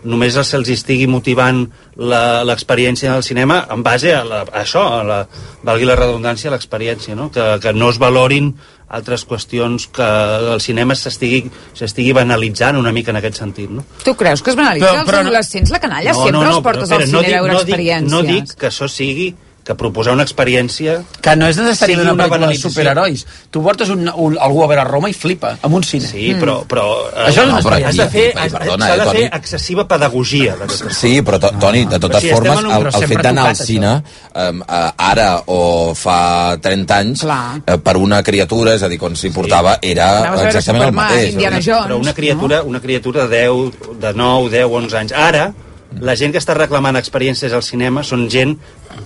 només 0.08 0.34
se'ls 0.38 0.70
estigui 0.70 1.08
motivant 1.12 1.66
la- 1.98 2.44
l'experiència 2.48 3.14
del 3.14 3.24
cinema 3.24 3.66
en 3.72 3.84
base 3.84 4.14
a, 4.16 4.24
la, 4.28 4.42
a 4.46 4.62
això, 4.64 4.84
a 5.00 5.04
la, 5.08 5.20
valgui 5.66 5.86
la 5.88 5.96
redundància, 6.00 6.52
l'experiència, 6.54 7.16
no? 7.16 7.30
que, 7.32 7.46
que 7.64 7.74
no 7.74 7.90
es 7.90 7.98
valorin 8.02 8.54
altres 8.90 9.26
qüestions 9.26 9.88
que 9.92 10.06
el 10.54 10.62
cinema 10.62 10.94
s'estigui 10.96 12.14
banalitzant 12.14 12.78
una 12.78 12.92
mica 12.92 13.12
en 13.12 13.18
aquest 13.18 13.38
sentit, 13.42 13.70
no? 13.70 13.84
Tu 14.04 14.14
creus 14.16 14.44
que 14.44 14.52
es 14.52 14.56
banalitza 14.56 14.92
Però- 14.92 15.00
els 15.02 15.10
però 15.10 15.22
no- 15.24 15.30
adolescents 15.30 15.72
la 15.72 15.80
canalla? 15.80 16.14
Sempre 16.14 16.48
els 16.48 16.60
portes 16.62 16.90
però 16.90 16.96
al 16.96 17.04
espera, 17.04 17.24
cine 17.24 17.38
a 17.38 17.42
veure 17.42 17.54
no 17.54 17.64
dic, 17.64 17.76
experiències. 17.76 18.12
No 18.12 18.22
dic 18.24 18.54
que 18.56 18.68
això 18.68 18.88
sigui 18.88 19.36
que 19.66 19.74
proposar 19.74 20.14
una 20.14 20.24
experiència 20.24 21.00
Que 21.26 21.34
no 21.36 21.48
és 21.50 21.58
necessari 21.58 21.96
sigui 21.96 22.06
una 22.06 22.14
pel·lícula 22.20 22.52
de 22.52 22.58
superherois. 22.62 23.24
Tu 23.50 23.64
portes 23.66 23.90
un, 23.90 24.06
un, 24.14 24.36
algú 24.38 24.62
a 24.62 24.68
veure 24.70 24.84
Roma 24.86 25.10
i 25.10 25.16
flipa, 25.18 25.56
amb 25.66 25.80
un 25.80 25.84
cine. 25.84 26.06
Sí, 26.06 26.28
però, 26.40 26.60
però 26.70 26.84
eh, 27.10 27.26
Això 27.32 27.42
és 27.42 27.50
No, 27.50 27.56
una 27.58 27.64
però 27.66 27.80
has 27.90 27.98
de 27.98 28.08
fer, 28.14 28.26
Ai, 28.36 28.46
has- 28.46 28.54
perdona, 28.54 28.86
s'ha 28.86 28.94
eh, 28.94 29.00
de 29.02 29.16
fer 29.18 29.26
excessiva 29.40 29.88
pedagogia 29.90 30.56
Sí, 30.94 31.16
però, 31.26 31.40
to, 31.42 31.50
Toni, 31.60 31.86
de 31.90 31.98
totes 32.00 32.22
Però 32.22 32.22
si 32.22 32.34
formes, 32.36 32.62
un- 32.62 32.72
el, 32.78 32.88
el 33.02 33.08
fet 33.10 33.26
d'anar 33.26 33.48
al 33.50 33.58
cine 33.58 33.96
uh, 33.98 34.64
ara 35.10 35.30
o 35.50 35.94
fa 35.98 36.20
30 36.62 36.98
anys, 37.02 37.26
Clar. 37.26 37.58
uh, 37.66 37.80
per 37.82 37.98
una 37.98 38.22
criatura, 38.22 38.76
és 38.78 38.84
a 38.86 38.90
dir, 38.92 39.00
quan 39.02 39.18
s'hi 39.18 39.34
portava, 39.34 39.80
era 39.82 40.12
Anaves 40.22 40.42
a 40.46 40.48
exactament 40.54 40.90
el 40.92 40.98
mateix. 41.02 41.34
Indiana 41.34 41.58
no? 41.58 41.66
Jones. 41.66 41.86
però 41.90 42.00
una 42.06 42.14
criatura, 42.14 42.62
una 42.64 42.82
criatura 42.82 43.28
de 43.28 43.46
10, 43.50 44.00
de 44.02 44.14
9, 44.14 44.50
10, 44.60 44.66
11 44.86 44.98
anys. 45.02 45.12
Ara, 45.26 45.54
la 46.02 46.16
gent 46.16 46.32
que 46.34 46.40
està 46.42 46.54
reclamant 46.58 46.96
experiències 47.00 47.54
al 47.54 47.64
cinema 47.64 48.04
són 48.04 48.28
gent 48.30 48.58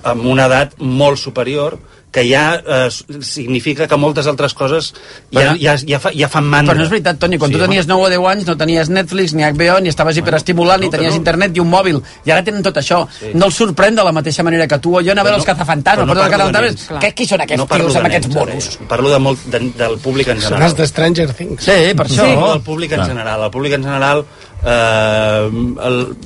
amb 0.04 0.26
una 0.26 0.46
edat 0.50 0.76
molt 0.80 1.18
superior 1.20 1.78
que 2.12 2.24
ja 2.26 2.56
eh, 2.58 2.88
significa 3.22 3.86
que 3.88 3.98
moltes 4.02 4.26
altres 4.26 4.56
coses 4.58 4.88
ja, 5.30 5.40
Però- 5.44 5.52
ja, 5.62 5.76
ja, 5.78 6.00
fa, 6.02 6.10
ja 6.10 6.26
fan 6.28 6.48
mandra. 6.50 6.74
Però 6.74 6.80
no 6.82 6.86
és 6.88 6.90
veritat, 6.90 7.20
Toni, 7.22 7.38
quan 7.38 7.52
Sí, 7.52 7.58
tu 7.58 7.62
tenies 7.62 7.86
9 7.86 8.02
o 8.02 8.10
10 8.10 8.26
anys 8.32 8.48
no 8.48 8.56
tenies 8.58 8.90
Netflix, 8.90 9.36
ni 9.38 9.44
HBO, 9.46 9.76
ni 9.80 9.90
estaves 9.94 10.18
hiperestimulant, 10.18 10.82
ni 10.82 10.88
no, 10.88 10.92
que 10.92 10.98
tenies 10.98 11.14
no. 11.14 11.20
internet 11.22 11.54
i 11.56 11.60
un 11.62 11.70
mòbil. 11.70 12.00
I 12.26 12.32
ara 12.34 12.42
tenen 12.44 12.64
tot 12.66 12.80
això. 12.82 13.04
Sí. 13.20 13.30
No 13.38 13.46
els 13.46 13.60
sorprèn 13.62 13.94
de 13.94 14.04
la 14.08 14.12
mateixa 14.12 14.42
manera 14.42 14.66
que 14.68 14.80
tu 14.82 14.96
o 14.98 15.04
jo 15.06 15.12
anar 15.14 15.22
a 15.22 15.28
veure 15.30 15.38
Però 15.38 15.44
els 15.44 15.50
cazafantanos. 15.52 16.02
però 16.02 16.08
No, 16.08 16.14
no 16.16 16.20
parlo 16.20 16.32
de 16.32 16.38
cazafantanos, 16.38 16.90
nens. 16.90 17.04
què, 17.06 17.14
qui 17.14 17.28
són 17.30 17.42
aquests 17.46 17.62
no 17.62 17.68
tios 17.78 17.96
amb 18.02 18.06
aquests 18.10 18.28
ara, 18.32 18.40
monos? 18.40 18.72
Parlo 18.90 19.10
de 19.14 19.20
molt, 19.20 19.46
de, 19.46 19.60
del 19.78 19.98
públic 20.00 20.28
en 20.34 20.42
Són 20.42 20.50
general. 20.50 20.70
els 20.72 20.78
de 20.82 20.88
Stranger 20.88 21.34
Things. 21.34 21.64
Sí, 21.64 21.78
per 21.94 22.08
això. 22.08 22.26
Sí, 22.26 22.52
el 22.56 22.62
públic 22.66 22.92
en 22.98 23.06
general. 23.06 23.44
El 23.44 23.52
públic 23.52 23.74
en 23.78 23.84
general, 23.84 24.26
eh, 24.66 25.50
el, 25.86 26.18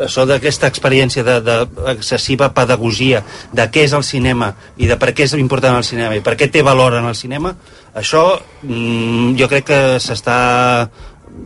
això 0.00 0.24
d'aquesta 0.28 0.70
experiència 0.70 1.24
d'excessiva 1.24 2.52
pedagogia 2.54 3.22
de 3.52 3.68
què 3.72 3.86
és 3.86 3.94
el 3.96 4.04
cinema 4.06 4.52
i 4.76 4.88
de 4.90 4.96
per 4.96 5.12
què 5.12 5.26
és 5.28 5.34
important 5.38 5.76
el 5.76 5.86
cinema 5.86 6.16
i 6.16 6.24
per 6.24 6.36
què 6.38 6.50
té 6.50 6.62
valor 6.62 6.96
en 6.98 7.08
el 7.08 7.16
cinema, 7.18 7.54
això 7.94 8.24
mm, 8.62 9.34
jo 9.40 9.48
crec 9.50 9.68
que 9.68 9.80
s'està 10.00 10.38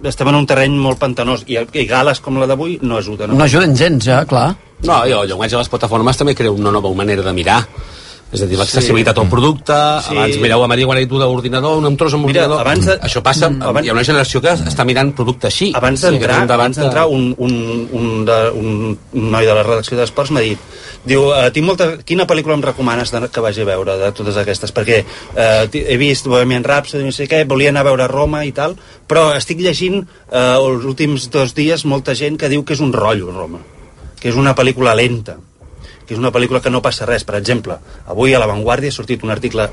estem 0.07 0.29
en 0.29 0.39
un 0.39 0.47
terreny 0.47 0.75
molt 0.83 0.99
pantanós 0.99 1.45
i, 1.47 1.59
i 1.59 1.85
gales 1.87 2.21
com 2.23 2.39
la 2.41 2.49
d'avui 2.51 2.79
no 2.83 2.99
ajuden. 2.99 3.37
No 3.37 3.45
ajuden 3.47 3.77
gens, 3.79 4.05
ja, 4.05 4.25
clar. 4.29 4.55
No, 4.85 4.99
i 5.07 5.15
el 5.15 5.29
llenguatge 5.31 5.57
de 5.57 5.63
les 5.63 5.71
plataformes 5.73 6.19
també 6.19 6.35
crea 6.37 6.53
una 6.53 6.73
nova 6.75 6.91
manera 6.95 7.25
de 7.25 7.33
mirar. 7.37 7.63
És 8.33 8.43
a 8.43 8.47
dir, 8.47 8.57
l'accessibilitat 8.59 9.15
Sí. 9.15 9.21
al 9.23 9.29
producte, 9.31 9.73
Sí. 10.03 10.09
sí. 10.09 10.17
abans 10.17 10.37
mireu 10.43 10.63
a 10.65 10.67
Maria 10.69 10.85
quan 10.87 11.09
tu 11.09 11.19
d'ordinador, 11.19 11.79
un 11.79 11.97
tros 11.97 12.13
amb 12.15 12.27
Mira, 12.27 12.43
ordinador... 12.43 12.61
abans 12.67 12.85
de- 12.87 13.01
Això 13.01 13.23
passa, 13.23 13.49
Mm, 13.49 13.59
mm, 13.59 13.63
abans- 13.63 13.87
hi 13.87 13.89
ha 13.89 13.93
una 13.93 14.05
generació 14.05 14.41
que 14.43 14.49
està 14.51 14.85
mirant 14.85 15.13
producte 15.15 15.47
així. 15.47 15.71
Abans 15.75 16.01
Sí, 16.01 16.07
d'entrar 16.07 16.35
debat 16.41 16.51
abans 16.51 16.77
d'entrar 16.77 17.07
un, 17.07 17.35
un, 17.39 17.89
un, 17.93 18.25
de, 18.25 18.51
un, 18.51 18.99
un 19.13 19.31
noi 19.31 19.47
de 19.47 19.55
la 19.55 19.63
redacció 19.63 19.97
d'Esports 19.97 20.33
m'ha 20.33 20.41
dit 20.41 20.59
diu, 21.07 21.33
eh, 21.33 21.51
tinc 21.53 21.65
molta... 21.67 21.99
quina 22.05 22.27
pel·lícula 22.27 22.55
em 22.55 22.63
recomanes 22.63 23.13
de, 23.13 23.29
que 23.29 23.41
vagi 23.41 23.61
a 23.63 23.65
veure 23.65 23.97
de 23.97 24.11
totes 24.13 24.37
aquestes? 24.37 24.73
Perquè 24.75 25.05
eh, 25.37 25.69
he 25.73 25.97
vist 25.97 26.27
Bohemian 26.27 26.65
Rhapsody, 26.65 27.05
no 27.05 27.13
sé 27.13 27.29
què, 27.29 27.45
volia 27.47 27.69
anar 27.71 27.83
a 27.83 27.91
veure 27.91 28.09
Roma 28.09 28.45
i 28.45 28.51
tal, 28.51 28.75
però 29.07 29.37
estic 29.37 29.61
llegint 29.61 30.03
eh, 30.33 30.57
els 30.59 30.85
últims 30.85 31.31
dos 31.31 31.55
dies 31.55 31.85
molta 31.85 32.13
gent 32.15 32.37
que 32.37 32.49
diu 32.49 32.65
que 32.65 32.75
és 32.75 32.81
un 32.81 32.93
rotllo 32.93 33.31
Roma, 33.31 33.61
que 34.21 34.29
és 34.31 34.35
una 34.35 34.55
pel·lícula 34.57 34.97
lenta, 34.97 35.37
que 36.07 36.15
és 36.15 36.23
una 36.23 36.33
pel·lícula 36.33 36.63
que 36.63 36.73
no 36.73 36.83
passa 36.83 37.07
res. 37.09 37.27
Per 37.27 37.37
exemple, 37.39 37.79
avui 38.07 38.35
a 38.35 38.41
La 38.43 38.49
Vanguardia 38.51 38.93
ha 38.93 38.97
sortit 38.97 39.25
un 39.27 39.35
article 39.35 39.69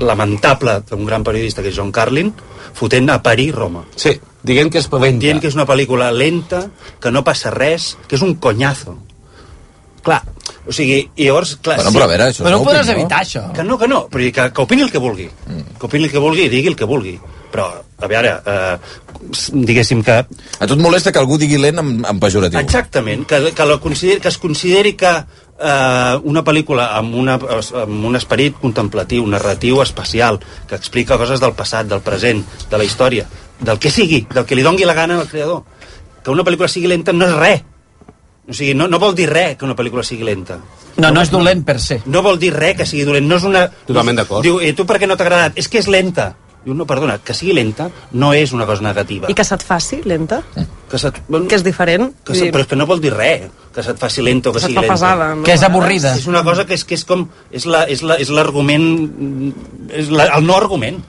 lamentable 0.00 0.80
d'un 0.88 1.04
gran 1.06 1.24
periodista 1.24 1.62
que 1.62 1.70
és 1.70 1.76
John 1.76 1.92
Carlin, 1.92 2.32
fotent 2.74 3.10
a 3.12 3.20
parir 3.22 3.52
Roma. 3.54 3.84
Sí, 3.96 4.14
dient 4.42 4.72
que 4.72 4.80
és 4.80 4.88
lenta. 4.90 5.18
Dient 5.20 5.40
que 5.42 5.50
és 5.50 5.58
una 5.58 5.66
pel·lícula 5.68 6.10
lenta, 6.14 6.68
que 7.00 7.12
no 7.12 7.24
passa 7.24 7.52
res, 7.54 7.96
que 8.08 8.16
és 8.16 8.22
un 8.22 8.36
conyazo. 8.36 8.96
Clar, 10.02 10.22
o 10.66 10.74
sigui, 10.74 10.98
i 11.16 11.26
llavors... 11.28 11.56
Clar, 11.62 11.76
Bueno, 11.78 11.92
però 11.94 12.06
a 12.06 12.10
veure, 12.10 12.26
això 12.30 12.44
Però 12.46 12.56
no 12.56 12.62
ho 12.62 12.66
podràs 12.66 12.88
no? 12.88 12.96
evitar, 12.96 13.22
això. 13.22 13.44
Que 13.54 13.64
no, 13.66 13.78
que 13.78 13.88
no, 13.90 14.04
però 14.10 14.32
que, 14.34 14.48
que 14.54 14.62
opini 14.62 14.84
el 14.86 14.90
que 14.90 15.02
vulgui. 15.02 15.28
Mm. 15.46 15.78
Que 15.78 15.88
opini 15.88 16.08
el 16.08 16.12
que 16.12 16.22
vulgui 16.22 16.46
i 16.46 16.52
digui 16.52 16.70
el 16.72 16.78
que 16.78 16.88
vulgui. 16.88 17.16
Però, 17.52 17.66
a 17.76 18.08
veure, 18.10 18.32
eh, 18.48 18.76
diguéssim 19.52 20.02
que... 20.06 20.18
A 20.22 20.68
tu 20.68 20.78
et 20.78 20.82
molesta 20.82 21.12
que 21.12 21.20
algú 21.20 21.36
digui 21.38 21.58
lent 21.60 21.82
en, 21.82 21.90
en 22.08 22.22
pejoratiu. 22.22 22.58
Exactament, 22.62 23.26
que, 23.28 23.42
que, 23.52 23.66
la 23.68 23.78
consideri, 23.82 24.22
que 24.22 24.30
es 24.32 24.38
consideri 24.42 24.94
que 24.98 25.12
eh, 25.62 26.20
una 26.28 26.42
pel·lícula 26.44 26.90
amb, 26.98 27.14
una, 27.14 27.38
amb 27.82 28.06
un 28.08 28.18
esperit 28.18 28.58
contemplatiu, 28.60 29.26
narratiu, 29.30 29.80
espacial, 29.82 30.40
que 30.68 30.78
explica 30.78 31.18
coses 31.20 31.40
del 31.40 31.54
passat, 31.58 31.88
del 31.88 32.02
present, 32.04 32.44
de 32.70 32.80
la 32.80 32.84
història, 32.84 33.26
del 33.60 33.78
que 33.78 33.90
sigui, 33.90 34.24
del 34.32 34.46
que 34.46 34.58
li 34.58 34.66
dongui 34.66 34.88
la 34.88 34.98
gana 34.98 35.20
al 35.20 35.28
creador. 35.30 35.62
Que 36.22 36.30
una 36.30 36.44
pel·lícula 36.46 36.70
sigui 36.70 36.90
lenta 36.90 37.14
no 37.14 37.26
és 37.26 37.36
res. 37.38 37.64
O 38.48 38.54
sigui, 38.54 38.74
no, 38.74 38.88
no 38.90 38.98
vol 38.98 39.14
dir 39.14 39.28
res 39.30 39.56
que 39.56 39.66
una 39.66 39.78
pel·lícula 39.78 40.02
sigui 40.06 40.26
lenta. 40.26 40.58
No, 40.96 41.10
no 41.14 41.22
és 41.22 41.30
dolent 41.32 41.62
per 41.64 41.78
se. 41.80 42.02
No 42.10 42.24
vol 42.26 42.40
dir 42.42 42.52
res 42.54 42.76
que 42.80 42.86
sigui 42.86 43.06
dolent. 43.08 43.28
No 43.28 43.38
és 43.38 43.46
una... 43.48 43.66
Totalment 43.86 44.18
d'acord. 44.18 44.44
Diu, 44.44 44.58
eh, 44.60 44.74
tu 44.76 44.86
per 44.88 44.98
què 45.00 45.08
no 45.08 45.16
t'ha 45.16 45.26
agradat? 45.28 45.58
És 45.62 45.70
que 45.70 45.80
és 45.80 45.88
lenta. 45.90 46.32
Diu, 46.64 46.74
no, 46.78 46.86
perdona, 46.86 47.16
que 47.18 47.34
sigui 47.34 47.52
lenta 47.56 47.88
no 48.12 48.32
és 48.32 48.52
una 48.54 48.66
cosa 48.66 48.82
negativa. 48.86 49.26
I 49.30 49.34
que 49.34 49.42
se't 49.44 49.64
faci 49.66 50.00
lenta? 50.06 50.42
Que, 50.88 50.98
se't, 50.98 51.18
bueno, 51.28 51.48
Que 51.48 51.56
és 51.56 51.64
diferent? 51.64 52.12
que 52.24 52.34
se, 52.36 52.50
però 52.52 52.62
és 52.62 52.68
que 52.70 52.76
no 52.76 52.86
vol 52.86 53.00
dir 53.02 53.10
res 53.14 53.48
que 53.74 53.82
se't 53.82 53.98
faci 53.98 54.22
lenta 54.22 54.50
o 54.50 54.52
que 54.52 54.60
Se't 54.60 54.68
sigui 54.70 54.80
lenta. 54.82 54.92
pesada, 54.94 55.34
no? 55.34 55.42
Que 55.42 55.54
és 55.56 55.62
avorrida. 55.64 56.14
És 56.14 56.26
una 56.28 56.44
cosa 56.44 56.66
que 56.66 56.74
és, 56.74 56.84
que 56.84 56.94
és 56.94 57.04
com... 57.08 57.26
És 57.50 57.64
la- 57.66 57.84
és 57.88 58.02
la- 58.02 58.18
és 58.20 58.28
l'argument... 58.30 59.52
És 59.90 60.10
la, 60.10 60.26
el 60.36 60.46
no 60.46 60.56
argument. 60.56 61.00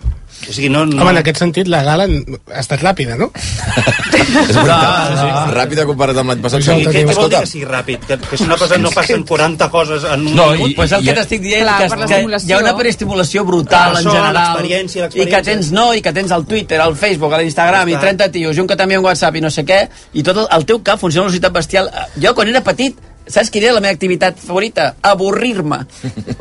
O 0.49 0.53
sigui, 0.53 0.69
no... 0.73 0.85
no... 0.85 1.01
Home, 1.01 1.13
en 1.15 1.19
aquest 1.21 1.39
sentit, 1.41 1.69
la 1.71 1.83
gala 1.85 2.07
ha 2.07 2.59
estat 2.61 2.81
ràpida, 2.83 3.17
no? 3.19 3.29
És 4.23 4.55
veritat. 4.55 5.13
No, 5.13 5.23
no. 5.23 5.43
Ràpida 5.53 5.85
comparat 5.87 6.19
amb 6.19 6.33
l'any 6.33 6.43
passat. 6.43 6.63
O 6.63 6.65
sigui, 6.67 6.87
què, 6.87 7.03
què 7.07 7.15
vol 7.17 7.29
dir 7.31 7.41
que 7.43 7.49
sigui 7.49 7.67
ràpid? 7.69 8.07
Que, 8.07 8.17
que 8.23 8.37
és 8.37 8.43
una 8.45 8.57
cosa, 8.59 8.79
no 8.81 8.91
passen 8.93 9.23
40 9.27 9.69
coses 9.73 10.07
en 10.09 10.27
un 10.27 10.35
No, 10.37 10.49
minut? 10.53 10.73
i, 10.73 10.77
pues 10.77 10.95
el 10.97 11.05
que 11.05 11.15
t'estic 11.19 11.43
dient 11.45 11.63
Clar, 11.65 11.77
que, 11.83 12.09
que 12.09 12.19
hi 12.47 12.55
ha 12.55 12.59
una 12.61 12.75
preestimulació 12.77 13.45
brutal 13.47 13.95
Clar, 13.95 14.03
en 14.03 14.11
general 14.11 15.11
i 15.13 15.27
que 15.29 15.41
tens 15.45 15.71
no, 15.75 15.87
i 15.93 16.03
que 16.03 16.13
tens 16.15 16.33
el 16.35 16.45
Twitter, 16.49 16.81
el 16.83 16.97
Facebook, 16.99 17.35
l'Instagram 17.39 17.89
i 17.91 17.97
Està. 17.97 18.09
30 18.09 18.29
tios 18.37 18.57
i 18.57 18.63
un 18.63 18.69
que 18.69 18.77
també 18.79 18.97
un 18.99 19.05
WhatsApp 19.05 19.39
i 19.39 19.43
no 19.43 19.51
sé 19.53 19.65
què 19.67 19.83
i 20.13 20.25
tot 20.25 20.43
el, 20.43 20.49
el 20.57 20.67
teu 20.69 20.81
cap 20.85 21.01
funciona 21.01 21.25
a 21.25 21.29
una 21.29 21.33
velocitat 21.33 21.55
bestial 21.55 21.89
jo 22.19 22.33
quan 22.37 22.51
era 22.51 22.63
petit 22.65 22.97
Saps 23.27 23.49
quina 23.53 23.69
era 23.69 23.75
la 23.77 23.81
meva 23.83 23.93
activitat 23.95 24.35
favorita? 24.43 24.89
Avorrir-me. 25.01 25.77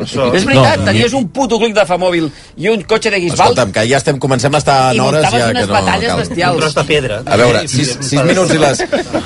Això... 0.02 0.28
És 0.34 0.44
veritat, 0.48 0.80
No, 0.82 0.86
tenies 0.88 1.12
un 1.14 1.28
puto 1.30 1.58
clic 1.60 1.74
de 1.76 1.84
famòbil 1.86 2.26
i 2.58 2.68
un 2.72 2.82
cotxe 2.90 3.10
de 3.14 3.20
guisbal 3.22 3.52
escolta'm, 3.52 3.70
que 3.76 3.84
ja 3.86 3.98
estem, 4.00 4.18
comencem 4.22 4.54
a 4.54 4.58
estar 4.58 4.76
i 4.94 4.98
en 4.98 5.04
hores 5.04 5.22
muntaves 5.22 5.42
ja 5.44 5.50
unes 5.52 5.62
que 5.62 5.70
no 5.70 5.76
batalles 5.78 6.08
cal. 6.10 6.18
bestials. 6.22 6.54
Un 6.56 6.60
tros 6.64 6.74
de 6.74 6.84
pedra. 6.88 7.20
A 7.24 7.36
veure, 7.38 7.60
6, 7.68 7.92
6 8.08 8.24
minuts 8.26 8.54
i 8.56 8.58
les 8.62 8.82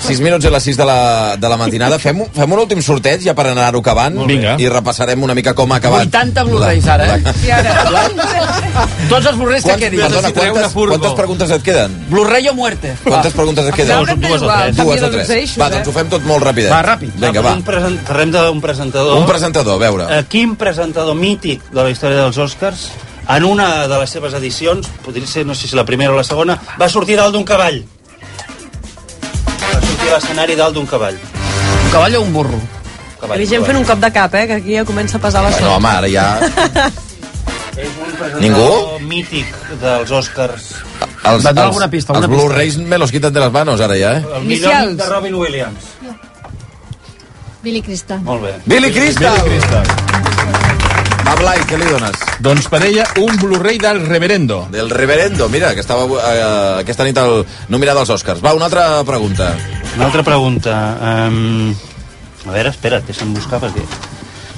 6 0.06 0.20
minuts 0.26 0.44
i 0.44 0.52
les 0.52 0.68
6 0.68 0.76
de 0.82 0.86
la, 0.90 0.98
de 1.40 1.48
la 1.48 1.56
matinada. 1.60 1.98
Fem, 2.02 2.20
fem 2.36 2.52
un 2.58 2.62
últim 2.66 2.82
sorteig 2.84 3.24
ja 3.24 3.34
per 3.38 3.46
anar-ho 3.54 3.80
acabant 3.80 4.20
Vinga. 4.28 4.56
i 4.60 4.68
repassarem 4.68 5.22
una 5.24 5.34
mica 5.38 5.54
com 5.56 5.72
ha 5.72 5.80
acabat. 5.80 6.06
80 6.12 6.44
Blu-rays 6.50 6.86
ara, 6.92 7.08
eh? 7.16 7.34
I 7.46 7.50
ara, 7.56 7.74
Tots 9.08 9.26
els 9.30 9.36
Blu-rays 9.38 9.62
que 9.64 9.70
Quants, 9.70 9.82
quedin. 9.82 10.00
perdona, 10.04 10.32
quantes, 10.32 10.72
quantes 10.74 11.12
preguntes 11.18 11.50
et 11.56 11.62
queden? 11.62 11.96
Blu-ray 12.10 12.48
o 12.50 12.54
muerte. 12.54 12.92
Quantes 13.04 13.32
preguntes 13.32 13.68
et 13.70 13.74
queden? 13.80 14.20
Dues 14.20 14.42
o 14.42 14.50
tres. 14.50 14.76
Dues 14.76 15.02
o 15.02 15.10
tres. 15.10 15.56
Va, 15.56 15.68
eh? 15.68 15.74
doncs 15.78 15.88
ho 15.88 15.94
fem 15.96 16.08
tot 16.12 16.26
molt 16.26 16.44
ràpid. 16.44 16.68
Va, 16.72 16.82
ràpid. 16.84 17.14
Vinga, 17.22 17.42
va. 17.46 17.56
Un 17.56 17.64
present... 17.66 17.98
Parlem 18.06 18.32
d'un 18.34 18.62
presentador. 18.64 19.18
Un 19.20 19.26
presentador, 19.28 19.78
a 19.78 19.82
veure. 19.82 20.08
Eh, 20.18 20.22
quin 20.30 20.56
presentador 20.60 21.16
mític 21.18 21.64
de 21.72 21.82
la 21.82 21.90
història 21.92 22.24
dels 22.24 22.38
Oscars 22.42 22.88
en 23.28 23.44
una 23.44 23.88
de 23.90 23.98
les 23.98 24.10
seves 24.10 24.34
edicions, 24.38 24.86
podria 25.02 25.26
ser, 25.26 25.46
no 25.46 25.54
sé 25.54 25.66
si 25.66 25.76
la 25.76 25.84
primera 25.84 26.12
o 26.14 26.16
la 26.16 26.24
segona, 26.26 26.58
va 26.78 26.88
sortir 26.88 27.16
dalt 27.18 27.34
d'un 27.34 27.46
cavall. 27.46 27.80
Va 29.58 29.80
sortir 29.80 30.10
a 30.10 30.14
l'escenari 30.14 30.54
dalt 30.58 30.76
d'un 30.78 30.86
cavall. 30.86 31.18
Un 31.18 31.90
cavall 31.90 32.20
o 32.20 32.22
un 32.22 32.32
burro? 32.34 32.60
cavall 33.20 33.42
Hi 33.42 33.48
ha 33.48 33.52
gent 33.56 33.66
fent 33.66 33.80
un 33.80 33.88
cop 33.88 33.98
de 34.02 34.12
cap, 34.14 34.34
eh? 34.38 34.46
Que 34.46 34.60
aquí 34.60 34.78
ja 34.78 34.86
comença 34.86 35.18
a 35.18 35.24
pesar 35.24 35.42
la 35.42 35.50
Bueno, 35.50 35.74
home, 35.74 35.90
ara 35.90 36.12
ja... 36.12 36.28
És 37.76 37.92
un 38.00 38.12
presentador 38.16 38.40
Ningú? 38.40 38.68
mític 39.04 39.50
dels 39.82 40.12
Oscars. 40.16 40.70
Els, 41.26 41.44
els, 41.44 41.58
alguna 41.60 41.90
pista, 41.92 42.14
els. 42.16 42.28
Blu-rays 42.30 42.78
me 42.78 42.96
los 42.96 43.12
quitan 43.12 43.34
de 43.34 43.42
les 43.42 43.52
manos, 43.52 43.82
ara 43.84 43.98
ja, 43.98 44.14
eh? 44.16 44.24
El 44.38 44.46
millor 44.48 44.94
de 44.96 45.08
Robin 45.10 45.34
Williams. 45.34 45.95
Billy 47.66 47.82
Crystal. 47.82 48.20
Molt 48.22 48.44
bé. 48.44 48.52
Billy 48.70 48.92
Crystal! 48.94 49.40
Billy 49.42 49.58
Crystal. 49.58 49.86
Va, 51.26 51.32
Blai, 51.40 51.58
què 51.66 51.74
li 51.80 51.88
dones? 51.90 52.20
Doncs 52.38 52.68
per 52.70 52.78
ella, 52.86 53.02
un 53.18 53.34
Blu-ray 53.40 53.80
del 53.82 53.98
Reverendo. 54.06 54.60
Del 54.70 54.92
Reverendo, 54.94 55.48
mira, 55.50 55.72
que 55.74 55.82
estava 55.82 56.06
eh, 56.06 56.44
aquesta 56.84 57.02
nit 57.08 57.18
al 57.18 57.42
nominat 57.74 57.98
als 57.98 58.14
Oscars. 58.14 58.44
Va, 58.44 58.54
una 58.54 58.68
altra 58.70 59.02
pregunta. 59.08 59.50
Una 59.96 60.06
altra 60.06 60.22
pregunta. 60.22 60.76
Um, 61.10 61.74
a 62.46 62.54
veure, 62.54 62.70
espera, 62.70 63.02
deixa'm 63.02 63.34
buscar 63.34 63.58
perquè... 63.66 63.82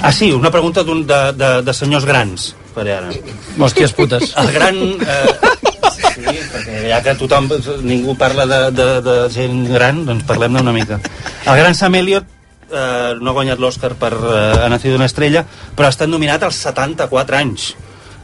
Ah, 0.04 0.12
sí, 0.12 0.28
una 0.36 0.52
pregunta 0.52 0.84
d'un 0.84 1.06
de, 1.08 1.24
de, 1.32 1.52
de 1.64 1.74
senyors 1.74 2.04
grans, 2.04 2.50
per 2.76 2.90
ara. 2.92 3.08
Hòsties 3.56 3.96
putes. 3.96 4.36
El 4.36 4.52
gran... 4.52 4.76
Eh, 5.00 5.54
sí, 5.96 6.40
perquè 6.52 6.88
ja 6.92 7.00
que 7.06 7.16
tothom, 7.16 7.48
ningú 7.88 8.20
parla 8.20 8.44
de, 8.44 8.64
de, 8.76 8.94
de 9.00 9.20
gent 9.32 9.62
gran, 9.72 10.04
doncs 10.04 10.28
parlem-ne 10.28 10.68
una 10.68 10.76
mica. 10.76 11.00
El 11.48 11.64
gran 11.64 11.72
Sam 11.78 11.96
Elliott 11.96 12.36
eh, 12.70 13.14
no 13.20 13.30
ha 13.30 13.36
guanyat 13.36 13.58
l'Oscar 13.58 13.94
per 13.98 14.12
eh, 14.14 14.64
Ha 14.64 14.68
nacido 14.68 14.96
una 14.96 15.08
estrella, 15.08 15.44
però 15.74 15.88
ha 15.88 15.94
estat 15.94 16.08
nominat 16.08 16.42
als 16.42 16.60
74 16.66 17.36
anys, 17.36 17.74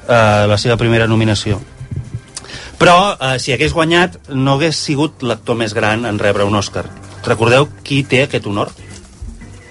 eh, 0.08 0.46
la 0.50 0.58
seva 0.58 0.76
primera 0.76 1.06
nominació. 1.06 1.60
Però, 2.78 3.14
eh, 3.14 3.38
si 3.38 3.54
hagués 3.54 3.72
guanyat, 3.72 4.18
no 4.34 4.56
hagués 4.56 4.76
sigut 4.76 5.22
l'actor 5.22 5.56
més 5.56 5.74
gran 5.74 6.04
en 6.04 6.18
rebre 6.18 6.44
un 6.44 6.54
Oscar. 6.58 6.84
Recordeu 7.24 7.68
qui 7.84 8.02
té 8.04 8.24
aquest 8.24 8.46
honor? 8.50 8.72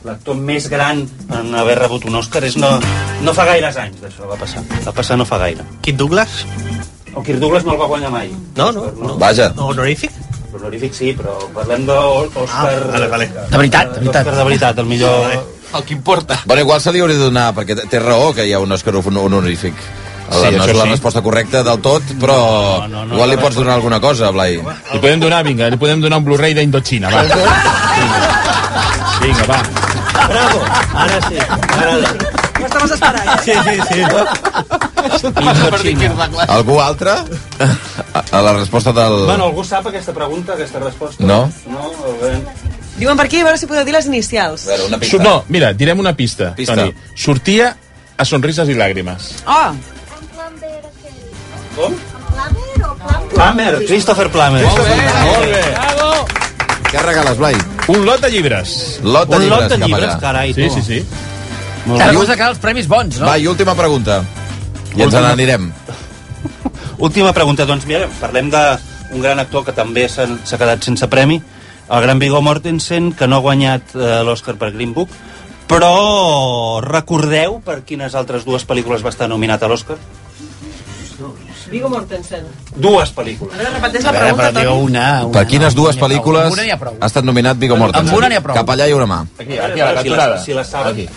L'actor 0.03 0.35
més 0.35 0.65
gran 0.67 1.03
en 1.31 1.53
haver 1.55 1.77
rebut 1.79 2.07
un 2.09 2.15
Oscar 2.19 2.41
és 2.43 2.57
no, 2.59 2.73
no 3.23 3.33
fa 3.35 3.45
gaires 3.47 3.77
anys 3.79 4.01
d'això 4.03 4.27
va 4.27 4.39
passar. 4.39 4.63
Va 4.83 4.91
passar 4.95 5.19
no 5.19 5.27
fa 5.27 5.39
gaire. 5.39 5.63
Kirk 5.81 5.99
Douglas? 5.99 6.41
El 7.13 7.23
Kirk 7.23 7.39
Douglas 7.39 7.63
no 7.63 7.75
el 7.75 7.79
va 7.79 7.87
guanyar 7.91 8.11
mai. 8.11 8.33
No, 8.57 8.71
no. 8.75 8.89
no. 8.97 9.15
Vaja. 9.21 9.53
Honorífic? 9.55 10.11
Honorífic 10.53 10.93
sí, 10.93 11.13
però 11.17 11.35
parlem 11.55 11.85
d'Òscar... 11.87 12.45
Ah, 12.53 12.91
vale, 12.93 13.07
vale. 13.11 13.27
De 13.49 13.57
veritat, 13.57 13.93
de 13.95 13.99
veritat. 14.03 14.23
Òscar 14.27 14.37
de 14.37 14.43
veritat, 14.51 14.79
el 14.83 14.85
millor... 14.85 15.27
El 15.73 15.83
que 15.83 15.93
importa. 15.95 16.39
Bueno, 16.45 16.61
igual 16.61 16.81
se 16.81 16.91
li 16.93 16.99
hauria 17.01 17.17
de 17.17 17.23
donar, 17.23 17.47
perquè 17.57 17.75
té 17.89 17.99
raó 17.99 18.33
que 18.37 18.45
hi 18.45 18.53
ha 18.53 18.59
un 18.61 18.71
Oscar 18.71 18.93
hon- 18.95 19.17
honorífic. 19.17 19.73
Sí, 19.73 20.39
Sí, 20.39 20.55
no 20.55 20.63
és 20.65 20.75
la 20.77 20.83
sí. 20.85 20.89
resposta 20.93 21.21
correcta 21.21 21.61
del 21.65 21.81
tot, 21.83 22.01
però 22.21 22.37
No, 22.37 22.87
no, 22.87 23.05
no, 23.05 23.13
igual 23.15 23.29
li 23.33 23.37
pots 23.37 23.55
donar 23.57 23.73
alguna 23.75 23.99
cosa, 24.01 24.29
Blai. 24.31 24.55
Li 24.57 24.99
podem 25.01 25.19
donar, 25.19 25.43
vinga, 25.43 25.67
li 25.69 25.77
podem 25.77 26.01
donar 26.01 26.17
un 26.21 26.25
Blu-ray 26.25 26.53
d'Indochina, 26.57 27.09
va. 27.11 27.21
Vinga. 27.23 28.23
vinga, 29.25 29.45
va. 29.49 29.59
Bravo! 30.29 30.61
Ara 31.03 31.19
sí, 31.27 31.35
m'agrada. 31.35 32.15
Ho 32.61 32.65
estaves 32.65 32.91
esperant, 32.91 33.27
eh? 33.27 33.37
Sí, 33.43 33.53
sí, 33.65 33.75
sí. 33.89 34.82
Algú 36.47 36.79
altre? 36.81 37.11
A, 38.31 38.41
la 38.41 38.53
resposta 38.53 38.91
del... 38.93 39.25
Bueno, 39.25 39.45
algú 39.49 39.63
sap 39.65 39.87
aquesta 39.89 40.13
pregunta, 40.13 40.53
aquesta 40.53 40.79
resposta? 40.79 41.23
No. 41.23 41.45
No? 41.69 41.91
Veure. 42.21 42.39
Diuen 42.97 43.17
per 43.17 43.25
aquí, 43.25 43.39
a 43.41 43.47
veure 43.47 43.57
si 43.57 43.67
podeu 43.69 43.85
dir 43.87 43.93
les 43.95 44.05
inicials. 44.09 44.67
A 44.67 44.75
veure, 44.75 44.85
una 44.91 44.99
Su- 45.03 45.19
No, 45.21 45.43
mira, 45.49 45.73
direm 45.73 45.99
una 45.99 46.13
pista, 46.15 46.53
Pista. 46.55 46.75
Toni. 46.75 46.93
Sortia 47.15 47.75
a 48.17 48.25
Sonrises 48.25 48.69
i 48.69 48.75
Làgrimes. 48.77 49.31
Oh, 49.47 49.73
Com? 51.75 51.95
Plummer, 53.33 53.79
Christopher 53.87 54.29
Plummer. 54.29 54.61
Molt 54.63 54.77
bé, 54.85 54.97
molt 55.25 55.45
bé. 55.49 55.63
Què 56.91 57.01
regales, 57.01 57.37
Blai? 57.39 57.55
Un 57.89 58.03
lot 58.05 58.21
de 58.21 58.29
llibres. 58.29 58.99
Lot 59.01 59.27
de 59.31 59.35
Un 59.39 59.41
llibres 59.47 59.59
lot 59.63 59.69
de 59.71 59.79
cap 59.79 59.87
llibres, 59.87 60.09
allà. 60.11 60.19
carai, 60.21 60.53
Sí, 60.53 60.67
tu. 60.67 60.75
sí, 60.75 60.81
sí. 60.85 60.99
Molt 61.87 61.99
Ara 62.01 62.11
bé. 62.11 62.17
vols 62.19 62.29
acabar 62.29 62.51
els 62.53 62.59
premis 62.61 62.87
bons, 62.87 63.17
no? 63.19 63.25
Va, 63.25 63.37
i 63.41 63.47
última 63.49 63.73
pregunta. 63.75 64.21
I 64.95 65.01
ens 65.01 65.13
Última. 65.13 65.27
n'anirem. 65.29 65.71
Última 67.07 67.33
pregunta, 67.33 67.65
doncs 67.65 67.85
mira, 67.89 68.07
parlem 68.21 68.49
d'un 68.53 69.21
gran 69.21 69.39
actor 69.41 69.65
que 69.65 69.73
també 69.75 70.07
s'ha 70.09 70.27
quedat 70.57 70.83
sense 70.85 71.07
premi, 71.09 71.41
el 71.89 72.01
gran 72.01 72.19
Viggo 72.19 72.41
Mortensen, 72.41 73.11
que 73.17 73.27
no 73.27 73.37
ha 73.37 73.45
guanyat 73.45 73.95
eh, 73.95 74.21
l'Oscar 74.23 74.55
per 74.61 74.71
Green 74.71 74.93
Book, 74.93 75.09
però 75.67 76.79
recordeu 76.83 77.59
per 77.65 77.81
quines 77.87 78.13
altres 78.15 78.45
dues 78.45 78.65
pel·lícules 78.67 79.03
va 79.03 79.09
estar 79.13 79.27
nominat 79.31 79.63
a 79.63 79.67
l'Oscar? 79.71 79.97
Viggo 81.73 81.89
Mortensen. 81.89 82.43
Dues 82.75 83.09
pel·lícules. 83.15 83.53
A 83.55 83.57
veure, 83.57 83.71
repeteix 83.79 84.03
la 84.05 84.11
pregunta, 84.13 84.49
Toni. 84.53 84.65
una, 84.67 85.05
una. 85.25 85.33
Per 85.33 85.43
quines 85.49 85.73
dues 85.73 85.97
pel·lícules 85.97 86.59
ha 86.59 87.07
estat 87.07 87.25
nominat 87.25 87.57
Viggo 87.57 87.77
Mortensen? 87.79 88.11
Amb 88.11 88.17
una 88.19 88.29
n'hi 88.29 88.37
ha 88.37 88.43
prou. 88.45 88.57
Cap 88.59 88.69
allà 88.75 88.85
hi 88.89 88.93
haurà 88.93 89.07
mà. 89.09 89.21
Aquí, 89.39 89.57
aquí, 89.57 89.79
a 89.81 89.87
la 89.87 90.01
si, 90.03 90.09
cantonada. 90.09 90.35
la, 90.35 90.41
si 90.43 90.53
la 90.53 90.63
saben. 90.67 90.93
Aquí. 90.93 91.07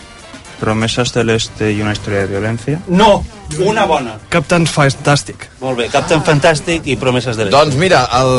Promesas 0.60 1.12
del 1.12 1.30
Este 1.30 1.72
y 1.72 1.82
una 1.82 1.92
historia 1.92 2.20
de 2.20 2.26
violencia. 2.28 2.80
No, 2.86 3.24
una 3.58 3.84
bona. 3.86 4.16
Captain 4.28 4.66
Fantastic. 4.66 5.46
Molt 5.60 5.78
bé, 5.78 5.88
Captain 5.92 6.22
Fantastic 6.26 6.86
i 6.90 6.96
Promeses 7.00 7.36
de 7.38 7.46
l'Est. 7.46 7.54
Doncs 7.54 7.76
mira, 7.80 8.02
el, 8.18 8.32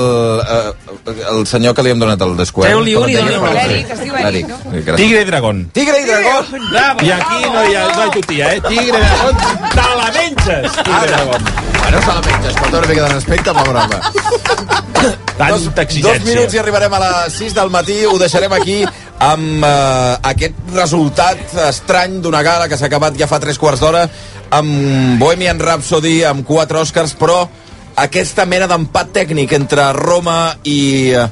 eh, 0.44 1.16
el 1.32 1.48
senyor 1.48 1.76
que 1.76 1.86
li 1.86 1.94
hem 1.94 2.02
donat 2.04 2.22
el 2.26 2.36
descuent... 2.38 2.70
Treu-li 2.70 2.96
un 3.00 3.10
i 3.10 3.16
un. 3.22 3.30
L'Eric, 3.56 3.94
es 3.96 4.04
diu 4.04 4.20
Eric, 4.22 4.52
no? 4.52 4.98
Tigre 5.00 5.24
i 5.24 5.30
dragón. 5.30 5.64
Tigre 5.74 6.04
i 6.04 6.06
dragó! 6.10 6.36
Bravo! 6.70 7.06
I 7.08 7.14
aquí 7.18 7.42
no 7.54 7.64
hi 7.64 7.76
ha, 7.76 7.88
no 7.88 8.04
hi 8.04 8.08
ha 8.08 8.12
tutia, 8.18 8.52
eh? 8.54 8.62
Tigre 8.68 8.86
i 8.86 9.08
dragón, 9.08 9.42
te 9.74 9.88
la 10.02 10.12
menges! 10.20 10.78
Tigre 10.84 11.02
i 11.02 11.12
dragón. 11.16 11.50
Bueno, 11.78 12.02
se 12.02 12.14
la 12.14 12.22
menges, 12.30 12.62
porta 12.62 12.78
una 12.78 12.88
mica 12.88 13.02
de 13.08 13.10
respecte 13.16 13.50
amb 13.50 13.60
la 13.62 13.68
broma. 13.72 14.02
Tanta 15.38 15.54
Dos, 15.54 15.66
dos 15.70 15.84
exigència. 15.84 16.26
minuts 16.26 16.56
i 16.56 16.60
arribarem 16.60 16.94
a 16.98 17.00
les 17.04 17.36
6 17.38 17.54
del 17.54 17.70
matí. 17.70 18.00
Ho 18.10 18.18
deixarem 18.18 18.54
aquí. 18.58 18.82
amb 19.18 19.64
eh, 19.66 20.18
aquest 20.30 20.58
resultat 20.76 21.40
estrany 21.68 22.20
d'una 22.22 22.44
gala 22.46 22.68
que 22.70 22.78
s'ha 22.78 22.86
acabat 22.86 23.16
ja 23.18 23.26
fa 23.26 23.40
tres 23.42 23.58
quarts 23.58 23.82
d'hora 23.82 24.04
amb 24.50 25.20
Bohemian 25.20 25.60
Rhapsody, 25.60 26.24
amb 26.28 26.46
quatre 26.48 26.80
Oscars, 26.80 27.14
però 27.18 27.42
aquesta 27.98 28.46
mena 28.46 28.68
d'empat 28.70 29.12
tècnic 29.16 29.54
entre 29.58 29.90
Roma 29.98 30.54
i, 30.70 31.12
eh, 31.18 31.26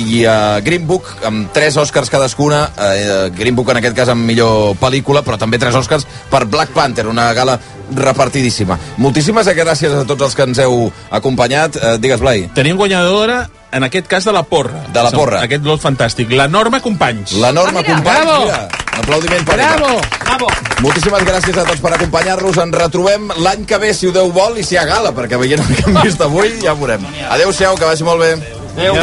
i 0.00 0.22
uh, 0.24 0.56
Green 0.64 0.86
Book 0.88 1.10
amb 1.28 1.50
tres 1.52 1.76
Oscars 1.76 2.08
cadascuna 2.10 2.62
uh, 2.72 3.28
Green 3.36 3.54
Book 3.54 3.68
en 3.70 3.82
aquest 3.82 3.96
cas 3.98 4.08
amb 4.08 4.24
millor 4.24 4.74
pel·lícula 4.80 5.20
però 5.26 5.36
també 5.38 5.60
tres 5.60 5.76
Oscars 5.76 6.06
per 6.32 6.46
Black 6.48 6.72
Panther 6.72 7.04
una 7.06 7.28
gala 7.36 7.58
repartidíssima 7.94 8.78
moltíssimes 8.96 9.52
gràcies 9.52 9.92
a 9.92 10.06
tots 10.08 10.24
els 10.24 10.34
que 10.38 10.48
ens 10.48 10.62
heu 10.64 10.88
acompanyat 11.12 11.76
uh, 11.76 11.94
digues 12.00 12.24
Blai 12.24 12.48
Tenim 12.56 12.80
guanyadora 12.80 13.42
en 13.70 13.84
aquest 13.86 14.08
cas 14.10 14.24
de 14.26 14.32
la 14.34 14.42
porra. 14.42 14.80
De 14.90 15.02
la 15.02 15.12
porra. 15.14 15.44
Aquest 15.44 15.62
lot 15.62 15.78
fantàstic. 15.78 16.32
La 16.34 16.48
Norma 16.50 16.80
Companys. 16.82 17.36
La 17.38 17.52
Norma 17.54 17.78
Ah, 17.78 17.84
mira. 17.86 17.94
Companys, 17.94 18.24
Bravo. 18.26 18.44
mira, 18.44 18.68
aplaudiment 19.00 19.44
per 19.48 19.56
Bravo. 19.58 19.92
Bravo. 20.24 20.50
Moltíssimes 20.84 21.24
gràcies 21.26 21.56
a 21.58 21.64
tots 21.68 21.82
per 21.82 21.94
acompanyar-nos. 21.96 22.60
Ens 22.64 22.76
retrobem 22.76 23.30
l'any 23.44 23.66
que 23.68 23.80
ve, 23.82 23.92
si 23.96 24.08
ho 24.08 24.14
Déu 24.14 24.30
vol, 24.34 24.58
i 24.60 24.64
si 24.66 24.76
hi 24.76 24.80
ha 24.80 24.86
gala, 24.88 25.14
perquè 25.16 25.40
veient 25.40 25.64
el 25.64 25.74
que 25.74 25.88
hem 25.88 26.00
vist 26.04 26.22
avui 26.24 26.54
ja 26.62 26.74
ho 26.74 26.80
veurem. 26.80 27.04
Adéu-siau, 27.30 27.76
que 27.80 27.88
vagi 27.90 28.06
molt 28.06 28.20
bé. 28.24 28.32
Adéu. 28.76 28.94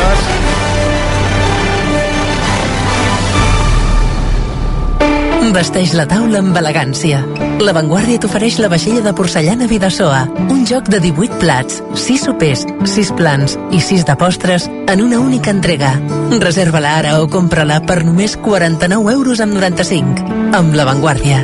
Vesteix 5.58 5.94
la 5.96 6.06
taula 6.10 6.42
amb 6.44 6.58
elegància. 6.60 7.24
La 7.58 7.74
Vanguardia 7.74 8.20
t'ofereix 8.22 8.60
la 8.62 8.68
vaixella 8.70 9.02
de 9.02 9.12
porcellana 9.18 9.66
Vidasoa, 9.70 10.20
un 10.54 10.62
joc 10.70 10.92
de 10.94 11.00
18 11.02 11.40
plats, 11.42 11.80
6 11.98 12.26
sopers, 12.28 12.66
6 12.86 13.10
plans 13.18 13.56
i 13.74 13.80
6 13.82 14.06
de 14.06 14.16
postres 14.20 14.68
en 14.70 15.02
una 15.02 15.18
única 15.18 15.50
entrega. 15.50 15.96
Reserva-la 16.38 16.94
ara 17.00 17.16
o 17.18 17.26
compra-la 17.34 17.80
per 17.90 18.04
només 18.06 18.38
49 18.38 19.14
euros 19.16 19.42
amb 19.42 19.58
95. 19.58 20.28
Amb 20.54 20.78
La 20.78 20.86
Vanguardia. 20.86 21.42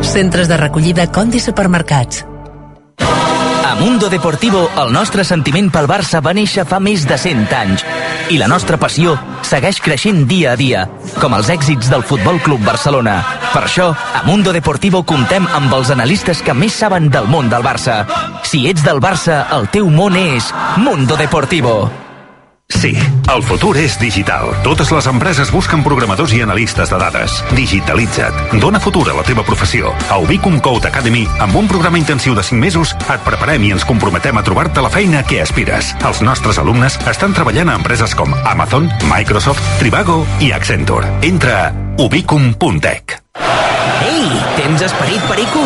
Centres 0.00 0.48
de 0.48 0.56
recollida 0.56 1.10
Condi 1.12 1.40
Supermercats. 1.40 2.24
A 3.02 3.76
Mundo 3.78 4.08
Deportivo, 4.08 4.70
el 4.80 4.92
nostre 4.92 5.24
sentiment 5.24 5.68
pel 5.70 5.90
Barça 5.90 6.24
va 6.24 6.32
néixer 6.32 6.64
fa 6.64 6.80
més 6.80 7.04
de 7.04 7.20
100 7.20 7.58
anys 7.60 7.84
i 8.32 8.38
la 8.40 8.48
nostra 8.48 8.78
passió 8.80 9.12
segueix 9.44 9.78
creixent 9.84 10.22
dia 10.28 10.54
a 10.54 10.56
dia, 10.56 10.86
com 11.20 11.34
els 11.36 11.50
èxits 11.52 11.90
del 11.92 12.04
Futbol 12.08 12.40
Club 12.40 12.62
Barcelona. 12.64 13.18
Per 13.52 13.64
això, 13.66 13.90
a 13.92 14.22
Mundo 14.24 14.54
Deportivo 14.56 15.02
comptem 15.04 15.48
amb 15.52 15.74
els 15.76 15.92
analistes 15.92 16.40
que 16.44 16.56
més 16.56 16.72
saben 16.72 17.10
del 17.12 17.28
món 17.28 17.52
del 17.52 17.66
Barça. 17.66 18.02
Si 18.48 18.64
ets 18.70 18.86
del 18.86 19.02
Barça, 19.04 19.42
el 19.58 19.68
teu 19.74 19.90
món 19.92 20.16
és 20.16 20.48
Mundo 20.80 21.20
Deportivo. 21.20 22.01
Sí, 22.72 22.92
el 23.30 23.42
futur 23.44 23.76
és 23.78 23.98
digital. 24.00 24.48
Totes 24.64 24.90
les 24.94 25.06
empreses 25.10 25.50
busquen 25.52 25.82
programadors 25.84 26.32
i 26.34 26.40
analistes 26.42 26.90
de 26.90 26.98
dades. 26.98 27.36
Digitalitza't. 27.54 28.56
Dóna 28.62 28.80
futur 28.80 29.04
a 29.10 29.16
la 29.16 29.24
teva 29.26 29.44
professió. 29.46 29.92
A 30.10 30.18
Ubicum 30.22 30.58
Code 30.64 30.88
Academy, 30.88 31.26
amb 31.38 31.56
un 31.60 31.68
programa 31.70 32.00
intensiu 32.00 32.34
de 32.34 32.42
5 32.42 32.58
mesos, 32.58 32.96
et 33.02 33.26
preparem 33.26 33.68
i 33.68 33.72
ens 33.76 33.86
comprometem 33.86 34.38
a 34.38 34.44
trobar-te 34.46 34.82
la 34.82 34.90
feina 34.90 35.22
que 35.22 35.42
aspires. 35.42 35.92
Els 36.00 36.22
nostres 36.24 36.58
alumnes 36.62 36.98
estan 37.10 37.36
treballant 37.36 37.70
a 37.70 37.78
empreses 37.78 38.16
com 38.18 38.34
Amazon, 38.42 38.90
Microsoft, 39.10 39.62
Trivago 39.78 40.22
i 40.40 40.52
Accenture. 40.56 41.12
Entra 41.22 41.68
a 41.68 41.72
ubicum.tech. 42.02 43.20
Ei, 44.02 44.41
tens 44.62 44.82
esperit 44.86 45.22
perico? 45.26 45.62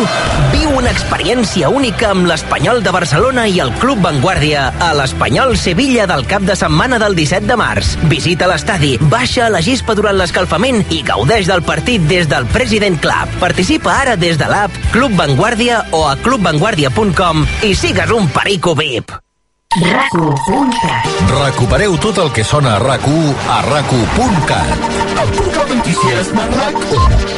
Viu 0.49 0.71
una 0.79 0.89
experiència 0.89 1.69
única 1.69 2.09
amb 2.13 2.25
l'Espanyol 2.29 2.81
de 2.85 2.93
Barcelona 2.95 3.45
i 3.49 3.59
el 3.61 3.69
Club 3.77 4.01
Vanguardia 4.01 4.67
a 4.81 4.89
l'Espanyol 4.97 5.53
Sevilla 5.59 6.07
del 6.09 6.25
cap 6.29 6.45
de 6.47 6.55
setmana 6.57 6.97
del 7.01 7.15
17 7.17 7.45
de 7.49 7.57
març. 7.59 7.93
Visita 8.09 8.49
l'estadi, 8.49 8.95
baixa 9.11 9.45
a 9.47 9.51
la 9.53 9.61
gespa 9.61 9.93
durant 9.97 10.17
l'escalfament 10.17 10.81
i 10.89 11.03
gaudeix 11.05 11.49
del 11.49 11.61
partit 11.67 12.09
des 12.09 12.29
del 12.31 12.49
President 12.49 12.97
Club. 13.03 13.37
Participa 13.43 13.99
ara 14.01 14.17
des 14.17 14.39
de 14.41 14.49
l'app 14.49 14.73
Club 14.95 15.13
Vanguardia 15.19 15.83
o 15.91 16.07
a 16.09 16.17
clubvanguardia.com 16.17 17.45
i 17.69 17.73
sigues 17.77 18.13
un 18.15 18.29
perico 18.33 18.73
VIP. 18.77 19.13
RAC1.cat 19.77 21.33
Recupereu 21.37 21.99
tot 22.01 22.23
el 22.23 22.31
que 22.33 22.45
sona 22.47 22.77
a 22.77 22.81
RAC1 22.81 23.49
a 23.51 23.59
RAC1.cat. 23.67 24.87
El 25.21 25.35
portal 25.37 25.67
de 25.69 25.83
notícies 25.83 26.33
RAC1. 26.33 27.36